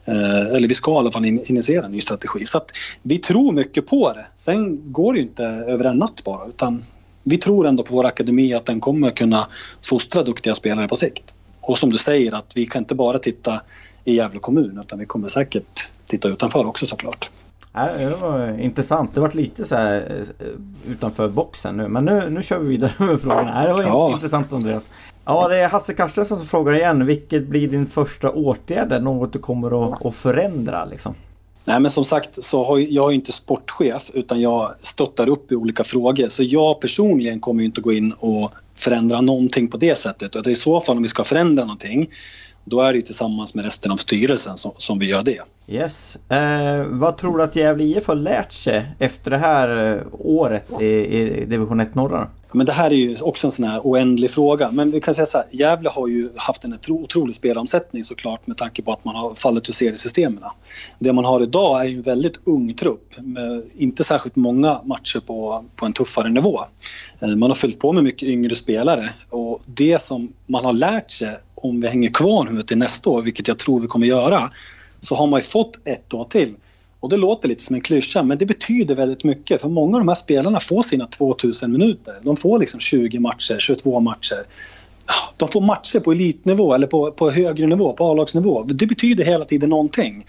Eh, 0.05 0.55
eller 0.55 0.67
vi 0.67 0.75
ska 0.75 0.93
i 0.93 0.95
alla 0.95 1.11
fall 1.11 1.25
in, 1.25 1.41
initiera 1.45 1.85
en 1.85 1.91
ny 1.91 2.01
strategi. 2.01 2.45
Så 2.45 2.57
att 2.57 2.71
vi 3.01 3.17
tror 3.17 3.51
mycket 3.51 3.87
på 3.87 4.13
det. 4.13 4.25
Sen 4.35 4.91
går 4.91 5.13
det 5.13 5.19
ju 5.19 5.25
inte 5.25 5.43
över 5.43 5.85
en 5.85 5.97
natt 5.97 6.23
bara. 6.23 6.47
Utan 6.47 6.83
vi 7.29 7.37
tror 7.37 7.67
ändå 7.67 7.83
på 7.83 7.95
vår 7.95 8.05
akademi 8.05 8.53
att 8.53 8.65
den 8.65 8.79
kommer 8.79 9.09
kunna 9.09 9.47
fostra 9.81 10.23
duktiga 10.23 10.55
spelare 10.55 10.87
på 10.87 10.95
sikt. 10.95 11.33
Och 11.61 11.77
som 11.77 11.89
du 11.89 11.97
säger 11.97 12.35
att 12.35 12.53
vi 12.55 12.65
kan 12.65 12.81
inte 12.81 12.95
bara 12.95 13.19
titta 13.19 13.61
i 14.03 14.15
Gävle 14.15 14.39
kommun 14.39 14.79
utan 14.85 14.99
vi 14.99 15.05
kommer 15.05 15.27
säkert 15.27 15.89
titta 16.05 16.29
utanför 16.29 16.65
också 16.65 16.85
såklart. 16.85 17.29
det 17.73 18.15
var 18.21 18.59
intressant. 18.59 19.13
Det 19.13 19.19
var 19.19 19.31
lite 19.31 19.65
så 19.65 19.75
här 19.75 20.25
eh, 20.39 20.91
utanför 20.91 21.29
boxen 21.29 21.77
nu. 21.77 21.87
Men 21.87 22.05
nu, 22.05 22.29
nu 22.29 22.43
kör 22.43 22.59
vi 22.59 22.67
vidare 22.67 22.93
med 22.99 23.21
frågorna. 23.21 23.67
Det 23.67 23.73
var 23.73 23.83
ja. 23.83 24.11
intressant 24.11 24.53
Andreas. 24.53 24.89
Ja, 25.25 25.47
det 25.47 25.57
är 25.57 25.67
Hasse 25.67 25.93
Karstensen 25.93 26.37
som 26.37 26.45
frågar 26.45 26.73
igen. 26.75 27.05
Vilket 27.05 27.47
blir 27.47 27.67
din 27.67 27.87
första 27.87 28.31
åtgärd? 28.31 29.03
Något 29.03 29.33
du 29.33 29.39
kommer 29.39 29.93
att, 29.93 30.05
att 30.05 30.15
förändra 30.15 30.85
liksom? 30.85 31.15
Nej, 31.67 31.79
men 31.79 31.91
som 31.91 32.05
sagt 32.05 32.43
så 32.43 32.63
har 32.63 32.77
jag 32.77 33.11
är 33.11 33.15
inte 33.15 33.31
sportchef 33.31 34.11
utan 34.13 34.41
jag 34.41 34.73
stöttar 34.79 35.29
upp 35.29 35.51
i 35.51 35.55
olika 35.55 35.83
frågor. 35.83 36.27
Så 36.27 36.43
jag 36.43 36.81
personligen 36.81 37.39
kommer 37.39 37.63
inte 37.63 37.81
gå 37.81 37.93
in 37.93 38.11
och 38.11 38.51
förändra 38.75 39.21
någonting 39.21 39.67
på 39.67 39.77
det 39.77 39.97
sättet. 39.97 40.35
Och 40.35 40.47
i 40.47 40.55
så 40.55 40.81
fall 40.81 40.97
om 40.97 41.03
vi 41.03 41.09
ska 41.09 41.23
förändra 41.23 41.65
någonting 41.65 42.09
då 42.63 42.81
är 42.81 42.93
det 42.93 42.97
ju 42.97 43.01
tillsammans 43.01 43.55
med 43.55 43.65
resten 43.65 43.91
av 43.91 43.95
styrelsen 43.95 44.57
som, 44.57 44.71
som 44.77 44.99
vi 44.99 45.09
gör 45.09 45.23
det. 45.23 45.41
Yes. 45.67 46.17
Eh, 46.29 46.83
vad 46.83 47.17
tror 47.17 47.37
du 47.37 47.43
att 47.43 47.55
Gävle 47.55 47.83
IF 47.83 48.07
har 48.07 48.15
lärt 48.15 48.53
sig 48.53 48.85
efter 48.99 49.31
det 49.31 49.37
här 49.37 49.95
eh, 49.95 50.01
året 50.11 50.81
i, 50.81 50.85
i 50.85 51.45
division 51.45 51.79
1 51.79 51.95
norra? 51.95 52.27
Men 52.51 52.65
det 52.65 52.71
här 52.71 52.91
är 52.91 52.95
ju 52.95 53.17
också 53.21 53.47
en 53.47 53.51
sån 53.51 53.65
här 53.65 53.79
oändlig 53.83 54.31
fråga. 54.31 54.71
Men 54.71 54.91
vi 54.91 55.01
kan 55.01 55.13
säga 55.13 55.25
så 55.25 55.37
här, 55.37 55.47
Gävle 55.51 55.89
har 55.89 56.07
ju 56.07 56.29
haft 56.35 56.63
en 56.63 56.77
otrolig 56.89 57.35
spelomsättning 57.35 58.03
såklart 58.03 58.47
med 58.47 58.57
tanke 58.57 58.81
på 58.81 58.91
att 58.91 59.05
man 59.05 59.15
har 59.15 59.35
fallit 59.35 59.69
ur 59.69 59.73
seriesystemen. 59.73 60.43
Det 60.99 61.13
man 61.13 61.25
har 61.25 61.43
idag 61.43 61.81
är 61.81 61.85
ju 61.85 61.95
en 61.95 62.01
väldigt 62.01 62.39
ung 62.43 62.73
trupp 62.73 63.13
med 63.17 63.63
inte 63.77 64.03
särskilt 64.03 64.35
många 64.35 64.81
matcher 64.83 65.19
på, 65.19 65.65
på 65.75 65.85
en 65.85 65.93
tuffare 65.93 66.29
nivå. 66.29 66.61
Eh, 67.19 67.29
man 67.29 67.49
har 67.49 67.55
fyllt 67.55 67.79
på 67.79 67.93
med 67.93 68.03
mycket 68.03 68.29
yngre 68.29 68.55
spelare 68.55 69.09
och 69.29 69.61
det 69.65 70.01
som 70.01 70.33
man 70.45 70.65
har 70.65 70.73
lärt 70.73 71.11
sig 71.11 71.37
om 71.55 71.81
vi 71.81 71.87
hänger 71.87 72.09
kvar 72.09 72.47
nu 72.51 72.61
till 72.61 72.77
nästa 72.77 73.09
år, 73.09 73.21
vilket 73.21 73.47
jag 73.47 73.59
tror 73.59 73.79
vi 73.79 73.87
kommer 73.87 74.07
göra, 74.07 74.51
så 74.99 75.15
har 75.15 75.27
man 75.27 75.39
ju 75.39 75.43
fått 75.43 75.77
ett 75.83 76.13
år 76.13 76.25
till. 76.25 76.55
Och 76.99 77.09
det 77.09 77.17
låter 77.17 77.49
lite 77.49 77.63
som 77.63 77.75
en 77.75 77.81
klyscha, 77.81 78.23
men 78.23 78.37
det 78.37 78.45
betyder 78.45 78.95
väldigt 78.95 79.23
mycket. 79.23 79.61
För 79.61 79.69
många 79.69 79.97
av 79.97 80.01
de 80.01 80.07
här 80.07 80.15
spelarna 80.15 80.59
får 80.59 80.81
sina 80.83 81.05
2000 81.05 81.71
minuter. 81.71 82.15
De 82.21 82.35
får 82.35 82.59
liksom 82.59 82.79
20 82.79 83.19
matcher, 83.19 83.59
22 83.59 83.99
matcher. 83.99 84.45
De 85.37 85.49
får 85.49 85.61
matcher 85.61 85.99
på 85.99 86.11
elitnivå 86.11 86.73
eller 86.73 86.87
på, 86.87 87.11
på 87.11 87.29
högre 87.29 87.67
nivå, 87.67 87.93
på 87.93 88.11
A-lagsnivå. 88.11 88.63
Det 88.63 88.85
betyder 88.85 89.25
hela 89.25 89.45
tiden 89.45 89.69
någonting. 89.69 90.25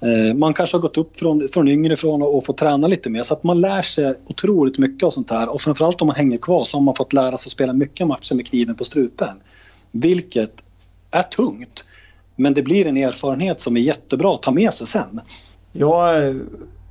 Eh, 0.00 0.34
man 0.34 0.54
kanske 0.54 0.76
har 0.76 0.82
gått 0.82 0.96
upp 0.96 1.16
från, 1.16 1.48
från 1.48 1.68
yngre 1.68 1.96
från 1.96 2.22
och, 2.22 2.36
och 2.36 2.46
fått 2.46 2.56
träna 2.56 2.86
lite 2.88 3.10
mer. 3.10 3.22
Så 3.22 3.34
att 3.34 3.44
man 3.44 3.60
lär 3.60 3.82
sig 3.82 4.14
otroligt 4.26 4.78
mycket 4.78 5.06
av 5.06 5.10
sånt 5.10 5.30
här. 5.30 5.48
Och 5.48 5.60
framförallt 5.60 6.00
om 6.00 6.06
man 6.06 6.16
hänger 6.16 6.38
kvar 6.38 6.64
så 6.64 6.76
har 6.76 6.82
man 6.82 6.94
fått 6.96 7.12
lära 7.12 7.36
sig 7.36 7.48
att 7.48 7.52
spela 7.52 7.72
mycket 7.72 8.06
matcher 8.06 8.34
med 8.34 8.46
kniven 8.46 8.74
på 8.74 8.84
strupen. 8.84 9.40
Vilket 9.92 10.52
är 11.10 11.22
tungt. 11.22 11.84
Men 12.36 12.54
det 12.54 12.62
blir 12.62 12.86
en 12.86 12.96
erfarenhet 12.96 13.60
som 13.60 13.76
är 13.76 13.80
jättebra 13.80 14.34
att 14.34 14.42
ta 14.42 14.50
med 14.50 14.74
sig 14.74 14.86
sen. 14.86 15.20
Jag 15.72 16.26
eh, 16.28 16.34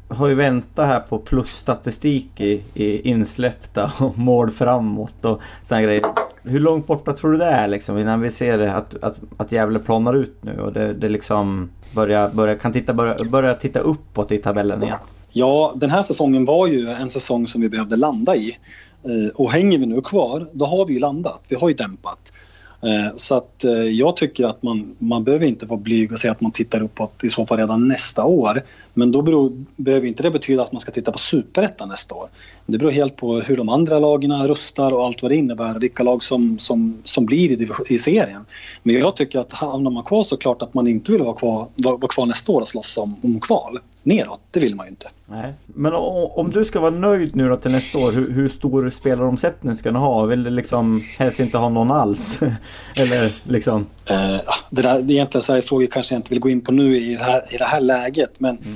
har 0.08 0.28
ju 0.28 0.36
väntat 0.36 0.86
här 0.86 1.00
på 1.00 1.20
plusstatistik 1.20 2.42
i, 2.42 2.64
i 2.74 3.10
insläppta 3.10 3.92
och 4.00 4.18
mål 4.18 4.52
framåt 4.52 5.26
och 5.26 5.42
sådana 5.64 5.86
grejer. 5.86 6.04
Hur 6.44 6.60
långt 6.60 6.88
borta 6.88 7.14
tror 7.14 7.32
du 7.32 7.38
det 7.38 7.46
är 7.46 7.68
liksom 7.68 7.98
innan 7.98 8.22
vi 8.22 8.32
ser 8.32 8.60
att, 8.60 9.04
att, 9.04 9.16
att 9.38 9.52
Gävle 9.52 9.80
planar 9.80 10.14
ut 10.14 10.36
nu 10.42 10.60
och 10.60 10.74
det, 10.74 10.94
det 10.94 11.10
liksom 11.10 11.70
börjar, 11.96 12.30
börjar, 12.30 12.56
kan 12.56 12.74
titta, 12.74 12.94
börja, 12.94 13.16
börja 13.30 13.54
titta 13.54 13.80
uppåt 13.80 14.32
i 14.32 14.38
tabellen 14.38 14.84
igen? 14.84 14.98
Ja, 15.32 15.74
den 15.76 15.90
här 15.90 16.02
säsongen 16.02 16.46
var 16.46 16.68
ju 16.68 16.90
en 16.90 17.10
säsong 17.10 17.48
som 17.48 17.62
vi 17.62 17.70
behövde 17.70 17.96
landa 17.96 18.36
i. 18.36 18.58
Eh, 19.04 19.36
och 19.36 19.52
hänger 19.52 19.78
vi 19.78 19.86
nu 19.86 20.02
kvar, 20.02 20.48
då 20.54 20.66
har 20.66 20.86
vi 20.86 20.94
ju 20.94 21.00
landat. 21.00 21.42
Vi 21.48 21.56
har 21.56 21.70
ju 21.70 21.76
dämpat. 21.76 22.34
Eh, 22.82 23.16
så 23.16 23.36
att 23.36 23.64
eh, 23.64 23.72
jag 23.72 24.18
tycker 24.18 24.46
att 24.46 24.64
man, 24.64 24.96
man 24.98 25.24
behöver 25.24 25.46
inte 25.46 25.66
vara 25.66 25.80
blyg 25.80 26.12
och 26.12 26.20
säga 26.20 26.32
att 26.32 26.42
man 26.42 26.52
tittar 26.52 26.84
uppåt 26.84 27.24
i 27.24 27.30
så 27.30 27.46
fall 27.46 27.58
redan 27.58 27.88
nästa 27.88 28.24
år. 28.24 28.64
Men 28.94 29.12
då 29.12 29.22
beror, 29.22 29.66
behöver 29.76 30.08
inte 30.08 30.24
det 30.24 30.32
betyda 30.32 30.62
att 30.62 30.72
man 30.72 30.80
ska 30.80 30.92
titta 30.92 31.12
på 31.12 31.18
superettan 31.18 31.90
nästa 31.90 32.16
år. 32.16 32.30
Det 32.66 32.78
beror 32.78 32.92
helt 32.92 33.16
på 33.16 33.40
hur 33.40 33.58
de 33.58 33.70
andra 33.70 34.00
lagen 34.00 34.48
rustar 34.48 34.92
och 34.92 35.06
allt 35.06 35.22
vad 35.22 35.32
det 35.32 35.36
innebär. 35.36 35.80
Vilka 35.80 36.04
lag 36.04 36.24
som, 36.24 36.60
som, 36.60 37.02
som 37.04 37.26
blir 37.26 37.52
i, 37.52 37.70
i 37.90 38.00
serien. 38.00 38.46
Men 38.84 38.96
jag 38.96 39.16
tycker 39.16 39.40
att 39.40 39.54
hamnar 39.54 39.92
man 39.92 40.04
kvar 40.04 40.24
så 40.24 40.38
klart 40.38 40.62
att 40.62 40.74
man 40.74 40.88
inte 40.88 41.12
vill 41.12 41.22
vara 41.22 41.36
kvar, 41.36 41.68
vara, 41.76 41.98
vara 41.98 42.08
kvar 42.08 42.26
nästa 42.26 42.52
år 42.52 42.62
och 42.62 42.68
slåss 42.68 42.98
om, 42.98 43.16
om 43.24 43.40
kval. 43.40 43.80
Neråt, 44.04 44.42
det 44.52 44.60
vill 44.60 44.76
man 44.76 44.86
ju 44.86 44.90
inte. 44.90 45.08
Nej. 45.32 45.54
Men 45.66 45.94
om 45.94 46.52
du 46.52 46.66
ska 46.66 46.80
vara 46.80 46.92
nöjd 46.92 47.36
nu 47.36 47.50
då 47.50 47.58
till 47.58 47.72
nästa 47.72 47.98
år, 47.98 48.12
hur, 48.12 48.32
hur 48.32 48.50
stor 48.50 48.90
spelaromsättning 48.90 49.76
ska 49.76 49.92
ni 49.92 50.00
ha? 50.00 50.26
Vill 50.26 50.44
du 50.44 50.50
liksom 50.50 51.04
helst 51.18 51.40
inte 51.40 51.58
ha 51.58 51.70
någon 51.70 51.92
alls? 51.92 52.40
Eller 53.00 53.34
liksom? 53.44 53.82
Uh, 54.12 54.40
det 54.70 54.82
där, 54.82 55.12
egentligen 55.12 55.42
så 55.42 55.54
här 55.54 55.62
frågor 55.62 55.88
kanske 55.88 56.16
jag 56.16 56.20
inte 56.20 56.30
vill 56.30 56.40
gå 56.40 56.50
in 56.50 56.62
på 56.62 56.72
nu 56.72 56.98
i 56.98 57.16
det 57.16 57.24
här, 57.24 57.54
i 57.54 57.58
det 57.58 57.66
här 57.66 57.82
läget. 57.82 58.40
Men 58.40 58.58
mm. 58.58 58.76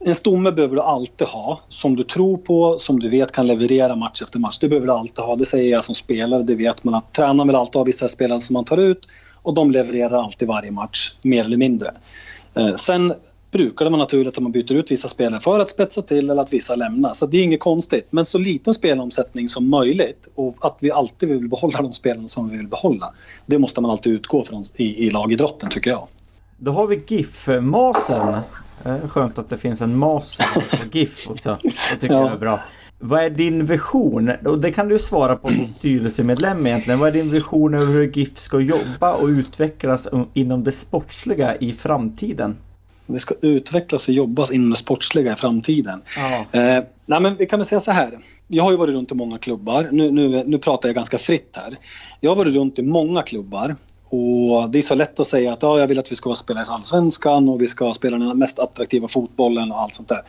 en 0.00 0.14
stomme 0.14 0.52
behöver 0.52 0.74
du 0.74 0.82
alltid 0.82 1.26
ha 1.26 1.60
som 1.68 1.96
du 1.96 2.02
tror 2.02 2.36
på, 2.36 2.78
som 2.78 3.00
du 3.00 3.08
vet 3.08 3.32
kan 3.32 3.46
leverera 3.46 3.96
match 3.96 4.22
efter 4.22 4.38
match. 4.38 4.58
Det 4.58 4.68
behöver 4.68 4.86
du 4.86 4.92
alltid 4.92 5.24
ha. 5.24 5.36
Det 5.36 5.46
säger 5.46 5.70
jag 5.70 5.84
som 5.84 5.94
spelare. 5.94 6.42
Det 6.42 6.54
vet 6.54 6.84
man 6.84 6.94
att 6.94 7.12
tränaren 7.12 7.48
vill 7.48 7.56
alltid 7.56 7.76
ha 7.76 7.84
vissa 7.84 8.08
spelare 8.08 8.40
som 8.40 8.54
man 8.54 8.64
tar 8.64 8.78
ut 8.78 9.06
och 9.42 9.54
de 9.54 9.70
levererar 9.70 10.24
alltid 10.24 10.48
varje 10.48 10.70
match, 10.70 11.12
mer 11.22 11.44
eller 11.44 11.56
mindre. 11.56 11.90
Uh, 12.58 12.74
sen 12.74 13.14
brukar 13.54 13.84
det 13.84 13.90
vara 13.90 14.02
naturligt 14.02 14.36
att 14.38 14.42
man 14.42 14.52
byter 14.52 14.72
ut 14.72 14.90
vissa 14.90 15.08
spelare 15.08 15.40
för 15.40 15.60
att 15.60 15.70
spetsa 15.70 16.02
till 16.02 16.30
eller 16.30 16.42
att 16.42 16.52
vissa 16.52 16.74
lämnar. 16.74 17.12
Så 17.12 17.26
det 17.26 17.38
är 17.38 17.42
inget 17.42 17.60
konstigt. 17.60 18.06
Men 18.10 18.24
så 18.24 18.38
liten 18.38 18.74
spelomsättning 18.74 19.48
som 19.48 19.70
möjligt 19.70 20.28
och 20.34 20.56
att 20.60 20.76
vi 20.80 20.90
alltid 20.90 21.28
vill 21.28 21.48
behålla 21.48 21.82
de 21.82 21.92
spelarna 21.92 22.26
som 22.26 22.48
vi 22.48 22.56
vill 22.56 22.68
behålla. 22.68 23.14
Det 23.46 23.58
måste 23.58 23.80
man 23.80 23.90
alltid 23.90 24.12
utgå 24.12 24.44
från 24.44 24.62
i, 24.76 25.06
i 25.06 25.10
lagidrotten 25.10 25.70
tycker 25.70 25.90
jag. 25.90 26.08
Då 26.58 26.72
har 26.72 26.86
vi 26.86 27.02
GIF-masen. 27.06 28.40
Skönt 29.08 29.38
att 29.38 29.50
det 29.50 29.58
finns 29.58 29.80
en 29.80 29.96
mas 29.98 30.38
på 30.54 30.98
GIF 30.98 31.30
också. 31.30 31.58
Det 31.62 32.00
tycker 32.00 32.14
ja. 32.14 32.20
jag 32.20 32.32
är 32.32 32.38
bra. 32.38 32.60
Vad 32.98 33.24
är 33.24 33.30
din 33.30 33.66
vision? 33.66 34.32
Och 34.44 34.58
det 34.58 34.72
kan 34.72 34.88
du 34.88 34.98
svara 34.98 35.36
på 35.36 35.48
som 35.48 35.66
styrelsemedlem 35.66 36.66
egentligen. 36.66 37.00
Vad 37.00 37.08
är 37.08 37.12
din 37.12 37.30
vision 37.30 37.74
över 37.74 37.92
hur 37.92 38.12
GIF 38.12 38.38
ska 38.38 38.60
jobba 38.60 39.14
och 39.14 39.26
utvecklas 39.26 40.08
inom 40.34 40.64
det 40.64 40.72
sportsliga 40.72 41.56
i 41.56 41.72
framtiden? 41.72 42.56
Vi 43.06 43.18
ska 43.18 43.34
utvecklas 43.40 44.08
och 44.08 44.14
jobba 44.14 44.52
inom 44.52 44.70
det 44.70 44.76
sportsliga 44.76 45.32
i 45.32 45.34
framtiden. 45.34 46.02
Ja. 46.16 46.60
Eh, 46.60 46.84
nej 47.06 47.20
men 47.20 47.36
vi 47.36 47.46
kan 47.46 47.58
väl 47.58 47.66
säga 47.66 47.80
så 47.80 47.90
här. 47.90 48.18
Jag 48.48 48.64
har 48.64 48.70
ju 48.70 48.76
varit 48.76 48.94
runt 48.94 49.12
i 49.12 49.14
många 49.14 49.38
klubbar. 49.38 49.88
Nu, 49.92 50.10
nu, 50.10 50.42
nu 50.46 50.58
pratar 50.58 50.88
jag 50.88 50.96
ganska 50.96 51.18
fritt 51.18 51.56
här. 51.56 51.76
Jag 52.20 52.30
har 52.30 52.36
varit 52.36 52.54
runt 52.54 52.78
i 52.78 52.82
många 52.82 53.22
klubbar 53.22 53.76
och 54.08 54.70
det 54.70 54.78
är 54.78 54.82
så 54.82 54.94
lätt 54.94 55.20
att 55.20 55.26
säga 55.26 55.52
att 55.52 55.62
ja, 55.62 55.78
jag 55.78 55.86
vill 55.86 55.98
att 55.98 56.12
vi 56.12 56.16
ska 56.16 56.34
spela 56.34 56.60
i 56.60 56.64
Allsvenskan 56.68 57.48
och 57.48 57.60
vi 57.60 57.66
ska 57.66 57.92
spela 57.92 58.18
den 58.18 58.38
mest 58.38 58.58
attraktiva 58.58 59.08
fotbollen 59.08 59.72
och 59.72 59.80
allt 59.80 59.94
sånt 59.94 60.08
där. 60.08 60.22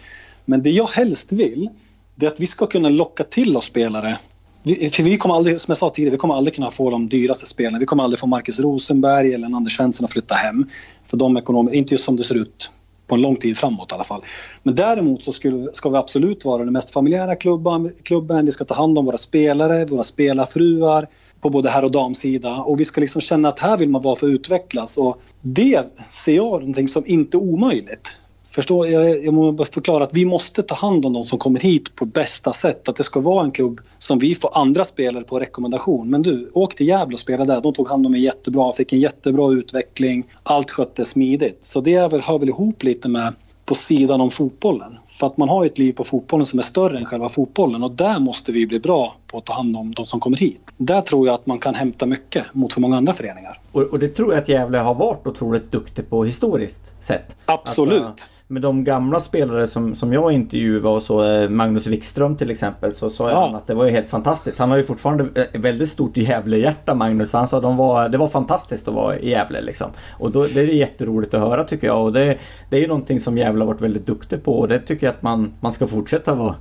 Men 0.46 0.62
det 0.62 0.70
jag 0.70 0.88
helst 0.88 1.32
vill, 1.32 1.70
det 2.16 2.26
är 2.26 2.32
att 2.32 2.40
vi 2.40 2.48
ska 2.48 2.68
kunna 2.68 2.90
locka 2.90 3.24
till 3.24 3.58
oss 3.58 3.66
spelare 3.66 4.18
vi, 4.66 4.90
för 4.90 5.04
vi 5.04 5.18
kommer 5.18 5.36
aldrig, 5.36 5.62
som 5.62 5.72
jag 5.72 5.78
sa 5.78 5.90
tidigare, 5.90 6.12
vi 6.12 6.18
kommer 6.18 6.36
aldrig 6.36 6.56
kunna 6.56 6.72
få 6.72 6.90
de 6.90 7.10
dyraste 7.10 7.46
spelarna. 7.46 7.80
Vi 7.80 7.86
kommer 7.86 8.04
aldrig 8.04 8.20
få 8.20 8.28
Marcus 8.28 8.60
Rosenberg 8.60 9.34
eller 9.34 9.48
Anders 9.48 9.78
Svensson 9.78 10.06
att 10.06 10.12
flytta 10.12 10.36
hem. 10.36 10.70
För 11.16 11.20
de 11.20 11.38
ekonomer, 11.38 11.74
inte 11.74 11.94
just 11.94 12.04
som 12.04 12.16
det 12.16 12.24
ser 12.24 12.36
ut 12.36 12.72
på 13.08 13.16
en 13.16 13.22
lång 13.22 13.36
tid 13.36 13.58
framåt 13.58 13.92
i 13.92 13.96
alla 13.96 14.04
fall. 14.04 14.22
Men 14.64 14.76
däremot 14.76 15.24
så 15.24 15.32
skulle, 15.32 15.70
ska 15.74 15.90
vi 15.90 15.98
absolut 15.98 16.46
vara 16.46 16.64
den 16.64 16.74
mest 16.74 16.90
familjära 16.90 17.36
klubben, 17.36 17.92
klubben. 18.04 18.46
Vi 18.46 18.52
ska 18.52 18.66
ta 18.66 18.74
hand 18.74 18.98
om 18.98 19.06
våra 19.06 19.18
spelare, 19.18 19.86
våra 19.86 20.04
spelarfruar 20.04 21.08
på 21.42 21.50
både 21.50 21.70
herr 21.70 21.84
och 21.84 21.92
damsida. 21.92 22.56
Och 22.56 22.80
vi 22.80 22.86
ska 22.86 23.02
liksom 23.02 23.22
känna 23.22 23.50
att 23.50 23.60
här 23.60 23.78
vill 23.78 23.90
man 23.90 24.02
vara 24.02 24.16
för 24.16 24.28
att 24.28 24.32
utvecklas. 24.32 24.98
Och 24.98 25.22
det 25.42 25.84
ser 26.08 26.36
jag 26.36 26.46
någonting 26.46 26.88
som 26.88 27.04
inte 27.06 27.38
omöjligt. 27.38 28.16
Förstår, 28.56 28.88
jag, 28.88 29.26
jag 29.26 29.34
måste 29.34 29.74
förklara 29.74 30.04
att 30.04 30.14
vi 30.14 30.26
måste 30.26 30.64
ta 30.64 30.76
hand 30.76 31.06
om 31.06 31.14
de 31.14 31.24
som 31.24 31.40
kommer 31.40 31.60
hit 31.60 31.96
på 31.96 32.06
bästa 32.06 32.54
sätt. 32.54 32.90
Att 32.90 32.96
det 32.96 33.04
ska 33.04 33.20
vara 33.20 33.44
en 33.44 33.52
klubb 33.52 33.82
som 33.98 34.20
vi 34.20 34.36
får 34.36 34.58
andra 34.58 34.86
spelare 34.86 35.24
på 35.24 35.40
rekommendation. 35.40 36.10
Men 36.10 36.22
du, 36.22 36.50
åk 36.54 36.76
till 36.76 36.88
Gävle 36.88 37.14
och 37.14 37.20
spela 37.20 37.46
där. 37.46 37.62
De 37.62 37.74
tog 37.74 37.90
hand 37.90 38.06
om 38.06 38.12
mig 38.12 38.22
jättebra, 38.22 38.74
fick 38.74 38.94
en 38.94 39.00
jättebra 39.00 39.54
utveckling. 39.54 40.24
Allt 40.44 40.72
sköttes 40.72 41.10
smidigt. 41.10 41.58
Så 41.62 41.82
det 41.82 41.94
är 41.94 42.10
väl, 42.10 42.22
hör 42.22 42.40
väl 42.40 42.50
ihop 42.50 42.84
lite 42.84 43.10
med 43.10 43.34
på 43.66 43.76
sidan 43.76 44.22
om 44.22 44.32
fotbollen. 44.32 44.98
För 45.08 45.28
att 45.28 45.38
man 45.38 45.50
har 45.50 45.66
ett 45.66 45.78
liv 45.78 45.94
på 45.94 46.04
fotbollen 46.04 46.46
som 46.46 46.60
är 46.60 46.64
större 46.64 46.98
än 46.98 47.06
själva 47.06 47.30
fotbollen 47.30 47.84
och 47.84 47.92
där 47.92 48.20
måste 48.20 48.52
vi 48.52 48.68
bli 48.68 48.80
bra 48.80 49.16
på 49.28 49.38
att 49.38 49.46
ta 49.46 49.54
hand 49.54 49.78
om 49.78 49.94
de 49.94 50.06
som 50.06 50.20
kommer 50.20 50.38
hit. 50.38 50.62
Där 50.78 51.02
tror 51.02 51.28
jag 51.28 51.34
att 51.34 51.46
man 51.46 51.60
kan 51.60 51.76
hämta 51.76 52.06
mycket 52.06 52.44
mot 52.54 52.74
för 52.74 52.82
många 52.82 52.98
andra 52.98 53.14
föreningar. 53.14 53.60
Och, 53.72 53.82
och 53.82 54.00
det 54.00 54.08
tror 54.08 54.34
jag 54.34 54.42
att 54.42 54.50
Gävle 54.50 54.78
har 54.78 54.96
varit 54.96 55.28
otroligt 55.28 55.72
duktig 55.72 56.10
på 56.10 56.24
historiskt 56.24 56.84
sett. 57.02 57.36
Absolut. 57.46 58.04
Alltså, 58.04 58.26
med 58.48 58.62
de 58.62 58.84
gamla 58.84 59.20
spelare 59.20 59.68
som, 59.68 59.96
som 59.96 60.14
jag 60.14 60.32
intervjuade 60.32 60.88
och 60.88 61.04
så 61.04 61.24
eh, 61.24 61.50
Magnus 61.50 61.88
Wikström 61.88 62.38
till 62.38 62.52
exempel 62.52 62.94
så 62.94 63.10
sa 63.10 63.30
ja. 63.30 63.46
han 63.46 63.56
att 63.56 63.68
det 63.68 63.74
var 63.74 63.86
ju 63.86 63.92
helt 63.92 64.10
fantastiskt. 64.10 64.60
Han 64.60 64.70
har 64.70 64.78
ju 64.78 64.84
fortfarande 64.84 65.42
ett 65.42 65.62
väldigt 65.62 65.90
stort 65.90 66.18
Gävle-hjärta 66.18 66.94
Magnus. 66.94 67.34
Han 67.34 67.48
sa 67.48 67.58
att 67.58 67.64
de 67.64 67.78
var, 67.78 68.10
det 68.10 68.18
var 68.18 68.28
fantastiskt 68.28 68.88
att 68.88 68.94
vara 68.94 69.20
i 69.20 69.30
Gävle 69.30 69.62
liksom. 69.62 69.92
Och 70.20 70.32
då, 70.32 70.44
det 70.54 70.62
är 70.62 70.68
jätteroligt 70.68 71.34
att 71.34 71.42
höra 71.42 71.64
tycker 71.64 71.88
jag. 71.88 72.04
Och 72.04 72.14
det, 72.14 72.38
det 72.70 72.78
är 72.78 72.82
ju 72.82 72.88
någonting 72.88 73.20
som 73.20 73.38
Gävle 73.38 73.62
har 73.62 73.68
varit 73.68 73.82
väldigt 73.82 74.06
duktig 74.06 74.44
på 74.44 74.60
och 74.60 74.68
det 74.68 74.80
tycker 74.80 75.08
jag 75.08 75.16
att 75.16 75.22
man, 75.22 75.54
man 75.60 75.74
ska 75.74 75.88
fortsätta 75.88 76.36
vara 76.36 76.56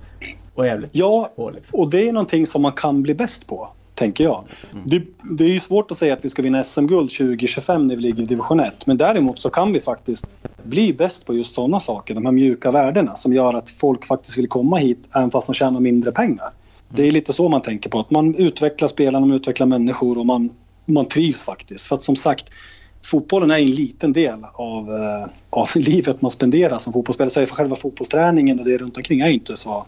och 0.54 0.66
jävligt 0.66 0.90
Ja, 0.92 1.32
på. 1.36 1.50
Liksom. 1.50 1.80
och 1.80 1.90
det 1.90 2.08
är 2.08 2.12
någonting 2.12 2.46
som 2.46 2.62
man 2.62 2.72
kan 2.72 3.02
bli 3.02 3.14
bäst 3.14 3.46
på, 3.46 3.68
tänker 3.94 4.24
jag. 4.24 4.44
Det, 4.84 5.02
det 5.38 5.56
är 5.56 5.60
svårt 5.60 5.90
att 5.90 5.96
säga 5.96 6.14
att 6.14 6.24
vi 6.24 6.28
ska 6.28 6.42
vinna 6.42 6.64
SM-guld 6.64 7.10
2025 7.10 7.86
när 7.86 7.96
vi 7.96 8.02
ligger 8.02 8.22
i 8.22 8.26
division 8.26 8.60
1. 8.60 8.86
Men 8.86 8.96
däremot 8.96 9.40
så 9.40 9.50
kan 9.50 9.72
vi 9.72 9.80
faktiskt 9.80 10.30
bli 10.62 10.92
bäst 10.92 11.26
på 11.26 11.34
just 11.34 11.54
sådana 11.54 11.80
saker. 11.80 12.14
De 12.14 12.24
här 12.24 12.32
mjuka 12.32 12.70
värdena 12.70 13.14
som 13.14 13.32
gör 13.32 13.54
att 13.54 13.70
folk 13.70 14.06
faktiskt 14.06 14.38
vill 14.38 14.48
komma 14.48 14.76
hit 14.76 15.08
även 15.14 15.30
fast 15.30 15.46
de 15.46 15.54
tjänar 15.54 15.80
mindre 15.80 16.12
pengar. 16.12 16.50
Det 16.88 17.02
är 17.02 17.10
lite 17.10 17.32
så 17.32 17.48
man 17.48 17.62
tänker 17.62 17.90
på. 17.90 18.00
Att 18.00 18.10
man 18.10 18.34
utvecklar 18.34 18.88
spelarna, 18.88 19.26
man 19.26 19.36
utvecklar 19.36 19.66
människor 19.66 20.18
och 20.18 20.26
man, 20.26 20.50
man 20.86 21.08
trivs 21.08 21.44
faktiskt. 21.44 21.86
För 21.86 21.96
att 21.96 22.02
som 22.02 22.16
sagt, 22.16 22.44
fotbollen 23.04 23.50
är 23.50 23.58
en 23.58 23.70
liten 23.70 24.12
del 24.12 24.44
av, 24.54 24.94
eh, 24.94 25.26
av 25.50 25.68
livet 25.74 26.22
man 26.22 26.30
spenderar 26.30 26.78
som 26.78 26.92
fotbollsspelare. 26.92 27.30
Så 27.30 27.54
själva 27.54 27.76
fotbollsträningen 27.76 28.58
och 28.58 28.64
det 28.64 28.78
runt 28.78 28.96
omkring 28.96 29.20
är 29.20 29.28
inte 29.28 29.56
så, 29.56 29.86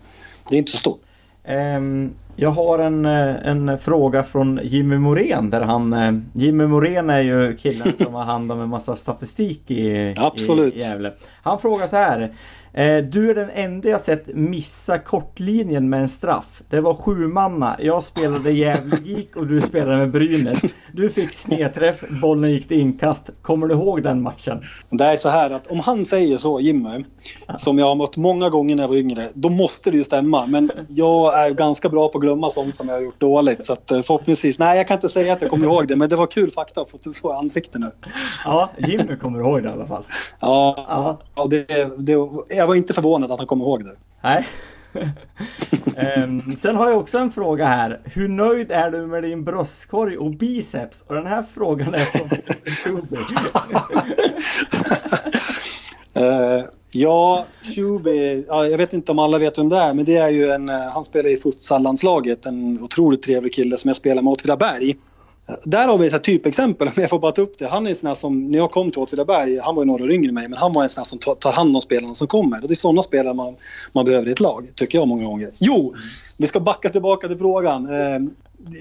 det 0.49 0.57
är 0.57 0.59
inte 0.59 0.71
så 0.73 0.79
stort. 0.79 1.03
Ehm, 1.47 2.11
jag 2.37 2.51
har 2.51 2.79
en, 2.79 3.07
eh, 3.07 3.47
en 3.47 3.79
fråga 3.79 4.23
från 4.23 4.61
Jimmy 4.63 4.99
Morén 4.99 5.51
där 5.51 5.61
han 5.61 5.93
eh, 5.93 6.13
Jimmy 6.33 6.67
Morén 6.67 7.11
är 7.11 7.21
ju 7.21 7.57
killen 7.57 7.93
som 7.99 8.15
har 8.15 8.25
hand 8.25 8.53
om 8.53 8.61
en 8.61 8.69
massa 8.69 8.97
statistik 8.97 9.71
i, 9.71 10.15
Absolut. 10.17 10.75
i 10.75 10.79
Gävle. 10.79 11.13
Han 11.43 11.59
frågar 11.59 11.87
så 11.87 11.97
här. 11.97 12.33
Eh, 12.77 12.97
du 12.97 13.31
är 13.31 13.35
den 13.35 13.51
enda 13.51 13.89
jag 13.89 14.01
sett 14.01 14.27
missa 14.35 14.99
kortlinjen 14.99 15.89
med 15.89 16.01
en 16.01 16.09
straff. 16.09 16.63
Det 16.71 16.81
var 16.81 16.95
sju 16.95 17.15
manna. 17.15 17.77
Jag 17.81 18.03
spelade 18.03 18.53
Gävle 18.53 19.25
och 19.37 19.47
du 19.47 19.61
spelade 19.61 19.97
med 19.97 20.11
Brynäs. 20.11 20.61
Du 20.93 21.11
fick 21.11 21.35
snedträff, 21.35 22.05
bollen 22.23 22.51
gick 22.51 22.69
till 22.69 22.81
inkast. 22.81 23.31
Kommer 23.43 23.67
du 23.67 23.75
ihåg 23.75 24.03
den 24.03 24.23
matchen? 24.23 24.61
Det 24.91 25.05
är 25.05 25.17
så 25.17 25.29
här 25.29 25.51
att 25.51 25.67
om 25.67 25.81
han 25.81 26.05
säger 26.05 26.37
så, 26.37 26.61
Jimmy, 26.61 27.05
som 27.57 27.79
jag 27.79 27.87
har 27.87 27.95
mött 27.95 28.17
många 28.17 28.49
gånger 28.49 28.77
när 28.77 28.83
jag 28.83 28.89
var 28.89 28.97
yngre, 28.97 29.29
då 29.35 29.49
måste 29.49 29.91
det 29.91 29.97
ju 29.97 30.05
stämma. 30.05 30.47
Men 30.47 30.71
jag 30.89 31.47
är 31.47 31.51
ganska 31.55 31.89
bra 31.89 32.09
på 32.09 32.19
att 32.19 32.23
glömma 32.23 32.51
sånt 32.51 32.77
som 32.77 32.89
jag 32.89 32.95
har 32.95 33.03
gjort 33.03 33.21
dåligt. 33.21 33.65
Så 33.65 33.73
att 33.73 33.91
eh, 33.91 34.03
förhoppningsvis, 34.03 34.59
nej 34.59 34.77
jag 34.77 34.89
kan 34.89 34.95
inte 34.95 35.09
säga 35.09 35.33
att 35.33 35.43
jag 35.43 35.51
kommer 35.51 35.67
ihåg 35.67 35.89
det, 35.89 35.97
men 35.97 36.09
det 36.09 36.17
var 36.17 36.27
kul 36.27 36.51
fakta 36.51 36.81
att 36.81 36.91
få, 36.91 36.99
få 37.15 37.33
i 37.33 37.37
ansiktet 37.37 37.81
nu. 37.81 37.91
Ja, 38.45 38.71
Jimmy 38.79 39.17
kommer 39.17 39.39
ihåg 39.39 39.63
det 39.63 39.69
i 39.69 39.73
alla 39.73 39.87
fall. 39.87 40.03
Ja, 40.41 40.77
Ja. 40.89 41.19
ja 41.35 41.47
det, 41.51 41.67
det, 41.99 42.17
jag 42.67 42.69
var 42.69 42.77
inte 42.77 42.95
förvånad 42.95 43.31
att 43.31 43.39
han 43.39 43.47
kommer 43.47 43.65
ihåg 43.65 43.85
det. 43.85 43.97
Nej. 44.23 44.47
Ehm, 45.97 46.57
sen 46.57 46.77
har 46.77 46.91
jag 46.91 46.99
också 46.99 47.19
en 47.19 47.31
fråga 47.31 47.67
här. 47.67 48.01
Hur 48.05 48.29
nöjd 48.29 48.73
är 48.73 48.91
du 48.91 49.07
med 49.07 49.23
din 49.23 49.45
bröstkorg 49.45 50.17
och 50.17 50.31
biceps? 50.31 51.05
Och 51.07 51.15
den 51.15 51.27
här 51.27 51.43
frågan 51.55 51.95
är 51.95 51.99
från 51.99 52.29
Shuby. 52.67 53.17
Eh, 56.15 56.65
ja, 56.91 57.47
Shuby, 57.63 58.45
ja, 58.49 58.67
jag 58.67 58.79
vet 58.79 58.93
inte 58.93 59.13
om 59.13 59.19
alla 59.19 59.39
vet 59.39 59.59
vem 59.59 59.69
det 59.69 59.77
är, 59.77 59.95
men 59.95 60.05
det 60.05 60.17
är 60.17 60.29
ju 60.29 60.47
en, 60.47 60.69
eh, 60.69 60.91
han 60.93 61.05
spelar 61.05 61.31
i 61.31 61.37
futsallandslaget, 61.37 62.47
en 62.47 62.83
otroligt 62.83 63.23
trevlig 63.23 63.55
kille 63.55 63.77
som 63.77 63.89
jag 63.89 63.97
spelar 63.97 64.23
med 64.23 64.33
Åtvidaberg. 64.33 64.91
Eh, 64.91 64.97
Där 65.65 65.89
har 65.89 65.99
vi 65.99 66.07
ett 66.07 66.25
typexempel, 66.25 66.89
om 66.89 66.95
jag 66.97 67.11
får 67.11 67.19
bara 67.19 67.33
ta 67.33 67.43
upp 67.43 67.59
det. 67.59 67.67
Han 67.67 67.87
är 67.87 67.91
en 67.91 67.97
sån 67.97 68.09
här 68.09 68.15
som, 68.15 68.51
när 68.51 68.59
jag 68.59 68.71
kom 68.71 68.91
till 68.91 69.03
Åtvidaberg, 69.03 69.59
han 69.59 69.75
var 69.75 69.83
ju 69.83 69.87
några 69.87 70.05
år 70.05 70.13
yngre 70.13 70.29
än 70.29 70.35
mig, 70.35 70.49
men 70.49 70.59
han 70.59 70.73
var 70.73 70.83
en 70.83 70.89
sån 70.89 71.01
här 71.01 71.05
som 71.05 71.19
tar, 71.19 71.53
hand 71.53 71.77
om 71.77 71.83
spelarna 71.83 72.15
som 72.15 72.27
kommer. 72.27 72.63
Och 72.63 72.69
det 72.69 72.75
är 72.75 72.77
sådana 72.77 73.03
spelare 73.03 73.35
man, 73.35 73.57
man 73.93 74.05
behöver 74.05 74.29
i 74.29 74.33
ett 74.33 74.41
lag, 74.41 74.69
tycker 74.75 74.99
jag 74.99 75.09
många 75.09 75.25
gånger. 75.25 75.51
Jo, 75.59 75.95
vi 76.39 76.47
ska 76.47 76.61
backa 76.61 76.89
tillbaka 76.89 77.29
till 77.29 77.39
frågan. 77.39 77.87
Eh, 77.87 78.21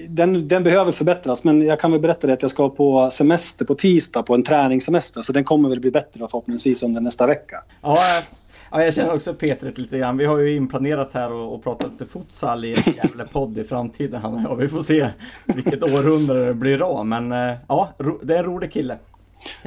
den, 0.08 0.48
den 0.48 0.64
behöver 0.64 0.92
förbättras, 0.92 1.44
men 1.44 1.62
jag 1.62 1.80
kan 1.80 1.92
väl 1.92 2.00
berätta 2.00 2.26
det 2.26 2.32
att 2.32 2.42
jag 2.42 2.50
ska 2.50 2.68
på 2.68 3.10
semester 3.10 3.64
på 3.64 3.74
tisdag, 3.74 4.22
på 4.22 4.34
en 4.34 4.42
träningssemester. 4.42 5.20
Så 5.20 5.32
den 5.32 5.44
kommer 5.44 5.68
väl 5.68 5.80
bli 5.80 5.90
bättre 5.90 6.28
förhoppningsvis 6.30 6.82
under 6.82 7.00
nästa 7.00 7.26
vecka. 7.26 7.62
Ja, 7.82 8.22
ja, 8.70 8.84
jag 8.84 8.94
känner 8.94 9.14
också 9.14 9.34
Petret 9.34 9.78
lite 9.78 9.98
grann. 9.98 10.16
Vi 10.16 10.24
har 10.24 10.38
ju 10.38 10.56
inplanerat 10.56 11.10
här 11.12 11.32
och, 11.32 11.54
och 11.54 11.62
pratat 11.64 11.92
lite 11.92 12.06
futsal 12.06 12.64
i 12.64 12.70
en 12.86 12.92
jävla 12.96 13.24
podd 13.26 13.58
i 13.58 13.64
framtiden. 13.64 14.22
Han 14.22 14.34
och 14.34 14.50
jag. 14.52 14.56
Vi 14.56 14.68
får 14.68 14.82
se 14.82 15.08
vilket 15.54 15.82
århundrade 15.82 16.46
det 16.46 16.54
blir 16.54 16.78
då. 16.78 17.04
Men 17.04 17.32
eh, 17.32 17.54
ja, 17.68 17.92
det 18.22 18.34
är 18.34 18.38
en 18.38 18.44
rolig 18.44 18.72
kille. 18.72 18.98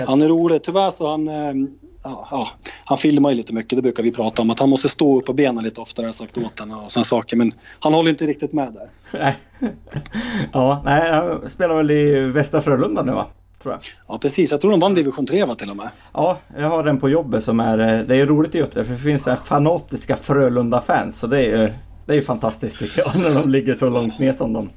Han 0.08 0.22
är 0.22 0.28
rolig. 0.28 0.64
Tyvärr 0.64 0.90
så 0.90 1.10
han... 1.10 1.28
eh, 1.28 1.54
Ja, 2.04 2.28
ja, 2.32 2.48
han 2.86 2.98
filmar 2.98 3.30
ju 3.30 3.36
lite 3.36 3.54
mycket, 3.54 3.76
det 3.78 3.82
brukar 3.82 4.04
vi 4.04 4.12
prata 4.12 4.42
om. 4.42 4.50
Att 4.50 4.60
han 4.60 4.70
måste 4.70 4.90
stå 4.90 5.20
upp 5.20 5.26
på 5.26 5.34
benen 5.34 5.64
lite 5.64 5.82
oftare, 5.82 6.04
har 6.04 6.08
jag 6.08 6.16
sagt 6.16 6.38
åt 6.38 6.60
honom 6.60 6.80
och 6.84 6.92
sådana 6.92 7.04
saker. 7.04 7.36
Men 7.38 7.52
han 7.80 7.94
håller 7.94 8.10
inte 8.10 8.26
riktigt 8.26 8.54
med 8.54 8.74
där. 8.74 8.90
Nej. 9.20 9.36
Ja, 10.54 10.82
nej, 10.86 11.12
han 11.12 11.50
spelar 11.50 11.76
väl 11.76 11.92
i 11.92 12.20
Västra 12.20 12.62
Frölunda 12.62 13.04
nu 13.04 13.12
va? 13.12 13.26
Tror 13.64 13.74
jag. 13.74 13.82
Ja, 14.08 14.18
precis. 14.22 14.52
Jag 14.52 14.62
tror 14.62 14.72
de 14.72 14.80
vann 14.80 14.94
division 14.94 15.26
3 15.26 15.46
va, 15.46 15.56
till 15.56 15.70
och 15.70 15.76
med. 15.78 15.90
Ja, 16.14 16.38
jag 16.58 16.70
har 16.70 16.84
en 16.84 17.00
på 17.00 17.10
jobbet 17.10 17.44
som 17.44 17.60
är, 17.60 17.80
eh, 17.80 18.02
det 18.06 18.16
är 18.16 18.26
roligt 18.26 18.56
i 18.56 18.58
Göteborg 18.58 18.86
för 18.88 18.94
det 18.94 19.00
finns 19.00 19.28
fanatiska 19.46 20.16
Frölunda-fans. 20.16 21.20
Så 21.20 21.28
det 21.28 21.46
är 21.46 21.58
ju 21.62 21.70
det 22.06 22.16
är 22.16 22.22
fantastiskt 22.22 22.80
tycker 22.80 23.02
jag 23.06 23.16
när 23.34 23.42
de 23.42 23.50
ligger 23.50 23.74
så 23.74 23.90
långt 23.90 24.20
ner 24.20 24.34
som 24.34 24.54
de. 24.54 24.70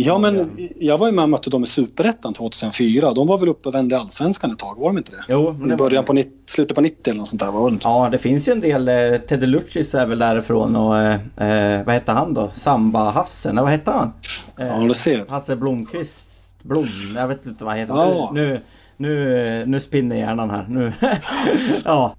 Ja, 0.00 0.18
men 0.18 0.50
jag 0.76 0.98
var 0.98 1.06
ju 1.06 1.12
med 1.12 1.22
och 1.22 1.28
mötte 1.28 1.50
dem 1.50 1.64
i 1.64 1.66
Superettan 1.66 2.32
2004. 2.32 3.12
De 3.12 3.26
var 3.26 3.38
väl 3.38 3.48
uppe 3.48 3.68
och 3.68 3.74
vände 3.74 3.94
i 3.94 3.98
Allsvenskan 3.98 4.50
ett 4.52 4.58
tag, 4.58 4.74
var 4.78 4.86
de 4.88 4.98
inte 4.98 5.12
det? 5.12 5.24
Jo, 5.28 5.52
men 5.58 5.66
I 5.66 5.70
det 5.70 5.76
början 5.76 6.04
på 6.04 6.12
nitt- 6.12 6.42
slutet 6.46 6.74
på 6.74 6.80
90 6.80 7.10
eller 7.10 7.18
något 7.18 7.28
sånt 7.28 7.40
där 7.42 7.50
var 7.50 7.68
det 7.70 7.72
inte? 7.74 7.88
Ja, 7.88 8.08
det 8.12 8.18
finns 8.18 8.48
ju 8.48 8.52
en 8.52 8.60
del. 8.60 8.88
Eh, 8.88 9.18
Teddy 9.28 9.46
Lucis 9.46 9.94
är 9.94 10.06
väl 10.06 10.18
därifrån 10.18 10.76
och 10.76 10.98
eh, 10.98 11.14
eh, 11.76 11.84
vad 11.86 11.94
hette 11.94 12.12
han 12.12 12.34
då? 12.34 12.50
Samba-Hasse? 12.54 13.52
Nej, 13.52 13.62
vad 13.64 13.72
hette 13.72 13.90
han? 13.90 14.12
Eh, 14.58 14.66
Ja, 14.66 14.76
du 14.88 14.94
ser. 14.94 15.24
Hasse 15.28 15.56
Blomqvist 15.56 16.27
Blom? 16.68 16.86
Jag 17.16 17.28
vet 17.28 17.46
inte 17.46 17.64
vad 17.64 17.72
han 17.72 17.80
heter. 17.80 17.94
Ja. 17.94 18.30
Nu, 18.34 18.60
nu, 18.96 19.64
nu 19.66 19.80
spinner 19.80 20.16
hjärnan 20.16 20.50
här. 20.50 20.66
Nu. 20.68 20.92
ja, 21.84 22.14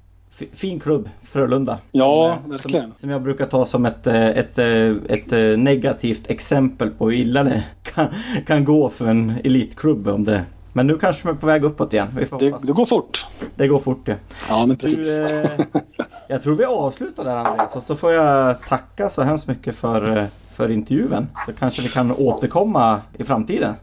fin 0.54 0.80
klubb 0.80 1.10
Frölunda. 1.24 1.78
Ja, 1.92 2.30
eh, 2.30 2.50
verkligen. 2.50 2.84
Som, 2.84 2.94
som 2.98 3.10
jag 3.10 3.22
brukar 3.22 3.46
ta 3.46 3.66
som 3.66 3.86
ett, 3.86 4.08
eh, 4.08 4.28
ett, 4.28 4.58
eh, 4.58 4.96
ett, 5.10 5.60
negativt 5.60 6.30
exempel 6.30 6.90
på 6.90 7.10
hur 7.10 7.18
illa 7.18 7.44
det 7.44 7.64
kan, 7.84 8.08
kan 8.48 8.66
gå 8.66 8.90
för 8.90 9.08
en 9.08 9.40
elitklubb 9.44 10.08
om 10.08 10.24
det. 10.24 10.44
Men 10.74 10.88
nu 10.88 10.98
kanske 10.98 11.28
de 11.28 11.36
är 11.36 11.40
på 11.40 11.48
väg 11.48 11.64
uppåt 11.64 11.94
igen. 11.94 12.08
Vi 12.18 12.26
får 12.26 12.40
Det, 12.40 12.54
det 12.62 12.74
går 12.74 12.86
fort. 12.86 13.28
det 13.56 13.68
går 13.68 13.80
fort 13.80 14.08
ja. 14.08 14.16
Ja, 14.50 14.66
men 14.66 14.78
precis. 14.78 15.18
Du, 15.18 15.26
eh, 15.26 15.50
jag 16.28 16.44
tror 16.44 16.56
vi 16.56 16.66
avslutar 16.66 17.24
där 17.24 17.36
Andreas 17.36 17.76
och 17.76 17.84
så 17.84 17.96
får 17.96 18.12
jag 18.12 18.62
tacka 18.62 19.10
så 19.10 19.22
hemskt 19.22 19.48
mycket 19.48 19.76
för, 19.76 20.28
för 20.54 20.72
intervjun. 20.72 21.28
Så 21.46 21.54
kanske 21.54 21.82
vi 21.82 21.90
kan 21.90 22.12
återkomma 22.12 23.02
i 23.18 23.24
framtiden. 23.24 23.76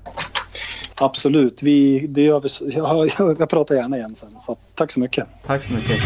Absolut. 1.01 1.63
Vi, 1.63 2.07
det 2.07 2.23
gör 2.23 2.41
vi, 2.41 2.75
jag, 2.75 3.09
jag, 3.19 3.41
jag 3.41 3.49
pratar 3.49 3.75
gärna 3.75 3.97
igen 3.97 4.15
sen. 4.15 4.41
Så 4.41 4.57
tack 4.75 4.93
så 4.93 5.01
mycket. 5.01 5.27
Tack 5.47 5.63
så 5.63 5.73
mycket. 5.73 6.01